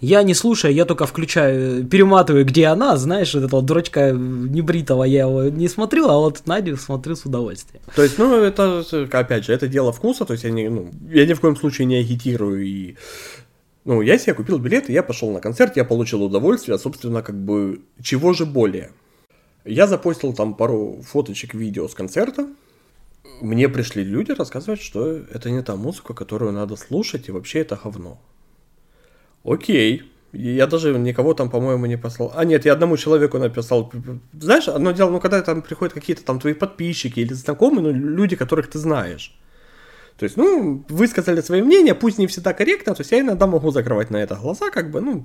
Я 0.00 0.22
не 0.22 0.32
слушаю, 0.32 0.72
я 0.72 0.86
только 0.86 1.04
включаю, 1.04 1.84
перематываю, 1.84 2.46
где 2.46 2.68
она, 2.68 2.96
знаешь, 2.96 3.34
вот 3.34 3.44
этого 3.44 3.60
дурачка 3.60 4.12
небритого 4.12 5.04
я 5.04 5.22
его 5.22 5.44
не 5.50 5.68
смотрю, 5.68 6.08
а 6.08 6.16
вот 6.16 6.46
Надю 6.46 6.78
смотрю 6.78 7.14
с 7.14 7.26
удовольствием. 7.26 7.82
То 7.94 8.02
есть, 8.02 8.18
ну, 8.18 8.34
это, 8.42 8.82
опять 9.12 9.44
же, 9.44 9.52
это 9.52 9.68
дело 9.68 9.92
вкуса, 9.92 10.24
то 10.24 10.32
есть 10.32 10.44
я, 10.44 10.50
не, 10.50 10.70
ну, 10.70 10.90
я 11.10 11.26
ни 11.26 11.34
в 11.34 11.40
коем 11.40 11.56
случае 11.56 11.84
не 11.84 11.96
агитирую 11.96 12.64
и 12.64 12.96
ну, 13.90 14.02
я 14.02 14.18
себе 14.18 14.34
купил 14.34 14.58
билет, 14.58 14.88
я 14.88 15.02
пошел 15.02 15.32
на 15.32 15.40
концерт, 15.40 15.76
я 15.76 15.84
получил 15.84 16.22
удовольствие, 16.22 16.78
собственно, 16.78 17.22
как 17.22 17.34
бы, 17.34 17.80
чего 18.00 18.32
же 18.32 18.46
более. 18.46 18.92
Я 19.64 19.88
запостил 19.88 20.32
там 20.32 20.54
пару 20.54 21.02
фоточек, 21.02 21.54
видео 21.54 21.88
с 21.88 21.94
концерта. 21.94 22.46
Мне 23.40 23.68
пришли 23.68 24.04
люди 24.04 24.30
рассказывать, 24.30 24.80
что 24.80 25.10
это 25.10 25.50
не 25.50 25.60
та 25.62 25.74
музыка, 25.74 26.14
которую 26.14 26.52
надо 26.52 26.76
слушать, 26.76 27.28
и 27.28 27.32
вообще 27.32 27.62
это 27.62 27.76
говно. 27.82 28.20
Окей. 29.42 30.04
Я 30.32 30.68
даже 30.68 30.96
никого 30.96 31.34
там, 31.34 31.50
по-моему, 31.50 31.86
не 31.86 31.98
послал. 31.98 32.32
А 32.36 32.44
нет, 32.44 32.66
я 32.66 32.74
одному 32.74 32.96
человеку 32.96 33.38
написал. 33.38 33.92
Знаешь, 34.32 34.68
одно 34.68 34.92
дело, 34.92 35.10
ну 35.10 35.18
когда 35.18 35.42
там 35.42 35.62
приходят 35.62 35.94
какие-то 35.94 36.24
там 36.24 36.38
твои 36.38 36.54
подписчики 36.54 37.18
или 37.18 37.32
знакомые, 37.32 37.82
ну 37.82 37.90
люди, 37.90 38.36
которых 38.36 38.70
ты 38.70 38.78
знаешь. 38.78 39.36
То 40.20 40.24
есть, 40.24 40.36
ну, 40.36 40.84
высказали 40.90 41.40
свое 41.40 41.64
мнение, 41.64 41.94
пусть 41.94 42.18
не 42.18 42.26
всегда 42.26 42.52
корректно, 42.52 42.94
то 42.94 43.00
есть 43.00 43.10
я 43.10 43.20
иногда 43.20 43.46
могу 43.46 43.70
закрывать 43.70 44.10
на 44.10 44.18
это 44.18 44.34
глаза, 44.34 44.68
как 44.68 44.90
бы, 44.90 45.00
ну, 45.00 45.24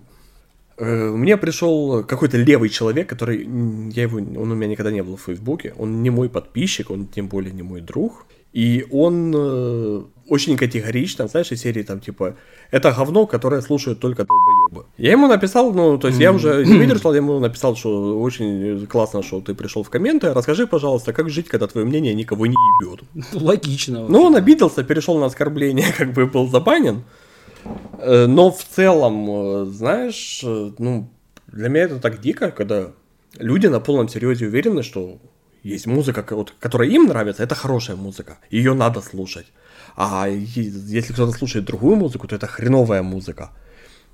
э, 0.78 1.10
мне 1.10 1.36
пришел 1.36 2.06
какой-то 2.06 2.38
левый 2.38 2.70
человек, 2.70 3.10
который, 3.10 3.46
я 3.94 4.04
его, 4.04 4.20
он 4.20 4.52
у 4.52 4.56
меня 4.56 4.68
никогда 4.68 4.92
не 4.92 5.04
был 5.04 5.18
в 5.18 5.22
Фейсбуке, 5.24 5.74
он 5.78 6.02
не 6.02 6.12
мой 6.12 6.30
подписчик, 6.30 6.92
он 6.92 7.08
тем 7.08 7.28
более 7.28 7.52
не 7.52 7.62
мой 7.62 7.82
друг, 7.82 8.26
и 8.54 8.88
он 8.90 9.34
э, 9.36 10.04
очень 10.28 10.58
категорично, 10.58 11.28
знаешь, 11.28 11.52
из 11.52 11.62
серии 11.62 11.84
там 11.84 12.00
типа 12.00 12.36
это 12.72 12.92
говно, 12.92 13.28
которое 13.28 13.62
слушают 13.62 14.00
только 14.00 14.26
долбоебы. 14.26 14.86
Я 14.98 15.12
ему 15.12 15.28
написал, 15.28 15.74
ну, 15.74 15.98
то 15.98 16.08
есть 16.08 16.20
я 16.20 16.32
уже 16.32 16.66
не 16.66 16.78
выдержал, 16.78 17.14
я 17.14 17.18
ему 17.18 17.40
написал, 17.40 17.76
что 17.76 18.20
очень 18.20 18.86
классно, 18.88 19.22
что 19.22 19.42
ты 19.42 19.54
пришел 19.54 19.84
в 19.84 19.90
комменты. 19.90 20.34
Расскажи, 20.34 20.68
пожалуйста, 20.68 21.14
как 21.14 21.30
жить, 21.30 21.48
когда 21.48 21.68
твое 21.68 21.86
мнение 21.86 22.14
никого 22.14 22.48
не 22.48 22.56
ебет. 22.82 23.02
Логично. 23.34 24.02
Вообще. 24.02 24.12
Ну, 24.12 24.22
он 24.24 24.36
обиделся, 24.36 24.84
перешел 24.84 25.20
на 25.20 25.28
оскорбление, 25.28 25.94
как 25.98 26.14
бы 26.14 26.26
был 26.26 26.48
забанен. 26.48 27.04
Э, 28.00 28.26
но 28.26 28.52
в 28.52 28.64
целом, 28.64 29.30
э, 29.30 29.66
знаешь, 29.66 30.42
э, 30.44 30.72
ну, 30.80 31.10
для 31.48 31.70
меня 31.70 31.84
это 31.84 32.00
так 32.00 32.22
дико, 32.22 32.52
когда 32.52 32.92
люди 33.38 33.68
на 33.68 33.80
полном 33.80 34.10
серьезе 34.10 34.48
уверены, 34.48 34.84
что 34.84 35.20
есть 35.64 35.88
музыка, 35.88 36.24
которая 36.60 36.90
им 36.90 37.06
нравится, 37.06 37.44
это 37.44 37.56
хорошая 37.56 37.96
музыка, 37.96 38.38
ее 38.52 38.74
надо 38.74 39.02
слушать. 39.02 39.48
А 39.96 40.28
если 40.28 41.14
кто-то 41.14 41.32
слушает 41.32 41.66
другую 41.66 41.96
музыку, 41.96 42.28
то 42.28 42.36
это 42.36 42.48
хреновая 42.48 43.02
музыка. 43.02 43.52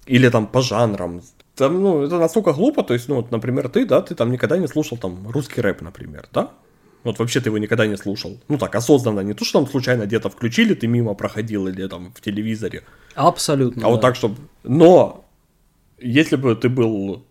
Или 0.05 0.29
там 0.29 0.47
по 0.47 0.61
жанрам. 0.61 1.21
Там, 1.55 1.81
ну, 1.81 2.03
это 2.03 2.17
настолько 2.17 2.53
глупо, 2.53 2.83
то 2.83 2.93
есть, 2.93 3.09
ну, 3.09 3.15
вот, 3.15 3.31
например, 3.31 3.69
ты, 3.69 3.85
да, 3.85 4.01
ты 4.01 4.15
там 4.15 4.31
никогда 4.31 4.57
не 4.57 4.67
слушал 4.67 4.97
там 4.97 5.29
русский 5.29 5.61
рэп, 5.61 5.81
например, 5.81 6.27
да? 6.33 6.51
Вот 7.03 7.19
вообще 7.19 7.39
ты 7.39 7.49
его 7.49 7.57
никогда 7.57 7.87
не 7.87 7.97
слушал. 7.97 8.39
Ну 8.47 8.57
так, 8.57 8.75
осознанно, 8.75 9.21
не 9.21 9.33
то, 9.33 9.43
что 9.43 9.59
там 9.59 9.69
случайно 9.69 10.05
где-то 10.05 10.29
включили, 10.29 10.75
ты 10.75 10.87
мимо 10.87 11.15
проходил 11.15 11.67
или 11.67 11.87
там 11.87 12.13
в 12.13 12.21
телевизоре. 12.21 12.83
Абсолютно. 13.15 13.81
А 13.81 13.85
да. 13.85 13.89
вот 13.89 14.01
так, 14.01 14.15
чтобы... 14.15 14.35
Но 14.63 15.25
если 15.99 16.35
бы 16.35 16.55
ты 16.55 16.69
был 16.69 17.25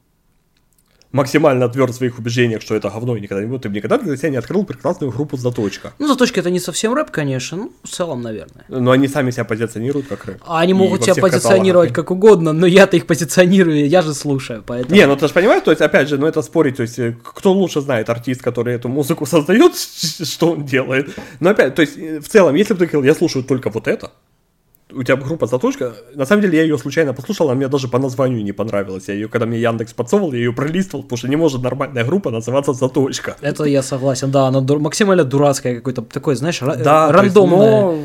максимально 1.12 1.68
тверд 1.68 1.92
в 1.92 1.96
своих 1.96 2.18
убеждениях, 2.18 2.62
что 2.62 2.74
это 2.74 2.88
говно 2.88 3.16
и 3.16 3.20
никогда 3.20 3.42
не 3.42 3.48
будет, 3.48 3.62
ты 3.62 3.68
бы 3.68 3.76
никогда 3.76 3.98
для 3.98 4.16
себя 4.16 4.30
не 4.30 4.36
открыл 4.36 4.64
прекрасную 4.64 5.12
группу 5.12 5.36
«Заточка». 5.36 5.92
Ну, 5.98 6.06
«Заточка» 6.06 6.40
это 6.40 6.50
не 6.50 6.60
совсем 6.60 6.94
рэп, 6.94 7.10
конечно, 7.10 7.56
ну, 7.56 7.72
в 7.82 7.88
целом, 7.88 8.22
наверное. 8.22 8.64
Но 8.68 8.90
они 8.92 9.08
сами 9.08 9.30
себя 9.30 9.44
позиционируют 9.44 10.06
как 10.06 10.24
рэп. 10.24 10.42
А 10.46 10.60
они 10.60 10.74
могут 10.74 11.02
себя 11.02 11.14
позиционировать 11.14 11.92
как 11.92 12.10
угодно, 12.10 12.52
но 12.52 12.66
я-то 12.66 12.96
их 12.96 13.06
позиционирую, 13.06 13.88
я 13.88 14.02
же 14.02 14.14
слушаю, 14.14 14.62
поэтому... 14.64 14.94
Не, 14.94 15.06
ну 15.06 15.16
ты 15.16 15.26
же 15.26 15.34
понимаешь, 15.34 15.62
то 15.64 15.70
есть, 15.70 15.80
опять 15.82 16.08
же, 16.08 16.18
ну 16.18 16.26
это 16.26 16.42
спорить, 16.42 16.76
то 16.76 16.82
есть, 16.82 16.98
э, 16.98 17.16
кто 17.22 17.52
лучше 17.52 17.80
знает 17.80 18.08
артист, 18.08 18.42
который 18.42 18.74
эту 18.74 18.88
музыку 18.88 19.26
создает, 19.30 19.76
что 19.76 20.52
он 20.52 20.64
делает. 20.64 21.10
Но 21.40 21.50
опять, 21.50 21.74
то 21.74 21.82
есть, 21.82 21.98
э, 21.98 22.20
в 22.20 22.28
целом, 22.28 22.54
если 22.54 22.74
бы 22.74 22.80
ты 22.80 22.86
говорил, 22.86 23.02
я 23.02 23.14
слушаю 23.14 23.44
только 23.44 23.70
вот 23.70 23.88
это, 23.88 24.12
у 24.92 25.02
тебя 25.02 25.16
группа 25.16 25.46
«Заточка». 25.46 25.94
На 26.14 26.24
самом 26.26 26.42
деле 26.42 26.58
я 26.58 26.62
ее 26.64 26.78
случайно 26.78 27.12
послушал, 27.14 27.46
она 27.48 27.54
мне 27.56 27.68
даже 27.68 27.88
по 27.88 27.98
названию 27.98 28.42
не 28.44 28.52
понравилась. 28.52 29.08
Я 29.08 29.14
ее, 29.14 29.28
когда 29.28 29.46
мне 29.46 29.58
Яндекс 29.60 29.92
подсовывал, 29.92 30.32
я 30.32 30.38
ее 30.38 30.52
пролистывал, 30.52 31.02
потому 31.02 31.16
что 31.18 31.28
не 31.28 31.36
может 31.36 31.62
нормальная 31.62 32.04
группа 32.04 32.30
называться 32.30 32.72
«Заточка». 32.72 33.36
Это 33.40 33.64
я 33.64 33.82
согласен, 33.82 34.30
да, 34.30 34.46
она 34.48 34.60
дур... 34.60 34.78
максимально 34.78 35.24
дурацкая 35.24 35.76
какой-то 35.76 36.02
такой, 36.02 36.34
знаешь, 36.36 36.58
Да, 36.60 36.74
то 36.74 37.22
есть, 37.22 37.34
рандомная. 37.36 37.82
но- 37.82 37.98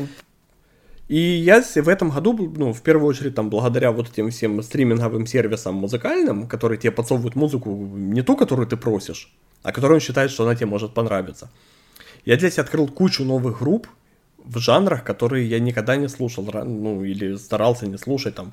И 1.08 1.18
я 1.18 1.62
в 1.62 1.88
этом 1.88 2.10
году, 2.10 2.52
ну, 2.56 2.72
в 2.72 2.82
первую 2.82 3.06
очередь, 3.08 3.34
там, 3.34 3.48
благодаря 3.48 3.92
вот 3.92 4.08
этим 4.10 4.30
всем 4.30 4.62
стриминговым 4.62 5.26
сервисам 5.26 5.74
музыкальным, 5.74 6.46
которые 6.48 6.78
тебе 6.78 6.90
подсовывают 6.90 7.36
музыку, 7.36 7.70
не 7.96 8.22
ту, 8.22 8.36
которую 8.36 8.66
ты 8.66 8.76
просишь, 8.76 9.32
а 9.62 9.72
которую 9.72 9.96
он 9.96 10.00
считает, 10.00 10.30
что 10.30 10.44
она 10.44 10.54
тебе 10.54 10.66
может 10.66 10.94
понравиться. 10.94 11.48
Я 12.24 12.36
себя 12.54 12.64
открыл 12.64 12.88
кучу 12.88 13.24
новых 13.24 13.60
групп 13.60 13.86
в 14.46 14.58
жанрах, 14.58 15.04
которые 15.04 15.48
я 15.48 15.58
никогда 15.58 15.96
не 15.96 16.08
слушал, 16.08 16.44
ну, 16.64 17.04
или 17.04 17.36
старался 17.36 17.86
не 17.86 17.98
слушать, 17.98 18.34
там, 18.34 18.52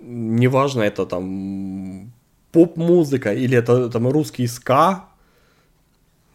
неважно, 0.00 0.82
это 0.82 1.06
там 1.06 2.12
поп-музыка, 2.52 3.32
или 3.34 3.56
это 3.56 3.90
там 3.90 4.08
русский 4.08 4.46
ска, 4.48 5.04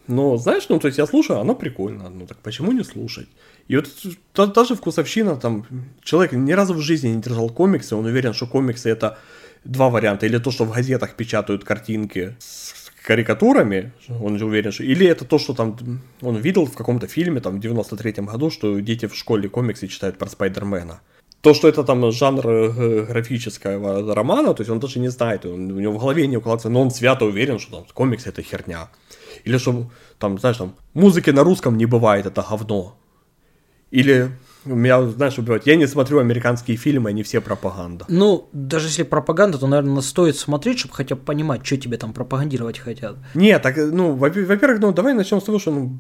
но, 0.07 0.38
знаешь, 0.38 0.69
ну, 0.69 0.79
то 0.79 0.88
есть 0.88 0.99
я 0.99 1.07
слушаю, 1.07 1.39
оно 1.39 1.55
прикольно, 1.55 2.09
ну, 2.09 2.27
так 2.27 2.38
почему 2.38 2.71
не 2.71 2.83
слушать? 2.83 3.27
И 3.67 3.75
вот 3.75 3.88
та, 4.33 4.47
та 4.47 4.65
же 4.65 4.75
вкусовщина, 4.75 5.35
там, 5.35 5.65
человек 6.03 6.33
ни 6.33 6.51
разу 6.53 6.73
в 6.73 6.81
жизни 6.81 7.09
не 7.09 7.21
держал 7.21 7.49
комиксы, 7.49 7.95
он 7.95 8.05
уверен, 8.05 8.33
что 8.33 8.47
комиксы 8.47 8.89
это 8.89 9.17
два 9.63 9.89
варианта, 9.89 10.25
или 10.25 10.39
то, 10.39 10.51
что 10.51 10.65
в 10.65 10.71
газетах 10.71 11.15
печатают 11.15 11.63
картинки 11.63 12.35
с 12.39 12.80
карикатурами, 13.03 13.91
он 14.22 14.38
же 14.38 14.45
уверен, 14.45 14.72
что... 14.72 14.84
Или 14.84 15.07
это 15.07 15.26
то, 15.26 15.40
что 15.40 15.53
там 15.53 15.78
он 16.22 16.38
видел 16.38 16.65
в 16.65 16.73
каком-то 16.73 17.07
фильме, 17.07 17.41
там, 17.41 17.60
в 17.60 17.64
93-м 17.64 18.26
году, 18.26 18.49
что 18.49 18.80
дети 18.80 19.07
в 19.07 19.15
школе 19.15 19.49
комиксы 19.49 19.88
читают 19.88 20.18
про 20.18 20.28
Спайдермена. 20.28 21.02
То, 21.41 21.56
что 21.56 21.68
это 21.68 21.84
там 21.84 22.11
жанр 22.11 22.48
э, 22.48 23.06
графического 23.06 24.14
романа, 24.14 24.53
то 24.53 24.61
есть 24.61 24.69
он 24.69 24.80
даже 24.80 24.99
не 24.99 25.10
знает, 25.10 25.45
он, 25.45 25.72
у 25.72 25.80
него 25.80 25.94
в 25.94 25.99
голове 25.99 26.28
не 26.28 26.38
укладывается, 26.38 26.69
но 26.69 26.82
он 26.82 26.91
свято 26.91 27.26
уверен, 27.26 27.57
что 27.57 27.78
там 27.78 27.86
комиксы 27.94 28.30
это 28.30 28.44
херня. 28.44 28.90
Или 29.44 29.57
что 29.57 29.90
там, 30.19 30.38
знаешь, 30.38 30.57
там, 30.57 30.76
музыки 30.94 31.32
на 31.32 31.44
русском 31.44 31.78
не 31.78 31.88
бывает, 31.88 32.28
это 32.28 32.45
говно. 32.48 32.95
Или 33.90 34.30
меня, 34.65 35.01
знаешь, 35.07 35.38
убивают. 35.38 35.65
Я 35.65 35.75
не 35.75 35.88
смотрю 35.88 36.19
американские 36.19 36.77
фильмы, 36.77 37.09
они 37.09 37.23
все 37.23 37.41
пропаганда. 37.41 38.05
Ну, 38.09 38.47
даже 38.53 38.88
если 38.88 39.03
пропаганда, 39.03 39.57
то, 39.57 39.67
наверное, 39.67 40.01
стоит 40.01 40.38
смотреть, 40.38 40.79
чтобы 40.79 40.93
хотя 40.93 41.15
бы 41.15 41.21
понимать, 41.21 41.65
что 41.65 41.77
тебе 41.77 41.97
там 41.97 42.13
пропагандировать 42.13 42.77
хотят. 42.77 43.15
Нет, 43.33 43.61
так, 43.61 43.75
ну, 43.77 44.11
во- 44.13 44.29
во-первых, 44.29 44.79
ну, 44.79 44.91
давай 44.93 45.13
начнем 45.13 45.41
с 45.41 45.43
того, 45.43 45.59
что 45.59 45.71
ну, 45.71 45.99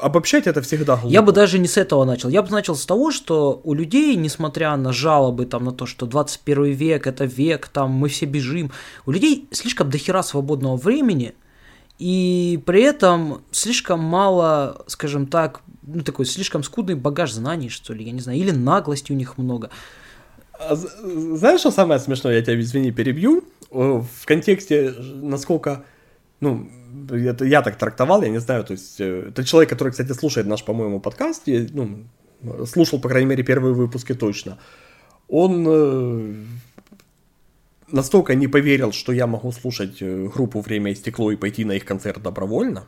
обобщать 0.00 0.46
это 0.46 0.60
всегда 0.60 0.96
глупо. 0.96 1.12
Я 1.12 1.22
бы 1.22 1.32
даже 1.32 1.58
не 1.58 1.68
с 1.68 1.76
этого 1.76 2.04
начал. 2.04 2.28
Я 2.28 2.42
бы 2.42 2.50
начал 2.50 2.74
с 2.74 2.84
того, 2.84 3.10
что 3.10 3.60
у 3.64 3.74
людей, 3.74 4.16
несмотря 4.16 4.76
на 4.76 4.92
жалобы 4.92 5.46
там 5.46 5.64
на 5.64 5.72
то, 5.72 5.86
что 5.86 6.06
21 6.06 6.64
век 6.64 7.06
это 7.06 7.24
век, 7.24 7.68
там 7.68 7.90
мы 7.90 8.08
все 8.08 8.26
бежим, 8.26 8.70
у 9.06 9.12
людей 9.12 9.48
слишком 9.50 9.90
дохера 9.90 10.22
свободного 10.22 10.76
времени, 10.76 11.34
и 11.98 12.62
при 12.64 12.82
этом 12.82 13.42
слишком 13.50 14.00
мало, 14.00 14.84
скажем 14.86 15.26
так, 15.26 15.62
ну 15.94 16.02
такой 16.02 16.26
слишком 16.26 16.62
скудный 16.62 16.94
багаж 16.94 17.32
знаний, 17.32 17.68
что 17.68 17.94
ли, 17.94 18.04
я 18.04 18.12
не 18.12 18.20
знаю, 18.20 18.38
или 18.38 18.50
наглости 18.50 19.12
у 19.12 19.14
них 19.14 19.38
много. 19.38 19.70
А 20.52 20.76
Знаешь, 20.76 21.60
что 21.60 21.70
самое 21.70 22.00
смешное? 22.00 22.36
Я 22.36 22.42
тебя, 22.42 22.60
извини, 22.60 22.90
перебью. 22.90 23.44
В 23.70 24.24
контексте, 24.24 24.94
насколько, 24.98 25.84
ну, 26.40 26.68
это 27.10 27.44
я 27.44 27.62
так 27.62 27.76
трактовал, 27.76 28.22
я 28.22 28.28
не 28.28 28.40
знаю, 28.40 28.64
то 28.64 28.72
есть, 28.72 29.00
это 29.00 29.44
человек, 29.44 29.70
который, 29.70 29.90
кстати, 29.90 30.12
слушает 30.12 30.46
наш, 30.46 30.64
по-моему, 30.64 31.00
подкаст, 31.00 31.42
и, 31.46 31.68
ну, 31.72 32.04
слушал, 32.66 33.00
по 33.00 33.08
крайней 33.08 33.28
мере, 33.28 33.44
первые 33.44 33.74
выпуски 33.74 34.14
точно. 34.14 34.58
Он 35.28 35.66
э, 35.68 36.34
настолько 37.92 38.34
не 38.34 38.48
поверил, 38.48 38.92
что 38.92 39.12
я 39.12 39.26
могу 39.26 39.52
слушать 39.52 39.98
э, 40.00 40.28
группу 40.34 40.60
«Время 40.60 40.92
и 40.92 40.94
стекло» 40.94 41.30
и 41.30 41.36
пойти 41.36 41.64
на 41.64 41.72
их 41.72 41.84
концерт 41.84 42.22
добровольно, 42.22 42.86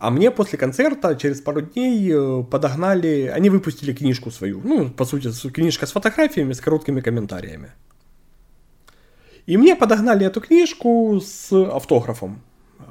а 0.00 0.10
мне 0.10 0.30
после 0.30 0.58
концерта 0.58 1.14
через 1.14 1.42
пару 1.42 1.60
дней 1.60 2.10
э, 2.10 2.42
подогнали, 2.50 3.30
они 3.36 3.50
выпустили 3.50 3.92
книжку 3.92 4.30
свою, 4.30 4.62
ну, 4.64 4.88
по 4.88 5.04
сути, 5.04 5.30
книжка 5.50 5.86
с 5.86 5.92
фотографиями, 5.92 6.54
с 6.54 6.60
короткими 6.60 7.02
комментариями. 7.02 7.72
И 9.44 9.58
мне 9.58 9.76
подогнали 9.76 10.26
эту 10.26 10.40
книжку 10.40 11.20
с 11.20 11.52
автографом 11.52 12.40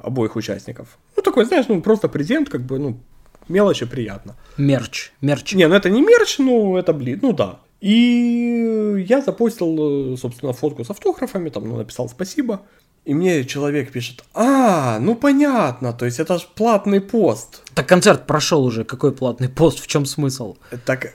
обоих 0.04 0.36
участников. 0.36 0.98
Ну, 1.16 1.22
такой, 1.22 1.46
знаешь, 1.46 1.66
ну, 1.68 1.82
просто 1.82 2.08
презент, 2.08 2.48
как 2.48 2.60
бы, 2.60 2.78
ну, 2.78 3.00
мелочи 3.48 3.86
приятно. 3.86 4.36
Мерч, 4.56 5.10
мерч. 5.20 5.54
Не, 5.54 5.66
ну 5.66 5.74
это 5.74 5.90
не 5.90 6.02
мерч, 6.02 6.38
ну 6.38 6.76
это, 6.76 6.92
блин, 6.92 7.18
ну 7.22 7.32
да. 7.32 7.58
И 7.80 9.04
я 9.08 9.20
запостил, 9.20 10.12
э, 10.14 10.16
собственно, 10.16 10.52
фотку 10.52 10.84
с 10.84 10.90
автографами, 10.90 11.50
там, 11.50 11.68
ну, 11.68 11.76
написал 11.76 12.08
спасибо. 12.08 12.60
И 13.04 13.14
мне 13.14 13.44
человек 13.44 13.92
пишет, 13.92 14.24
а, 14.34 14.98
ну 15.00 15.14
понятно, 15.14 15.92
то 15.92 16.04
есть 16.04 16.20
это 16.20 16.38
ж 16.38 16.46
платный 16.54 17.00
пост. 17.00 17.62
Так 17.74 17.88
концерт 17.88 18.26
прошел 18.26 18.64
уже, 18.64 18.84
какой 18.84 19.12
платный 19.12 19.48
пост, 19.48 19.80
в 19.80 19.86
чем 19.86 20.04
смысл? 20.04 20.56
Так, 20.84 21.06
э, 21.06 21.10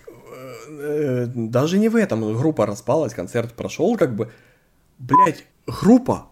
э, 0.67 1.25
даже 1.27 1.77
не 1.77 1.89
в 1.89 1.95
этом, 1.95 2.35
группа 2.35 2.65
распалась, 2.65 3.13
концерт 3.13 3.53
прошел, 3.53 3.97
как 3.97 4.15
бы, 4.15 4.31
блять, 4.97 5.45
группа, 5.67 6.27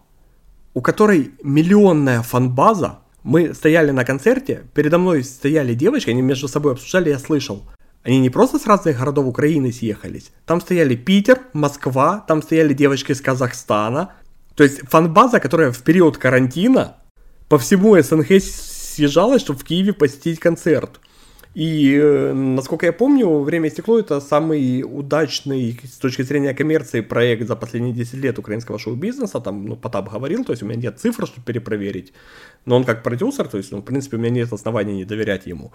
у 0.74 0.80
которой 0.80 1.30
миллионная 1.42 2.22
фанбаза, 2.22 2.98
мы 3.22 3.54
стояли 3.54 3.92
на 3.92 4.04
концерте, 4.04 4.64
передо 4.74 4.98
мной 4.98 5.24
стояли 5.24 5.74
девочки, 5.74 6.10
они 6.10 6.22
между 6.22 6.48
собой 6.48 6.72
обсуждали, 6.72 7.10
я 7.10 7.18
слышал. 7.18 7.62
Они 8.02 8.20
не 8.20 8.28
просто 8.28 8.58
с 8.58 8.66
разных 8.66 8.98
городов 8.98 9.26
Украины 9.26 9.72
съехались. 9.72 10.30
Там 10.44 10.60
стояли 10.60 10.94
Питер, 10.94 11.40
Москва, 11.54 12.22
там 12.28 12.42
стояли 12.42 12.74
девочки 12.74 13.12
из 13.12 13.22
Казахстана. 13.22 14.12
То 14.56 14.64
есть 14.64 14.80
фанбаза, 14.88 15.40
которая 15.40 15.72
в 15.72 15.82
период 15.82 16.16
карантина 16.16 16.96
по 17.48 17.58
всему 17.58 18.00
СНГ 18.00 18.40
съезжалась, 18.40 19.42
чтобы 19.42 19.58
в 19.58 19.64
Киеве 19.64 19.92
посетить 19.92 20.38
концерт. 20.38 21.00
И, 21.54 21.94
э, 21.94 22.32
насколько 22.32 22.86
я 22.86 22.92
помню, 22.92 23.38
«Время 23.40 23.68
и 23.68 23.70
стекло»— 23.70 23.98
это 24.00 24.20
самый 24.20 24.82
удачный 24.82 25.80
с 25.84 25.98
точки 25.98 26.22
зрения 26.22 26.52
коммерции 26.52 27.00
проект 27.00 27.46
за 27.46 27.54
последние 27.54 27.94
10 27.94 28.14
лет 28.14 28.38
украинского 28.40 28.78
шоу-бизнеса. 28.78 29.40
Там, 29.40 29.66
ну, 29.66 29.76
Потап 29.76 30.10
говорил, 30.10 30.44
то 30.44 30.52
есть 30.52 30.64
у 30.64 30.66
меня 30.66 30.80
нет 30.80 30.98
цифр, 30.98 31.26
чтобы 31.26 31.44
перепроверить. 31.46 32.12
Но 32.64 32.76
он 32.76 32.84
как 32.84 33.04
продюсер, 33.04 33.46
то 33.46 33.56
есть, 33.56 33.70
ну, 33.70 33.78
в 33.78 33.82
принципе, 33.82 34.16
у 34.16 34.20
меня 34.20 34.30
нет 34.30 34.52
оснований 34.52 34.94
не 34.94 35.04
доверять 35.04 35.46
ему. 35.46 35.72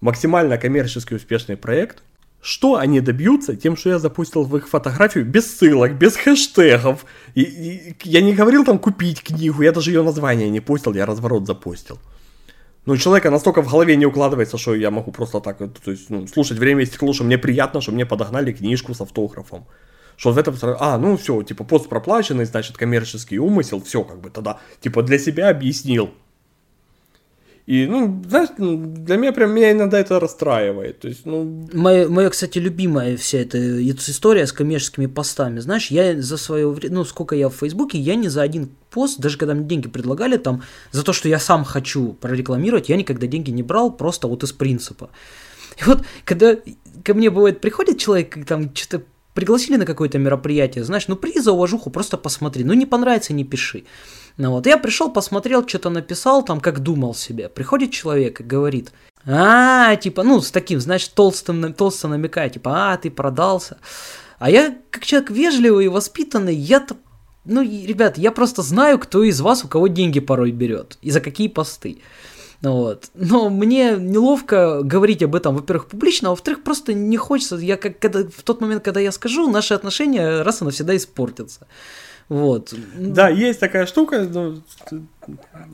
Максимально 0.00 0.58
коммерчески 0.58 1.14
успешный 1.14 1.56
проект. 1.56 2.04
Что 2.46 2.76
они 2.76 3.00
добьются 3.00 3.56
тем, 3.56 3.76
что 3.76 3.88
я 3.90 3.98
запустил 3.98 4.44
в 4.44 4.56
их 4.56 4.68
фотографию 4.68 5.24
без 5.24 5.52
ссылок, 5.52 5.98
без 5.98 6.14
хэштегов. 6.14 7.04
И, 7.34 7.42
и 7.42 7.96
я 8.04 8.20
не 8.20 8.34
говорил 8.34 8.64
там 8.64 8.78
купить 8.78 9.20
книгу, 9.20 9.62
я 9.62 9.72
даже 9.72 9.90
ее 9.90 10.04
название 10.04 10.48
не 10.48 10.60
постил, 10.60 10.94
я 10.94 11.06
разворот 11.06 11.44
запостил. 11.44 11.98
Ну, 12.84 12.92
у 12.92 12.96
человека 12.96 13.32
настолько 13.32 13.62
в 13.62 13.68
голове 13.68 13.96
не 13.96 14.06
укладывается, 14.06 14.58
что 14.58 14.76
я 14.76 14.92
могу 14.92 15.10
просто 15.10 15.40
так, 15.40 15.58
то 15.58 15.90
есть, 15.90 16.08
ну, 16.08 16.28
слушать 16.28 16.58
время 16.58 16.84
и 16.84 16.86
стекло, 16.86 17.12
что 17.12 17.24
мне 17.24 17.36
приятно, 17.36 17.80
что 17.80 17.90
мне 17.90 18.06
подогнали 18.06 18.52
книжку 18.52 18.94
с 18.94 19.00
автографом. 19.00 19.66
Что 20.16 20.30
в 20.30 20.38
этом, 20.38 20.54
а, 20.78 20.98
ну 20.98 21.16
все, 21.16 21.42
типа, 21.42 21.64
пост 21.64 21.88
проплаченный, 21.88 22.44
значит, 22.44 22.76
коммерческий 22.76 23.40
умысел, 23.40 23.82
все, 23.82 24.04
как 24.04 24.20
бы, 24.20 24.30
тогда, 24.30 24.60
типа, 24.80 25.02
для 25.02 25.18
себя 25.18 25.48
объяснил. 25.48 26.10
И, 27.66 27.84
ну, 27.86 28.22
знаешь, 28.28 28.50
ну, 28.58 28.76
для 28.76 29.16
меня 29.16 29.32
прям, 29.32 29.50
меня 29.50 29.72
иногда 29.72 29.98
это 29.98 30.20
расстраивает, 30.20 31.00
то 31.00 31.08
есть, 31.08 31.26
ну, 31.26 31.68
Моя, 31.72 32.08
моя, 32.08 32.30
кстати, 32.30 32.58
любимая 32.58 33.16
вся 33.16 33.38
эта 33.38 33.58
история 33.90 34.46
с 34.46 34.52
коммерческими 34.52 35.06
постами. 35.06 35.58
Знаешь, 35.58 35.90
я 35.90 36.22
за 36.22 36.36
свое 36.36 36.70
время, 36.70 36.94
ну, 36.94 37.04
сколько 37.04 37.34
я 37.34 37.48
в 37.48 37.56
Фейсбуке, 37.56 37.98
я 37.98 38.14
ни 38.14 38.28
за 38.28 38.42
один 38.42 38.70
пост, 38.90 39.18
даже 39.18 39.36
когда 39.36 39.54
мне 39.54 39.66
деньги 39.66 39.88
предлагали 39.88 40.36
там, 40.36 40.62
за 40.92 41.02
то, 41.02 41.12
что 41.12 41.28
я 41.28 41.40
сам 41.40 41.64
хочу 41.64 42.12
прорекламировать, 42.12 42.88
я 42.88 42.96
никогда 42.96 43.26
деньги 43.26 43.50
не 43.50 43.64
брал, 43.64 43.90
просто 43.90 44.28
вот 44.28 44.44
из 44.44 44.52
принципа. 44.52 45.10
И 45.80 45.84
вот, 45.86 46.04
когда 46.24 46.56
ко 47.02 47.14
мне 47.14 47.30
бывает, 47.30 47.60
приходит 47.60 47.98
человек, 47.98 48.46
там 48.46 48.72
что-то 48.76 49.04
пригласили 49.34 49.76
на 49.76 49.84
какое-то 49.84 50.18
мероприятие, 50.18 50.84
знаешь, 50.84 51.08
ну, 51.08 51.16
приди 51.16 51.40
за 51.40 51.50
уважуху, 51.50 51.90
просто 51.90 52.16
посмотри, 52.16 52.62
ну, 52.62 52.74
не 52.74 52.86
понравится, 52.86 53.34
не 53.34 53.44
пиши. 53.44 53.84
Ну 54.36 54.50
вот, 54.50 54.66
я 54.66 54.76
пришел, 54.76 55.10
посмотрел, 55.10 55.66
что-то 55.66 55.88
написал, 55.88 56.44
там, 56.44 56.60
как 56.60 56.80
думал 56.80 57.14
себе. 57.14 57.48
Приходит 57.48 57.90
человек 57.90 58.40
и 58.40 58.44
говорит, 58.44 58.92
а, 59.24 59.96
типа, 59.96 60.22
ну, 60.22 60.40
с 60.40 60.50
таким, 60.50 60.78
значит, 60.78 61.12
толстым, 61.14 61.72
толсто 61.72 62.08
намекая, 62.08 62.50
типа, 62.50 62.92
а, 62.92 62.96
ты 62.98 63.10
продался. 63.10 63.78
А 64.38 64.50
я, 64.50 64.76
как 64.90 65.04
человек 65.04 65.30
вежливый 65.30 65.86
и 65.86 65.88
воспитанный, 65.88 66.54
я-то, 66.54 66.96
ну, 67.46 67.62
ребят, 67.62 68.18
я 68.18 68.30
просто 68.30 68.62
знаю, 68.62 68.98
кто 68.98 69.22
из 69.22 69.40
вас 69.40 69.64
у 69.64 69.68
кого 69.68 69.88
деньги 69.88 70.20
порой 70.20 70.50
берет 70.50 70.98
и 71.00 71.10
за 71.10 71.20
какие 71.20 71.48
посты. 71.48 72.02
Ну 72.62 72.72
Вот. 72.72 73.10
Но 73.14 73.50
мне 73.50 73.96
неловко 73.98 74.82
говорить 74.82 75.22
об 75.22 75.34
этом, 75.34 75.54
во-первых, 75.54 75.86
публично, 75.86 76.28
а 76.28 76.30
во-вторых, 76.30 76.62
просто 76.62 76.94
не 76.94 77.16
хочется. 77.16 77.56
Я 77.56 77.76
как 77.76 77.98
когда, 77.98 78.24
в 78.24 78.42
тот 78.42 78.60
момент, 78.60 78.84
когда 78.84 79.00
я 79.00 79.12
скажу, 79.12 79.48
наши 79.50 79.74
отношения 79.74 80.42
раз 80.42 80.60
и 80.60 80.64
навсегда 80.64 80.96
испортятся. 80.96 81.66
Вот. 82.28 82.74
да, 82.96 83.28
есть 83.28 83.60
такая 83.60 83.86
штука, 83.86 84.28
ну, 84.32 84.62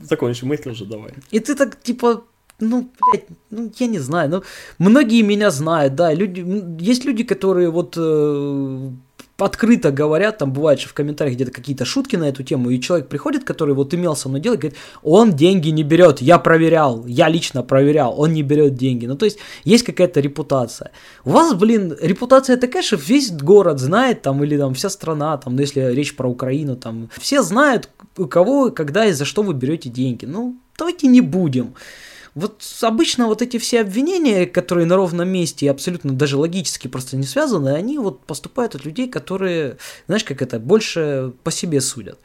закончим 0.03 0.49
мысль 0.49 0.69
уже, 0.69 0.85
давай. 0.85 1.11
И 1.31 1.39
ты 1.39 1.55
так, 1.55 1.81
типа, 1.81 2.23
ну, 2.59 2.89
блядь, 3.11 3.25
ну, 3.49 3.71
я 3.79 3.87
не 3.87 3.99
знаю, 3.99 4.29
ну, 4.29 4.43
многие 4.77 5.23
меня 5.23 5.51
знают, 5.51 5.95
да, 5.95 6.13
люди, 6.13 6.45
есть 6.79 7.05
люди, 7.05 7.23
которые 7.23 7.69
вот 7.69 7.95
э, 7.97 8.89
открыто 9.37 9.91
говорят, 9.91 10.37
там 10.37 10.53
бывает, 10.53 10.79
что 10.79 10.89
в 10.89 10.93
комментариях 10.93 11.35
где-то 11.35 11.51
какие-то 11.51 11.85
шутки 11.85 12.15
на 12.15 12.25
эту 12.25 12.43
тему, 12.43 12.69
и 12.69 12.79
человек 12.79 13.07
приходит, 13.07 13.43
который 13.43 13.73
вот 13.73 13.93
имел 13.93 14.15
со 14.15 14.29
мной 14.29 14.41
дело, 14.41 14.55
говорит, 14.55 14.77
он 15.01 15.33
деньги 15.33 15.69
не 15.69 15.83
берет, 15.83 16.21
я 16.21 16.37
проверял, 16.37 17.05
я 17.07 17.29
лично 17.29 17.63
проверял, 17.63 18.19
он 18.19 18.33
не 18.33 18.43
берет 18.43 18.75
деньги. 18.75 19.05
Ну, 19.05 19.15
то 19.15 19.25
есть, 19.25 19.39
есть 19.63 19.83
какая-то 19.83 20.19
репутация. 20.19 20.91
У 21.25 21.31
вас, 21.31 21.53
блин, 21.53 21.95
репутация 22.01 22.57
такая, 22.57 22.83
что 22.83 22.95
весь 22.95 23.31
город 23.31 23.79
знает, 23.79 24.21
там, 24.21 24.43
или 24.43 24.57
там 24.57 24.73
вся 24.73 24.89
страна, 24.89 25.37
там, 25.37 25.55
ну, 25.55 25.61
если 25.61 25.81
речь 25.93 26.15
про 26.15 26.29
Украину, 26.29 26.75
там, 26.75 27.09
все 27.19 27.41
знают, 27.41 27.89
у 28.17 28.25
кого, 28.25 28.71
когда 28.71 29.05
и 29.05 29.13
за 29.13 29.25
что 29.25 29.41
вы 29.41 29.53
берете 29.53 29.89
деньги. 29.89 30.25
Ну, 30.25 30.55
давайте 30.77 31.07
не 31.07 31.21
будем. 31.21 31.73
Вот 32.35 32.63
обычно 32.81 33.27
вот 33.27 33.41
эти 33.41 33.57
все 33.57 33.81
обвинения, 33.81 34.45
которые 34.45 34.85
на 34.85 34.95
ровном 34.95 35.29
месте 35.29 35.67
и 35.67 35.69
абсолютно 35.69 36.13
даже 36.13 36.37
логически 36.37 36.87
просто 36.87 37.15
не 37.15 37.25
связаны, 37.25 37.69
они 37.69 37.99
вот 37.99 38.25
поступают 38.25 38.75
от 38.75 38.85
людей, 38.85 39.07
которые, 39.07 39.77
знаешь, 40.07 40.23
как 40.23 40.41
это, 40.41 40.59
больше 40.59 41.33
по 41.43 41.51
себе 41.51 41.79
судят. 41.79 42.19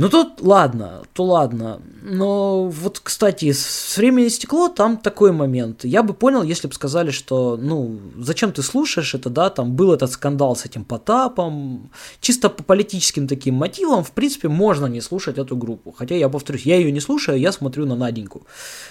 Ну 0.00 0.08
тут 0.08 0.40
ладно, 0.40 1.02
то 1.12 1.24
ладно. 1.24 1.82
Но 2.02 2.68
вот, 2.70 3.00
кстати, 3.00 3.52
с 3.52 3.98
времени 3.98 4.28
стекло, 4.28 4.68
там 4.68 4.96
такой 4.96 5.30
момент. 5.30 5.84
Я 5.84 6.02
бы 6.02 6.14
понял, 6.14 6.42
если 6.42 6.68
бы 6.68 6.74
сказали, 6.74 7.10
что, 7.10 7.58
ну, 7.60 8.00
зачем 8.16 8.50
ты 8.50 8.62
слушаешь 8.62 9.14
это, 9.14 9.28
да, 9.28 9.50
там 9.50 9.76
был 9.76 9.92
этот 9.92 10.10
скандал 10.10 10.56
с 10.56 10.64
этим 10.64 10.84
Потапом. 10.86 11.90
Чисто 12.20 12.48
по 12.48 12.62
политическим 12.62 13.28
таким 13.28 13.56
мотивам, 13.56 14.02
в 14.02 14.12
принципе, 14.12 14.48
можно 14.48 14.86
не 14.86 15.02
слушать 15.02 15.36
эту 15.36 15.54
группу. 15.54 15.92
Хотя, 15.92 16.14
я 16.14 16.30
повторюсь, 16.30 16.62
я 16.62 16.76
ее 16.76 16.92
не 16.92 17.00
слушаю, 17.00 17.38
я 17.38 17.52
смотрю 17.52 17.84
на 17.84 17.94
Наденьку. 17.94 18.46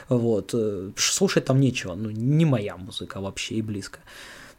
Вот. 0.09 0.51
Э, 0.53 0.91
слушать 0.95 1.45
там 1.45 1.59
нечего. 1.59 1.95
Ну, 1.95 2.11
не 2.11 2.45
моя 2.45 2.77
музыка 2.77 3.19
вообще 3.19 3.55
и 3.55 3.63
близко. 3.63 3.97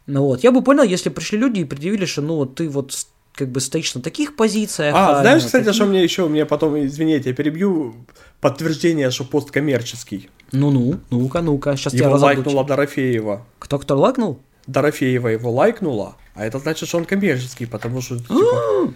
Ну 0.06 0.24
вот, 0.24 0.42
я 0.42 0.50
бы 0.50 0.62
понял, 0.62 0.82
если 0.82 1.10
пришли 1.10 1.38
люди 1.38 1.60
и 1.60 1.64
предъявили, 1.64 2.06
что 2.06 2.22
ну 2.22 2.34
вот 2.34 2.56
ты 2.56 2.68
вот 2.68 2.92
как 3.34 3.48
бы 3.48 3.60
стоишь 3.60 3.94
на 3.94 4.02
таких 4.02 4.36
позициях. 4.36 4.94
А, 4.94 5.18
а 5.18 5.22
знаешь, 5.22 5.44
кстати, 5.44 5.64
таких... 5.64 5.74
что 5.74 5.86
мне 5.86 6.02
еще, 6.02 6.28
мне 6.28 6.44
потом, 6.44 6.78
извините, 6.84 7.30
я 7.30 7.34
перебью, 7.34 7.94
подтверждение, 8.40 9.10
что 9.10 9.24
пост 9.24 9.50
коммерческий. 9.50 10.28
Ну-ну, 10.52 11.00
ну-ка, 11.10 11.40
ну-ка, 11.40 11.76
сейчас 11.76 11.94
его 11.94 12.10
я 12.10 12.16
лайкнула 12.16 12.64
Дорофеева. 12.64 13.46
Кто 13.58 13.78
кто 13.78 13.96
лайкнул? 13.96 14.40
Дорофеева 14.66 15.28
его 15.28 15.50
лайкнула, 15.50 16.16
а 16.34 16.44
это 16.44 16.58
значит, 16.58 16.88
что 16.88 16.98
он 16.98 17.04
коммерческий, 17.04 17.66
потому 17.66 18.00
что 18.00 18.18
типа, 18.18 18.92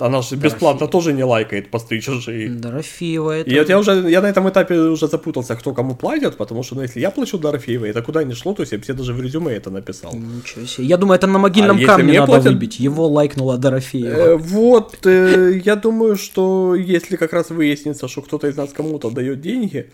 Она 0.00 0.22
же 0.22 0.36
бесплатно 0.36 0.80
Дорофеева. 0.80 0.92
тоже 0.92 1.12
не 1.12 1.24
лайкает 1.24 1.70
посты 1.70 2.00
чужие. 2.00 2.48
Дорофеева 2.50 3.38
это... 3.38 3.50
И 3.50 3.58
вот 3.58 3.68
я 3.68 3.78
уже, 3.78 4.08
я 4.08 4.20
на 4.20 4.26
этом 4.26 4.48
этапе 4.48 4.74
уже 4.74 5.08
запутался, 5.08 5.56
кто 5.56 5.74
кому 5.74 5.96
платит, 5.96 6.36
потому 6.36 6.62
что, 6.62 6.76
ну, 6.76 6.82
если 6.82 7.00
я 7.00 7.10
плачу 7.10 7.36
Дорофеевой, 7.36 7.90
это 7.90 8.00
куда 8.02 8.22
ни 8.22 8.32
шло, 8.32 8.54
то 8.54 8.62
есть 8.62 8.72
я 8.72 8.80
все 8.80 8.94
даже 8.94 9.12
в 9.12 9.20
резюме 9.20 9.52
это 9.54 9.70
написал. 9.70 10.14
Ничего 10.14 10.66
себе. 10.66 10.86
Я 10.86 10.96
думаю, 10.98 11.16
это 11.16 11.26
на 11.26 11.38
могильном 11.38 11.78
а 11.82 11.84
камне 11.84 12.20
надо 12.20 12.32
платят... 12.32 12.52
выбить. 12.52 12.78
Его 12.78 13.08
лайкнула 13.08 13.58
Дорофеева. 13.58 14.16
Э, 14.16 14.36
вот, 14.36 15.04
э, 15.04 15.60
я 15.64 15.74
думаю, 15.74 16.16
что 16.16 16.76
если 16.76 17.16
как 17.16 17.32
раз 17.32 17.50
выяснится, 17.50 18.06
что 18.06 18.22
кто-то 18.22 18.46
из 18.46 18.56
нас 18.56 18.72
кому-то 18.72 19.10
дает 19.10 19.40
деньги, 19.40 19.90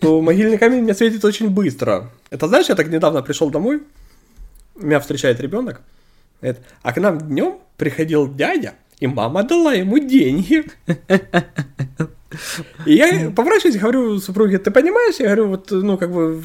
то 0.00 0.20
могильный 0.20 0.58
камень 0.58 0.82
мне 0.82 0.94
светит 0.94 1.24
очень 1.24 1.50
быстро. 1.50 2.10
Это 2.30 2.48
знаешь, 2.48 2.68
я 2.68 2.74
так 2.74 2.88
недавно 2.88 3.22
пришел 3.22 3.48
домой, 3.50 3.82
меня 4.74 4.98
встречает 4.98 5.40
ребенок, 5.40 5.82
а 6.82 6.92
к 6.92 6.96
нам 7.00 7.18
днем 7.18 7.58
приходил 7.76 8.32
дядя, 8.32 8.74
и 9.00 9.06
мама 9.06 9.42
дала 9.42 9.72
ему 9.74 9.98
деньги. 9.98 10.64
И 12.86 12.94
я 12.94 13.30
поворачиваюсь 13.30 13.76
и 13.76 13.78
говорю 13.78 14.18
супруге, 14.18 14.58
ты 14.58 14.70
понимаешь? 14.70 15.16
Я 15.18 15.26
говорю, 15.26 15.48
вот, 15.48 15.70
ну, 15.70 15.98
как 15.98 16.12
бы, 16.12 16.44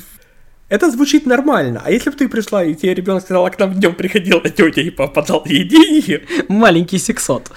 это 0.67 0.89
звучит 0.89 1.27
нормально. 1.27 1.81
А 1.85 1.91
если 1.91 2.09
бы 2.09 2.15
ты 2.15 2.27
пришла, 2.27 2.63
и 2.63 2.73
тебе 2.73 2.95
ребенок 2.95 3.21
сказал, 3.21 3.45
а 3.45 3.51
к 3.51 3.59
нам 3.59 3.73
днем 3.73 3.93
приходила 3.93 4.41
тетя 4.41 4.81
и 4.81 4.89
папа 4.89 5.21
дал 5.21 5.43
ей 5.45 5.63
деньги. 5.63 6.25
Маленький 6.47 6.97
сексот. 6.97 7.51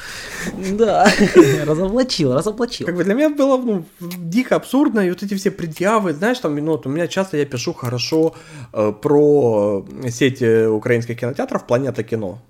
Да, 0.79 1.11
разоблачил, 1.65 2.35
разоблачил. 2.35 2.87
Как 2.87 2.97
бы 2.97 3.05
для 3.05 3.15
меня 3.15 3.31
было 3.31 3.57
ну, 3.57 3.85
дико 4.01 4.57
абсурдно, 4.57 5.01
и 5.01 5.11
вот 5.11 5.23
эти 5.23 5.35
все 5.35 5.51
предъявы, 5.51 6.13
знаешь, 6.13 6.39
там, 6.39 6.55
ну, 6.57 6.73
вот 6.73 6.87
у 6.87 6.91
меня 6.91 7.07
часто 7.07 7.39
я 7.39 7.47
пишу 7.47 7.73
хорошо 7.73 8.35
э, 8.75 8.93
про 8.93 9.87
сеть 10.11 10.43
э, 10.43 10.69
украинских 10.69 11.19
кинотеатров 11.19 11.67
«Планета 11.67 12.03
кино». 12.03 12.43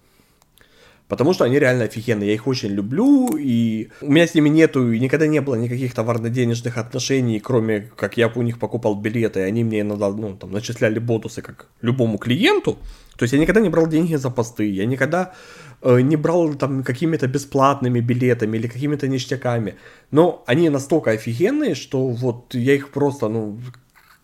Потому 1.09 1.32
что 1.32 1.44
они 1.44 1.59
реально 1.59 1.85
офигенные, 1.85 2.28
я 2.28 2.35
их 2.35 2.47
очень 2.47 2.68
люблю, 2.68 3.35
и 3.39 3.89
у 4.02 4.12
меня 4.12 4.26
с 4.26 4.35
ними 4.35 4.51
нету, 4.51 4.93
и 4.93 5.01
никогда 5.01 5.26
не 5.26 5.40
было 5.40 5.55
никаких 5.55 5.94
товарно-денежных 5.94 6.76
отношений, 6.76 7.40
кроме 7.40 7.90
как 7.97 8.18
я 8.18 8.28
у 8.28 8.43
них 8.43 8.59
покупал 8.59 8.94
билеты, 8.94 9.40
и 9.40 9.43
они 9.43 9.64
мне 9.64 9.80
иногда, 9.80 10.10
ну, 10.10 10.36
там, 10.36 10.52
начисляли 10.52 10.98
бонусы 10.98 11.40
как 11.40 11.68
любому 11.80 12.18
клиенту. 12.18 12.78
То 13.16 13.22
есть 13.22 13.32
я 13.32 13.40
никогда 13.40 13.60
не 13.60 13.70
брал 13.70 13.86
деньги 13.86 14.16
за 14.16 14.30
посты, 14.30 14.70
я 14.70 14.85
никогда 14.85 15.32
э, 15.82 16.02
не 16.02 16.16
брал 16.16 16.55
там 16.55 16.85
какими-то 16.85 17.26
бесплатными 17.26 18.01
билетами 18.01 18.59
или 18.59 18.68
какими-то 18.68 19.09
ништяками. 19.09 19.76
Но 20.10 20.44
они 20.47 20.68
настолько 20.68 21.12
офигенные, 21.12 21.74
что 21.74 22.06
вот 22.06 22.55
я 22.55 22.74
их 22.74 22.90
просто, 22.90 23.28
ну, 23.28 23.59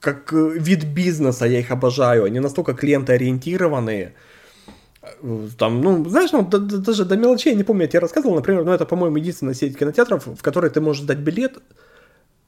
как 0.00 0.34
э, 0.34 0.58
вид 0.58 0.84
бизнеса 0.84 1.46
я 1.46 1.60
их 1.60 1.70
обожаю. 1.70 2.24
Они 2.24 2.40
настолько 2.40 2.74
клиентоориентированные, 2.74 4.12
там, 5.58 5.80
ну, 5.80 6.08
знаешь, 6.08 6.32
ну, 6.32 6.42
даже 6.42 7.04
до 7.04 7.16
мелочей, 7.16 7.52
я 7.52 7.56
не 7.56 7.64
помню, 7.64 7.82
я 7.82 7.88
тебе 7.88 8.00
рассказывал, 8.00 8.34
например, 8.36 8.64
ну, 8.64 8.72
это, 8.72 8.84
по-моему, 8.86 9.16
единственная 9.16 9.54
сеть 9.54 9.78
кинотеатров, 9.78 10.26
в 10.26 10.42
которой 10.42 10.70
ты 10.70 10.80
можешь 10.80 11.02
сдать 11.02 11.18
билет 11.18 11.58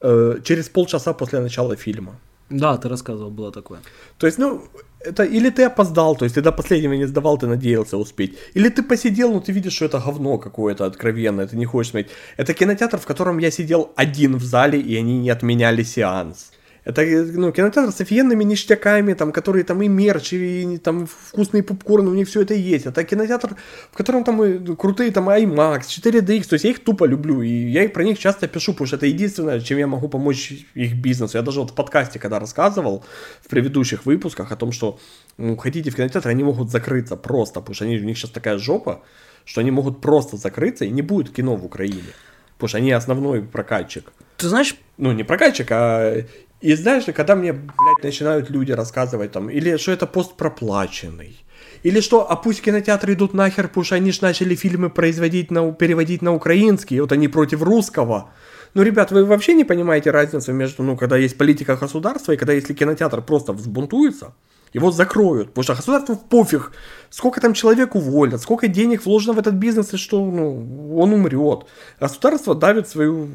э, 0.00 0.40
через 0.42 0.68
полчаса 0.68 1.12
после 1.12 1.40
начала 1.40 1.76
фильма. 1.76 2.18
Да, 2.50 2.76
ты 2.76 2.88
рассказывал, 2.88 3.30
было 3.30 3.52
такое. 3.52 3.80
То 4.18 4.26
есть, 4.26 4.38
ну, 4.38 4.62
это 5.00 5.24
или 5.24 5.50
ты 5.50 5.64
опоздал, 5.64 6.16
то 6.16 6.24
есть 6.24 6.34
ты 6.34 6.42
до 6.42 6.52
последнего 6.52 6.94
не 6.94 7.06
сдавал, 7.06 7.38
ты 7.38 7.46
надеялся 7.46 7.96
успеть. 7.96 8.38
Или 8.54 8.68
ты 8.68 8.82
посидел, 8.82 9.32
но 9.32 9.40
ты 9.40 9.52
видишь, 9.52 9.74
что 9.74 9.84
это 9.84 9.98
говно 9.98 10.38
какое-то 10.38 10.86
откровенное, 10.86 11.46
ты 11.46 11.56
не 11.56 11.66
хочешь 11.66 11.90
смотреть. 11.90 12.12
Это 12.36 12.54
кинотеатр, 12.54 12.98
в 12.98 13.06
котором 13.06 13.38
я 13.38 13.50
сидел 13.50 13.90
один 13.96 14.36
в 14.36 14.44
зале, 14.44 14.80
и 14.80 14.96
они 14.96 15.18
не 15.18 15.30
отменяли 15.30 15.82
сеанс. 15.82 16.52
Это 16.86 17.02
ну, 17.02 17.50
кинотеатр 17.50 17.90
с 17.90 18.00
офигенными 18.00 18.44
ништяками, 18.44 19.14
там, 19.14 19.32
которые 19.32 19.64
там 19.64 19.82
и 19.82 19.88
мерч, 19.88 20.32
и 20.34 20.78
там 20.78 21.06
вкусные 21.06 21.64
попкорны, 21.64 22.10
у 22.10 22.14
них 22.14 22.28
все 22.28 22.42
это 22.42 22.54
есть. 22.54 22.86
Это 22.86 23.02
кинотеатр, 23.02 23.56
в 23.90 23.96
котором 23.96 24.22
там 24.22 24.40
и 24.44 24.76
крутые 24.76 25.10
там 25.10 25.28
IMAX, 25.28 25.80
4DX, 25.80 26.48
то 26.48 26.54
есть 26.54 26.64
я 26.64 26.70
их 26.70 26.84
тупо 26.84 27.04
люблю, 27.04 27.42
и 27.42 27.48
я 27.48 27.82
их 27.82 27.92
про 27.92 28.04
них 28.04 28.20
часто 28.20 28.46
пишу, 28.46 28.72
потому 28.72 28.86
что 28.86 28.96
это 28.96 29.06
единственное, 29.06 29.60
чем 29.60 29.78
я 29.78 29.88
могу 29.88 30.08
помочь 30.08 30.52
их 30.74 30.94
бизнесу. 30.94 31.36
Я 31.36 31.42
даже 31.42 31.58
вот 31.58 31.72
в 31.72 31.74
подкасте, 31.74 32.20
когда 32.20 32.38
рассказывал 32.38 33.04
в 33.42 33.48
предыдущих 33.48 34.06
выпусках 34.06 34.52
о 34.52 34.56
том, 34.56 34.70
что 34.70 35.00
ну, 35.38 35.56
хотите 35.56 35.90
в 35.90 35.96
кинотеатр, 35.96 36.28
они 36.28 36.44
могут 36.44 36.70
закрыться 36.70 37.16
просто, 37.16 37.60
потому 37.60 37.74
что 37.74 37.84
они, 37.84 37.98
у 37.98 38.04
них 38.04 38.16
сейчас 38.16 38.30
такая 38.30 38.58
жопа, 38.58 39.02
что 39.44 39.60
они 39.60 39.72
могут 39.72 40.00
просто 40.00 40.36
закрыться, 40.36 40.84
и 40.84 40.90
не 40.90 41.02
будет 41.02 41.34
кино 41.34 41.56
в 41.56 41.64
Украине. 41.64 42.14
Потому 42.54 42.68
что 42.68 42.78
они 42.78 42.92
основной 42.92 43.42
прокатчик. 43.42 44.12
Ты 44.36 44.48
знаешь... 44.48 44.76
Ну, 44.98 45.12
не 45.12 45.24
прокатчик, 45.24 45.66
а 45.70 46.24
и 46.60 46.74
знаешь, 46.74 47.04
когда 47.14 47.36
мне, 47.36 47.52
блядь, 47.52 48.02
начинают 48.02 48.50
люди 48.50 48.72
рассказывать 48.72 49.32
там, 49.32 49.50
или 49.50 49.76
что 49.76 49.92
это 49.92 50.06
пост 50.06 50.36
проплаченный, 50.36 51.44
или 51.82 52.00
что, 52.00 52.30
а 52.30 52.36
пусть 52.36 52.62
кинотеатры 52.62 53.12
идут 53.12 53.34
нахер, 53.34 53.68
потому 53.68 53.84
что 53.84 53.96
они 53.96 54.10
же 54.10 54.20
начали 54.22 54.54
фильмы 54.54 54.88
производить, 54.90 55.50
на, 55.50 55.72
переводить 55.72 56.22
на 56.22 56.34
украинский, 56.34 57.00
вот 57.00 57.12
они 57.12 57.28
против 57.28 57.62
русского. 57.62 58.30
Ну, 58.74 58.82
ребят, 58.82 59.10
вы 59.10 59.24
вообще 59.24 59.54
не 59.54 59.64
понимаете 59.64 60.10
разницу 60.10 60.52
между, 60.52 60.82
ну, 60.82 60.96
когда 60.96 61.16
есть 61.16 61.38
политика 61.38 61.76
государства 61.76 62.32
и 62.32 62.36
когда 62.36 62.52
если 62.52 62.74
кинотеатр 62.74 63.22
просто 63.22 63.52
взбунтуется, 63.52 64.34
его 64.72 64.90
закроют, 64.90 65.48
потому 65.48 65.62
что 65.62 65.74
государству 65.74 66.16
пофиг, 66.16 66.72
сколько 67.10 67.40
там 67.40 67.54
человек 67.54 67.94
уволят, 67.94 68.42
сколько 68.42 68.68
денег 68.68 69.04
вложено 69.04 69.34
в 69.34 69.38
этот 69.38 69.54
бизнес, 69.54 69.94
и 69.94 69.96
что 69.96 70.24
ну, 70.24 70.98
он 70.98 71.12
умрет. 71.12 71.66
Государство 72.00 72.54
давит 72.54 72.88
свою 72.88 73.28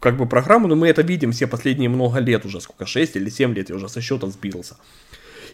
как 0.00 0.16
бы 0.16 0.26
программу, 0.26 0.68
но 0.68 0.76
мы 0.76 0.88
это 0.88 1.02
видим 1.02 1.32
все 1.32 1.46
последние 1.46 1.88
много 1.88 2.18
лет 2.20 2.44
уже, 2.44 2.60
сколько, 2.60 2.86
6 2.86 3.16
или 3.16 3.30
7 3.30 3.54
лет, 3.54 3.70
я 3.70 3.76
уже 3.76 3.88
со 3.88 4.00
счета 4.00 4.26
сбился. 4.28 4.76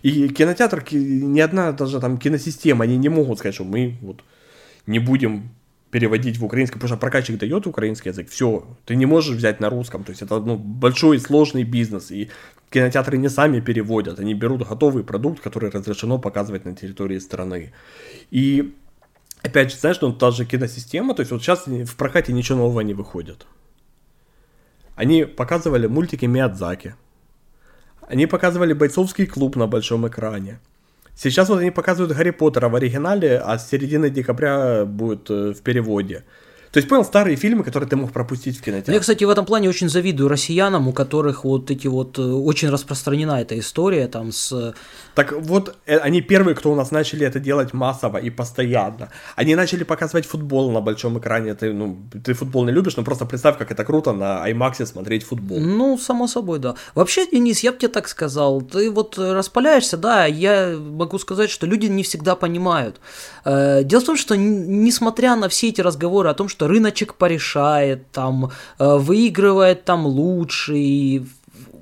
И 0.03 0.29
кинотеатр, 0.29 0.85
ни 0.93 1.41
одна 1.41 1.73
даже 1.73 2.01
там 2.01 2.19
киносистема, 2.19 2.85
они 2.85 2.97
не 2.97 3.09
могут 3.09 3.39
сказать, 3.39 3.55
что 3.55 3.65
мы 3.65 3.97
вот 4.03 4.23
не 4.87 4.99
будем 4.99 5.51
переводить 5.91 6.39
в 6.39 6.45
украинский, 6.45 6.75
потому 6.75 6.89
что 6.89 6.97
прокатчик 6.97 7.39
дает 7.39 7.67
украинский 7.67 8.11
язык, 8.11 8.29
все, 8.29 8.67
ты 8.85 8.97
не 8.97 9.07
можешь 9.07 9.37
взять 9.37 9.61
на 9.61 9.71
русском, 9.71 10.03
то 10.03 10.11
есть 10.11 10.23
это 10.23 10.41
ну, 10.41 10.57
большой 10.57 11.21
сложный 11.21 11.63
бизнес, 11.63 12.11
и 12.11 12.31
кинотеатры 12.71 13.17
не 13.17 13.29
сами 13.29 13.61
переводят, 13.61 14.19
они 14.19 14.35
берут 14.35 14.69
готовый 14.69 15.05
продукт, 15.05 15.41
который 15.41 15.71
разрешено 15.71 16.19
показывать 16.19 16.65
на 16.65 16.75
территории 16.75 17.21
страны. 17.21 17.73
И 18.33 18.75
опять 19.43 19.71
же, 19.71 19.79
знаешь, 19.79 20.01
ну, 20.01 20.13
та 20.13 20.33
же 20.33 20.45
киносистема, 20.45 21.15
то 21.15 21.21
есть 21.21 21.31
вот 21.31 21.43
сейчас 21.43 21.67
в 21.67 21.95
прокате 21.97 22.33
ничего 22.33 22.59
нового 22.59 22.81
не 22.81 22.95
выходит. 22.95 23.47
Они 24.95 25.25
показывали 25.25 25.87
мультики 25.87 26.27
Миядзаки. 26.27 26.95
Они 28.03 28.27
показывали 28.27 28.73
бойцовский 28.73 29.27
клуб 29.27 29.57
на 29.57 29.67
большом 29.67 30.07
экране. 30.07 30.59
Сейчас 31.17 31.49
вот 31.49 31.61
они 31.61 31.71
показывают 31.71 32.13
Гарри 32.13 32.31
Поттера 32.31 32.69
в 32.69 32.75
оригинале, 32.75 33.39
а 33.39 33.59
с 33.59 33.71
середины 33.71 34.11
декабря 34.11 34.85
будет 34.85 35.31
э, 35.31 35.53
в 35.53 35.63
переводе. 35.63 36.25
То 36.75 36.79
есть, 36.79 36.89
понял, 36.89 37.05
старые 37.05 37.37
фильмы, 37.37 37.63
которые 37.63 37.89
ты 37.89 37.95
мог 37.95 38.11
пропустить 38.11 38.59
в 38.59 38.61
кинотеатре. 38.61 38.91
Ну, 38.91 38.95
я, 38.95 39.01
кстати, 39.01 39.23
в 39.23 39.31
этом 39.31 39.47
плане 39.47 39.69
очень 39.69 39.89
завидую 39.89 40.29
россиянам, 40.29 40.89
у 40.89 40.93
которых 40.93 41.45
вот 41.45 41.71
эти 41.71 41.87
вот, 41.87 42.19
э, 42.19 42.23
очень 42.23 42.69
распространена 42.69 43.41
эта 43.41 43.57
история 43.57 44.09
там 44.09 44.33
с... 44.33 44.75
Так 45.15 45.33
вот, 45.33 45.77
э, 45.87 45.99
они 45.99 46.21
первые, 46.21 46.57
кто 46.57 46.73
у 46.73 46.75
нас 46.75 46.91
начали 46.91 47.25
это 47.25 47.39
делать 47.39 47.75
массово 47.75 48.19
и 48.19 48.29
постоянно. 48.29 49.11
Они 49.37 49.55
начали 49.55 49.85
показывать 49.85 50.27
футбол 50.27 50.73
на 50.73 50.81
большом 50.81 51.17
экране. 51.17 51.55
Ты, 51.55 51.73
ну, 51.73 51.97
ты 52.25 52.35
футбол 52.35 52.65
не 52.65 52.73
любишь, 52.73 52.97
но 52.97 53.05
просто 53.05 53.25
представь, 53.25 53.57
как 53.57 53.71
это 53.71 53.85
круто 53.85 54.13
на 54.13 54.45
IMAX 54.51 54.85
смотреть 54.87 55.23
футбол. 55.23 55.61
Ну, 55.61 55.97
само 55.97 56.27
собой, 56.27 56.59
да. 56.59 56.75
Вообще, 56.97 57.25
Денис, 57.31 57.61
я 57.61 57.71
бы 57.71 57.79
тебе 57.79 57.93
так 57.93 58.09
сказал, 58.09 58.63
ты 58.63 58.91
вот 58.91 59.17
распаляешься, 59.17 59.97
да, 59.97 60.27
я 60.27 60.77
могу 60.77 61.21
сказать, 61.21 61.51
что 61.51 61.67
люди 61.67 61.87
не 61.87 62.03
всегда 62.03 62.35
понимают. 62.35 62.97
Э, 63.45 63.85
дело 63.85 64.01
в 64.01 64.05
том, 64.05 64.17
что 64.17 64.37
несмотря 64.37 65.37
на 65.37 65.49
все 65.49 65.69
эти 65.69 65.81
разговоры 65.81 66.31
о 66.31 66.35
том, 66.35 66.49
что 66.49 66.64
рыночек 66.67 67.15
порешает, 67.15 68.11
там, 68.13 68.51
э, 68.79 68.97
выигрывает 68.97 69.85
там 69.85 70.07
лучше, 70.07 70.77
и 70.77 71.27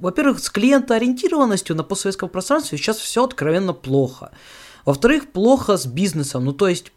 во-первых, 0.00 0.40
с 0.40 0.50
клиентоориентированностью 0.50 1.76
на 1.76 1.84
постсоветском 1.84 2.28
пространстве 2.28 2.76
сейчас 2.76 2.98
все 2.98 3.24
откровенно 3.24 3.72
плохо. 3.72 4.32
Во-вторых, 4.84 5.30
плохо 5.30 5.76
с 5.76 5.86
бизнесом. 5.86 6.44
Ну, 6.44 6.52
то 6.52 6.66
есть, 6.66 6.92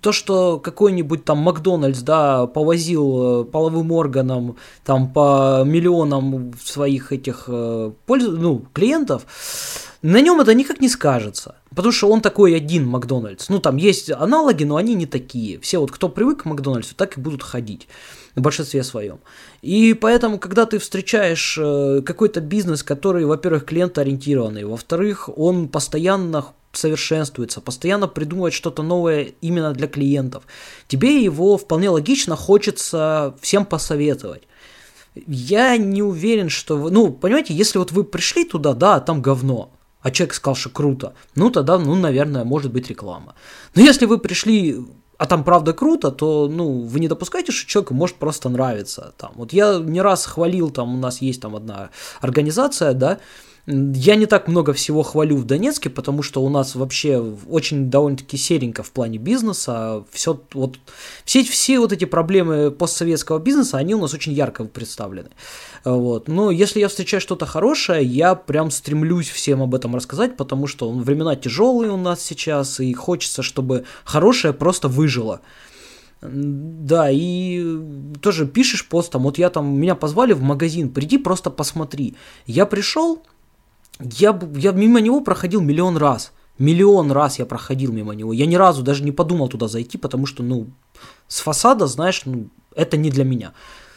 то, 0.00 0.12
что 0.12 0.58
какой-нибудь 0.58 1.24
там 1.24 1.38
Макдональдс, 1.38 2.00
да, 2.00 2.46
повозил 2.46 3.42
э, 3.42 3.44
половым 3.44 3.92
органам 3.92 4.56
там 4.84 5.12
по 5.12 5.62
миллионам 5.64 6.52
своих 6.62 7.12
этих 7.12 7.44
э, 7.48 7.92
польз... 8.06 8.26
ну, 8.28 8.64
клиентов, 8.72 9.26
на 10.02 10.20
нем 10.20 10.40
это 10.40 10.54
никак 10.54 10.80
не 10.80 10.88
скажется. 10.88 11.56
Потому 11.74 11.92
что 11.92 12.08
он 12.08 12.20
такой 12.20 12.56
один 12.56 12.86
Макдональдс. 12.86 13.48
Ну, 13.48 13.58
там 13.60 13.76
есть 13.76 14.10
аналоги, 14.10 14.64
но 14.64 14.76
они 14.76 14.94
не 14.94 15.06
такие. 15.06 15.60
Все 15.60 15.78
вот, 15.78 15.92
кто 15.92 16.08
привык 16.08 16.42
к 16.42 16.44
Макдональдсу, 16.46 16.94
так 16.94 17.16
и 17.16 17.20
будут 17.20 17.42
ходить 17.42 17.86
в 18.34 18.40
большинстве 18.40 18.82
своем. 18.82 19.20
И 19.62 19.94
поэтому, 19.94 20.38
когда 20.38 20.66
ты 20.66 20.78
встречаешь 20.78 21.58
э, 21.60 22.02
какой-то 22.04 22.40
бизнес, 22.40 22.82
который, 22.82 23.24
во-первых, 23.24 23.66
клиентоориентированный, 23.66 24.64
во-вторых, 24.64 25.28
он 25.36 25.68
постоянно 25.68 26.46
совершенствуется, 26.72 27.60
постоянно 27.60 28.08
придумывает 28.08 28.54
что-то 28.54 28.82
новое 28.82 29.32
именно 29.40 29.72
для 29.72 29.88
клиентов, 29.88 30.44
тебе 30.86 31.22
его 31.22 31.56
вполне 31.56 31.90
логично 31.90 32.36
хочется 32.36 33.34
всем 33.40 33.64
посоветовать. 33.64 34.42
Я 35.26 35.76
не 35.76 36.02
уверен, 36.02 36.48
что... 36.48 36.76
Вы, 36.76 36.90
ну, 36.90 37.12
понимаете, 37.12 37.54
если 37.54 37.78
вот 37.78 37.90
вы 37.90 38.04
пришли 38.04 38.44
туда, 38.44 38.74
да, 38.74 39.00
там 39.00 39.20
говно, 39.20 39.72
а 40.02 40.10
человек 40.10 40.34
сказал, 40.34 40.56
что 40.56 40.70
круто, 40.70 41.14
ну 41.34 41.50
тогда, 41.50 41.78
ну, 41.78 41.94
наверное, 41.94 42.44
может 42.44 42.72
быть 42.72 42.88
реклама. 42.88 43.34
Но 43.74 43.82
если 43.82 44.06
вы 44.06 44.18
пришли, 44.18 44.80
а 45.18 45.26
там 45.26 45.44
правда 45.44 45.72
круто, 45.72 46.10
то, 46.10 46.48
ну, 46.48 46.80
вы 46.80 47.00
не 47.00 47.08
допускаете, 47.08 47.52
что 47.52 47.68
человеку 47.68 47.94
может 47.94 48.16
просто 48.16 48.48
нравиться. 48.48 49.12
Там. 49.18 49.32
Вот 49.34 49.52
я 49.52 49.78
не 49.78 50.00
раз 50.00 50.24
хвалил, 50.24 50.70
там 50.70 50.94
у 50.94 50.98
нас 50.98 51.20
есть 51.20 51.42
там 51.42 51.56
одна 51.56 51.90
организация, 52.20 52.94
да, 52.94 53.18
я 53.70 54.16
не 54.16 54.26
так 54.26 54.48
много 54.48 54.72
всего 54.72 55.02
хвалю 55.02 55.36
в 55.36 55.44
Донецке, 55.44 55.90
потому 55.90 56.22
что 56.22 56.42
у 56.42 56.48
нас 56.48 56.74
вообще 56.74 57.18
очень 57.48 57.90
довольно-таки 57.90 58.36
серенько 58.36 58.82
в 58.82 58.90
плане 58.90 59.18
бизнеса. 59.18 60.04
Все, 60.10 60.40
вот, 60.54 60.78
все, 61.24 61.44
все 61.44 61.78
вот 61.78 61.92
эти 61.92 62.04
проблемы 62.04 62.70
постсоветского 62.70 63.38
бизнеса, 63.38 63.78
они 63.78 63.94
у 63.94 64.00
нас 64.00 64.12
очень 64.12 64.32
ярко 64.32 64.64
представлены. 64.64 65.30
Вот. 65.84 66.28
Но 66.28 66.50
если 66.50 66.80
я 66.80 66.88
встречаю 66.88 67.20
что-то 67.20 67.46
хорошее, 67.46 68.04
я 68.04 68.34
прям 68.34 68.70
стремлюсь 68.70 69.28
всем 69.28 69.62
об 69.62 69.74
этом 69.74 69.94
рассказать, 69.94 70.36
потому 70.36 70.66
что 70.66 70.90
времена 70.90 71.36
тяжелые 71.36 71.92
у 71.92 71.96
нас 71.96 72.22
сейчас, 72.22 72.80
и 72.80 72.92
хочется, 72.92 73.42
чтобы 73.42 73.84
хорошее 74.04 74.52
просто 74.52 74.88
выжило. 74.88 75.40
Да, 76.22 77.08
и 77.10 77.64
тоже 78.20 78.46
пишешь 78.46 78.86
пост, 78.86 79.10
там, 79.10 79.22
вот 79.22 79.38
я 79.38 79.48
там, 79.48 79.80
меня 79.80 79.94
позвали 79.94 80.34
в 80.34 80.42
магазин, 80.42 80.90
приди 80.90 81.16
просто 81.16 81.48
посмотри. 81.48 82.14
Я 82.46 82.66
пришел, 82.66 83.22
я, 84.00 84.38
я 84.54 84.72
мимо 84.72 85.00
него 85.00 85.20
проходил 85.20 85.60
миллион 85.60 85.96
раз. 85.96 86.32
Миллион 86.58 87.12
раз 87.12 87.38
я 87.38 87.46
проходил 87.46 87.92
мимо 87.92 88.14
него. 88.14 88.32
Я 88.32 88.46
ни 88.46 88.54
разу 88.54 88.82
даже 88.82 89.02
не 89.02 89.12
подумал 89.12 89.48
туда 89.48 89.68
зайти, 89.68 89.98
потому 89.98 90.26
что, 90.26 90.42
ну, 90.42 90.66
с 91.26 91.40
фасада, 91.40 91.86
знаешь, 91.86 92.22
ну, 92.26 92.48
это 92.74 92.96
не 92.96 93.10
для 93.10 93.24
меня. 93.24 93.52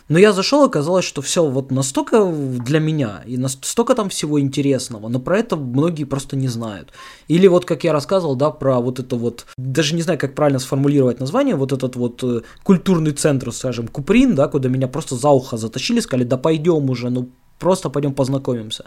Но 0.09 0.19
я 0.19 0.33
зашел, 0.33 0.63
оказалось, 0.63 1.05
что 1.05 1.21
все 1.21 1.45
вот 1.45 1.71
настолько 1.71 2.25
для 2.25 2.79
меня, 2.79 3.23
и 3.25 3.37
настолько 3.37 3.95
там 3.95 4.09
всего 4.09 4.39
интересного, 4.39 5.07
но 5.07 5.19
про 5.19 5.39
это 5.39 5.55
многие 5.55 6.03
просто 6.03 6.35
не 6.35 6.47
знают. 6.49 6.91
Или 7.29 7.47
вот, 7.47 7.65
как 7.65 7.83
я 7.83 7.93
рассказывал, 7.93 8.35
да, 8.35 8.51
про 8.51 8.79
вот 8.79 8.99
это 8.99 9.15
вот, 9.15 9.45
даже 9.57 9.95
не 9.95 10.01
знаю, 10.01 10.19
как 10.19 10.35
правильно 10.35 10.59
сформулировать 10.59 11.19
название, 11.19 11.55
вот 11.55 11.71
этот 11.71 11.95
вот 11.95 12.21
э, 12.23 12.41
культурный 12.63 13.11
центр, 13.11 13.51
скажем, 13.53 13.87
Куприн, 13.87 14.35
да, 14.35 14.47
куда 14.49 14.67
меня 14.67 14.87
просто 14.87 15.15
за 15.15 15.29
ухо 15.29 15.55
затащили, 15.57 16.01
сказали, 16.01 16.25
да 16.25 16.37
пойдем 16.37 16.89
уже, 16.89 17.09
ну 17.09 17.29
просто 17.59 17.89
пойдем 17.89 18.13
познакомимся. 18.13 18.85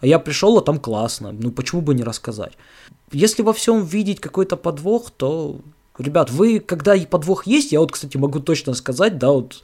А 0.00 0.06
я 0.06 0.18
пришел, 0.18 0.58
а 0.58 0.62
там 0.62 0.78
классно. 0.78 1.32
Ну 1.32 1.50
почему 1.50 1.80
бы 1.80 1.94
не 1.94 2.04
рассказать? 2.04 2.52
Если 3.12 3.42
во 3.42 3.52
всем 3.52 3.84
видеть 3.84 4.20
какой-то 4.20 4.56
подвох, 4.56 5.10
то 5.10 5.60
Ребят, 5.98 6.30
вы, 6.30 6.60
когда 6.60 6.94
и 6.94 7.06
подвох 7.06 7.46
есть, 7.46 7.72
я 7.72 7.80
вот, 7.80 7.92
кстати, 7.92 8.16
могу 8.16 8.40
точно 8.40 8.74
сказать, 8.74 9.18
да, 9.18 9.30
вот 9.30 9.62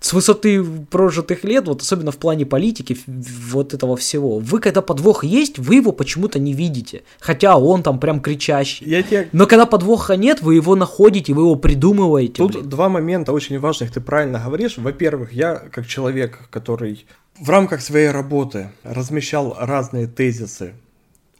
с 0.00 0.12
высоты 0.12 0.64
прожитых 0.64 1.44
лет, 1.44 1.68
вот 1.68 1.82
особенно 1.82 2.12
в 2.12 2.16
плане 2.16 2.46
политики, 2.46 2.96
вот 3.06 3.74
этого 3.74 3.96
всего, 3.96 4.38
вы, 4.38 4.58
когда 4.60 4.80
подвох 4.80 5.24
есть, 5.24 5.58
вы 5.58 5.76
его 5.76 5.92
почему-то 5.92 6.38
не 6.38 6.54
видите, 6.54 7.02
хотя 7.20 7.58
он 7.58 7.82
там 7.82 8.00
прям 8.00 8.20
кричащий. 8.20 8.88
Я 8.88 9.02
тебе... 9.02 9.28
Но 9.32 9.46
когда 9.46 9.66
подвоха 9.66 10.16
нет, 10.16 10.40
вы 10.40 10.54
его 10.54 10.76
находите, 10.76 11.34
вы 11.34 11.42
его 11.42 11.56
придумываете. 11.56 12.34
Тут 12.34 12.52
блин. 12.52 12.68
два 12.68 12.88
момента 12.88 13.32
очень 13.32 13.58
важных, 13.58 13.92
ты 13.92 14.00
правильно 14.00 14.42
говоришь. 14.42 14.78
Во-первых, 14.78 15.32
я, 15.32 15.56
как 15.56 15.86
человек, 15.86 16.48
который 16.50 17.06
в 17.38 17.50
рамках 17.50 17.80
своей 17.80 18.10
работы 18.10 18.70
размещал 18.82 19.56
разные 19.58 20.06
тезисы 20.06 20.74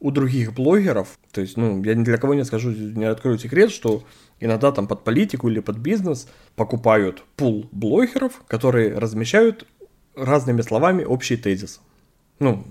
у 0.01 0.10
других 0.10 0.52
блогеров, 0.55 1.18
то 1.32 1.40
есть, 1.40 1.56
ну, 1.56 1.82
я 1.82 1.94
ни 1.94 2.05
для 2.05 2.18
кого 2.18 2.35
не 2.35 2.44
скажу, 2.44 2.70
не 2.70 3.05
открою 3.05 3.39
секрет, 3.39 3.70
что 3.70 4.05
иногда 4.40 4.73
там 4.73 4.86
под 4.86 5.05
политику 5.05 5.48
или 5.48 5.60
под 5.60 5.78
бизнес 5.78 6.28
покупают 6.55 7.24
пул 7.36 7.68
блогеров, 7.73 8.43
которые 8.47 8.98
размещают 8.98 9.66
разными 10.14 10.62
словами 10.62 11.05
общий 11.05 11.36
тезис. 11.36 11.81
Ну, 12.39 12.66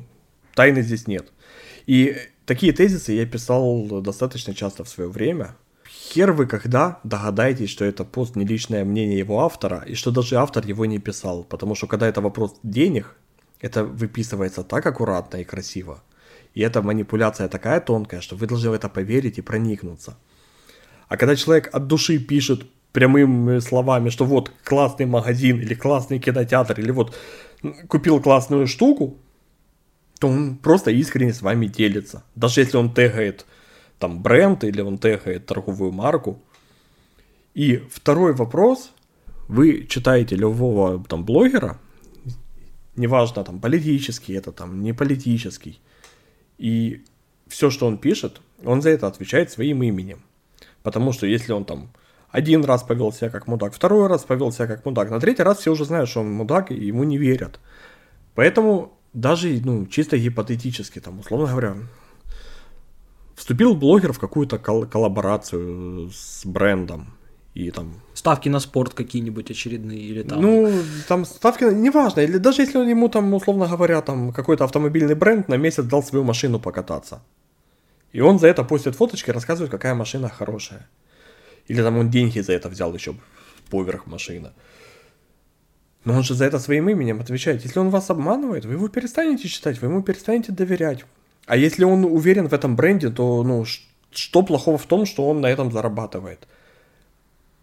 тайны 0.53 0.81
здесь 0.81 1.07
нет. 1.07 1.31
И 1.87 2.15
такие 2.45 2.73
тезисы 2.73 3.13
я 3.13 3.25
писал 3.25 4.01
достаточно 4.01 4.53
часто 4.53 4.83
в 4.83 4.89
свое 4.89 5.09
время. 5.09 5.55
Хер 6.11 6.31
вы 6.31 6.45
когда 6.45 6.99
догадаетесь, 7.03 7.69
что 7.69 7.83
это 7.85 8.05
пост 8.05 8.35
не 8.35 8.45
личное 8.45 8.85
мнение 8.85 9.17
его 9.17 9.43
автора, 9.43 9.83
и 9.87 9.95
что 9.95 10.11
даже 10.11 10.35
автор 10.35 10.65
его 10.65 10.85
не 10.85 10.99
писал. 10.99 11.43
Потому 11.43 11.75
что 11.75 11.87
когда 11.87 12.07
это 12.07 12.21
вопрос 12.21 12.55
денег, 12.63 13.15
это 13.59 13.83
выписывается 13.83 14.63
так 14.63 14.85
аккуратно 14.85 15.37
и 15.37 15.43
красиво. 15.43 16.03
И 16.53 16.61
эта 16.61 16.81
манипуляция 16.81 17.47
такая 17.47 17.81
тонкая, 17.81 18.21
что 18.21 18.35
вы 18.35 18.47
должны 18.47 18.69
в 18.69 18.73
это 18.73 18.87
поверить 18.87 19.39
и 19.39 19.41
проникнуться. 19.41 20.15
А 21.07 21.17
когда 21.17 21.35
человек 21.35 21.69
от 21.73 21.87
души 21.87 22.19
пишет 22.19 22.65
прямыми 22.91 23.59
словами, 23.59 24.09
что 24.09 24.25
вот 24.25 24.51
классный 24.63 25.05
магазин 25.05 25.59
или 25.59 25.73
классный 25.73 26.19
кинотеатр, 26.19 26.79
или 26.79 26.91
вот 26.91 27.15
купил 27.87 28.21
классную 28.21 28.67
штуку, 28.67 29.17
то 30.19 30.27
он 30.29 30.55
просто 30.55 30.91
искренне 30.91 31.33
с 31.33 31.41
вами 31.41 31.65
делится. 31.65 32.23
Даже 32.35 32.61
если 32.61 32.77
он 32.77 32.93
тегает 32.93 33.45
там 33.99 34.21
бренд 34.21 34.63
или 34.63 34.81
он 34.81 34.97
тегает 34.97 35.45
торговую 35.45 35.91
марку. 35.91 36.41
И 37.53 37.77
второй 37.89 38.33
вопрос. 38.33 38.91
Вы 39.47 39.85
читаете 39.87 40.35
любого 40.35 41.03
там 41.03 41.23
блогера, 41.23 41.79
неважно 42.95 43.43
там 43.43 43.59
политический 43.59 44.33
это 44.33 44.51
там, 44.51 44.81
не 44.81 44.93
политический, 44.93 45.79
и 46.57 47.03
все, 47.47 47.69
что 47.69 47.85
он 47.85 47.97
пишет, 47.97 48.41
он 48.63 48.81
за 48.81 48.89
это 48.89 49.07
отвечает 49.07 49.51
своим 49.51 49.83
именем. 49.83 50.23
Потому 50.81 51.13
что 51.13 51.27
если 51.27 51.53
он 51.53 51.65
там 51.65 51.89
один 52.29 52.63
раз 52.65 52.83
повел 52.83 53.11
себя 53.11 53.29
как 53.29 53.47
мудак, 53.47 53.73
второй 53.73 54.07
раз 54.07 54.23
повел 54.23 54.51
себя 54.51 54.67
как 54.67 54.85
мудак, 54.85 55.09
на 55.09 55.19
третий 55.19 55.43
раз 55.43 55.59
все 55.59 55.71
уже 55.71 55.85
знают, 55.85 56.09
что 56.09 56.21
он 56.21 56.31
мудак, 56.31 56.71
и 56.71 56.75
ему 56.75 57.03
не 57.03 57.17
верят. 57.17 57.59
Поэтому 58.33 58.97
даже, 59.13 59.61
ну, 59.63 59.85
чисто 59.85 60.17
гипотетически, 60.17 60.99
там, 60.99 61.19
условно 61.19 61.47
говоря, 61.47 61.77
вступил 63.35 63.75
блогер 63.75 64.13
в 64.13 64.19
какую-то 64.19 64.57
кол- 64.57 64.85
коллаборацию 64.85 66.09
с 66.11 66.45
брендом, 66.45 67.13
и 67.53 67.71
там... 67.71 68.01
Ставки 68.13 68.49
на 68.49 68.59
спорт 68.59 68.93
какие-нибудь 68.93 69.51
очередные 69.51 69.99
или 69.99 70.23
там... 70.23 70.41
Ну, 70.41 70.71
там 71.07 71.25
ставки, 71.25 71.63
неважно, 71.63 72.21
или 72.21 72.37
даже 72.37 72.61
если 72.61 72.77
он 72.77 72.89
ему 72.89 73.09
там, 73.09 73.33
условно 73.33 73.67
говоря, 73.67 74.01
там 74.01 74.33
какой-то 74.33 74.63
автомобильный 74.63 75.15
бренд 75.15 75.47
на 75.47 75.57
месяц 75.57 75.83
дал 75.83 76.03
свою 76.03 76.23
машину 76.23 76.59
покататься. 76.59 77.21
И 78.11 78.21
он 78.21 78.39
за 78.39 78.47
это 78.47 78.63
постит 78.63 78.95
фоточки, 78.95 79.31
рассказывает, 79.31 79.71
какая 79.71 79.93
машина 79.93 80.29
хорошая. 80.29 80.89
Или 81.67 81.81
там 81.81 81.97
он 81.97 82.09
деньги 82.09 82.39
за 82.39 82.53
это 82.53 82.69
взял 82.69 82.93
еще 82.93 83.15
поверх 83.69 84.05
машины. 84.05 84.51
Но 86.05 86.13
он 86.13 86.23
же 86.23 86.33
за 86.33 86.45
это 86.45 86.59
своим 86.59 86.87
именем 86.89 87.19
отвечает. 87.19 87.63
Если 87.63 87.79
он 87.79 87.89
вас 87.89 88.09
обманывает, 88.09 88.65
вы 88.65 88.73
его 88.73 88.87
перестанете 88.87 89.47
читать, 89.47 89.81
вы 89.81 89.87
ему 89.87 90.03
перестанете 90.03 90.51
доверять. 90.51 91.05
А 91.45 91.57
если 91.57 91.83
он 91.83 92.05
уверен 92.05 92.47
в 92.47 92.53
этом 92.53 92.75
бренде, 92.75 93.09
то 93.09 93.43
ну, 93.43 93.65
что 94.11 94.41
плохого 94.43 94.77
в 94.77 94.85
том, 94.85 95.05
что 95.05 95.29
он 95.29 95.41
на 95.41 95.47
этом 95.47 95.71
зарабатывает? 95.71 96.47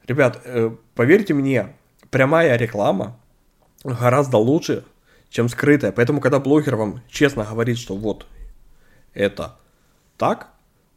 Ребят, 0.07 0.41
э, 0.45 0.71
поверьте 0.95 1.35
мне, 1.35 1.75
прямая 2.11 2.57
реклама 2.57 3.19
гораздо 3.85 4.37
лучше, 4.37 4.85
чем 5.31 5.49
скрытая. 5.49 5.93
Поэтому, 5.93 6.21
когда 6.21 6.39
блогер 6.39 6.77
вам 6.77 7.01
честно 7.09 7.45
говорит, 7.45 7.79
что 7.79 7.97
вот 7.97 8.27
это 9.15 9.57
так, 10.17 10.49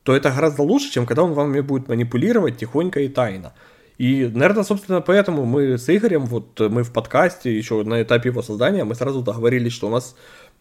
то 0.03 0.15
это 0.15 0.29
гораздо 0.29 0.61
лучше, 0.61 0.91
чем 0.91 1.05
когда 1.05 1.23
он 1.23 1.33
вами 1.33 1.61
будет 1.61 1.87
манипулировать 1.87 2.57
тихонько 2.57 2.99
и 2.99 3.07
тайно. 3.07 3.53
И, 3.97 4.25
наверное, 4.25 4.63
собственно, 4.63 4.99
поэтому 4.99 5.45
мы 5.45 5.77
с 5.77 5.89
Игорем, 5.89 6.25
вот 6.25 6.59
мы 6.59 6.83
в 6.83 6.91
подкасте, 6.91 7.57
еще 7.57 7.81
на 7.83 8.01
этапе 8.03 8.29
его 8.29 8.41
создания, 8.41 8.83
мы 8.83 8.93
сразу 8.93 9.21
договорились, 9.21 9.71
что 9.71 9.87
у 9.87 9.89
нас 9.89 10.15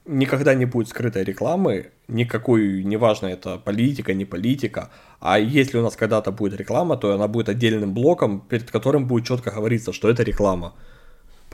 никогда 0.06 0.54
не 0.54 0.66
будет 0.66 0.88
скрытой 0.88 1.24
рекламы, 1.24 1.90
никакой, 2.08 2.84
неважно, 2.84 3.26
это 3.26 3.58
политика, 3.58 4.14
не 4.14 4.24
политика, 4.24 4.90
а 5.20 5.38
если 5.38 5.78
у 5.78 5.82
нас 5.82 5.96
когда-то 5.96 6.32
будет 6.32 6.58
реклама, 6.58 6.96
то 6.96 7.14
она 7.14 7.28
будет 7.28 7.48
отдельным 7.48 7.94
блоком, 7.94 8.40
перед 8.40 8.70
которым 8.70 9.06
будет 9.06 9.26
четко 9.26 9.50
говориться, 9.50 9.92
что 9.92 10.10
это 10.10 10.22
реклама. 10.22 10.74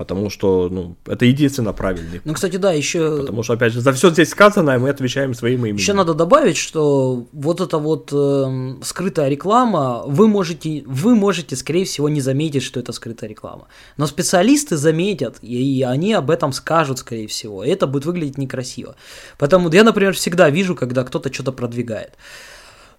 Потому 0.01 0.31
что, 0.31 0.70
ну, 0.70 0.97
это 1.06 1.27
единственно 1.27 1.74
правильный. 1.74 2.22
Ну, 2.24 2.32
кстати, 2.32 2.56
да, 2.56 2.72
еще... 2.72 3.18
Потому 3.18 3.43
что, 3.43 3.52
опять 3.52 3.74
же, 3.74 3.82
за 3.82 3.93
все 3.93 4.09
здесь 4.09 4.31
сказанное 4.31 4.78
мы 4.78 4.89
отвечаем 4.89 5.35
своим 5.35 5.60
именем. 5.60 5.77
Еще 5.77 5.93
надо 5.93 6.14
добавить, 6.14 6.56
что 6.56 7.27
вот 7.32 7.60
эта 7.60 7.77
вот 7.77 8.10
э, 8.10 8.77
скрытая 8.82 9.28
реклама, 9.28 10.02
вы 10.06 10.27
можете, 10.27 10.85
вы 10.86 11.14
можете, 11.14 11.55
скорее 11.55 11.85
всего, 11.85 12.09
не 12.09 12.22
заметить, 12.22 12.62
что 12.62 12.81
это 12.81 12.93
скрытая 12.93 13.28
реклама. 13.28 13.68
Но 13.98 14.06
специалисты 14.06 14.78
заметят, 14.78 15.36
и 15.43 15.85
они 15.86 16.14
об 16.14 16.31
этом 16.31 16.55
скажут, 16.55 17.01
скорее 17.01 17.27
всего. 17.27 17.62
И 17.62 17.68
это 17.68 17.86
будет 17.86 18.06
выглядеть 18.06 18.39
некрасиво. 18.39 18.97
Поэтому 19.36 19.70
я, 19.70 19.85
например, 19.85 20.14
всегда 20.14 20.48
вижу, 20.48 20.74
когда 20.74 21.05
кто-то 21.05 21.31
что-то 21.31 21.52
продвигает. 21.52 22.14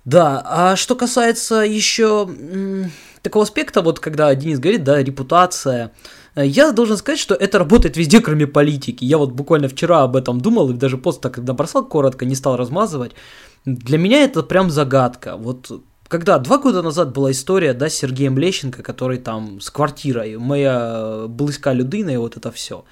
Да, 0.05 0.43
а 0.45 0.75
что 0.75 0.95
касается 0.95 1.55
еще 1.61 2.29
такого 3.23 3.43
аспекта, 3.43 3.81
вот 3.81 3.99
когда 3.99 4.35
Денис 4.35 4.59
говорит, 4.59 4.83
да, 4.83 5.01
репутация, 5.01 5.85
Э, 5.85 6.20
я 6.35 6.71
должен 6.71 6.97
сказать, 6.97 7.19
что 7.19 7.35
это 7.35 7.59
работает 7.59 7.97
везде, 7.97 8.21
кроме 8.21 8.47
политики. 8.47 9.03
Я 9.03 9.17
вот 9.17 9.31
буквально 9.31 9.67
вчера 9.67 10.03
об 10.03 10.15
этом 10.15 10.39
думал 10.39 10.69
и 10.69 10.73
даже 10.73 10.97
пост 10.97 11.21
так 11.21 11.37
набросал 11.37 11.85
коротко, 11.85 12.25
не 12.25 12.35
стал 12.35 12.55
размазывать. 12.57 13.11
Для 13.65 13.97
меня 13.97 14.23
это 14.23 14.41
прям 14.43 14.69
загадка. 14.69 15.35
Вот 15.35 15.71
когда 16.07 16.39
два 16.39 16.57
года 16.57 16.81
назад 16.81 17.13
была 17.13 17.31
история, 17.31 17.73
да, 17.73 17.89
с 17.89 17.93
Сергеем 17.95 18.37
Лещенко, 18.37 18.83
который 18.83 19.17
там 19.17 19.61
с 19.61 19.69
квартирой, 19.69 20.37
моя 20.37 21.25
близкая 21.27 21.73
людина 21.73 22.09
и 22.09 22.17
вот 22.17 22.37
это 22.37 22.51
все. 22.51 22.83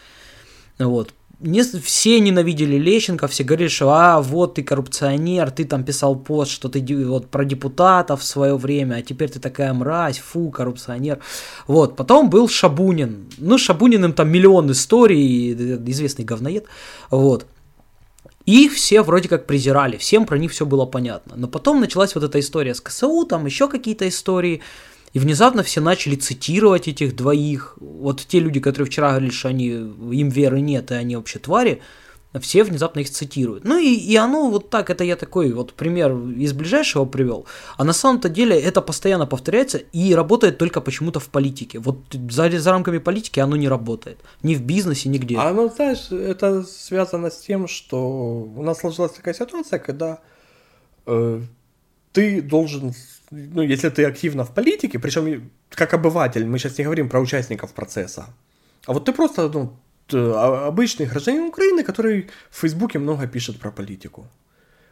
Вот 0.78 1.14
не, 1.40 1.64
все 1.64 2.20
ненавидели 2.20 2.78
Лещенко, 2.78 3.28
все 3.28 3.44
говорили, 3.44 3.70
что 3.70 3.90
а, 3.92 4.22
вот 4.22 4.56
ты 4.56 4.64
коррупционер, 4.64 5.52
ты 5.52 5.64
там 5.64 5.84
писал 5.84 6.16
пост, 6.16 6.52
что 6.52 6.68
ты 6.68 6.84
вот 7.06 7.28
про 7.28 7.46
депутатов 7.46 8.22
в 8.22 8.26
свое 8.26 8.58
время, 8.58 8.96
а 8.96 9.02
теперь 9.02 9.30
ты 9.30 9.40
такая 9.40 9.74
мразь, 9.74 10.20
фу, 10.20 10.50
коррупционер. 10.50 11.20
Вот, 11.68 11.96
потом 11.96 12.30
был 12.30 12.50
Шабунин. 12.50 13.30
Ну, 13.38 13.58
с 13.58 13.62
Шабуниным 13.62 14.14
там 14.14 14.30
миллион 14.30 14.72
историй, 14.72 15.54
известный 15.54 16.26
говноед. 16.26 16.66
Вот. 17.10 17.46
И 18.46 18.68
все 18.68 19.02
вроде 19.02 19.30
как 19.30 19.46
презирали, 19.46 19.98
всем 19.98 20.26
про 20.26 20.38
них 20.38 20.52
все 20.52 20.66
было 20.66 20.86
понятно. 20.86 21.36
Но 21.38 21.48
потом 21.48 21.80
началась 21.80 22.16
вот 22.16 22.24
эта 22.24 22.40
история 22.40 22.74
с 22.74 22.82
КСУ, 22.82 23.26
там 23.26 23.46
еще 23.46 23.68
какие-то 23.68 24.08
истории. 24.08 24.62
И 25.14 25.20
внезапно 25.20 25.64
все 25.64 25.82
начали 25.82 26.16
цитировать 26.16 26.88
этих 26.88 27.16
двоих. 27.16 27.78
Вот 28.00 28.26
те 28.28 28.40
люди, 28.40 28.60
которые 28.60 28.88
вчера 28.88 29.10
говорили, 29.10 29.32
что 29.32 29.50
они, 29.50 29.68
им 29.68 30.30
веры 30.30 30.62
нет, 30.62 30.92
и 30.92 30.96
они 30.96 31.16
вообще 31.16 31.40
твари, 31.40 31.82
все 32.40 32.64
внезапно 32.64 33.00
их 33.00 33.10
цитируют. 33.10 33.64
Ну 33.66 33.80
и, 33.80 33.96
и 33.96 34.16
оно 34.16 34.50
вот 34.52 34.70
так, 34.70 34.90
это 34.90 35.04
я 35.04 35.16
такой 35.16 35.52
вот 35.52 35.74
пример 35.74 36.12
из 36.12 36.54
ближайшего 36.54 37.06
привел. 37.06 37.46
А 37.78 37.84
на 37.84 37.94
самом-то 37.94 38.30
деле 38.30 38.60
это 38.60 38.82
постоянно 38.82 39.26
повторяется 39.26 39.78
и 39.78 40.14
работает 40.14 40.60
только 40.60 40.80
почему-то 40.82 41.20
в 41.20 41.30
политике. 41.30 41.80
Вот 41.80 41.98
за, 42.30 42.52
за 42.52 42.72
рамками 42.72 43.00
политики 43.00 43.40
оно 43.40 43.56
не 43.56 43.68
работает. 43.68 44.20
Ни 44.44 44.54
в 44.54 44.62
бизнесе, 44.62 45.10
нигде. 45.10 45.38
А 45.38 45.52
ну 45.54 45.70
знаешь, 45.70 46.12
это 46.12 46.64
связано 46.64 47.32
с 47.32 47.40
тем, 47.40 47.68
что 47.68 47.98
у 48.56 48.62
нас 48.62 48.80
сложилась 48.80 49.14
такая 49.14 49.34
ситуация, 49.34 49.80
когда 49.80 50.20
э, 51.08 51.42
ты 52.12 52.42
должен 52.44 52.94
ну, 53.32 53.62
если 53.62 53.90
ты 53.90 54.06
активно 54.06 54.44
в 54.44 54.54
политике, 54.54 55.00
причем 55.00 55.52
как 55.70 55.94
обыватель, 55.94 56.46
мы 56.46 56.58
сейчас 56.60 56.78
не 56.78 56.84
говорим 56.84 57.10
про 57.10 57.20
участников 57.20 57.74
процесса, 57.74 58.26
а 58.86 58.94
вот 58.94 59.06
ты 59.06 59.14
просто 59.14 59.50
ну, 59.50 59.78
а, 60.14 60.68
обычный 60.68 61.06
гражданин 61.06 61.44
Украины, 61.44 61.84
который 61.84 62.30
в 62.50 62.60
Фейсбуке 62.62 63.00
много 63.00 63.28
пишет 63.28 63.60
про 63.60 63.72
политику. 63.72 64.28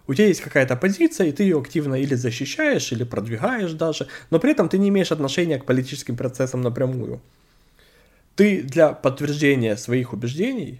У 0.07 0.13
тебя 0.13 0.27
есть 0.27 0.41
какая-то 0.41 0.75
позиция, 0.77 1.27
и 1.27 1.31
ты 1.31 1.43
ее 1.43 1.59
активно 1.59 1.95
или 1.95 2.15
защищаешь, 2.15 2.91
или 2.91 3.03
продвигаешь 3.03 3.73
даже, 3.73 4.07
но 4.29 4.39
при 4.39 4.51
этом 4.51 4.69
ты 4.69 4.77
не 4.77 4.89
имеешь 4.89 5.11
отношения 5.11 5.57
к 5.59 5.65
политическим 5.65 6.15
процессам 6.15 6.61
напрямую. 6.61 7.21
Ты 8.35 8.61
для 8.61 8.93
подтверждения 8.93 9.75
своих 9.75 10.13
убеждений 10.13 10.79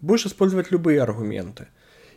будешь 0.00 0.26
использовать 0.26 0.72
любые 0.72 1.00
аргументы. 1.02 1.68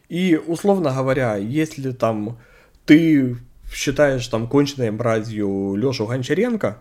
И, 0.09 0.35
условно 0.35 0.93
говоря, 0.93 1.37
если 1.37 1.91
там 1.91 2.39
ты 2.85 3.37
считаешь 3.73 4.27
там 4.27 4.47
конченной 4.47 4.91
мразью 4.91 5.75
Лешу 5.75 6.05
Гончаренко, 6.05 6.77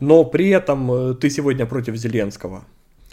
но 0.00 0.24
при 0.24 0.50
этом 0.50 0.92
э, 0.92 1.14
ты 1.14 1.30
сегодня 1.30 1.66
против 1.66 1.96
Зеленского. 1.96 2.64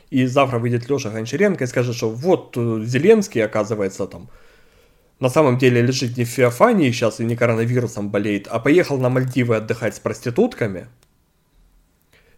И 0.10 0.26
завтра 0.26 0.58
выйдет 0.58 0.90
Леша 0.90 1.12
Гончаренко 1.12 1.64
и 1.64 1.68
скажет, 1.68 1.96
что 1.96 2.10
вот 2.10 2.54
э, 2.58 2.82
Зеленский, 2.84 3.44
оказывается, 3.44 4.08
там 4.08 4.30
на 5.20 5.30
самом 5.30 5.58
деле 5.58 5.82
лежит 5.82 6.18
не 6.18 6.24
в 6.24 6.30
Феофании 6.30 6.92
сейчас 6.92 7.20
и 7.20 7.26
не 7.26 7.36
коронавирусом 7.36 8.10
болеет, 8.10 8.48
а 8.48 8.60
поехал 8.60 8.98
на 8.98 9.10
Мальдивы 9.10 9.58
отдыхать 9.58 9.96
с 9.96 10.00
проститутками, 10.00 10.88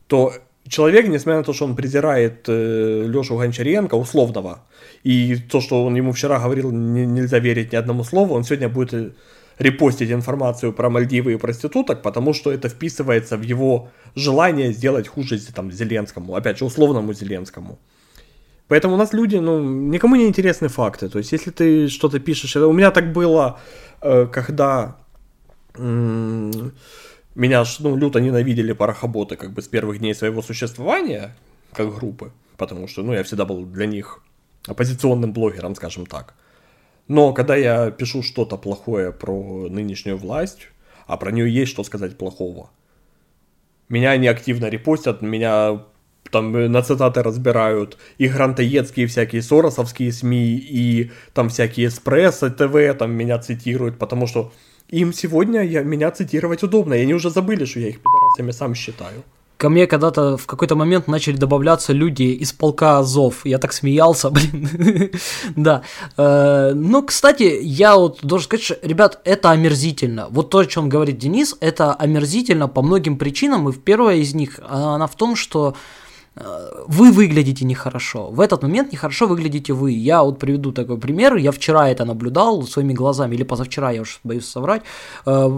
то 0.08 0.34
человек, 0.68 1.08
несмотря 1.08 1.38
на 1.38 1.44
то, 1.44 1.54
что 1.54 1.66
он 1.66 1.76
презирает 1.76 2.46
э, 2.48 3.06
Лешу 3.08 3.38
Гончаренко, 3.38 3.96
условного, 3.96 4.64
и 5.04 5.36
то, 5.36 5.62
что 5.62 5.86
он 5.86 5.96
ему 5.96 6.12
вчера 6.12 6.40
говорил, 6.40 6.72
не, 6.72 7.06
нельзя 7.06 7.40
верить 7.40 7.72
ни 7.72 7.78
одному 7.78 8.04
слову, 8.04 8.36
он 8.36 8.44
сегодня 8.44 8.68
будет 8.68 8.94
э, 8.94 9.12
репостить 9.62 10.12
информацию 10.12 10.74
про 10.74 10.90
Мальдивы 10.90 11.34
и 11.34 11.38
проституток, 11.38 12.02
потому 12.02 12.34
что 12.34 12.52
это 12.52 12.68
вписывается 12.68 13.38
в 13.38 13.44
его 13.44 13.90
желание 14.16 14.74
сделать 14.74 15.08
хуже 15.08 15.40
там, 15.54 15.72
Зеленскому, 15.72 16.36
опять 16.36 16.58
же, 16.58 16.66
условному 16.66 17.14
Зеленскому. 17.14 17.78
Поэтому 18.68 18.94
у 18.94 18.98
нас 18.98 19.14
люди, 19.14 19.38
ну, 19.38 19.60
никому 19.62 20.16
не 20.16 20.28
интересны 20.28 20.68
факты. 20.68 21.10
То 21.10 21.20
есть, 21.20 21.34
если 21.34 21.52
ты 21.52 21.90
что-то 21.90 22.20
пишешь... 22.20 22.56
У 22.56 22.74
меня 22.74 22.92
так 22.92 23.14
было, 23.14 23.60
э, 24.02 24.28
когда 24.32 24.96
меня 27.36 27.64
ну, 27.80 27.98
люто 27.98 28.20
ненавидели 28.20 28.74
парохоботы 28.74 29.36
как 29.36 29.52
бы 29.52 29.62
с 29.62 29.68
первых 29.68 30.00
дней 30.00 30.16
своего 30.16 30.42
существования, 30.42 31.36
как 31.74 31.94
группы, 31.96 32.32
потому 32.58 32.88
что, 32.88 33.04
ну, 33.04 33.14
я 33.14 33.24
всегда 33.24 33.46
был 33.46 33.66
для 33.66 33.86
них 33.86 34.24
оппозиционным 34.68 35.34
блогером, 35.34 35.76
скажем 35.76 36.06
так. 36.06 36.34
Но 37.12 37.34
когда 37.34 37.58
я 37.58 37.92
пишу 37.92 38.24
что-то 38.24 38.56
плохое 38.56 39.12
про 39.12 39.68
нынешнюю 39.68 40.16
власть, 40.16 40.70
а 41.08 41.18
про 41.18 41.30
нее 41.30 41.54
есть 41.54 41.70
что 41.70 41.84
сказать 41.84 42.18
плохого, 42.18 42.70
меня 43.90 44.12
они 44.12 44.28
активно 44.28 44.68
репостят, 44.68 45.22
меня 45.22 45.84
там 46.32 46.54
на 46.72 46.82
цитаты 46.82 47.22
разбирают 47.22 47.98
и 48.18 48.30
грантоедские 48.30 49.08
всякие 49.08 49.42
соросовские 49.42 50.14
СМИ, 50.14 50.56
и 50.56 51.12
там 51.34 51.50
всякие 51.50 51.88
эспрессо 51.88 52.50
ТВ 52.50 52.98
там 52.98 53.12
меня 53.12 53.40
цитируют, 53.40 54.00
потому 54.00 54.26
что 54.26 54.54
им 54.88 55.12
сегодня 55.12 55.64
я, 55.64 55.84
меня 55.84 56.12
цитировать 56.12 56.64
удобно, 56.64 56.94
и 56.94 57.02
они 57.02 57.14
уже 57.14 57.30
забыли, 57.30 57.66
что 57.66 57.82
я 57.82 57.90
их 57.90 58.00
пидорасами 58.00 58.52
сам 58.52 58.74
считаю 58.74 59.26
ко 59.62 59.70
мне 59.70 59.86
когда-то 59.86 60.38
в 60.38 60.48
какой-то 60.48 60.76
момент 60.76 61.08
начали 61.08 61.38
добавляться 61.38 61.94
люди 61.94 62.24
из 62.24 62.52
полка 62.52 62.98
Азов. 62.98 63.46
Я 63.46 63.60
так 63.60 63.74
смеялся, 63.74 64.30
блин. 64.32 65.12
да. 65.56 65.84
Э, 66.18 66.72
но, 66.74 67.04
кстати, 67.04 67.60
я 67.62 67.96
вот 67.96 68.22
должен 68.24 68.46
сказать, 68.46 68.66
что, 68.66 68.80
ребят, 68.82 69.20
это 69.24 69.52
омерзительно. 69.52 70.28
Вот 70.32 70.50
то, 70.50 70.58
о 70.58 70.66
чем 70.66 70.90
говорит 70.90 71.20
Денис, 71.20 71.56
это 71.60 71.94
омерзительно 71.94 72.68
по 72.68 72.82
многим 72.82 73.18
причинам. 73.18 73.70
И 73.70 73.74
первая 73.74 74.16
из 74.16 74.34
них, 74.34 74.60
она 74.68 75.06
в 75.06 75.16
том, 75.16 75.36
что 75.36 75.76
вы 76.36 77.12
выглядите 77.12 77.66
нехорошо. 77.66 78.30
В 78.32 78.40
этот 78.40 78.64
момент 78.64 78.94
нехорошо 78.94 79.28
выглядите 79.28 79.74
вы. 79.74 79.92
Я 79.92 80.24
вот 80.24 80.40
приведу 80.40 80.72
такой 80.72 80.98
пример. 80.98 81.36
Я 81.36 81.52
вчера 81.52 81.90
это 81.90 82.06
наблюдал 82.06 82.64
своими 82.64 82.94
глазами, 82.94 83.36
или 83.36 83.44
позавчера, 83.44 83.92
я 83.92 84.02
уж 84.02 84.22
боюсь 84.24 84.48
соврать. 84.48 84.84
Э, 85.26 85.50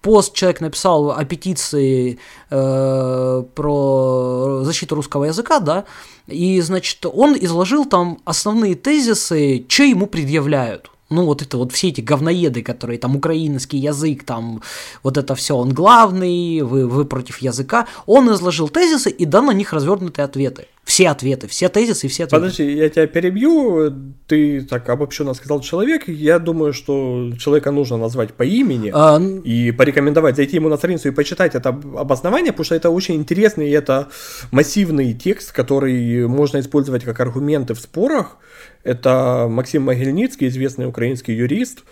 пост 0.00 0.34
человек 0.34 0.62
написал 0.62 1.10
о 1.10 1.24
петиции 1.24 2.18
э, 2.50 3.44
про 3.54 4.60
защиту 4.64 4.94
русского 4.94 5.24
языка, 5.24 5.60
да, 5.60 5.84
и, 6.26 6.60
значит, 6.62 7.04
он 7.04 7.36
изложил 7.38 7.84
там 7.84 8.18
основные 8.24 8.76
тезисы, 8.76 9.66
что 9.68 9.82
ему 9.82 10.06
предъявляют 10.06 10.90
ну 11.10 11.24
вот 11.24 11.42
это 11.42 11.58
вот 11.58 11.72
все 11.72 11.88
эти 11.88 12.00
говноеды, 12.00 12.62
которые 12.62 12.98
там 12.98 13.16
украинский 13.16 13.78
язык, 13.78 14.24
там 14.24 14.62
вот 15.02 15.18
это 15.18 15.34
все, 15.34 15.56
он 15.56 15.72
главный, 15.72 16.62
вы, 16.62 16.86
вы 16.86 17.04
против 17.04 17.38
языка, 17.38 17.86
он 18.06 18.32
изложил 18.32 18.68
тезисы 18.68 19.10
и 19.10 19.24
дал 19.24 19.42
на 19.42 19.52
них 19.52 19.72
развернутые 19.72 20.24
ответы. 20.24 20.66
все 20.84 21.08
ответы, 21.08 21.46
все 21.46 21.68
тезисы 21.68 22.06
и 22.06 22.10
все 22.10 22.24
ответы. 22.24 22.42
Подожди, 22.42 22.72
я 22.72 22.88
тебя 22.88 23.06
перебью. 23.06 23.92
Ты 24.26 24.62
так 24.62 24.88
обобщенно 24.88 25.34
сказал 25.34 25.60
человек. 25.60 26.08
Я 26.08 26.38
думаю, 26.38 26.72
что 26.72 27.32
человека 27.38 27.70
нужно 27.70 27.96
назвать 27.96 28.34
по 28.34 28.42
имени 28.42 28.90
а... 28.94 29.20
и 29.20 29.72
порекомендовать 29.72 30.36
зайти 30.36 30.56
ему 30.56 30.68
на 30.68 30.76
страницу 30.76 31.08
и 31.08 31.10
почитать 31.10 31.54
это 31.54 31.68
обоснование, 31.68 32.52
потому 32.52 32.64
что 32.64 32.74
это 32.74 32.90
очень 32.90 33.16
интересный 33.16 33.68
и 33.68 33.72
это 33.72 34.08
массивный 34.50 35.12
текст, 35.14 35.52
который 35.52 36.26
можно 36.26 36.60
использовать 36.60 37.04
как 37.04 37.20
аргументы 37.20 37.74
в 37.74 37.80
спорах. 37.80 38.38
Это 38.84 39.46
Максим 39.50 39.82
Могильницкий, 39.82 40.48
известный 40.48 40.86
украинский 40.86 41.34
юрист, 41.34 41.84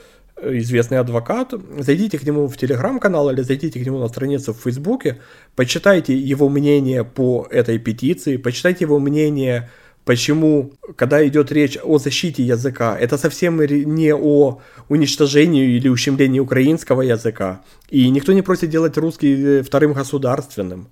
известный 0.43 0.99
адвокат, 0.99 1.55
зайдите 1.79 2.19
к 2.19 2.25
нему 2.25 2.49
в 2.49 2.57
телеграм-канал 2.57 3.31
или 3.31 3.41
зайдите 3.43 3.81
к 3.81 3.87
нему 3.87 3.99
на 3.99 4.09
страницу 4.09 4.53
в 4.53 4.61
Фейсбуке, 4.61 5.19
почитайте 5.57 6.17
его 6.17 6.49
мнение 6.49 7.05
по 7.05 7.47
этой 7.51 7.79
петиции, 7.79 8.37
почитайте 8.37 8.85
его 8.85 8.99
мнение, 8.99 9.71
почему, 10.05 10.73
когда 10.97 11.27
идет 11.27 11.53
речь 11.53 11.79
о 11.83 11.99
защите 11.99 12.43
языка, 12.43 12.99
это 12.99 13.19
совсем 13.19 13.61
не 13.61 14.15
о 14.15 14.61
уничтожении 14.89 15.77
или 15.77 15.89
ущемлении 15.89 16.41
украинского 16.41 17.03
языка. 17.03 17.63
И 17.89 18.11
никто 18.11 18.33
не 18.33 18.43
просит 18.43 18.71
делать 18.71 18.97
русский 18.99 19.35
э, 19.35 19.63
вторым 19.63 19.93
государственным. 19.93 20.89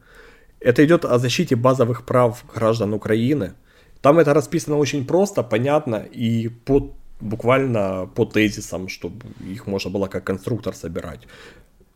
Это 0.60 0.84
идет 0.84 1.04
о 1.04 1.18
защите 1.18 1.56
базовых 1.56 2.04
прав 2.04 2.44
граждан 2.54 2.92
Украины. 2.94 3.54
Там 4.02 4.18
это 4.18 4.34
расписано 4.34 4.78
очень 4.78 5.04
просто, 5.04 5.42
понятно 5.42 5.96
и 5.96 6.48
по 6.48 6.92
буквально 7.20 8.08
по 8.14 8.24
тезисам, 8.24 8.88
чтобы 8.88 9.26
их 9.46 9.66
можно 9.66 9.90
было 9.90 10.06
как 10.06 10.24
конструктор 10.24 10.74
собирать. 10.74 11.20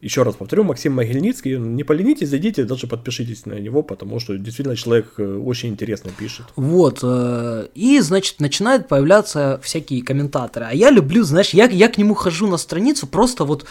Еще 0.05 0.23
раз 0.23 0.35
повторю, 0.35 0.65
Максим 0.65 0.93
Могильницкий, 0.93 1.57
не 1.57 1.83
поленитесь, 1.83 2.29
зайдите, 2.29 2.65
даже 2.65 2.87
подпишитесь 2.87 3.47
на 3.47 3.55
него, 3.55 3.83
потому 3.83 4.21
что 4.21 4.37
действительно 4.37 4.77
человек 4.77 5.15
э, 5.17 5.25
очень 5.25 5.71
интересно 5.71 6.11
пишет. 6.19 6.45
Вот, 6.57 6.99
э, 7.03 7.69
и, 7.75 7.99
значит, 8.01 8.39
начинают 8.39 8.87
появляться 8.87 9.59
всякие 9.63 10.03
комментаторы. 10.03 10.67
А 10.67 10.75
я 10.75 10.91
люблю, 10.91 11.23
знаешь, 11.23 11.55
я, 11.55 11.65
я 11.65 11.89
к 11.89 11.97
нему 11.97 12.13
хожу 12.15 12.47
на 12.47 12.59
страницу 12.59 13.07
просто 13.07 13.45
вот... 13.45 13.65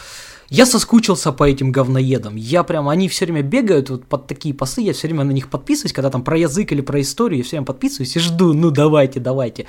Я 0.49 0.65
соскучился 0.65 1.31
по 1.31 1.43
этим 1.43 1.71
говноедам. 1.71 2.35
Я 2.35 2.63
прям, 2.63 2.89
они 2.89 3.07
все 3.07 3.25
время 3.25 3.41
бегают 3.41 3.89
вот 3.89 4.05
под 4.05 4.27
такие 4.27 4.53
посты, 4.53 4.81
я 4.81 4.93
все 4.93 5.07
время 5.07 5.23
на 5.23 5.31
них 5.31 5.49
подписываюсь, 5.49 5.93
когда 5.93 6.09
там 6.09 6.23
про 6.23 6.37
язык 6.37 6.71
или 6.71 6.81
про 6.81 7.01
историю, 7.01 7.39
я 7.39 7.43
все 7.43 7.57
время 7.57 7.65
подписываюсь 7.65 8.15
и 8.15 8.19
жду, 8.19 8.53
ну 8.53 8.69
давайте, 8.69 9.19
давайте. 9.19 9.65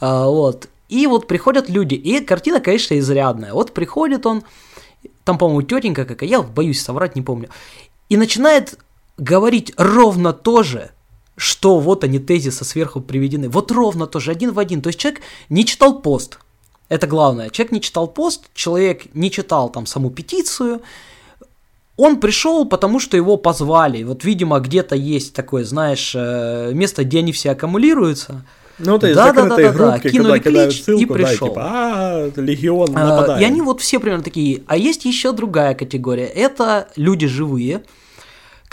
А, 0.00 0.26
вот. 0.26 0.68
И 0.88 1.06
вот 1.06 1.26
приходят 1.26 1.68
люди, 1.68 1.94
и 1.94 2.20
картина, 2.20 2.60
конечно, 2.60 2.98
изрядная. 2.98 3.52
Вот 3.52 3.72
приходит 3.72 4.26
он, 4.26 4.42
там, 5.24 5.38
по-моему, 5.38 5.62
тетенька 5.62 6.04
какая, 6.04 6.28
я 6.28 6.42
боюсь 6.42 6.82
соврать, 6.82 7.16
не 7.16 7.22
помню, 7.22 7.48
и 8.08 8.16
начинает 8.16 8.78
говорить 9.16 9.72
ровно 9.76 10.32
то 10.32 10.62
же, 10.62 10.90
что 11.36 11.80
вот 11.80 12.04
они 12.04 12.18
тезисы 12.18 12.64
сверху 12.64 13.00
приведены. 13.00 13.48
Вот 13.48 13.72
ровно 13.72 14.06
то 14.06 14.20
же, 14.20 14.30
один 14.30 14.52
в 14.52 14.58
один. 14.58 14.82
То 14.82 14.88
есть 14.88 14.98
человек 14.98 15.20
не 15.48 15.64
читал 15.64 16.00
пост. 16.00 16.38
Это 16.88 17.06
главное. 17.06 17.50
Человек 17.50 17.72
не 17.72 17.80
читал 17.80 18.06
пост, 18.06 18.44
человек 18.54 19.14
не 19.14 19.30
читал 19.30 19.70
там 19.70 19.86
саму 19.86 20.10
петицию. 20.10 20.82
Он 21.96 22.18
пришел, 22.18 22.66
потому 22.66 22.98
что 23.00 23.16
его 23.16 23.36
позвали. 23.36 24.02
Вот, 24.02 24.24
видимо, 24.24 24.58
где-то 24.58 24.96
есть 24.96 25.32
такое, 25.32 25.64
знаешь, 25.64 26.12
э, 26.14 26.72
место, 26.74 27.04
где 27.04 27.20
они 27.20 27.32
все 27.32 27.52
аккумулируются. 27.52 28.44
Ну, 28.78 28.98
то 28.98 29.06
есть 29.06 29.16
да, 29.16 29.32
да, 29.32 29.44
да, 29.44 29.72
группки, 29.72 30.02
да, 30.02 30.10
Кинули 30.10 30.38
когда 30.40 30.66
клич 30.66 30.82
ссылку, 30.82 31.02
и 31.02 31.06
пришел. 31.06 31.54
Да, 31.54 32.28
типа, 32.28 32.40
а, 32.40 32.40
легион 32.40 32.92
нападает. 32.92 33.38
А, 33.38 33.40
и 33.40 33.44
они 33.44 33.62
вот 33.62 33.80
все 33.80 34.00
примерно 34.00 34.24
такие. 34.24 34.62
А 34.66 34.76
есть 34.76 35.04
еще 35.04 35.32
другая 35.32 35.74
категория. 35.74 36.26
Это 36.26 36.88
люди 36.96 37.28
живые, 37.28 37.84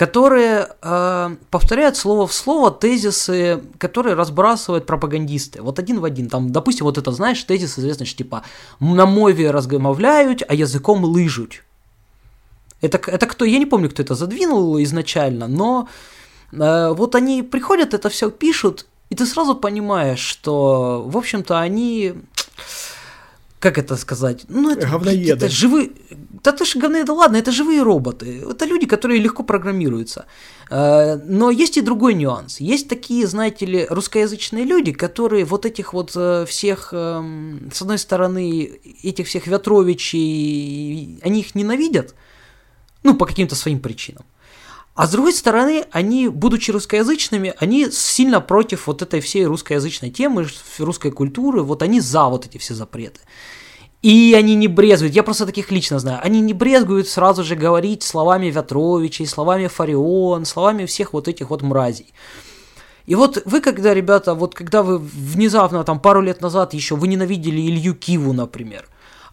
которые 0.01 0.67
э, 0.81 1.35
повторяют 1.51 1.95
слово 1.95 2.25
в 2.25 2.33
слово 2.33 2.71
тезисы, 2.71 3.61
которые 3.77 4.15
разбрасывают 4.15 4.87
пропагандисты. 4.87 5.61
Вот 5.61 5.77
один 5.77 5.99
в 5.99 6.05
один. 6.05 6.27
Там, 6.27 6.51
допустим, 6.51 6.85
вот 6.85 6.97
это, 6.97 7.11
знаешь, 7.11 7.43
тезис 7.43 7.77
известный, 7.77 8.07
что 8.07 8.17
типа 8.17 8.41
«на 8.79 9.05
мове 9.05 9.51
разгомовляют, 9.51 10.41
а 10.47 10.55
языком 10.55 11.03
лыжуть». 11.03 11.61
Это, 12.81 12.97
это 13.11 13.27
кто, 13.27 13.45
я 13.45 13.59
не 13.59 13.67
помню, 13.67 13.89
кто 13.91 14.01
это 14.01 14.15
задвинул 14.15 14.81
изначально, 14.81 15.47
но 15.47 15.87
э, 16.51 16.93
вот 16.97 17.13
они 17.13 17.43
приходят, 17.43 17.93
это 17.93 18.09
все 18.09 18.31
пишут, 18.31 18.87
и 19.11 19.15
ты 19.15 19.27
сразу 19.27 19.53
понимаешь, 19.53 20.17
что, 20.17 21.03
в 21.05 21.15
общем-то, 21.15 21.59
они 21.59 22.13
как 23.61 23.77
это 23.77 23.95
сказать? 23.95 24.45
Ну, 24.49 24.71
это, 24.71 24.87
говноеды. 24.87 25.45
это 25.45 25.47
живые... 25.47 25.91
Да 26.43 26.51
ты 26.51 26.65
же 26.65 26.79
говноеды, 26.79 27.11
ладно, 27.11 27.37
это 27.37 27.51
живые 27.51 27.83
роботы. 27.83 28.43
Это 28.49 28.65
люди, 28.65 28.87
которые 28.87 29.21
легко 29.21 29.43
программируются. 29.43 30.25
Э, 30.71 31.17
но 31.23 31.51
есть 31.51 31.77
и 31.77 31.81
другой 31.81 32.15
нюанс. 32.15 32.59
Есть 32.59 32.89
такие, 32.89 33.27
знаете 33.27 33.67
ли, 33.67 33.85
русскоязычные 33.87 34.65
люди, 34.65 34.91
которые 34.91 35.45
вот 35.45 35.67
этих 35.67 35.93
вот 35.93 36.11
э, 36.15 36.45
всех, 36.47 36.89
эм, 36.91 37.69
с 37.71 37.83
одной 37.83 37.99
стороны, 37.99 38.79
этих 39.03 39.27
всех 39.27 39.45
Ветровичей, 39.45 41.19
они 41.21 41.41
их 41.41 41.53
ненавидят, 41.53 42.15
ну, 43.03 43.15
по 43.15 43.27
каким-то 43.27 43.55
своим 43.55 43.79
причинам. 43.79 44.25
А 44.93 45.07
с 45.07 45.11
другой 45.11 45.33
стороны, 45.33 45.85
они, 45.91 46.27
будучи 46.27 46.69
русскоязычными, 46.71 47.53
они 47.59 47.89
сильно 47.91 48.41
против 48.41 48.87
вот 48.87 49.01
этой 49.01 49.21
всей 49.21 49.45
русскоязычной 49.45 50.09
темы, 50.09 50.47
русской 50.79 51.11
культуры, 51.11 51.61
вот 51.61 51.81
они 51.81 52.01
за 52.01 52.25
вот 52.25 52.45
эти 52.45 52.57
все 52.57 52.73
запреты. 52.73 53.21
И 54.01 54.35
они 54.37 54.55
не 54.55 54.67
брезгуют, 54.67 55.13
я 55.13 55.23
просто 55.23 55.45
таких 55.45 55.71
лично 55.71 55.99
знаю, 55.99 56.19
они 56.23 56.41
не 56.41 56.53
брезгуют 56.53 57.07
сразу 57.07 57.43
же 57.43 57.55
говорить 57.55 58.03
словами 58.03 58.47
Ветровичей, 58.47 59.27
словами 59.27 59.67
Фарион, 59.67 60.43
словами 60.45 60.85
всех 60.85 61.13
вот 61.13 61.27
этих 61.27 61.51
вот 61.51 61.61
мразей. 61.61 62.13
И 63.05 63.15
вот 63.15 63.41
вы, 63.45 63.61
когда, 63.61 63.93
ребята, 63.93 64.33
вот 64.33 64.55
когда 64.55 64.83
вы 64.83 64.97
внезапно, 64.97 65.83
там, 65.83 65.99
пару 65.99 66.21
лет 66.21 66.41
назад 66.41 66.73
еще, 66.73 66.95
вы 66.95 67.07
ненавидели 67.07 67.61
Илью 67.61 67.95
Киву, 67.95 68.33
например, 68.33 68.87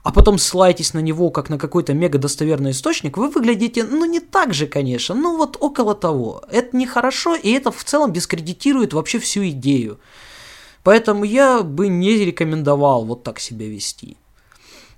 а 0.09 0.11
потом 0.11 0.39
ссылаетесь 0.39 0.95
на 0.95 1.01
него 1.01 1.29
как 1.29 1.51
на 1.51 1.59
какой-то 1.59 1.93
мега 1.93 2.19
достоверный 2.19 2.71
источник, 2.71 3.19
вы 3.19 3.29
выглядите, 3.29 3.85
ну, 3.85 4.07
не 4.07 4.21
так 4.21 4.55
же, 4.55 4.67
конечно, 4.67 5.15
ну, 5.15 5.37
вот 5.37 5.59
около 5.61 5.95
того. 5.95 6.43
Это 6.51 6.75
нехорошо, 6.75 7.35
и 7.35 7.51
это 7.51 7.71
в 7.71 7.85
целом 7.85 8.15
дискредитирует 8.15 8.95
вообще 8.95 9.19
всю 9.19 9.47
идею. 9.51 10.01
Поэтому 10.83 11.25
я 11.25 11.61
бы 11.61 11.89
не 11.89 12.25
рекомендовал 12.25 13.05
вот 13.05 13.23
так 13.23 13.39
себя 13.39 13.69
вести. 13.69 14.17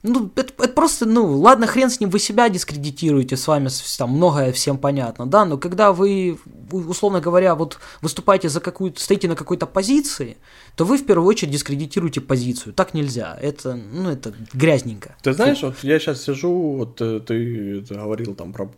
Ну, 0.02 0.30
это, 0.34 0.52
это 0.56 0.72
просто, 0.72 1.04
ну, 1.04 1.36
ладно, 1.38 1.66
хрен 1.66 1.90
с 1.90 2.00
ним, 2.00 2.08
вы 2.08 2.18
себя 2.18 2.48
дискредитируете, 2.48 3.36
с 3.36 3.46
вами 3.46 3.68
там 3.98 4.10
многое 4.10 4.50
всем 4.52 4.78
понятно, 4.78 5.26
да, 5.26 5.44
но 5.44 5.58
когда 5.58 5.92
вы, 5.92 6.38
условно 6.72 7.20
говоря, 7.20 7.54
вот 7.54 7.78
выступаете 8.00 8.48
за 8.48 8.60
какую-то, 8.60 8.98
стоите 8.98 9.28
на 9.28 9.36
какой-то 9.36 9.66
позиции, 9.66 10.38
то 10.74 10.86
вы 10.86 10.96
в 10.96 11.04
первую 11.04 11.28
очередь 11.28 11.52
дискредитируете 11.52 12.22
позицию. 12.22 12.72
Так 12.72 12.94
нельзя, 12.94 13.36
это, 13.42 13.74
ну, 13.74 14.08
это 14.08 14.32
грязненько. 14.54 15.16
Ты 15.22 15.34
знаешь, 15.34 15.62
вот 15.62 15.76
я 15.82 15.98
сейчас 15.98 16.22
сижу, 16.22 16.76
вот 16.78 17.00
э, 17.02 17.20
ты, 17.20 17.82
ты 17.82 17.94
говорил 17.94 18.34
там 18.34 18.54
про 18.54 18.72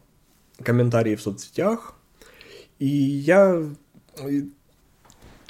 комментарии 0.61 1.15
в 1.15 1.23
соцсетях, 1.23 1.95
и 2.81 2.87
я 2.89 3.63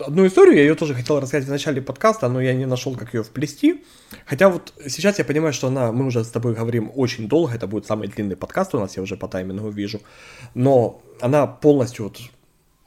одну 0.06 0.26
историю, 0.26 0.56
я 0.56 0.62
ее 0.62 0.74
тоже 0.74 0.94
хотел 0.94 1.20
рассказать 1.20 1.46
в 1.46 1.50
начале 1.50 1.80
подкаста, 1.80 2.28
но 2.28 2.40
я 2.40 2.54
не 2.54 2.66
нашел, 2.66 2.94
как 2.96 3.14
ее 3.14 3.22
вплести. 3.22 3.84
Хотя 4.26 4.48
вот 4.48 4.72
сейчас 4.86 5.18
я 5.18 5.24
понимаю, 5.24 5.52
что 5.52 5.68
она, 5.68 5.92
мы 5.92 6.06
уже 6.06 6.24
с 6.24 6.28
тобой 6.28 6.54
говорим 6.54 6.90
очень 6.94 7.28
долго, 7.28 7.54
это 7.54 7.66
будет 7.66 7.86
самый 7.86 8.08
длинный 8.08 8.36
подкаст 8.36 8.74
у 8.74 8.80
нас, 8.80 8.96
я 8.96 9.02
уже 9.02 9.16
по 9.16 9.28
таймингу 9.28 9.70
вижу. 9.70 10.00
Но 10.54 11.02
она 11.20 11.46
полностью 11.46 12.04
вот 12.04 12.18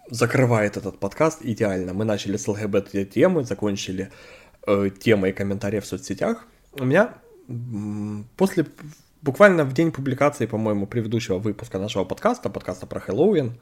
закрывает 0.09 0.77
этот 0.77 0.99
подкаст 0.99 1.39
идеально. 1.41 1.93
Мы 1.93 2.05
начали 2.05 2.37
с 2.37 2.47
ЛГБТ-темы, 2.47 3.43
закончили 3.43 4.11
э, 4.67 4.89
темой 4.99 5.33
комментариев 5.33 5.83
в 5.83 5.87
соцсетях. 5.87 6.45
У 6.73 6.85
меня 6.85 7.13
после, 8.37 8.65
буквально 9.21 9.63
в 9.63 9.73
день 9.73 9.91
публикации, 9.91 10.45
по-моему, 10.45 10.87
предыдущего 10.87 11.39
выпуска 11.39 11.79
нашего 11.79 12.03
подкаста, 12.05 12.49
подкаста 12.49 12.85
про 12.85 12.99
Хэллоуин, 12.99 13.57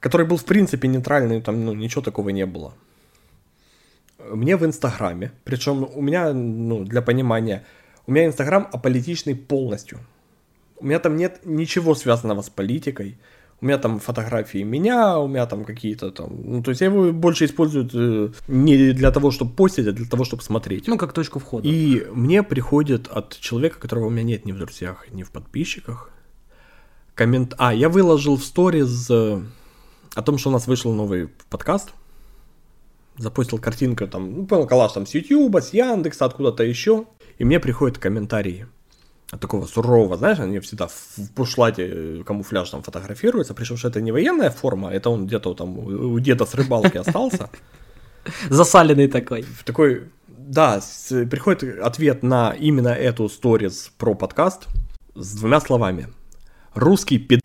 который 0.00 0.26
был 0.26 0.36
в 0.36 0.44
принципе 0.44 0.88
нейтральный, 0.88 1.40
там 1.40 1.64
ну, 1.64 1.74
ничего 1.74 2.02
такого 2.02 2.30
не 2.30 2.46
было. 2.46 2.74
Мне 4.30 4.56
в 4.56 4.64
Инстаграме, 4.64 5.32
причем 5.44 5.88
у 5.94 6.02
меня, 6.02 6.32
ну, 6.32 6.84
для 6.84 7.02
понимания, 7.02 7.64
у 8.06 8.12
меня 8.12 8.26
Инстаграм 8.26 8.68
аполитичный 8.72 9.34
полностью. 9.34 9.98
У 10.80 10.86
меня 10.86 10.98
там 10.98 11.16
нет 11.16 11.40
ничего 11.44 11.94
связанного 11.94 12.42
с 12.42 12.50
политикой. 12.50 13.18
У 13.60 13.66
меня 13.66 13.78
там 13.78 13.98
фотографии 13.98 14.62
меня, 14.62 15.18
у 15.18 15.26
меня 15.26 15.44
там 15.46 15.64
какие-то 15.64 16.12
там... 16.12 16.30
Ну, 16.44 16.62
то 16.62 16.70
есть 16.70 16.80
я 16.80 16.86
его 16.86 17.12
больше 17.12 17.44
использую 17.44 17.90
э, 17.92 18.30
не 18.46 18.92
для 18.92 19.10
того, 19.10 19.32
чтобы 19.32 19.52
постить, 19.52 19.88
а 19.88 19.92
для 19.92 20.06
того, 20.06 20.24
чтобы 20.24 20.42
смотреть. 20.44 20.86
Ну, 20.86 20.96
как 20.96 21.12
точку 21.12 21.40
входа. 21.40 21.66
И 21.66 22.06
мне 22.12 22.44
приходит 22.44 23.08
от 23.08 23.36
человека, 23.40 23.80
которого 23.80 24.06
у 24.06 24.10
меня 24.10 24.22
нет 24.22 24.46
ни 24.46 24.52
в 24.52 24.58
друзьях, 24.58 25.06
ни 25.10 25.24
в 25.24 25.32
подписчиках, 25.32 26.10
коммент... 27.16 27.54
А, 27.58 27.74
я 27.74 27.88
выложил 27.88 28.36
в 28.36 28.44
сторис 28.44 29.10
о 30.14 30.22
том, 30.22 30.38
что 30.38 30.50
у 30.50 30.52
нас 30.52 30.66
вышел 30.66 30.92
новый 30.92 31.28
подкаст. 31.50 31.90
Запустил 33.16 33.58
картинку 33.58 34.06
там, 34.06 34.32
ну, 34.32 34.46
понял, 34.46 34.66
коллаж 34.66 34.92
там 34.92 35.06
с 35.06 35.14
YouTube, 35.14 35.56
с 35.56 35.72
Яндекса, 35.72 36.24
откуда-то 36.24 36.62
еще. 36.62 37.06
И 37.38 37.44
мне 37.44 37.60
приходят 37.60 37.98
комментарии. 37.98 38.66
такого 39.40 39.66
сурового, 39.66 40.16
знаешь, 40.16 40.38
они 40.38 40.58
всегда 40.60 40.88
в 40.88 41.32
бушлате 41.34 41.88
э, 41.90 42.22
камуфляжном 42.24 42.82
фотографируются, 42.82 43.54
причем 43.54 43.76
что 43.76 43.88
это 43.88 44.00
не 44.00 44.12
военная 44.12 44.50
форма, 44.50 44.90
это 44.90 45.10
он 45.10 45.26
где-то 45.26 45.54
там 45.54 45.78
у 45.78 46.18
деда 46.20 46.46
с 46.46 46.54
рыбалки 46.54 46.96
остался. 46.96 47.50
Засаленный 48.50 49.08
такой. 49.08 49.44
Такой, 49.64 50.08
да, 50.28 50.80
приходит 51.30 51.80
ответ 51.80 52.22
на 52.22 52.52
именно 52.52 52.88
эту 52.88 53.28
сторис 53.28 53.92
про 53.98 54.14
подкаст 54.14 54.66
с 55.14 55.36
двумя 55.36 55.60
словами. 55.60 56.08
Русский 56.74 57.18
пид 57.18 57.40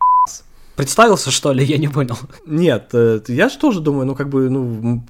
Представился, 0.76 1.30
что 1.30 1.52
ли? 1.52 1.64
Я 1.64 1.78
не 1.78 1.88
понял. 1.88 2.16
Нет, 2.46 2.90
э, 2.92 3.20
я 3.28 3.48
же 3.48 3.58
тоже 3.58 3.80
думаю, 3.80 4.06
ну, 4.06 4.14
как 4.14 4.28
бы, 4.28 4.50
ну, 4.50 5.04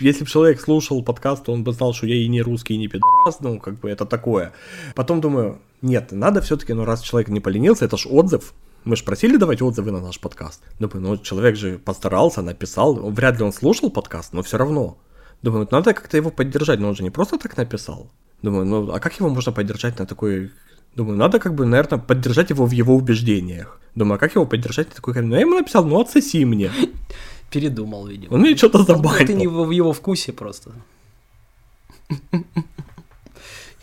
если 0.00 0.24
бы 0.24 0.30
человек 0.30 0.60
слушал 0.60 1.02
подкаст, 1.02 1.44
то 1.44 1.52
он 1.52 1.64
бы 1.64 1.72
знал, 1.72 1.94
что 1.94 2.06
я 2.06 2.16
и 2.16 2.28
не 2.28 2.42
русский, 2.42 2.74
и 2.74 2.78
не 2.78 2.88
пидорас, 2.88 3.40
ну, 3.40 3.60
как 3.60 3.78
бы 3.78 3.90
это 3.90 4.04
такое. 4.04 4.52
Потом 4.94 5.20
думаю, 5.20 5.60
нет, 5.82 6.12
надо 6.12 6.40
все-таки, 6.40 6.72
ну, 6.72 6.84
раз 6.84 7.02
человек 7.02 7.28
не 7.28 7.40
поленился, 7.40 7.84
это 7.84 7.96
ж 7.96 8.06
отзыв. 8.06 8.54
Мы 8.84 8.96
же 8.96 9.04
просили 9.04 9.36
давать 9.36 9.62
отзывы 9.62 9.90
на 9.90 10.00
наш 10.00 10.20
подкаст. 10.20 10.62
Думаю, 10.78 11.00
ну, 11.00 11.16
человек 11.18 11.56
же 11.56 11.78
постарался, 11.78 12.42
написал. 12.42 12.94
Вряд 13.10 13.38
ли 13.38 13.44
он 13.44 13.52
слушал 13.52 13.90
подкаст, 13.90 14.32
но 14.32 14.42
все 14.42 14.58
равно. 14.58 14.98
Думаю, 15.42 15.68
надо 15.70 15.92
как-то 15.92 16.16
его 16.16 16.30
поддержать, 16.30 16.78
но 16.78 16.88
он 16.88 16.96
же 16.96 17.02
не 17.02 17.10
просто 17.10 17.36
так 17.36 17.56
написал. 17.56 18.10
Думаю, 18.42 18.64
ну, 18.64 18.92
а 18.92 19.00
как 19.00 19.18
его 19.18 19.28
можно 19.28 19.52
поддержать 19.52 19.98
на 19.98 20.06
такой... 20.06 20.52
Думаю, 20.96 21.18
надо 21.18 21.38
как 21.38 21.54
бы, 21.54 21.66
наверное, 21.66 21.98
поддержать 21.98 22.48
его 22.50 22.64
в 22.64 22.70
его 22.70 22.96
убеждениях. 22.96 23.78
Думаю, 23.94 24.16
а 24.16 24.18
как 24.18 24.34
его 24.34 24.46
поддержать? 24.46 24.88
Такой, 24.88 25.20
ну, 25.20 25.34
я 25.34 25.42
ему 25.42 25.54
написал, 25.54 25.84
ну, 25.84 26.00
отсоси 26.00 26.44
мне. 26.44 26.70
Передумал, 27.50 28.06
видимо. 28.06 28.34
Он 28.34 28.40
мне 28.40 28.56
что-то 28.56 28.82
забанил. 28.82 29.26
Ты 29.26 29.34
не 29.34 29.46
в 29.46 29.70
его 29.70 29.92
вкусе 29.92 30.32
просто. 30.32 30.72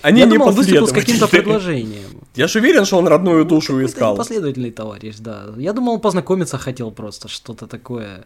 Они 0.02 0.20
я 0.20 0.26
не 0.26 0.38
думал, 0.38 0.52
выступил 0.52 0.88
с 0.88 0.92
каким-то 0.92 1.28
предложением. 1.28 2.10
Я 2.36 2.48
же 2.48 2.60
уверен, 2.60 2.84
что 2.84 2.98
он 2.98 3.08
родную 3.08 3.46
душу 3.46 3.78
Это 3.78 3.86
искал. 3.86 4.18
Последовательный 4.18 4.72
товарищ, 4.72 5.16
да. 5.20 5.54
Я 5.58 5.72
думал, 5.72 5.94
он 5.94 6.00
познакомиться 6.02 6.58
хотел 6.58 6.92
просто, 6.92 7.30
что-то 7.30 7.68
такое. 7.68 8.26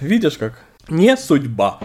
Видишь 0.00 0.36
как? 0.36 0.58
Не 0.88 1.16
судьба. 1.16 1.78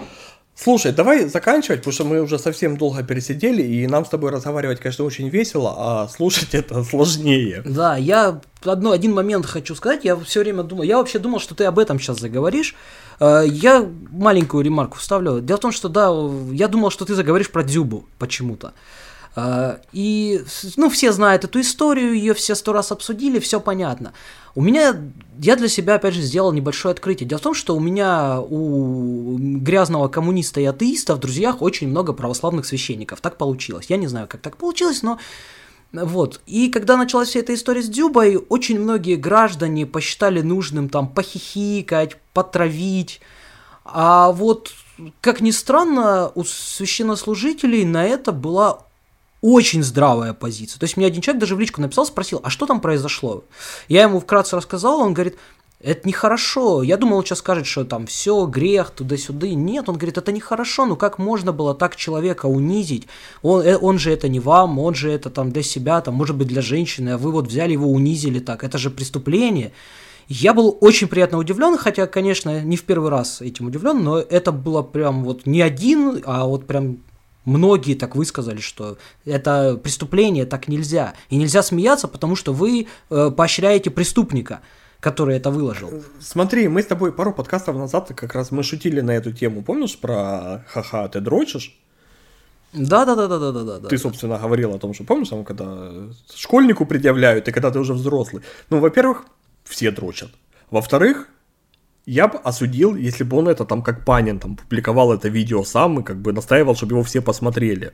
Слушай, 0.62 0.92
давай 0.92 1.26
заканчивать, 1.30 1.80
потому 1.80 1.94
что 1.94 2.04
мы 2.04 2.22
уже 2.22 2.38
совсем 2.38 2.76
долго 2.76 3.02
пересидели, 3.02 3.62
и 3.62 3.88
нам 3.88 4.06
с 4.06 4.10
тобой 4.10 4.30
разговаривать, 4.30 4.82
конечно, 4.82 5.06
очень 5.06 5.30
весело, 5.30 5.74
а 5.78 6.08
слушать 6.10 6.50
это 6.54 6.84
сложнее. 6.84 7.62
Да, 7.64 7.96
я 7.96 8.42
одно, 8.66 8.92
один 8.92 9.14
момент 9.14 9.46
хочу 9.46 9.74
сказать. 9.74 10.04
Я 10.04 10.18
все 10.18 10.42
время 10.42 10.64
думал, 10.64 10.84
я 10.84 10.98
вообще 10.98 11.18
думал, 11.18 11.40
что 11.40 11.56
ты 11.56 11.64
об 11.64 11.80
этом 11.80 11.98
сейчас 11.98 12.20
заговоришь. 12.20 12.76
Э, 13.22 13.46
Я 13.48 13.90
маленькую 14.12 14.66
ремарку 14.66 14.98
вставлю. 14.98 15.40
Дело 15.40 15.58
в 15.58 15.62
том, 15.62 15.72
что 15.72 15.88
да, 15.88 16.10
я 16.52 16.68
думал, 16.68 16.90
что 16.90 17.06
ты 17.06 17.16
заговоришь 17.16 17.50
про 17.50 17.64
Дзюбу 17.64 18.06
почему-то. 18.18 18.74
Э, 19.36 19.78
И, 19.94 20.44
ну, 20.78 20.90
все 20.90 21.12
знают 21.12 21.44
эту 21.44 21.62
историю, 21.62 22.14
ее 22.14 22.34
все 22.34 22.56
сто 22.56 22.74
раз 22.74 22.92
обсудили, 22.92 23.40
все 23.40 23.60
понятно. 23.60 24.14
У 24.56 24.62
меня, 24.62 24.96
я 25.40 25.56
для 25.56 25.68
себя, 25.68 25.96
опять 25.96 26.16
же, 26.16 26.22
сделал 26.22 26.52
небольшое 26.52 26.94
открытие. 26.94 27.28
Дело 27.28 27.40
в 27.40 27.44
том, 27.44 27.54
что 27.54 27.76
у 27.76 27.80
меня, 27.80 28.42
у 28.42 29.38
грязного 29.38 30.08
коммуниста 30.08 30.60
и 30.60 30.66
атеиста 30.66 31.16
в 31.16 31.20
друзьях 31.20 31.62
очень 31.62 31.88
много 31.88 32.14
православных 32.14 32.66
священников. 32.66 33.22
Так 33.22 33.38
получилось. 33.38 33.86
Я 33.90 33.98
не 33.98 34.08
знаю, 34.08 34.28
как 34.28 34.42
так 34.42 34.58
получилось, 34.58 35.04
но 35.04 35.20
вот. 35.92 36.42
И 36.46 36.70
когда 36.70 36.98
началась 36.98 37.30
вся 37.30 37.40
эта 37.40 37.54
история 37.54 37.82
с 37.82 37.90
Дюбой, 37.90 38.38
очень 38.38 38.80
многие 38.80 39.16
граждане 39.16 39.86
посчитали 39.86 40.42
нужным 40.42 40.90
там 40.90 41.08
похихикать, 41.08 42.18
потравить. 42.34 43.22
А 43.86 44.32
вот, 44.32 44.72
как 45.22 45.42
ни 45.42 45.52
странно, 45.52 46.32
у 46.36 46.44
священнослужителей 46.44 47.86
на 47.86 48.06
это 48.06 48.32
была 48.32 48.86
очень 49.42 49.84
здравая 49.84 50.34
позиция. 50.34 50.80
То 50.80 50.86
есть 50.86 50.98
мне 50.98 51.06
один 51.06 51.22
человек 51.22 51.40
даже 51.40 51.56
в 51.56 51.60
личку 51.60 51.82
написал, 51.82 52.06
спросил, 52.06 52.42
а 52.44 52.50
что 52.50 52.66
там 52.66 52.82
произошло? 52.82 53.44
Я 53.88 54.04
ему 54.04 54.20
вкратце 54.20 54.56
рассказал, 54.56 55.00
он 55.00 55.14
говорит, 55.14 55.38
это 55.82 56.06
нехорошо. 56.08 56.84
Я 56.84 56.98
думал, 56.98 57.18
он 57.18 57.26
сейчас 57.26 57.40
скажет, 57.40 57.66
что 57.66 57.86
там 57.86 58.06
все, 58.06 58.46
грех, 58.46 58.92
туда-сюда. 58.92 59.48
Нет, 59.48 59.88
он 59.88 59.96
говорит, 59.96 60.18
это 60.18 60.32
нехорошо. 60.34 60.86
Ну 60.86 60.98
как 60.98 61.20
можно 61.20 61.54
было 61.54 61.74
так 61.74 61.96
человека 61.96 62.48
унизить? 62.48 63.08
Он, 63.42 63.62
э, 63.62 63.78
он 63.78 63.98
же 63.98 64.12
это 64.12 64.28
не 64.28 64.42
вам, 64.42 64.78
он 64.78 64.94
же 64.94 65.10
это 65.10 65.30
там 65.30 65.52
для 65.52 65.64
себя, 65.64 66.02
там, 66.02 66.16
может 66.16 66.36
быть, 66.36 66.48
для 66.48 66.62
женщины, 66.62 67.10
а 67.12 67.18
вы 67.18 67.32
вот 67.32 67.48
взяли 67.48 67.74
его, 67.74 67.90
унизили 67.90 68.40
так. 68.40 68.64
Это 68.66 68.78
же 68.78 68.90
преступление. 68.90 69.72
Я 70.28 70.54
был 70.54 70.78
очень 70.82 71.08
приятно 71.08 71.38
удивлен, 71.38 71.78
хотя, 71.78 72.06
конечно, 72.06 72.62
не 72.62 72.78
в 72.78 72.84
первый 72.84 73.10
раз 73.10 73.42
этим 73.42 73.68
удивлен, 73.68 74.04
но 74.04 74.20
это 74.20 74.52
было 74.52 74.84
прям 74.84 75.24
вот 75.24 75.48
не 75.48 75.62
один, 75.62 76.22
а 76.26 76.46
вот 76.46 76.68
прям 76.68 77.00
многие 77.50 77.96
так 77.96 78.16
высказали, 78.16 78.62
что 78.62 78.98
это 79.26 79.80
преступление, 79.82 80.46
так 80.46 80.68
нельзя. 80.68 81.14
И 81.30 81.36
нельзя 81.36 81.64
смеяться, 81.64 82.08
потому 82.08 82.36
что 82.36 82.54
вы 82.54 82.88
э, 83.10 83.32
поощряете 83.36 83.90
преступника, 83.90 84.62
который 85.00 85.36
это 85.36 85.50
выложил. 85.50 86.04
Смотри, 86.20 86.68
мы 86.68 86.82
с 86.82 86.86
тобой 86.86 87.12
пару 87.12 87.34
подкастов 87.34 87.76
назад 87.76 88.12
как 88.16 88.36
раз 88.36 88.52
мы 88.52 88.64
шутили 88.64 89.02
на 89.02 89.12
эту 89.12 89.34
тему. 89.34 89.64
Помнишь 89.64 89.98
про 89.98 90.64
ха-ха, 90.68 91.08
ты 91.08 91.20
дрочишь? 91.20 91.78
Да, 92.72 93.06
да, 93.06 93.16
да, 93.16 93.28
да, 93.28 93.40
да, 93.40 93.52
да, 93.52 93.80
да. 93.80 93.90
Ты, 93.90 93.98
собственно, 93.98 94.38
говорил 94.38 94.76
о 94.76 94.80
том, 94.80 94.94
что 94.94 95.04
помнишь, 95.04 95.30
там, 95.30 95.44
когда 95.44 95.92
школьнику 96.36 96.86
предъявляют, 96.86 97.48
и 97.48 97.52
когда 97.52 97.72
ты 97.72 97.80
уже 97.80 97.94
взрослый. 97.94 98.44
Ну, 98.70 98.80
во-первых, 98.80 99.26
все 99.64 99.90
дрочат. 99.90 100.30
Во-вторых, 100.70 101.30
я 102.10 102.28
бы 102.28 102.40
осудил, 102.40 102.96
если 102.96 103.24
бы 103.24 103.38
он 103.38 103.48
это 103.48 103.66
там 103.66 103.84
как 103.84 104.04
Панин 104.04 104.40
там 104.40 104.56
публиковал 104.56 105.14
это 105.14 105.30
видео 105.30 105.64
сам 105.64 106.00
и 106.00 106.04
как 106.04 106.18
бы 106.18 106.34
настаивал, 106.34 106.76
чтобы 106.76 106.94
его 106.94 107.04
все 107.04 107.22
посмотрели. 107.22 107.92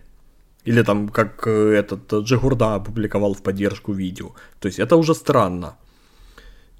Или 0.63 0.83
там 0.83 1.09
как 1.09 1.47
э, 1.47 1.73
этот 1.73 2.13
э, 2.13 2.21
Джигурда 2.21 2.75
опубликовал 2.75 3.33
в 3.33 3.41
поддержку 3.41 3.93
видео. 3.93 4.31
То 4.59 4.67
есть 4.67 4.79
это 4.79 4.95
уже 4.95 5.13
странно. 5.13 5.75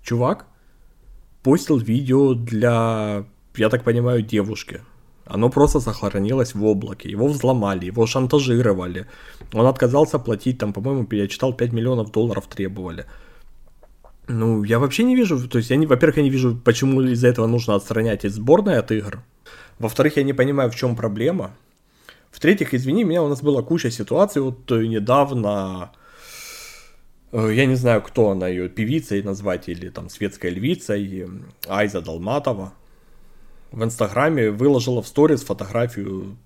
Чувак 0.01 0.45
постил 1.43 1.77
видео 1.77 2.33
для, 2.33 3.25
я 3.57 3.69
так 3.69 3.83
понимаю, 3.83 4.21
девушки. 4.21 4.81
Оно 5.25 5.49
просто 5.49 5.79
сохранилось 5.81 6.55
в 6.55 6.63
облаке. 6.63 7.09
Его 7.09 7.27
взломали, 7.27 7.85
его 7.85 8.07
шантажировали. 8.07 9.05
Он 9.53 9.65
отказался 9.65 10.19
платить, 10.19 10.57
там, 10.57 10.73
по-моему, 10.73 11.07
я 11.11 11.27
читал, 11.27 11.53
5 11.53 11.73
миллионов 11.73 12.11
долларов 12.11 12.47
требовали. 12.47 13.05
Ну, 14.27 14.63
я 14.63 14.79
вообще 14.79 15.03
не 15.03 15.15
вижу, 15.15 15.47
то 15.47 15.59
есть, 15.59 15.69
я 15.69 15.75
не, 15.75 15.85
во-первых, 15.85 16.17
я 16.17 16.23
не 16.23 16.31
вижу, 16.31 16.55
почему 16.55 17.01
из-за 17.01 17.27
этого 17.27 17.45
нужно 17.47 17.75
отстранять 17.75 18.25
из 18.25 18.33
сборной 18.35 18.79
от 18.79 18.91
игр. 18.91 19.23
Во-вторых, 19.77 20.17
я 20.17 20.23
не 20.23 20.33
понимаю, 20.33 20.71
в 20.71 20.75
чем 20.75 20.95
проблема. 20.95 21.55
В-третьих, 22.31 22.73
извини 22.73 23.03
меня, 23.03 23.23
у 23.23 23.29
нас 23.29 23.41
была 23.41 23.61
куча 23.61 23.91
ситуаций, 23.91 24.41
вот 24.41 24.71
э, 24.71 24.87
недавно, 24.87 25.91
э, 27.31 27.51
я 27.53 27.65
не 27.65 27.75
знаю, 27.75 28.01
кто 28.01 28.31
она 28.31 28.47
ее, 28.47 28.67
певицей 28.67 29.21
назвать 29.21 29.69
или 29.69 29.89
там 29.89 30.09
светской 30.09 30.49
львицей, 30.49 31.21
э, 31.21 31.27
Айза 31.67 32.01
Долматова, 32.01 32.73
в 33.71 33.83
Инстаграме 33.83 34.51
выложила 34.51 35.01
в 35.01 35.07
сторис 35.07 35.43
фотографию 35.43 36.37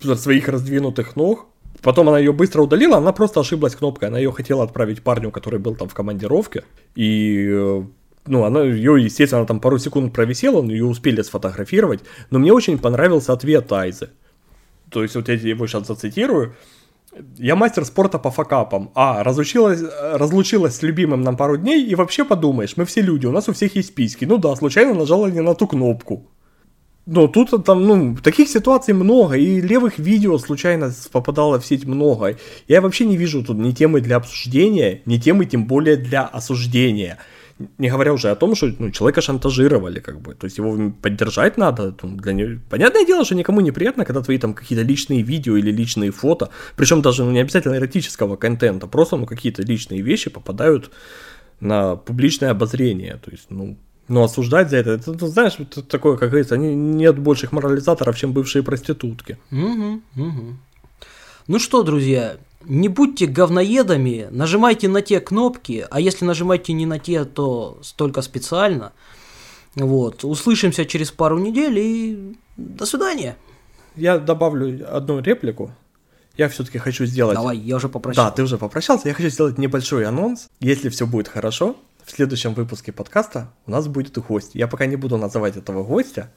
своих 0.00 0.48
раздвинутых 0.48 1.16
ног, 1.16 1.46
Потом 1.84 2.08
она 2.08 2.18
ее 2.18 2.32
быстро 2.32 2.62
удалила, 2.62 2.96
она 2.96 3.12
просто 3.12 3.40
ошиблась 3.40 3.76
кнопкой. 3.76 4.08
Она 4.08 4.18
ее 4.18 4.32
хотела 4.32 4.64
отправить 4.64 5.02
парню, 5.02 5.30
который 5.30 5.58
был 5.58 5.76
там 5.76 5.86
в 5.86 5.92
командировке. 5.92 6.64
И 6.94 7.46
э, 7.46 7.82
ну, 8.26 8.44
она 8.44 8.62
ее, 8.62 8.96
естественно, 9.04 9.44
там 9.44 9.60
пару 9.60 9.78
секунд 9.78 10.14
провисела, 10.14 10.64
ее 10.64 10.86
успели 10.86 11.20
сфотографировать. 11.20 12.00
Но 12.30 12.38
мне 12.38 12.54
очень 12.54 12.78
понравился 12.78 13.34
ответ 13.34 13.70
Айзы. 13.70 14.08
То 14.90 15.02
есть, 15.02 15.14
вот 15.14 15.28
я 15.28 15.34
его 15.34 15.66
сейчас 15.66 15.86
зацитирую. 15.86 16.54
Я 17.36 17.54
мастер 17.54 17.84
спорта 17.84 18.18
по 18.18 18.30
факапам. 18.30 18.90
А, 18.94 19.22
разучилась, 19.22 19.82
разлучилась 20.14 20.76
с 20.76 20.82
любимым 20.82 21.20
на 21.20 21.34
пару 21.34 21.58
дней, 21.58 21.84
и 21.84 21.94
вообще 21.94 22.24
подумаешь, 22.24 22.78
мы 22.78 22.86
все 22.86 23.02
люди, 23.02 23.26
у 23.26 23.30
нас 23.30 23.46
у 23.50 23.52
всех 23.52 23.76
есть 23.76 23.88
списки. 23.88 24.24
Ну 24.24 24.38
да, 24.38 24.56
случайно 24.56 24.94
нажала 24.94 25.26
не 25.26 25.42
на 25.42 25.54
ту 25.54 25.66
кнопку. 25.66 26.30
Но 27.06 27.28
тут 27.28 27.50
там, 27.64 27.84
ну, 27.84 28.16
таких 28.16 28.48
ситуаций 28.48 28.94
много, 28.94 29.36
и 29.36 29.60
левых 29.60 29.98
видео 29.98 30.38
случайно 30.38 30.90
попадало 31.12 31.60
в 31.60 31.66
сеть 31.66 31.84
много. 31.84 32.38
Я 32.66 32.80
вообще 32.80 33.04
не 33.04 33.18
вижу 33.18 33.44
тут 33.44 33.58
ни 33.58 33.72
темы 33.72 34.00
для 34.00 34.16
обсуждения, 34.16 35.02
ни 35.04 35.18
темы 35.18 35.44
тем 35.44 35.66
более 35.66 35.96
для 35.96 36.22
осуждения. 36.22 37.18
Не 37.78 37.90
говоря 37.90 38.12
уже 38.12 38.30
о 38.30 38.34
том, 38.34 38.54
что 38.54 38.72
ну, 38.78 38.90
человека 38.90 39.20
шантажировали, 39.20 40.00
как 40.00 40.20
бы. 40.20 40.34
То 40.34 40.46
есть 40.46 40.58
его 40.58 40.92
поддержать 41.02 41.58
надо. 41.58 41.94
Для 42.02 42.32
него... 42.32 42.60
Понятное 42.70 43.04
дело, 43.04 43.24
что 43.24 43.34
никому 43.34 43.60
не 43.60 43.70
приятно, 43.70 44.04
когда 44.04 44.22
твои 44.22 44.38
там 44.38 44.54
какие-то 44.54 44.84
личные 44.84 45.22
видео 45.22 45.56
или 45.56 45.70
личные 45.70 46.10
фото, 46.10 46.48
причем 46.74 47.02
даже 47.02 47.22
ну, 47.22 47.30
не 47.32 47.40
обязательно 47.40 47.76
эротического 47.76 48.36
контента, 48.36 48.86
просто 48.86 49.16
ну, 49.16 49.26
какие-то 49.26 49.62
личные 49.62 50.00
вещи 50.00 50.30
попадают 50.30 50.90
на 51.60 51.96
публичное 51.96 52.50
обозрение. 52.50 53.20
То 53.22 53.30
есть, 53.30 53.46
ну, 53.50 53.76
но 54.08 54.24
осуждать 54.24 54.70
за 54.70 54.76
это, 54.78 54.90
это, 54.90 55.14
ты 55.14 55.26
знаешь, 55.26 55.54
это 55.58 55.82
такое, 55.82 56.16
как 56.16 56.30
говорится, 56.30 56.56
не- 56.56 56.74
нет 56.74 57.18
больших 57.18 57.52
морализаторов, 57.52 58.16
чем 58.18 58.32
бывшие 58.32 58.62
проститутки. 58.62 59.38
Мгм, 59.50 60.02
мгм. 60.14 60.58
Ну 61.46 61.58
что, 61.58 61.82
друзья, 61.82 62.36
не 62.64 62.88
будьте 62.88 63.26
говноедами, 63.26 64.28
нажимайте 64.30 64.88
на 64.88 65.02
те 65.02 65.20
кнопки, 65.20 65.86
а 65.90 66.00
если 66.00 66.24
нажимаете 66.24 66.72
не 66.72 66.86
на 66.86 66.98
те, 66.98 67.24
то 67.24 67.78
только 67.96 68.22
специально. 68.22 68.92
Вот, 69.74 70.24
услышимся 70.24 70.84
через 70.84 71.10
пару 71.10 71.38
недель 71.38 71.78
и 71.78 72.36
до 72.56 72.86
свидания. 72.86 73.36
Я 73.96 74.18
добавлю 74.18 74.86
одну 74.96 75.20
реплику. 75.20 75.70
я 76.36 76.48
все-таки 76.48 76.78
хочу 76.78 77.04
сделать... 77.06 77.34
Давай, 77.36 77.58
я 77.58 77.76
уже 77.76 77.88
попрощался. 77.88 78.30
Да, 78.30 78.34
ты 78.36 78.42
уже 78.42 78.56
попрощался. 78.58 79.08
Я 79.08 79.14
хочу 79.14 79.28
сделать 79.30 79.58
небольшой 79.58 80.04
анонс. 80.06 80.48
Если 80.60 80.88
все 80.88 81.06
будет 81.06 81.28
хорошо, 81.28 81.76
в 82.04 82.10
следующем 82.10 82.54
выпуске 82.54 82.92
подкаста 82.92 83.50
у 83.66 83.70
нас 83.70 83.88
будет 83.88 84.18
гость. 84.18 84.54
Я 84.54 84.68
пока 84.68 84.86
не 84.86 84.96
буду 84.96 85.16
называть 85.16 85.56
этого 85.56 85.82
гостя, 85.82 86.30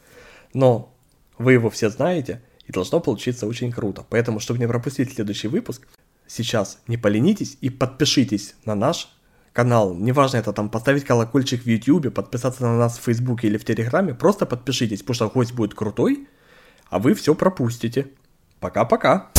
но 0.54 0.96
вы 1.38 1.54
его 1.54 1.70
все 1.70 1.90
знаете, 1.90 2.42
и 2.66 2.72
должно 2.72 3.00
получиться 3.00 3.48
очень 3.48 3.72
круто. 3.72 4.06
Поэтому, 4.10 4.40
чтобы 4.40 4.60
не 4.60 4.68
пропустить 4.68 5.14
следующий 5.14 5.50
выпуск, 5.50 5.88
сейчас 6.26 6.80
не 6.88 6.98
поленитесь 6.98 7.58
и 7.62 7.70
подпишитесь 7.70 8.56
на 8.66 8.76
наш 8.76 9.10
канал. 9.52 9.94
Неважно 9.94 10.38
это 10.38 10.54
там 10.54 10.70
поставить 10.70 11.04
колокольчик 11.04 11.64
в 11.64 11.68
YouTube, 11.68 12.14
подписаться 12.14 12.64
на 12.64 12.78
нас 12.78 12.98
в 12.98 13.02
Фейсбуке 13.02 13.48
или 13.48 13.58
в 13.58 13.66
Телеграме, 13.66 14.14
просто 14.14 14.46
подпишитесь, 14.46 15.02
потому 15.02 15.16
что 15.16 15.30
гость 15.30 15.54
будет 15.54 15.74
крутой, 15.74 16.30
а 16.90 17.00
вы 17.00 17.14
все 17.14 17.36
пропустите. 17.36 18.08
Пока-пока. 18.60 19.32